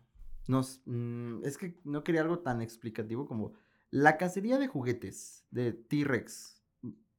no, 0.49 0.61
mm, 0.87 1.45
es 1.45 1.59
que 1.59 1.79
no 1.85 2.03
quería 2.05 2.23
algo 2.23 2.39
tan 2.41 2.61
explicativo 2.63 3.27
como 3.27 3.55
la 3.91 4.17
cacería 4.17 4.59
de 4.59 4.67
juguetes 4.67 5.45
de 5.51 5.73
T-Rex. 5.73 6.63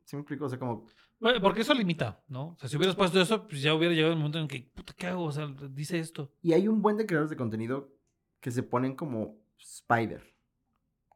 ¿Sí 0.05 0.15
me 0.15 0.21
explico? 0.21 0.45
O 0.45 0.49
sea, 0.49 0.59
como 0.59 0.85
Bueno, 1.19 1.41
Porque 1.41 1.61
eso 1.61 1.73
limita, 1.73 2.23
¿no? 2.27 2.49
O 2.49 2.57
sea, 2.57 2.69
si 2.69 2.77
hubieras 2.77 2.95
puesto 2.95 3.19
eso, 3.19 3.47
pues 3.47 3.61
ya 3.61 3.73
hubiera 3.73 3.93
llegado 3.93 4.13
el 4.13 4.17
momento 4.19 4.39
en 4.39 4.47
que, 4.47 4.61
puta, 4.75 4.93
¿qué 4.97 5.07
hago? 5.07 5.23
O 5.25 5.31
sea, 5.31 5.47
dice 5.71 5.99
esto. 5.99 6.31
Y 6.41 6.53
hay 6.53 6.67
un 6.67 6.81
buen 6.81 6.97
de 6.97 7.05
creadores 7.05 7.29
de 7.29 7.37
contenido 7.37 7.93
que 8.39 8.51
se 8.51 8.61
ponen 8.63 8.95
como 8.95 9.37
Spider. 9.57 10.34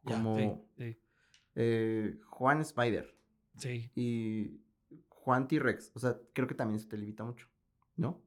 Como 0.04 0.36
sí, 0.36 0.52
sí, 0.76 0.98
eh, 1.54 2.18
Juan 2.26 2.60
Spider 2.60 3.14
sí. 3.56 3.90
y 3.94 4.60
Juan 5.08 5.46
T-Rex. 5.46 5.92
O 5.94 5.98
sea, 5.98 6.18
creo 6.32 6.48
que 6.48 6.54
también 6.54 6.78
eso 6.78 6.88
te 6.88 6.96
limita 6.96 7.24
mucho, 7.24 7.46
¿no? 7.96 8.22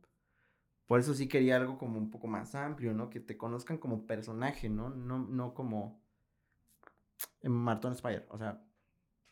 Por 0.86 1.00
eso 1.00 1.14
sí 1.14 1.28
quería 1.28 1.56
algo 1.56 1.78
como 1.78 1.98
un 1.98 2.12
poco 2.12 2.28
más 2.28 2.54
amplio, 2.56 2.94
¿no? 2.94 3.10
Que 3.10 3.20
te 3.20 3.38
conozcan 3.38 3.78
como 3.78 4.06
personaje, 4.06 4.70
¿no? 4.70 4.90
No, 4.90 5.20
no 5.20 5.54
como 5.54 6.04
Martón 7.42 7.94
Spider. 7.94 8.28
O 8.30 8.38
sea, 8.38 8.64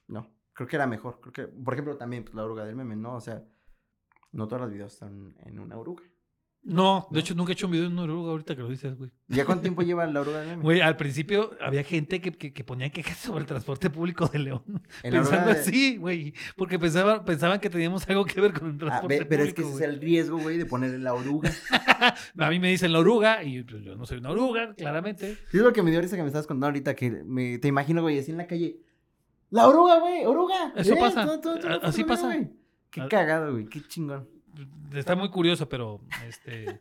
no. 0.08 0.28
Creo 0.54 0.68
que 0.68 0.76
era 0.76 0.88
mejor. 0.88 1.20
Creo 1.22 1.34
que, 1.34 1.48
por 1.48 1.74
ejemplo, 1.74 1.98
también 1.98 2.24
pues, 2.24 2.36
la 2.36 2.46
oruga 2.46 2.66
del 2.66 2.76
meme, 2.76 2.96
¿no? 2.96 3.16
O 3.16 3.22
sea, 3.22 3.46
no 4.32 4.48
todos 4.48 4.62
los 4.64 4.72
videos 4.72 4.94
están 4.94 5.36
en 5.40 5.60
una 5.60 5.78
oruga. 5.78 6.04
No, 6.64 7.08
de 7.10 7.20
hecho 7.22 7.34
nunca 7.34 7.52
he 7.52 7.54
hecho 7.54 7.66
un 7.66 7.72
video 7.72 7.88
en 7.88 7.94
una 7.94 8.04
oruga 8.04 8.30
ahorita 8.32 8.56
que 8.56 8.62
lo 8.62 8.70
dices, 8.70 8.96
güey. 8.96 9.10
¿Ya 9.28 9.46
cuánto 9.46 9.64
tiempo 9.64 9.82
lleva 9.82 10.06
la 10.06 10.22
oruga 10.22 10.42
meme? 10.44 10.62
Güey, 10.62 10.80
al 10.82 10.96
principio 10.96 11.52
había 11.60 11.84
gente 11.84 12.22
que, 12.22 12.32
que, 12.34 12.54
que 12.54 12.64
ponía 12.64 12.92
quejas 12.92 13.18
sobre 13.18 13.42
el 13.42 13.48
transporte 13.48 13.90
público 13.90 14.28
de 14.28 14.38
León. 14.40 14.62
En 15.02 15.14
la 15.16 15.22
Pensando 15.22 15.48
de- 15.54 15.60
así, 15.60 15.98
güey. 15.98 16.36
Porque 16.56 16.78
pensaban, 16.78 17.26
pensaban 17.26 17.60
que 17.60 17.72
teníamos 17.72 18.08
algo 18.08 18.26
que 18.26 18.40
ver 18.40 18.54
con 18.54 18.68
el 18.70 18.76
Ah, 18.76 18.78
transporte 18.78 19.20
ve- 19.20 19.26
pero 19.26 19.44
es 19.44 19.54
que 19.56 19.64
público, 19.64 19.78
ese 19.80 19.88
es 19.88 19.94
el 19.96 20.00
riesgo, 20.02 20.38
güey, 20.38 20.58
de 20.60 20.68
ponerle 20.68 21.00
la 21.00 21.16
oruga. 21.16 21.50
A 22.38 22.50
mí 22.52 22.60
me 22.60 22.70
dicen 22.70 22.94
la 22.94 23.00
oruga 23.00 23.44
y 23.44 23.64
pues, 23.64 23.82
yo 23.84 23.96
no 23.96 24.06
soy 24.06 24.20
una 24.20 24.30
oruga, 24.30 24.76
claramente. 24.76 25.36
Sí, 25.50 25.58
es 25.58 25.64
lo 25.64 25.74
que 25.74 25.82
me 25.82 25.90
dio 25.90 26.00
risa 26.00 26.16
que 26.16 26.22
me 26.22 26.28
estabas 26.28 26.46
contando 26.46 26.68
ahorita, 26.68 26.94
que 26.96 27.10
me, 27.10 27.58
te 27.58 27.70
imagino, 27.70 28.04
güey, 28.04 28.20
así 28.20 28.30
en 28.30 28.38
la 28.38 28.46
calle. 28.46 28.78
¡La 29.50 29.68
oruga, 29.68 30.00
güey! 30.00 30.26
¡Oruga! 30.26 30.74
Eso 30.76 30.94
Eh, 30.94 30.98
pasa. 31.00 31.26
todo- 31.26 31.40
todo- 31.42 31.60
todo- 31.60 31.72
A- 31.72 31.88
así 31.88 32.04
pasa. 32.04 32.28
güey. 32.28 32.50
Qué 32.92 33.08
cagado, 33.10 33.52
güey. 33.54 33.66
Qué 33.66 33.82
chingón. 33.88 34.28
Está 34.94 35.16
muy 35.16 35.30
curioso, 35.30 35.70
pero 35.70 36.02
este. 36.28 36.80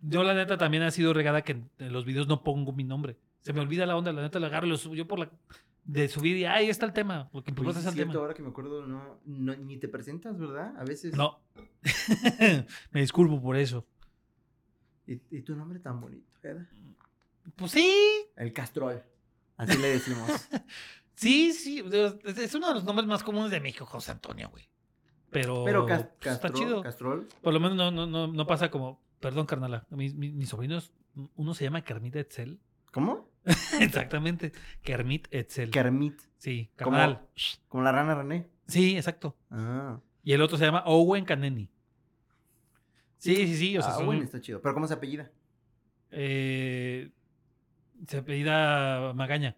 yo, 0.00 0.22
la 0.22 0.34
neta, 0.34 0.56
también 0.58 0.82
ha 0.82 0.90
sido 0.90 1.12
regada 1.12 1.42
que 1.42 1.52
en, 1.52 1.92
los 1.92 2.04
videos 2.04 2.28
no 2.28 2.42
pongo 2.42 2.72
mi 2.72 2.84
nombre. 2.84 3.16
Se 3.40 3.52
me 3.52 3.60
olvida 3.60 3.86
la 3.86 3.96
onda, 3.96 4.12
la 4.12 4.22
neta 4.22 4.38
la 4.38 4.48
agarro 4.48 4.66
y 4.66 4.70
lo 4.70 4.76
subo 4.76 4.94
yo 4.94 5.06
por 5.06 5.18
la. 5.18 5.30
De 5.84 6.08
subir 6.08 6.36
y 6.36 6.44
ahí 6.44 6.68
está 6.68 6.86
el 6.86 6.92
tema. 6.92 7.30
Lo 7.32 7.42
que 7.42 7.50
Oye, 7.50 7.60
importa 7.60 7.72
sí 7.72 7.78
es 7.78 7.84
es 7.84 7.88
el 7.88 7.94
cierto, 7.94 8.12
tema. 8.12 8.22
ahora 8.22 8.34
que 8.34 8.42
me 8.42 8.50
acuerdo, 8.50 8.86
no, 8.86 9.18
no, 9.24 9.56
ni 9.56 9.78
te 9.78 9.88
presentas, 9.88 10.38
¿verdad? 10.38 10.74
A 10.76 10.84
veces. 10.84 11.16
No. 11.16 11.40
me 12.92 13.00
disculpo 13.00 13.40
por 13.40 13.56
eso. 13.56 13.86
¿Y, 15.06 15.20
y 15.30 15.42
tu 15.42 15.56
nombre 15.56 15.80
tan 15.80 16.00
bonito, 16.00 16.30
¿verdad? 16.42 16.68
Pues 17.56 17.72
sí, 17.72 18.26
El 18.36 18.52
Castrol. 18.52 19.02
Así 19.56 19.76
le 19.78 19.88
decimos. 19.88 20.30
sí, 21.14 21.52
sí. 21.52 21.84
Es 22.24 22.54
uno 22.54 22.68
de 22.68 22.74
los 22.74 22.84
nombres 22.84 23.06
más 23.06 23.22
comunes 23.22 23.50
de 23.50 23.60
México, 23.60 23.84
José 23.84 24.12
Antonio, 24.12 24.48
güey. 24.50 24.68
Pero, 25.30 25.64
Pero 25.64 25.86
Cas- 25.86 26.02
pues, 26.18 26.34
está 26.34 26.48
Castrol, 26.48 26.54
chido. 26.54 26.82
Castrol. 26.82 27.28
Por 27.40 27.54
lo 27.54 27.60
menos 27.60 27.76
no, 27.76 27.90
no, 27.90 28.06
no, 28.06 28.26
no 28.26 28.46
pasa 28.46 28.70
como. 28.70 29.00
Perdón, 29.20 29.46
carnala. 29.46 29.86
Mis, 29.90 30.14
mis, 30.14 30.32
mis 30.32 30.48
sobrinos, 30.48 30.92
uno 31.36 31.54
se 31.54 31.64
llama 31.64 31.82
Kermit 31.82 32.16
Etzel. 32.16 32.58
¿Cómo? 32.92 33.28
Exactamente. 33.80 34.52
Kermit 34.82 35.28
Etzel. 35.30 35.70
Kermit. 35.70 36.20
sí, 36.38 36.70
carnal. 36.76 37.26
Como 37.68 37.82
la 37.84 37.92
rana 37.92 38.14
René. 38.14 38.48
Sí, 38.66 38.96
exacto. 38.96 39.36
Ah. 39.50 40.00
Y 40.24 40.32
el 40.32 40.42
otro 40.42 40.56
se 40.58 40.64
llama 40.64 40.82
Owen 40.86 41.24
Kaneni. 41.24 41.68
Sí, 43.18 43.36
sí, 43.46 43.56
sí. 43.56 43.78
O 43.78 43.82
sea, 43.82 43.92
ah, 43.92 43.96
son- 43.96 44.06
bueno, 44.06 44.22
está 44.22 44.40
chido. 44.40 44.60
Pero 44.62 44.74
¿cómo 44.74 44.86
se 44.86 44.94
apellida? 44.94 45.30
eh, 46.12 47.10
se 48.08 48.18
apellida 48.18 49.12
Magaña. 49.14 49.56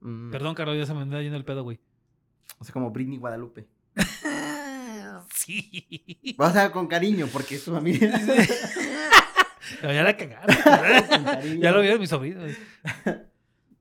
Mm, 0.00 0.30
Perdón, 0.30 0.54
Carlos, 0.54 0.76
ya 0.78 0.86
se 0.86 0.94
me 0.94 1.02
anda 1.02 1.20
yendo 1.20 1.36
el 1.36 1.44
pedo, 1.44 1.62
güey. 1.64 1.80
O 2.58 2.64
sea, 2.64 2.72
como 2.72 2.90
Britney 2.90 3.18
Guadalupe. 3.18 3.66
Sí. 5.46 6.34
O 6.38 6.50
sea, 6.50 6.72
con 6.72 6.88
cariño, 6.88 7.28
porque 7.32 7.54
es 7.54 7.62
su 7.62 7.72
familia. 7.72 8.20
Pero 9.80 9.92
ya 9.92 10.02
la 10.02 10.16
cagaron. 10.16 11.60
Ya 11.60 11.70
lo 11.70 11.82
vieron 11.82 12.00
mis 12.00 12.10
sobrinos. 12.10 12.50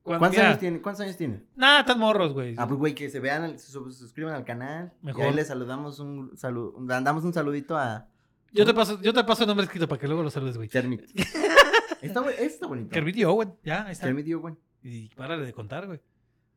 ¿Cuántos 0.04 0.38
años 0.38 0.60
tiene? 0.60 0.80
¿Cuántos 0.80 1.02
años 1.02 1.18
tiene? 1.18 1.42
Nada, 1.56 1.84
tan 1.84 1.98
morros, 1.98 2.34
güey. 2.34 2.54
Ah, 2.60 2.68
pues 2.68 2.78
güey, 2.78 2.94
que 2.94 3.10
se 3.10 3.20
vean, 3.20 3.58
se 3.58 3.72
suscriban 3.72 4.36
al 4.36 4.46
canal. 4.46 4.94
Mejor. 5.02 5.24
Y 5.24 5.28
ahí 5.28 5.34
les 5.34 5.48
saludamos 5.48 6.00
un 6.00 6.38
saludo, 6.38 6.80
mandamos 6.80 7.24
un 7.24 7.34
saludito 7.34 7.76
a 7.76 8.08
Yo 8.52 8.64
te 8.64 8.74
paso, 8.76 9.02
yo 9.02 9.12
te 9.12 9.24
paso 9.24 9.44
el 9.44 9.48
nombre 9.48 9.66
escrito 9.66 9.88
para 9.88 10.00
que 10.00 10.06
luego 10.06 10.22
lo 10.22 10.30
saludes, 10.30 10.58
güey. 10.58 10.70
Kermit. 10.70 11.02
está, 12.02 12.30
está 12.38 12.68
bonito. 12.68 12.92
Kermit 12.92 13.18
y 13.18 13.24
Owen, 13.24 13.56
ya, 13.64 13.86
ahí 13.86 13.94
está. 13.94 14.06
Kermit 14.06 14.26
dio 14.26 14.40
güey. 14.40 14.54
Y 14.84 15.10
párale 15.16 15.44
de 15.44 15.54
contar, 15.54 15.88
güey. 15.88 16.00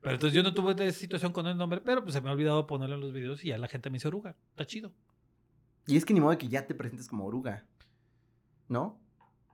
Pero 0.00 0.14
entonces 0.14 0.36
yo 0.36 0.42
no 0.42 0.54
tuve 0.54 0.74
de 0.74 0.92
situación 0.92 1.32
con 1.32 1.46
el 1.46 1.56
nombre, 1.56 1.80
pero 1.80 2.02
pues 2.02 2.14
se 2.14 2.20
me 2.20 2.28
ha 2.28 2.32
olvidado 2.32 2.66
ponerlo 2.66 2.94
en 2.94 3.00
los 3.00 3.12
videos 3.12 3.44
y 3.44 3.48
ya 3.48 3.58
la 3.58 3.68
gente 3.68 3.90
me 3.90 3.94
dice 3.96 4.08
oruga. 4.08 4.36
Está 4.50 4.64
chido. 4.64 4.92
Y 5.86 5.96
es 5.96 6.04
que 6.04 6.14
ni 6.14 6.20
modo 6.20 6.30
de 6.32 6.38
que 6.38 6.48
ya 6.48 6.66
te 6.66 6.74
presentes 6.74 7.08
como 7.08 7.24
oruga. 7.26 7.66
¿No? 8.68 9.00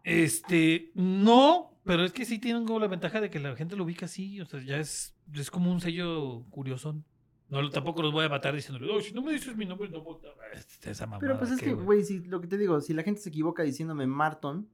Este, 0.03 0.91
no, 0.95 1.79
pero 1.85 2.05
es 2.05 2.13
que 2.13 2.25
sí 2.25 2.39
tienen 2.39 2.67
como 2.67 2.79
la 2.79 2.89
ventaja 2.89 3.21
de 3.21 3.31
que 3.31 3.41
la 3.41 3.57
gente 3.57 3.75
lo 3.77 3.85
ubica 3.85 4.07
así, 4.07 4.41
o 4.41 4.45
sea, 4.47 4.63
ya 4.63 4.79
es, 4.79 5.17
es 5.33 5.51
como 5.51 5.73
un 5.73 5.81
sello 5.81 6.45
curiosón. 6.51 7.05
No, 7.49 7.71
tampoco 7.71 8.03
los 8.03 8.13
voy 8.13 8.25
a 8.25 8.29
matar 8.29 8.55
diciéndole, 8.55 8.91
"Oye, 8.93 9.03
si 9.05 9.15
no 9.15 9.23
me 9.23 9.33
dices 9.33 9.57
mi 9.57 9.65
nombre, 9.65 9.89
no 9.89 10.03
voy 10.03 10.19
a... 10.27 10.91
Esa 10.91 11.07
mamada, 11.07 11.21
Pero 11.21 11.39
pues 11.39 11.53
es 11.53 11.61
¿qué, 11.61 11.67
que, 11.67 11.75
güey, 11.75 12.03
si 12.05 12.21
lo 12.25 12.41
que 12.41 12.49
te 12.49 12.59
digo, 12.59 12.81
si 12.81 12.93
la 12.95 13.03
gente 13.03 13.21
se 13.21 13.29
equivoca 13.29 13.63
diciéndome 13.63 14.07
Marton. 14.07 14.69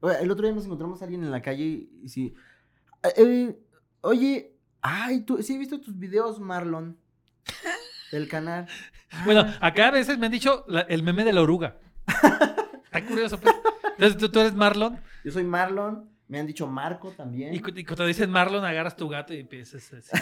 Oye, 0.00 0.16
El 0.20 0.30
otro 0.30 0.46
día 0.46 0.54
nos 0.54 0.64
encontramos 0.64 1.00
a 1.00 1.04
alguien 1.04 1.22
en 1.24 1.30
la 1.30 1.40
calle 1.42 1.88
y 2.02 2.08
sí. 2.08 2.34
eh, 3.02 3.12
eh, 3.16 3.58
oye, 4.02 4.56
ay, 4.82 5.20
tú, 5.22 5.42
sí 5.42 5.54
he 5.54 5.58
visto 5.58 5.80
tus 5.80 5.98
videos, 5.98 6.38
Marlon. 6.40 6.96
Del 8.12 8.28
canal. 8.28 8.66
Bueno, 9.24 9.42
Ah, 9.60 9.68
acá 9.68 9.88
a 9.88 9.90
veces 9.90 10.18
me 10.18 10.26
han 10.26 10.32
dicho 10.32 10.64
la- 10.68 10.80
el 10.82 11.02
meme 11.02 11.24
de 11.24 11.32
la 11.32 11.42
oruga. 11.42 11.76
Está 12.84 13.04
curioso, 13.06 13.38
pues. 13.40 13.54
Entonces 13.92 14.16
tú, 14.18 14.28
tú 14.30 14.40
eres 14.40 14.54
Marlon 14.54 14.98
yo 15.24 15.30
soy 15.32 15.44
Marlon. 15.44 16.08
Me 16.28 16.38
han 16.38 16.46
dicho 16.46 16.66
Marco 16.68 17.10
también. 17.10 17.52
y, 17.54 17.60
cu- 17.60 17.72
y 17.74 17.84
cuando 17.84 18.06
dicen 18.06 18.30
Marlon 18.30 18.64
agarras 18.64 18.94
tu 18.96 19.08
gato 19.08 19.34
y 19.34 19.40
empiezas 19.40 19.92
así. 19.92 20.16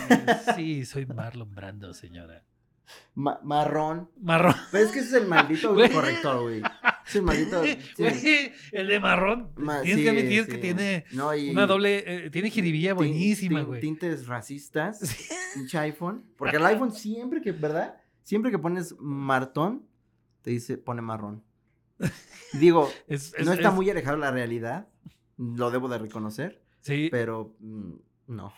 Sí, 0.57 0.85
soy 0.87 1.05
Marlon 1.07 1.55
Brando, 1.55 1.93
señora. 1.93 2.43
Ma- 3.15 3.39
marrón. 3.45 4.11
Marrón. 4.21 4.55
Pero 4.73 4.85
es 4.87 4.91
que 4.91 5.01
ese 5.01 5.09
es 5.19 5.23
el 5.23 5.29
maldito 5.29 5.73
Güey. 5.75 5.85
autocorrector, 5.87 6.41
güey. 6.43 6.63
Maldito. 7.23 7.63
sí. 7.65 7.79
Güey, 7.99 8.53
el 8.73 8.87
de 8.89 9.01
marrón. 9.01 9.51
Ma- 9.57 9.81
Tienes 9.83 9.99
sí, 9.99 10.05
que 10.05 10.11
admitir 10.11 10.47
que 10.47 10.53
sí. 10.55 10.59
tiene 10.61 11.05
No, 11.13 11.35
y- 11.35 11.51
una 11.51 11.67
doble. 11.67 12.27
eh, 12.27 12.31
tiene 12.31 12.51
jiribilla 12.51 12.95
buenísima, 12.95 13.63
güey. 13.63 13.81
Tintes 13.81 14.27
racistas. 14.27 14.99
Sí. 15.09 15.35
Pinche 15.55 15.79
iPhone. 15.79 16.25
Porque 16.37 16.57
el 16.57 16.67
iPhone 16.67 16.93
siempre 16.93 17.41
que, 17.41 17.53
¿verdad? 17.53 17.97
Siempre 18.23 18.51
que 18.51 18.59
pones 18.59 18.95
martón, 19.01 19.87
te 20.43 20.51
dice, 20.51 20.77
pone 20.77 21.01
marrón. 21.01 21.43
Digo, 22.61 22.91
Es- 23.07 23.33
es- 23.35 23.47
no 23.47 23.53
está 23.53 23.69
es- 23.69 23.75
muy 23.75 23.89
alejado 23.91 24.17
de 24.17 24.21
la 24.23 24.31
realidad. 24.31 24.89
Lo 25.37 25.71
debo 25.71 25.89
de 25.89 25.99
reconocer. 25.99 26.63
Sí, 26.81 27.09
Pero 27.11 27.57
mm, 27.61 27.93
no. 28.29 28.53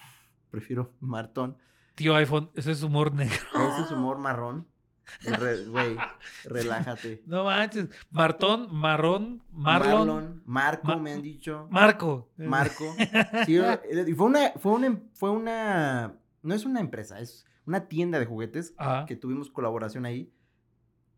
Prefiero 0.50 0.92
martón. 1.00 1.56
tío 1.94 2.14
iPhone, 2.16 2.50
ese 2.54 2.72
es 2.72 2.82
humor 2.82 3.14
negro. 3.14 3.36
Ese 3.72 3.82
es 3.84 3.90
humor 3.92 4.18
marrón. 4.18 4.66
Güey, 5.68 5.96
relájate. 6.44 7.22
No 7.26 7.44
manches. 7.44 7.88
Martón, 8.10 8.68
marrón, 8.74 9.42
Marlon, 9.52 9.90
Marlon, 10.08 10.42
Marco, 10.46 10.86
Ma- 10.88 10.96
me 10.96 11.12
han 11.12 11.22
dicho. 11.22 11.66
Marco. 11.70 12.30
Marco. 12.36 12.84
Sí, 13.46 13.56
y 14.06 14.14
fue 14.14 14.26
una, 14.26 14.50
fue 14.58 14.72
una, 14.72 15.00
fue 15.14 15.30
una, 15.30 16.14
no 16.42 16.54
es 16.54 16.64
una 16.64 16.80
empresa, 16.80 17.20
es 17.20 17.46
una 17.66 17.88
tienda 17.88 18.18
de 18.18 18.26
juguetes 18.26 18.74
Ajá. 18.76 19.06
que 19.06 19.16
tuvimos 19.16 19.50
colaboración 19.50 20.06
ahí. 20.06 20.32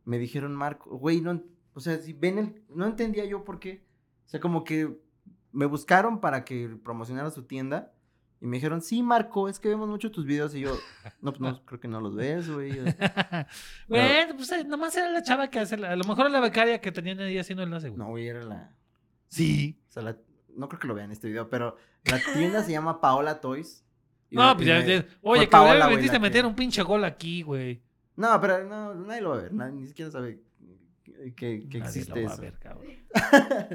Me 0.04 0.18
dijeron 0.18 0.54
Marco, 0.54 0.96
güey, 0.98 1.20
no, 1.20 1.42
o 1.74 1.80
sea, 1.80 1.98
si 1.98 2.12
ven 2.12 2.38
el, 2.38 2.62
no 2.68 2.86
entendía 2.86 3.24
yo 3.24 3.44
por 3.44 3.58
qué. 3.60 3.84
O 4.26 4.28
sea, 4.28 4.40
como 4.40 4.64
que 4.64 4.98
me 5.52 5.66
buscaron 5.66 6.20
para 6.20 6.44
que 6.44 6.68
promocionara 6.82 7.30
su 7.30 7.44
tienda 7.44 7.92
y 8.42 8.46
me 8.46 8.56
dijeron, 8.56 8.82
sí, 8.82 9.02
Marco, 9.04 9.48
es 9.48 9.60
que 9.60 9.68
vemos 9.68 9.88
mucho 9.88 10.10
tus 10.10 10.26
videos 10.26 10.52
y 10.56 10.60
yo, 10.60 10.76
no, 11.20 11.30
pues 11.32 11.40
no, 11.40 11.64
creo 11.64 11.78
que 11.78 11.86
no 11.86 12.00
los 12.00 12.14
ves, 12.16 12.50
güey. 12.50 12.72
Bueno, 13.88 14.34
pues 14.36 14.50
eh, 14.52 14.64
nomás 14.64 14.96
era 14.96 15.10
la 15.10 15.22
chava 15.22 15.48
que 15.48 15.60
hace. 15.60 15.76
la- 15.76 15.92
a 15.92 15.96
lo 15.96 16.04
mejor 16.04 16.30
la 16.30 16.40
becaria 16.40 16.80
que 16.80 16.92
tenían 16.92 17.20
ahí 17.20 17.38
haciendo 17.38 17.62
el 17.62 17.68
enlace, 17.68 17.88
güey. 17.88 17.98
No, 17.98 18.08
güey, 18.08 18.26
era 18.28 18.42
la, 18.42 18.74
Sí. 19.28 19.80
o 19.88 19.92
sea, 19.92 20.02
la- 20.02 20.18
no 20.56 20.68
creo 20.68 20.80
que 20.80 20.88
lo 20.88 20.94
vean 20.94 21.10
este 21.12 21.28
video, 21.28 21.48
pero 21.48 21.76
la 22.04 22.18
tienda 22.34 22.62
se 22.64 22.72
llama 22.72 23.00
Paola 23.00 23.40
Toys. 23.40 23.84
No, 24.30 24.54
pues 24.56 24.66
ya. 24.66 24.80
me- 24.80 25.06
oye, 25.22 25.42
que 25.42 25.48
Paola, 25.48 25.72
me 25.74 25.78
güey, 25.84 25.96
vendiste 25.96 26.18
meter 26.18 26.42
que- 26.42 26.46
un 26.48 26.54
pinche 26.54 26.82
gol 26.82 27.04
aquí, 27.04 27.42
güey. 27.42 27.82
No, 28.16 28.40
pero 28.40 28.64
no, 28.64 28.94
nadie 28.94 29.20
lo 29.20 29.30
va 29.30 29.36
a 29.36 29.42
ver, 29.42 29.52
nadie- 29.52 29.72
ni 29.74 29.86
siquiera 29.86 30.10
sabe 30.10 30.40
que, 31.36 31.68
que- 31.68 31.78
existe 31.78 32.10
lo 32.20 32.26
va 32.26 32.30
a 32.30 32.34
eso. 32.34 32.42
ver, 32.42 32.58
cabrón. 32.58 32.86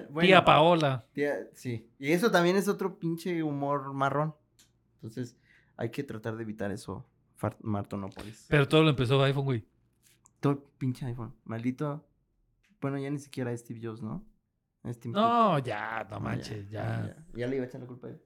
Bueno, 0.10 0.28
Tía 0.28 0.44
Paola. 0.44 1.06
tía- 1.14 1.48
sí. 1.54 1.88
Y 2.00 2.12
eso 2.12 2.30
también 2.32 2.56
es 2.58 2.68
otro 2.68 3.00
pinche 3.00 3.42
humor 3.44 3.94
marrón. 3.94 4.36
Entonces, 4.98 5.38
hay 5.76 5.90
que 5.92 6.04
tratar 6.04 6.36
de 6.36 6.44
evitar 6.44 6.72
eso, 6.72 7.06
Martonópolis. 7.62 8.46
Pero 8.50 8.68
todo 8.68 8.84
lo 8.84 8.90
empezó 8.90 9.22
iPhone, 9.24 9.46
güey. 9.46 9.64
Todo 10.40 10.64
pinche 10.78 11.06
iPhone. 11.06 11.34
Maldito. 11.46 12.06
Bueno, 12.82 12.98
ya 13.00 13.10
ni 13.10 13.18
siquiera 13.20 13.56
Steve 13.58 13.80
Jobs, 13.82 14.02
¿no? 14.02 14.24
Cook. 14.84 15.06
No, 15.08 15.60
ya, 15.60 16.08
no 16.10 16.16
Ah, 16.16 16.20
manches, 16.20 16.70
ya. 16.70 17.14
ya. 17.16 17.26
Ya 17.40 17.48
le 17.48 17.56
iba 17.58 17.66
a 17.66 17.68
echar 17.68 17.82
la 17.82 17.88
culpa 17.88 18.08
a 18.08 18.12
él. 18.12 18.22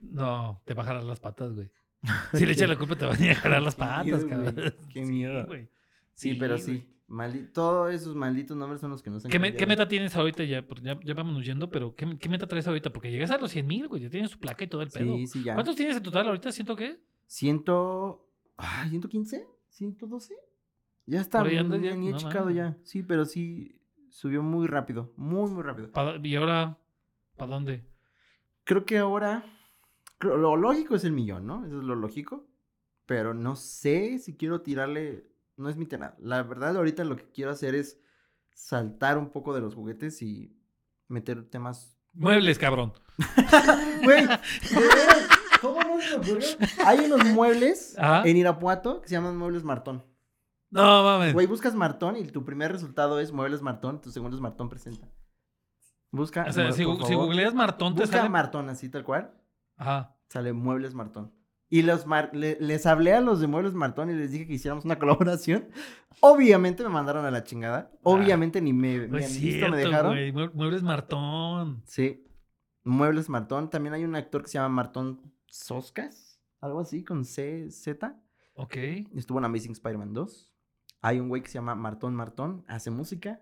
No, 0.00 0.62
te 0.64 0.74
va 0.74 0.82
a 0.82 0.86
jalar 0.86 1.04
las 1.04 1.20
patas, 1.20 1.52
güey. 1.54 1.70
Si 2.34 2.46
le 2.46 2.52
echas 2.52 2.68
la 2.68 2.76
culpa, 2.78 2.96
te 2.96 3.04
van 3.06 3.22
a 3.22 3.34
jalar 3.34 3.62
las 3.62 3.74
patas, 3.74 4.24
cabrón. 4.24 4.54
Qué 4.92 5.04
Sí, 5.04 5.10
miedo. 5.12 5.46
güey. 5.46 5.68
Sí, 6.14 6.34
pero 6.34 6.54
güey. 6.54 6.64
sí. 6.64 6.88
Maldi- 7.12 7.52
todos 7.52 7.92
esos 7.92 8.16
malditos 8.16 8.56
nombres 8.56 8.80
son 8.80 8.90
los 8.90 9.02
que 9.02 9.10
nos 9.10 9.22
han 9.24 9.30
¿Qué, 9.30 9.38
me- 9.38 9.54
qué 9.54 9.66
meta 9.66 9.86
tienes 9.86 10.16
ahorita 10.16 10.44
ya? 10.44 10.66
Porque 10.66 10.82
ya, 10.82 10.98
ya 11.04 11.12
vamos 11.12 11.44
yendo, 11.44 11.70
pero 11.70 11.94
¿qué, 11.94 12.16
qué 12.18 12.28
meta 12.30 12.46
traes 12.46 12.66
ahorita? 12.66 12.90
Porque 12.90 13.10
llegas 13.10 13.30
a 13.30 13.36
los 13.38 13.50
100 13.50 13.66
mil, 13.66 13.86
güey. 13.86 14.02
Ya 14.02 14.08
tienes 14.08 14.30
su 14.30 14.38
placa 14.38 14.64
y 14.64 14.66
todo 14.66 14.80
el 14.80 14.88
pedo. 14.88 15.16
Sí, 15.16 15.26
sí, 15.26 15.42
ya. 15.44 15.52
¿Cuántos 15.54 15.76
tienes 15.76 15.94
en 15.96 16.02
total 16.02 16.26
ahorita? 16.28 16.50
¿Siento 16.50 16.74
qué? 16.74 16.98
Ciento... 17.26 18.26
ah, 18.56 18.86
¿115? 18.90 19.44
¿112? 19.78 20.32
Ya 21.04 21.20
está, 21.20 21.40
anda 21.40 21.76
ya, 21.76 21.94
ni 21.96 22.08
he 22.08 22.12
no 22.12 22.16
checado 22.16 22.50
ya. 22.50 22.76
Sí, 22.84 23.02
pero 23.02 23.24
sí 23.26 23.78
subió 24.08 24.42
muy 24.42 24.66
rápido, 24.66 25.12
muy, 25.16 25.50
muy 25.50 25.62
rápido. 25.62 25.90
¿Y 26.22 26.34
ahora 26.36 26.78
para 27.36 27.50
dónde? 27.52 27.84
Creo 28.64 28.84
que 28.86 28.98
ahora, 28.98 29.44
lo 30.20 30.56
lógico 30.56 30.94
es 30.94 31.04
el 31.04 31.12
millón, 31.12 31.46
¿no? 31.46 31.66
Eso 31.66 31.78
es 31.78 31.84
lo 31.84 31.94
lógico. 31.96 32.46
Pero 33.06 33.34
no 33.34 33.56
sé 33.56 34.18
si 34.18 34.36
quiero 34.36 34.60
tirarle, 34.62 35.26
no 35.56 35.68
es 35.68 35.76
mi 35.76 35.86
tema. 35.86 36.14
La 36.18 36.42
verdad, 36.42 36.76
ahorita 36.76 37.04
lo 37.04 37.16
que 37.16 37.30
quiero 37.30 37.50
hacer 37.50 37.74
es 37.74 38.00
saltar 38.54 39.18
un 39.18 39.30
poco 39.30 39.54
de 39.54 39.60
los 39.60 39.74
juguetes 39.74 40.22
y 40.22 40.56
meter 41.08 41.48
temas... 41.48 41.98
Muebles, 42.14 42.58
cabrón. 42.58 42.92
Güey. 44.04 44.26
¿cómo 45.60 45.80
no 45.80 46.00
se 46.00 46.10
me 46.10 46.16
ocurrió? 46.16 46.48
Hay 46.84 46.98
unos 47.00 47.24
muebles 47.26 47.98
Ajá. 47.98 48.28
en 48.28 48.36
Irapuato 48.36 49.00
que 49.00 49.08
se 49.08 49.14
llaman 49.14 49.36
muebles 49.36 49.64
Martón. 49.64 50.04
No 50.70 51.02
mames. 51.02 51.32
Güey, 51.34 51.46
buscas 51.46 51.74
Martón 51.74 52.16
y 52.16 52.24
tu 52.24 52.44
primer 52.44 52.72
resultado 52.72 53.20
es 53.20 53.30
Muebles 53.30 53.60
Martón, 53.60 54.00
tu 54.00 54.10
segundo 54.10 54.36
es 54.36 54.40
Martón 54.40 54.70
Presenta. 54.70 55.06
Busca. 56.10 56.44
O 56.48 56.52
sea, 56.52 56.72
si, 56.72 56.84
si 57.06 57.14
googleas 57.14 57.54
Martón, 57.54 57.94
te 57.94 58.02
Busca 58.02 58.18
sale. 58.18 58.28
Martón 58.28 58.68
así 58.68 58.88
tal 58.88 59.04
cual. 59.04 59.32
Ajá. 59.76 60.16
Sale 60.28 60.52
Muebles 60.52 60.94
Martón. 60.94 61.32
Y 61.74 61.80
los 61.80 62.06
mar- 62.06 62.28
le- 62.34 62.58
les 62.60 62.84
hablé 62.84 63.14
a 63.14 63.22
los 63.22 63.40
de 63.40 63.46
Muebles 63.46 63.72
Martón 63.72 64.10
y 64.10 64.12
les 64.12 64.30
dije 64.30 64.46
que 64.46 64.52
hiciéramos 64.52 64.84
una 64.84 64.98
colaboración. 64.98 65.68
Obviamente 66.20 66.82
me 66.82 66.90
mandaron 66.90 67.24
a 67.24 67.30
la 67.30 67.44
chingada. 67.44 67.90
Obviamente 68.02 68.60
ni 68.60 68.74
me, 68.74 69.08
No 69.08 69.16
es 69.16 69.40
me 69.40 69.76
dejaron. 69.78 70.14
Muebles 70.52 70.82
Martón. 70.82 71.80
Sí. 71.86 72.26
Muebles 72.84 73.30
Martón. 73.30 73.70
También 73.70 73.94
hay 73.94 74.04
un 74.04 74.14
actor 74.16 74.42
que 74.42 74.48
se 74.48 74.58
llama 74.58 74.68
Martón 74.68 75.32
Soscas. 75.46 76.42
Algo 76.60 76.78
así, 76.80 77.04
con 77.04 77.24
C, 77.24 77.70
Z. 77.70 78.20
Ok. 78.54 78.76
Estuvo 79.14 79.38
en 79.38 79.46
Amazing 79.46 79.72
Spider-Man 79.72 80.12
2. 80.12 80.52
Hay 81.00 81.20
un 81.20 81.30
güey 81.30 81.40
que 81.40 81.48
se 81.48 81.54
llama 81.54 81.74
Martón 81.74 82.14
Martón, 82.14 82.66
hace 82.68 82.90
música. 82.90 83.40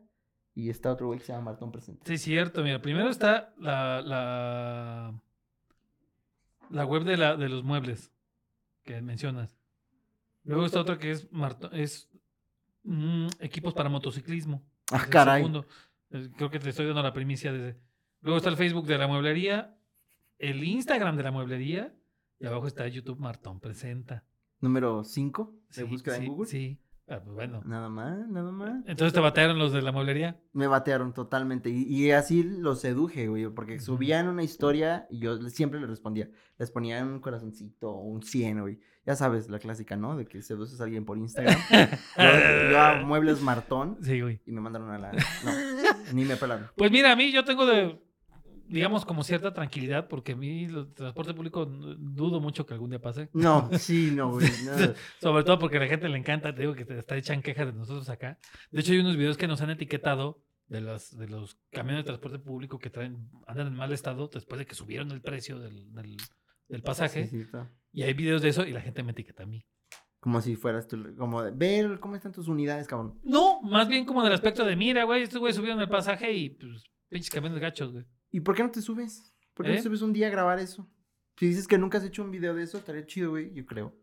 Y 0.54 0.70
está 0.70 0.92
otro 0.92 1.08
güey 1.08 1.18
que 1.18 1.24
se 1.26 1.32
llama 1.32 1.46
Martón 1.46 1.72
Presenta. 1.72 2.06
Sí, 2.06 2.16
cierto. 2.16 2.62
Mira, 2.62 2.80
primero 2.80 3.10
está 3.10 3.52
la, 3.58 4.00
la, 4.02 5.20
la 6.70 6.84
web 6.86 7.02
de, 7.02 7.16
la, 7.16 7.36
de 7.36 7.48
los 7.48 7.64
muebles 7.64 8.12
que 8.84 9.00
mencionas. 9.02 9.56
Luego 10.44 10.66
está 10.66 10.80
otra 10.80 10.98
que 10.98 11.10
es, 11.10 11.30
Marto- 11.32 11.70
es 11.72 12.08
mm, 12.84 13.26
equipos 13.40 13.74
para 13.74 13.88
motociclismo. 13.88 14.62
Ah, 14.92 15.06
caray. 15.08 15.38
segundo. 15.42 15.66
Creo 16.36 16.50
que 16.50 16.58
te 16.58 16.70
estoy 16.70 16.86
dando 16.86 17.02
la 17.02 17.12
primicia 17.12 17.52
de 17.52 17.68
ese. 17.70 17.80
Luego 18.22 18.38
está 18.38 18.50
el 18.50 18.56
Facebook 18.56 18.86
de 18.86 18.98
la 18.98 19.06
mueblería, 19.06 19.76
el 20.38 20.64
Instagram 20.64 21.16
de 21.16 21.22
la 21.22 21.30
mueblería 21.30 21.94
y 22.38 22.46
abajo 22.46 22.66
está 22.66 22.86
YouTube 22.88 23.18
Martón 23.20 23.60
Presenta. 23.60 24.24
Número 24.60 25.04
5 25.04 25.54
de 25.68 25.74
Sí, 25.74 25.82
búsqueda 25.84 26.16
sí, 26.16 26.24
en 26.24 26.28
Google. 26.28 26.46
Sí. 26.50 26.78
Ah, 27.10 27.20
pues 27.24 27.34
bueno. 27.34 27.60
Nada 27.66 27.88
más, 27.88 28.28
nada 28.28 28.52
más. 28.52 28.84
Entonces 28.86 29.12
te 29.12 29.18
batearon 29.18 29.58
los 29.58 29.72
de 29.72 29.82
la 29.82 29.90
mueblería. 29.90 30.40
Me 30.52 30.68
batearon 30.68 31.12
totalmente. 31.12 31.68
Y, 31.68 31.82
y 31.82 32.12
así 32.12 32.44
los 32.44 32.80
seduje, 32.80 33.26
güey. 33.26 33.48
Porque 33.48 33.80
subían 33.80 34.28
una 34.28 34.44
historia 34.44 35.06
y 35.10 35.18
yo 35.18 35.36
siempre 35.48 35.80
les 35.80 35.88
respondía. 35.90 36.30
Les 36.58 36.70
ponía 36.70 37.02
un 37.04 37.18
corazoncito 37.20 37.90
o 37.90 38.00
un 38.02 38.22
100, 38.22 38.60
güey. 38.60 38.78
Ya 39.06 39.16
sabes, 39.16 39.48
la 39.50 39.58
clásica, 39.58 39.96
¿no? 39.96 40.16
De 40.16 40.26
que 40.26 40.40
seduces 40.40 40.80
a 40.80 40.84
alguien 40.84 41.04
por 41.04 41.18
Instagram. 41.18 41.56
yo, 42.16 42.70
yo 42.70 42.80
a 42.80 43.02
Muebles 43.02 43.40
Martón 43.42 43.98
Sí, 44.02 44.20
güey. 44.20 44.40
y 44.46 44.52
me 44.52 44.60
mandaron 44.60 44.90
a 44.90 44.98
la. 44.98 45.10
No, 45.12 45.50
ni 46.12 46.24
me 46.24 46.36
pelaron. 46.36 46.68
Pues 46.76 46.92
mira, 46.92 47.10
a 47.10 47.16
mí 47.16 47.32
yo 47.32 47.44
tengo 47.44 47.66
de, 47.66 47.98
digamos, 48.70 49.04
como 49.04 49.24
cierta 49.24 49.52
tranquilidad, 49.52 50.06
porque 50.08 50.32
a 50.32 50.36
mí 50.36 50.64
el 50.64 50.94
transporte 50.94 51.34
público 51.34 51.66
dudo 51.66 52.40
mucho 52.40 52.64
que 52.64 52.74
algún 52.74 52.90
día 52.90 53.00
pase. 53.00 53.28
No, 53.32 53.68
sí, 53.78 54.12
no, 54.14 54.30
güey. 54.30 54.48
no. 54.64 54.94
Sobre 55.20 55.44
todo 55.44 55.58
porque 55.58 55.76
a 55.78 55.80
la 55.80 55.86
gente 55.86 56.08
le 56.08 56.16
encanta, 56.16 56.54
te 56.54 56.62
digo 56.62 56.74
que 56.74 56.84
te 56.84 56.96
está 56.98 57.16
echan 57.16 57.42
quejas 57.42 57.66
de 57.66 57.72
nosotros 57.72 58.08
acá. 58.08 58.38
De 58.70 58.80
hecho, 58.80 58.92
hay 58.92 59.00
unos 59.00 59.16
videos 59.16 59.36
que 59.36 59.48
nos 59.48 59.60
han 59.60 59.70
etiquetado 59.70 60.42
de 60.68 60.80
los, 60.80 61.16
de 61.16 61.28
los 61.28 61.58
camiones 61.70 62.04
de 62.04 62.06
transporte 62.06 62.38
público 62.38 62.78
que 62.78 62.90
traen, 62.90 63.28
andan 63.46 63.66
en 63.66 63.74
mal 63.74 63.92
estado 63.92 64.30
después 64.32 64.58
de 64.60 64.66
que 64.66 64.76
subieron 64.76 65.10
el 65.10 65.20
precio 65.20 65.58
del, 65.58 65.92
del, 65.92 66.16
del 66.68 66.82
pasaje. 66.82 67.24
Sí, 67.24 67.30
sí, 67.30 67.40
está. 67.40 67.68
Y 67.92 68.02
hay 68.02 68.14
videos 68.14 68.40
de 68.40 68.50
eso 68.50 68.64
y 68.64 68.70
la 68.70 68.80
gente 68.80 69.02
me 69.02 69.10
etiqueta 69.10 69.42
a 69.42 69.46
mí. 69.46 69.66
Como 70.20 70.40
si 70.40 70.54
fueras 70.54 70.86
tú. 70.86 71.16
Como 71.16 71.42
de. 71.42 71.50
Ver 71.50 71.98
cómo 71.98 72.14
están 72.14 72.30
tus 72.30 72.46
unidades, 72.46 72.86
cabrón. 72.86 73.18
No, 73.24 73.60
más 73.62 73.88
bien 73.88 74.04
como 74.04 74.22
del 74.22 74.34
aspecto 74.34 74.64
de, 74.64 74.76
mira, 74.76 75.04
güey, 75.04 75.22
estos 75.22 75.40
güeyes 75.40 75.56
subieron 75.56 75.80
el 75.80 75.88
pasaje 75.88 76.30
y 76.32 76.50
pues 76.50 76.84
pinches 77.08 77.30
camiones 77.30 77.58
gachos, 77.58 77.90
güey. 77.90 78.04
¿Y 78.30 78.40
por 78.40 78.54
qué 78.54 78.62
no 78.62 78.70
te 78.70 78.82
subes? 78.82 79.34
¿Por 79.54 79.64
qué 79.66 79.72
no 79.72 79.74
¿Eh? 79.74 79.78
te 79.78 79.84
subes 79.84 80.02
un 80.02 80.12
día 80.12 80.28
a 80.28 80.30
grabar 80.30 80.58
eso? 80.58 80.88
Si 81.36 81.46
dices 81.46 81.66
que 81.66 81.78
nunca 81.78 81.98
has 81.98 82.04
hecho 82.04 82.22
un 82.22 82.30
video 82.30 82.54
de 82.54 82.62
eso, 82.62 82.78
estaría 82.78 83.06
chido, 83.06 83.30
güey. 83.30 83.52
Yo 83.54 83.64
creo. 83.66 83.94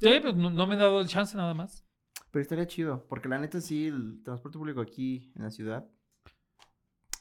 Sí, 0.00 0.10
pues 0.20 0.34
no, 0.34 0.50
no 0.50 0.66
me 0.66 0.74
he 0.74 0.78
dado 0.78 1.00
el 1.00 1.08
chance 1.08 1.36
nada 1.36 1.54
más. 1.54 1.84
Pero 2.30 2.42
estaría 2.42 2.66
chido, 2.66 3.06
porque 3.08 3.28
la 3.28 3.38
neta 3.38 3.60
sí, 3.60 3.86
el 3.86 4.22
transporte 4.22 4.58
público 4.58 4.80
aquí 4.80 5.32
en 5.36 5.42
la 5.42 5.50
ciudad. 5.50 5.86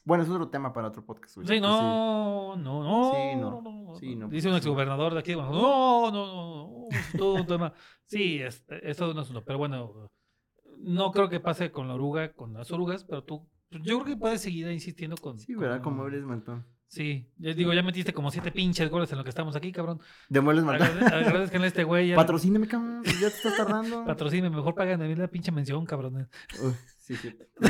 Bueno, 0.04 0.24
es 0.24 0.30
otro 0.30 0.50
tema 0.50 0.72
para 0.72 0.90
otro 0.90 1.04
podcast, 1.06 1.36
güey. 1.36 1.48
Sí, 1.48 1.60
no, 1.60 2.56
no, 2.56 2.84
no. 2.84 3.12
Sí, 3.14 3.36
no. 3.40 3.62
no, 3.62 3.72
no, 3.72 3.96
Sí, 3.96 4.16
no, 4.16 4.28
Dice 4.28 4.48
un 4.50 4.54
sí. 4.54 4.58
exgobernador 4.58 5.14
de 5.14 5.20
aquí. 5.20 5.34
bueno, 5.34 5.52
no, 5.52 6.12
no, 6.12 6.26
no, 6.28 6.68
no. 6.68 6.88
Es 6.92 7.12
todo 7.18 7.34
un 7.36 7.46
tema. 7.48 7.74
Sí, 8.06 8.40
es, 8.42 8.64
es 8.70 8.98
todo 8.98 9.12
un 9.12 9.20
asunto. 9.20 9.44
Pero 9.44 9.58
bueno, 9.58 10.12
no 10.78 11.12
creo 11.12 11.28
que 11.30 11.40
pase 11.40 11.72
con 11.72 11.88
la 11.88 11.96
oruga, 11.96 12.34
con 12.34 12.54
las 12.54 12.72
orugas, 12.72 13.04
pero 13.04 13.24
tú. 13.24 13.48
Yo 13.72 14.00
creo 14.02 14.06
que 14.06 14.18
puedes 14.18 14.42
seguir 14.42 14.70
insistiendo 14.72 15.18
con. 15.18 15.38
Sí, 15.40 15.54
¿verdad? 15.56 15.82
Con 15.82 15.96
muebles 15.96 16.24
Mantón. 16.24 16.66
Sí, 16.88 17.30
ya 17.38 17.54
digo, 17.54 17.74
ya 17.74 17.82
metiste 17.84 18.14
como 18.14 18.30
siete 18.32 18.52
pinches 18.52 18.90
goles 18.90 19.12
en 19.12 19.18
lo 19.18 19.24
que 19.24 19.30
estamos 19.32 19.56
aquí, 19.56 19.72
cabrón. 19.72 20.00
De 20.30 20.40
muebles 20.40 20.64
Mantón. 20.64 20.88
Agrade- 20.88 21.26
Agradezcanle 21.28 21.66
a 21.66 21.68
este 21.68 21.84
güey. 21.84 22.10
ya- 22.10 22.16
Patrocíname, 22.16 22.68
cabrón. 22.68 23.02
pues 23.04 23.20
Ya 23.20 23.30
te 23.30 23.36
estás 23.36 23.58
tardando. 23.58 24.06
Patrocine, 24.06 24.50
mejor 24.50 24.76
pagan 24.76 25.02
a 25.02 25.06
mí 25.06 25.16
la 25.16 25.28
pinche 25.28 25.52
mención, 25.52 25.86
cabrón. 25.86 26.30
Uy, 26.64 26.74
Sí, 26.98 27.16
sí. 27.16 27.36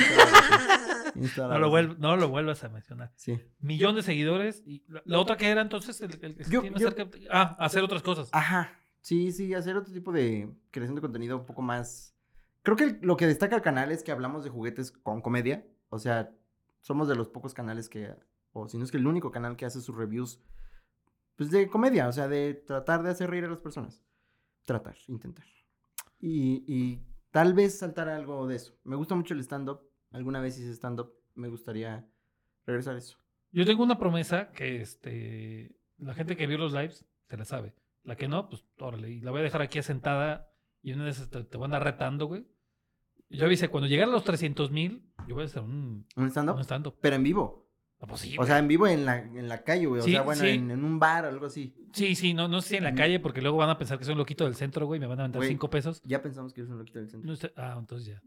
No 1.15 1.47
lo, 1.47 1.47
razón. 1.47 1.71
vuel- 1.71 1.97
no 1.97 2.17
lo 2.17 2.27
vuelvas 2.29 2.63
a 2.65 2.69
mencionar. 2.69 3.11
Sí. 3.15 3.39
Millón 3.59 3.95
de 3.95 4.03
seguidores. 4.03 4.63
Y 4.65 4.83
la, 4.89 5.01
la 5.05 5.19
otra 5.19 5.37
que 5.37 5.47
era 5.49 5.61
entonces 5.61 6.01
el, 6.01 6.11
el 6.21 6.35
que 6.35 6.43
se 6.43 6.51
Yo- 6.51 6.61
tiene 6.61 6.77
yo- 6.79 6.89
cerca- 6.91 7.09
Ah, 7.31 7.55
hacer 7.59 7.83
otras 7.83 8.01
cosas. 8.03 8.29
Ajá. 8.33 8.73
Sí, 9.01 9.31
sí, 9.31 9.53
hacer 9.53 9.77
otro 9.77 9.93
tipo 9.93 10.11
de 10.11 10.49
creación 10.71 10.95
de 10.95 11.01
contenido 11.01 11.37
un 11.37 11.45
poco 11.45 11.61
más. 11.61 12.15
Creo 12.63 12.75
que 12.75 12.83
el- 12.85 12.99
lo 13.01 13.15
que 13.15 13.27
destaca 13.27 13.55
el 13.55 13.61
canal 13.61 13.91
es 13.91 14.03
que 14.03 14.11
hablamos 14.11 14.43
de 14.43 14.49
juguetes 14.49 14.91
con 14.91 15.21
comedia. 15.21 15.65
O 15.95 15.99
sea, 15.99 16.35
somos 16.81 17.07
de 17.07 17.15
los 17.15 17.29
pocos 17.29 17.53
canales 17.53 17.89
que, 17.89 18.13
o 18.51 18.67
si 18.67 18.77
no 18.77 18.83
es 18.83 18.91
que 18.91 18.97
el 18.97 19.07
único 19.07 19.31
canal 19.31 19.55
que 19.55 19.65
hace 19.65 19.81
sus 19.81 19.95
reviews, 19.95 20.39
pues 21.35 21.49
de 21.51 21.69
comedia, 21.69 22.07
o 22.07 22.11
sea, 22.11 22.27
de 22.27 22.53
tratar 22.53 23.01
de 23.01 23.09
hacer 23.09 23.29
reír 23.29 23.45
a 23.45 23.49
las 23.49 23.59
personas. 23.59 24.03
Tratar, 24.65 24.95
intentar. 25.07 25.45
Y, 26.19 27.01
tal 27.31 27.53
vez 27.53 27.77
saltar 27.77 28.09
algo 28.09 28.47
de 28.47 28.55
eso. 28.55 28.77
Me 28.83 28.95
gusta 28.95 29.15
mucho 29.15 29.33
el 29.33 29.39
stand-up. 29.39 29.81
Alguna 30.11 30.41
vez 30.41 30.57
hice 30.57 30.71
stand-up. 30.73 31.13
Me 31.35 31.49
gustaría 31.49 32.07
regresar 32.65 32.95
a 32.95 32.97
eso. 32.97 33.17
Yo 33.51 33.65
tengo 33.65 33.83
una 33.83 33.97
promesa 33.97 34.51
que 34.51 34.81
este 34.81 35.75
la 35.97 36.13
gente 36.13 36.35
que 36.35 36.47
vio 36.47 36.57
los 36.57 36.73
lives 36.73 37.05
se 37.29 37.37
la 37.37 37.45
sabe. 37.45 37.73
La 38.03 38.15
que 38.15 38.27
no, 38.27 38.49
pues 38.49 38.65
órale. 38.79 39.11
Y 39.11 39.21
la 39.21 39.31
voy 39.31 39.41
a 39.41 39.43
dejar 39.43 39.61
aquí 39.61 39.81
sentada 39.81 40.51
y 40.81 40.93
una 40.93 41.09
esas 41.09 41.29
te, 41.29 41.43
te 41.43 41.57
van 41.57 41.73
a 41.73 41.79
retando, 41.79 42.25
güey. 42.25 42.45
Yo 43.29 43.45
avisé, 43.45 43.69
cuando 43.69 43.87
llegara 43.87 44.09
a 44.09 44.13
los 44.13 44.23
300 44.23 44.71
mil, 44.71 45.03
yo 45.27 45.35
voy 45.35 45.43
a 45.43 45.45
hacer 45.47 45.61
un, 45.63 46.07
¿Un 46.15 46.27
stand-up? 46.29 46.55
un 46.55 46.61
stand-up. 46.63 46.95
Pero 47.01 47.15
en 47.15 47.23
vivo. 47.23 47.65
Ah, 47.99 48.07
pues 48.07 48.21
sí, 48.21 48.35
O 48.37 48.45
sea, 48.45 48.59
en 48.59 48.67
vivo 48.67 48.87
en 48.87 49.05
la, 49.05 49.17
en 49.19 49.47
la 49.47 49.63
calle, 49.63 49.85
güey. 49.87 50.01
O 50.01 50.03
Sí, 50.03 50.11
sea, 50.11 50.21
bueno, 50.21 50.41
sí. 50.41 50.49
en, 50.49 50.69
en 50.69 50.83
un 50.83 50.99
bar 50.99 51.25
o 51.25 51.29
algo 51.29 51.45
así. 51.47 51.73
sí, 51.93 52.13
sí, 52.15 52.33
no, 52.33 52.47
no 52.47 52.61
sé 52.61 52.69
si 52.69 52.75
en 52.75 52.83
la 52.83 52.93
calle, 52.93 53.19
porque 53.19 53.41
luego 53.41 53.57
van 53.57 53.69
a 53.69 53.77
pensar 53.77 53.97
que 53.97 54.03
soy 54.05 54.11
un 54.11 54.17
loquito 54.19 54.43
del 54.43 54.55
centro, 54.55 54.85
güey, 54.85 54.99
me 54.99 55.07
van 55.07 55.19
a 55.19 55.23
aventar 55.23 55.39
Güey. 55.39 55.49
5 55.49 55.69
pesos. 55.69 56.01
Ya 56.03 56.21
pensamos 56.21 56.53
que 56.53 56.61
eres 56.61 56.71
un 56.71 56.77
loquito 56.77 56.99
del 56.99 57.09
centro. 57.09 57.27
No 57.29 57.35
sé- 57.35 57.53
ah, 57.55 57.75
entonces 57.79 58.07
ya. 58.07 58.21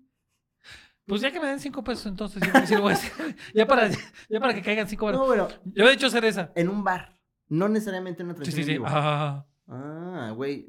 Pues 1.07 1.21
ya 1.21 1.31
que 1.31 1.41
me 1.41 1.47
den 1.47 1.61
5 1.61 1.85
pesos, 1.85 2.07
entonces 2.07 2.43
yo 2.43 2.51
sí 2.67 2.75
ya, 3.55 3.67
para, 3.67 3.89
ya 4.29 4.41
para 4.41 4.55
que 4.55 4.63
caigan 4.63 4.89
5 4.89 5.13
No, 5.13 5.27
bueno, 5.27 5.49
Yo 5.65 5.89
he 5.89 5.93
hecho 5.93 6.07
hacer 6.09 6.25
esa. 6.25 6.51
en 6.55 6.69
un 6.69 6.83
bar. 6.85 7.19
No 7.49 7.69
necesariamente 7.69 8.23
en 8.23 8.29
una 8.31 8.35
Sí, 8.35 8.43
transmisión 8.43 8.65
sí, 8.65 8.71
sí. 8.73 8.77
en 8.77 8.83
vivo. 8.83 8.87
Ah, 8.89 9.47
Ah, 9.69 10.33
güey. 10.35 10.67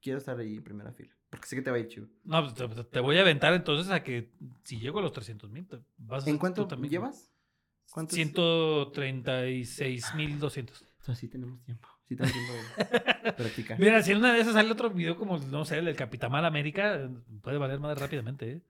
Quiero 0.00 0.18
estar 0.18 0.38
ahí 0.38 0.56
en 0.56 0.64
primera 0.64 0.90
fila. 0.92 1.14
Porque 1.30 1.46
sé 1.46 1.56
que 1.56 1.62
te 1.62 1.70
va 1.70 1.76
a 1.76 1.80
ir 1.80 1.88
chido. 1.88 2.06
no, 2.24 2.42
pues 2.42 2.54
te, 2.54 2.84
te 2.84 3.00
voy 3.00 3.18
a 3.18 3.20
aventar 3.20 3.52
entonces 3.52 3.92
a 3.92 4.02
que 4.02 4.30
si 4.64 4.78
llego 4.80 4.98
a 4.98 5.02
los 5.02 5.12
300 5.12 5.50
mil, 5.50 5.66
vas 5.98 6.26
a 6.26 6.30
¿En 6.30 6.38
cuánto 6.38 6.66
también. 6.66 6.90
llevas? 6.90 7.30
¿Cuánto? 7.90 8.14
136 8.14 10.14
mil 10.14 10.38
200. 10.38 10.82
Entonces 11.00 11.18
sí 11.18 11.28
tenemos 11.28 11.62
tiempo. 11.64 11.88
Sí 12.08 12.16
tenemos 12.16 12.32
tiempo 12.32 12.52
de 13.24 13.32
practicar. 13.32 13.78
Mira, 13.78 14.02
si 14.02 14.12
en 14.12 14.18
una 14.18 14.32
de 14.34 14.40
esas 14.40 14.54
sale 14.54 14.70
otro 14.70 14.90
video 14.90 15.16
como, 15.16 15.38
no 15.38 15.64
sé, 15.64 15.78
el 15.78 15.84
del 15.86 15.96
Capitamal 15.96 16.44
América, 16.44 17.10
puede 17.42 17.58
valer 17.58 17.78
más 17.80 17.98
rápidamente, 17.98 18.50
¿eh? 18.52 18.62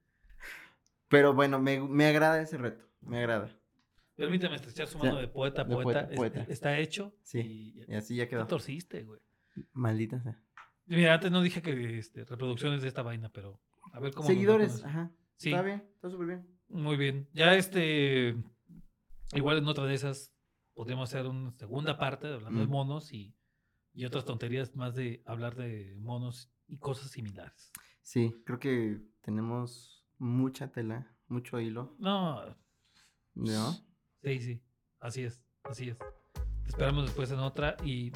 Pero 1.08 1.34
bueno, 1.34 1.58
me, 1.60 1.80
me 1.80 2.06
agrada 2.06 2.40
ese 2.42 2.58
reto. 2.58 2.84
Me 3.00 3.18
agrada. 3.18 3.50
Permíteme 4.16 4.56
estrechar 4.56 4.88
su 4.88 4.98
Ya, 4.98 5.04
mano 5.04 5.20
de 5.20 5.28
poeta, 5.28 5.64
de 5.64 5.74
poeta. 5.74 6.00
poeta, 6.08 6.14
poeta. 6.16 6.40
Es- 6.42 6.48
Está 6.50 6.78
hecho. 6.78 7.14
Sí, 7.22 7.74
Y 7.88 7.92
Y 7.92 7.94
así 7.94 8.16
ya 8.16 8.24
te 8.24 8.30
quedó. 8.30 8.46
torciste, 8.46 9.04
güey. 9.04 9.20
Maldita 9.72 10.20
sea. 10.20 10.40
Mira, 10.88 11.14
antes 11.14 11.30
no 11.30 11.42
dije 11.42 11.60
que 11.62 11.98
este, 11.98 12.24
reproducciones 12.24 12.82
de 12.82 12.88
esta 12.88 13.02
vaina, 13.02 13.28
pero 13.30 13.60
a 13.92 14.00
ver 14.00 14.12
cómo. 14.14 14.26
Seguidores. 14.26 14.82
Ajá. 14.84 15.10
Sí, 15.36 15.50
Está 15.50 15.62
bien. 15.62 15.84
Está 15.94 16.10
súper 16.10 16.26
bien. 16.26 16.48
muy 16.68 16.96
bien. 16.96 17.28
Ya 17.32 17.54
este. 17.54 18.36
Igual 19.34 19.58
en 19.58 19.68
otra 19.68 19.84
de 19.84 19.94
esas 19.94 20.32
podríamos 20.74 21.10
hacer 21.12 21.26
una 21.26 21.52
segunda 21.52 21.98
parte 21.98 22.26
de 22.28 22.34
hablando 22.34 22.60
de 22.60 22.66
Mm. 22.66 22.70
monos 22.70 23.12
y, 23.12 23.36
y 23.92 24.04
otras 24.06 24.24
tonterías 24.24 24.74
más 24.74 24.94
de 24.94 25.22
hablar 25.26 25.54
de 25.56 25.94
monos 25.98 26.50
y 26.66 26.78
cosas 26.78 27.10
similares. 27.10 27.70
Sí, 28.00 28.34
creo 28.46 28.58
que 28.58 29.00
tenemos 29.20 30.06
mucha 30.16 30.72
tela, 30.72 31.14
mucho 31.26 31.60
hilo. 31.60 31.94
No, 31.98 32.56
¿No? 33.34 33.72
sí, 34.22 34.40
sí. 34.40 34.62
Así 35.00 35.22
es, 35.24 35.44
así 35.64 35.90
es. 35.90 35.98
Te 35.98 36.68
esperamos 36.68 37.04
después 37.04 37.30
en 37.30 37.38
otra 37.40 37.76
y. 37.84 38.10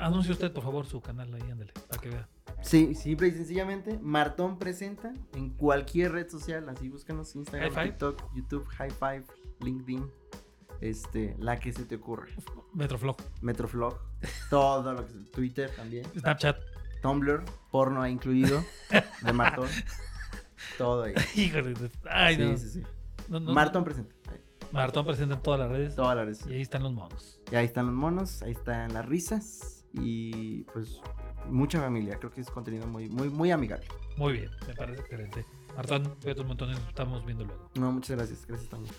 Anuncie 0.00 0.32
usted, 0.32 0.52
por 0.52 0.62
favor, 0.62 0.86
su 0.86 1.00
canal 1.00 1.32
ahí, 1.34 1.50
ándale, 1.50 1.72
para 1.88 2.00
que 2.00 2.08
vea. 2.08 2.28
Sí, 2.62 2.94
simple 2.94 3.28
y 3.28 3.32
sencillamente, 3.32 3.98
Martón 4.00 4.58
presenta 4.58 5.12
en 5.34 5.50
cualquier 5.50 6.12
red 6.12 6.28
social, 6.28 6.68
así 6.68 6.88
búscanos 6.88 7.34
Instagram. 7.34 7.72
TikTok, 7.72 8.34
YouTube, 8.34 8.66
High 8.66 8.90
Five, 8.90 9.24
LinkedIn, 9.60 10.10
este, 10.80 11.36
la 11.38 11.58
que 11.58 11.72
se 11.72 11.84
te 11.84 11.96
ocurra. 11.96 12.26
Metroflog, 12.74 13.16
Metroflog, 13.42 13.98
todo 14.50 14.92
lo 14.92 15.06
que 15.06 15.12
se, 15.12 15.18
Twitter 15.30 15.70
también, 15.74 16.04
Snapchat. 16.18 16.58
Tumblr, 17.02 17.44
porno 17.70 18.06
incluido, 18.06 18.64
de 19.22 19.32
Martón, 19.32 19.68
todo 20.76 21.04
ahí. 21.04 21.14
Híjole, 21.36 21.74
ay, 22.10 22.36
sí, 22.36 22.42
no. 22.42 22.56
sí, 22.56 22.68
sí. 22.68 22.82
no, 23.28 23.40
no. 23.40 23.52
Martón 23.52 23.84
presenta, 23.84 24.14
ahí, 24.30 24.40
Martón 24.72 25.06
presenta 25.06 25.36
en 25.36 25.42
todas 25.42 25.60
las 25.60 25.70
redes. 25.70 25.94
todas 25.94 26.16
las 26.16 26.24
redes. 26.26 26.46
Y 26.48 26.54
ahí 26.54 26.62
están 26.62 26.82
los 26.82 26.92
monos. 26.92 27.40
Y 27.52 27.56
ahí 27.56 27.64
están 27.64 27.86
los 27.86 27.94
monos, 27.94 28.42
ahí 28.42 28.52
están 28.52 28.92
las 28.92 29.06
risas 29.06 29.77
y 30.02 30.64
pues 30.72 31.00
mucha 31.50 31.80
familia. 31.80 32.18
Creo 32.18 32.30
que 32.30 32.40
es 32.40 32.50
contenido 32.50 32.86
muy, 32.86 33.08
muy, 33.08 33.28
muy 33.28 33.50
amigable. 33.50 33.86
Muy 34.16 34.34
bien, 34.34 34.50
me 34.66 34.74
parece 34.74 35.00
excelente. 35.00 35.44
Martón, 35.76 36.16
cuídate 36.20 36.40
un 36.40 36.48
montón 36.48 36.70
estamos 36.70 37.24
viendo 37.24 37.44
luego. 37.44 37.70
No, 37.74 37.92
muchas 37.92 38.16
gracias. 38.16 38.46
Gracias 38.46 38.68
también. 38.68 38.94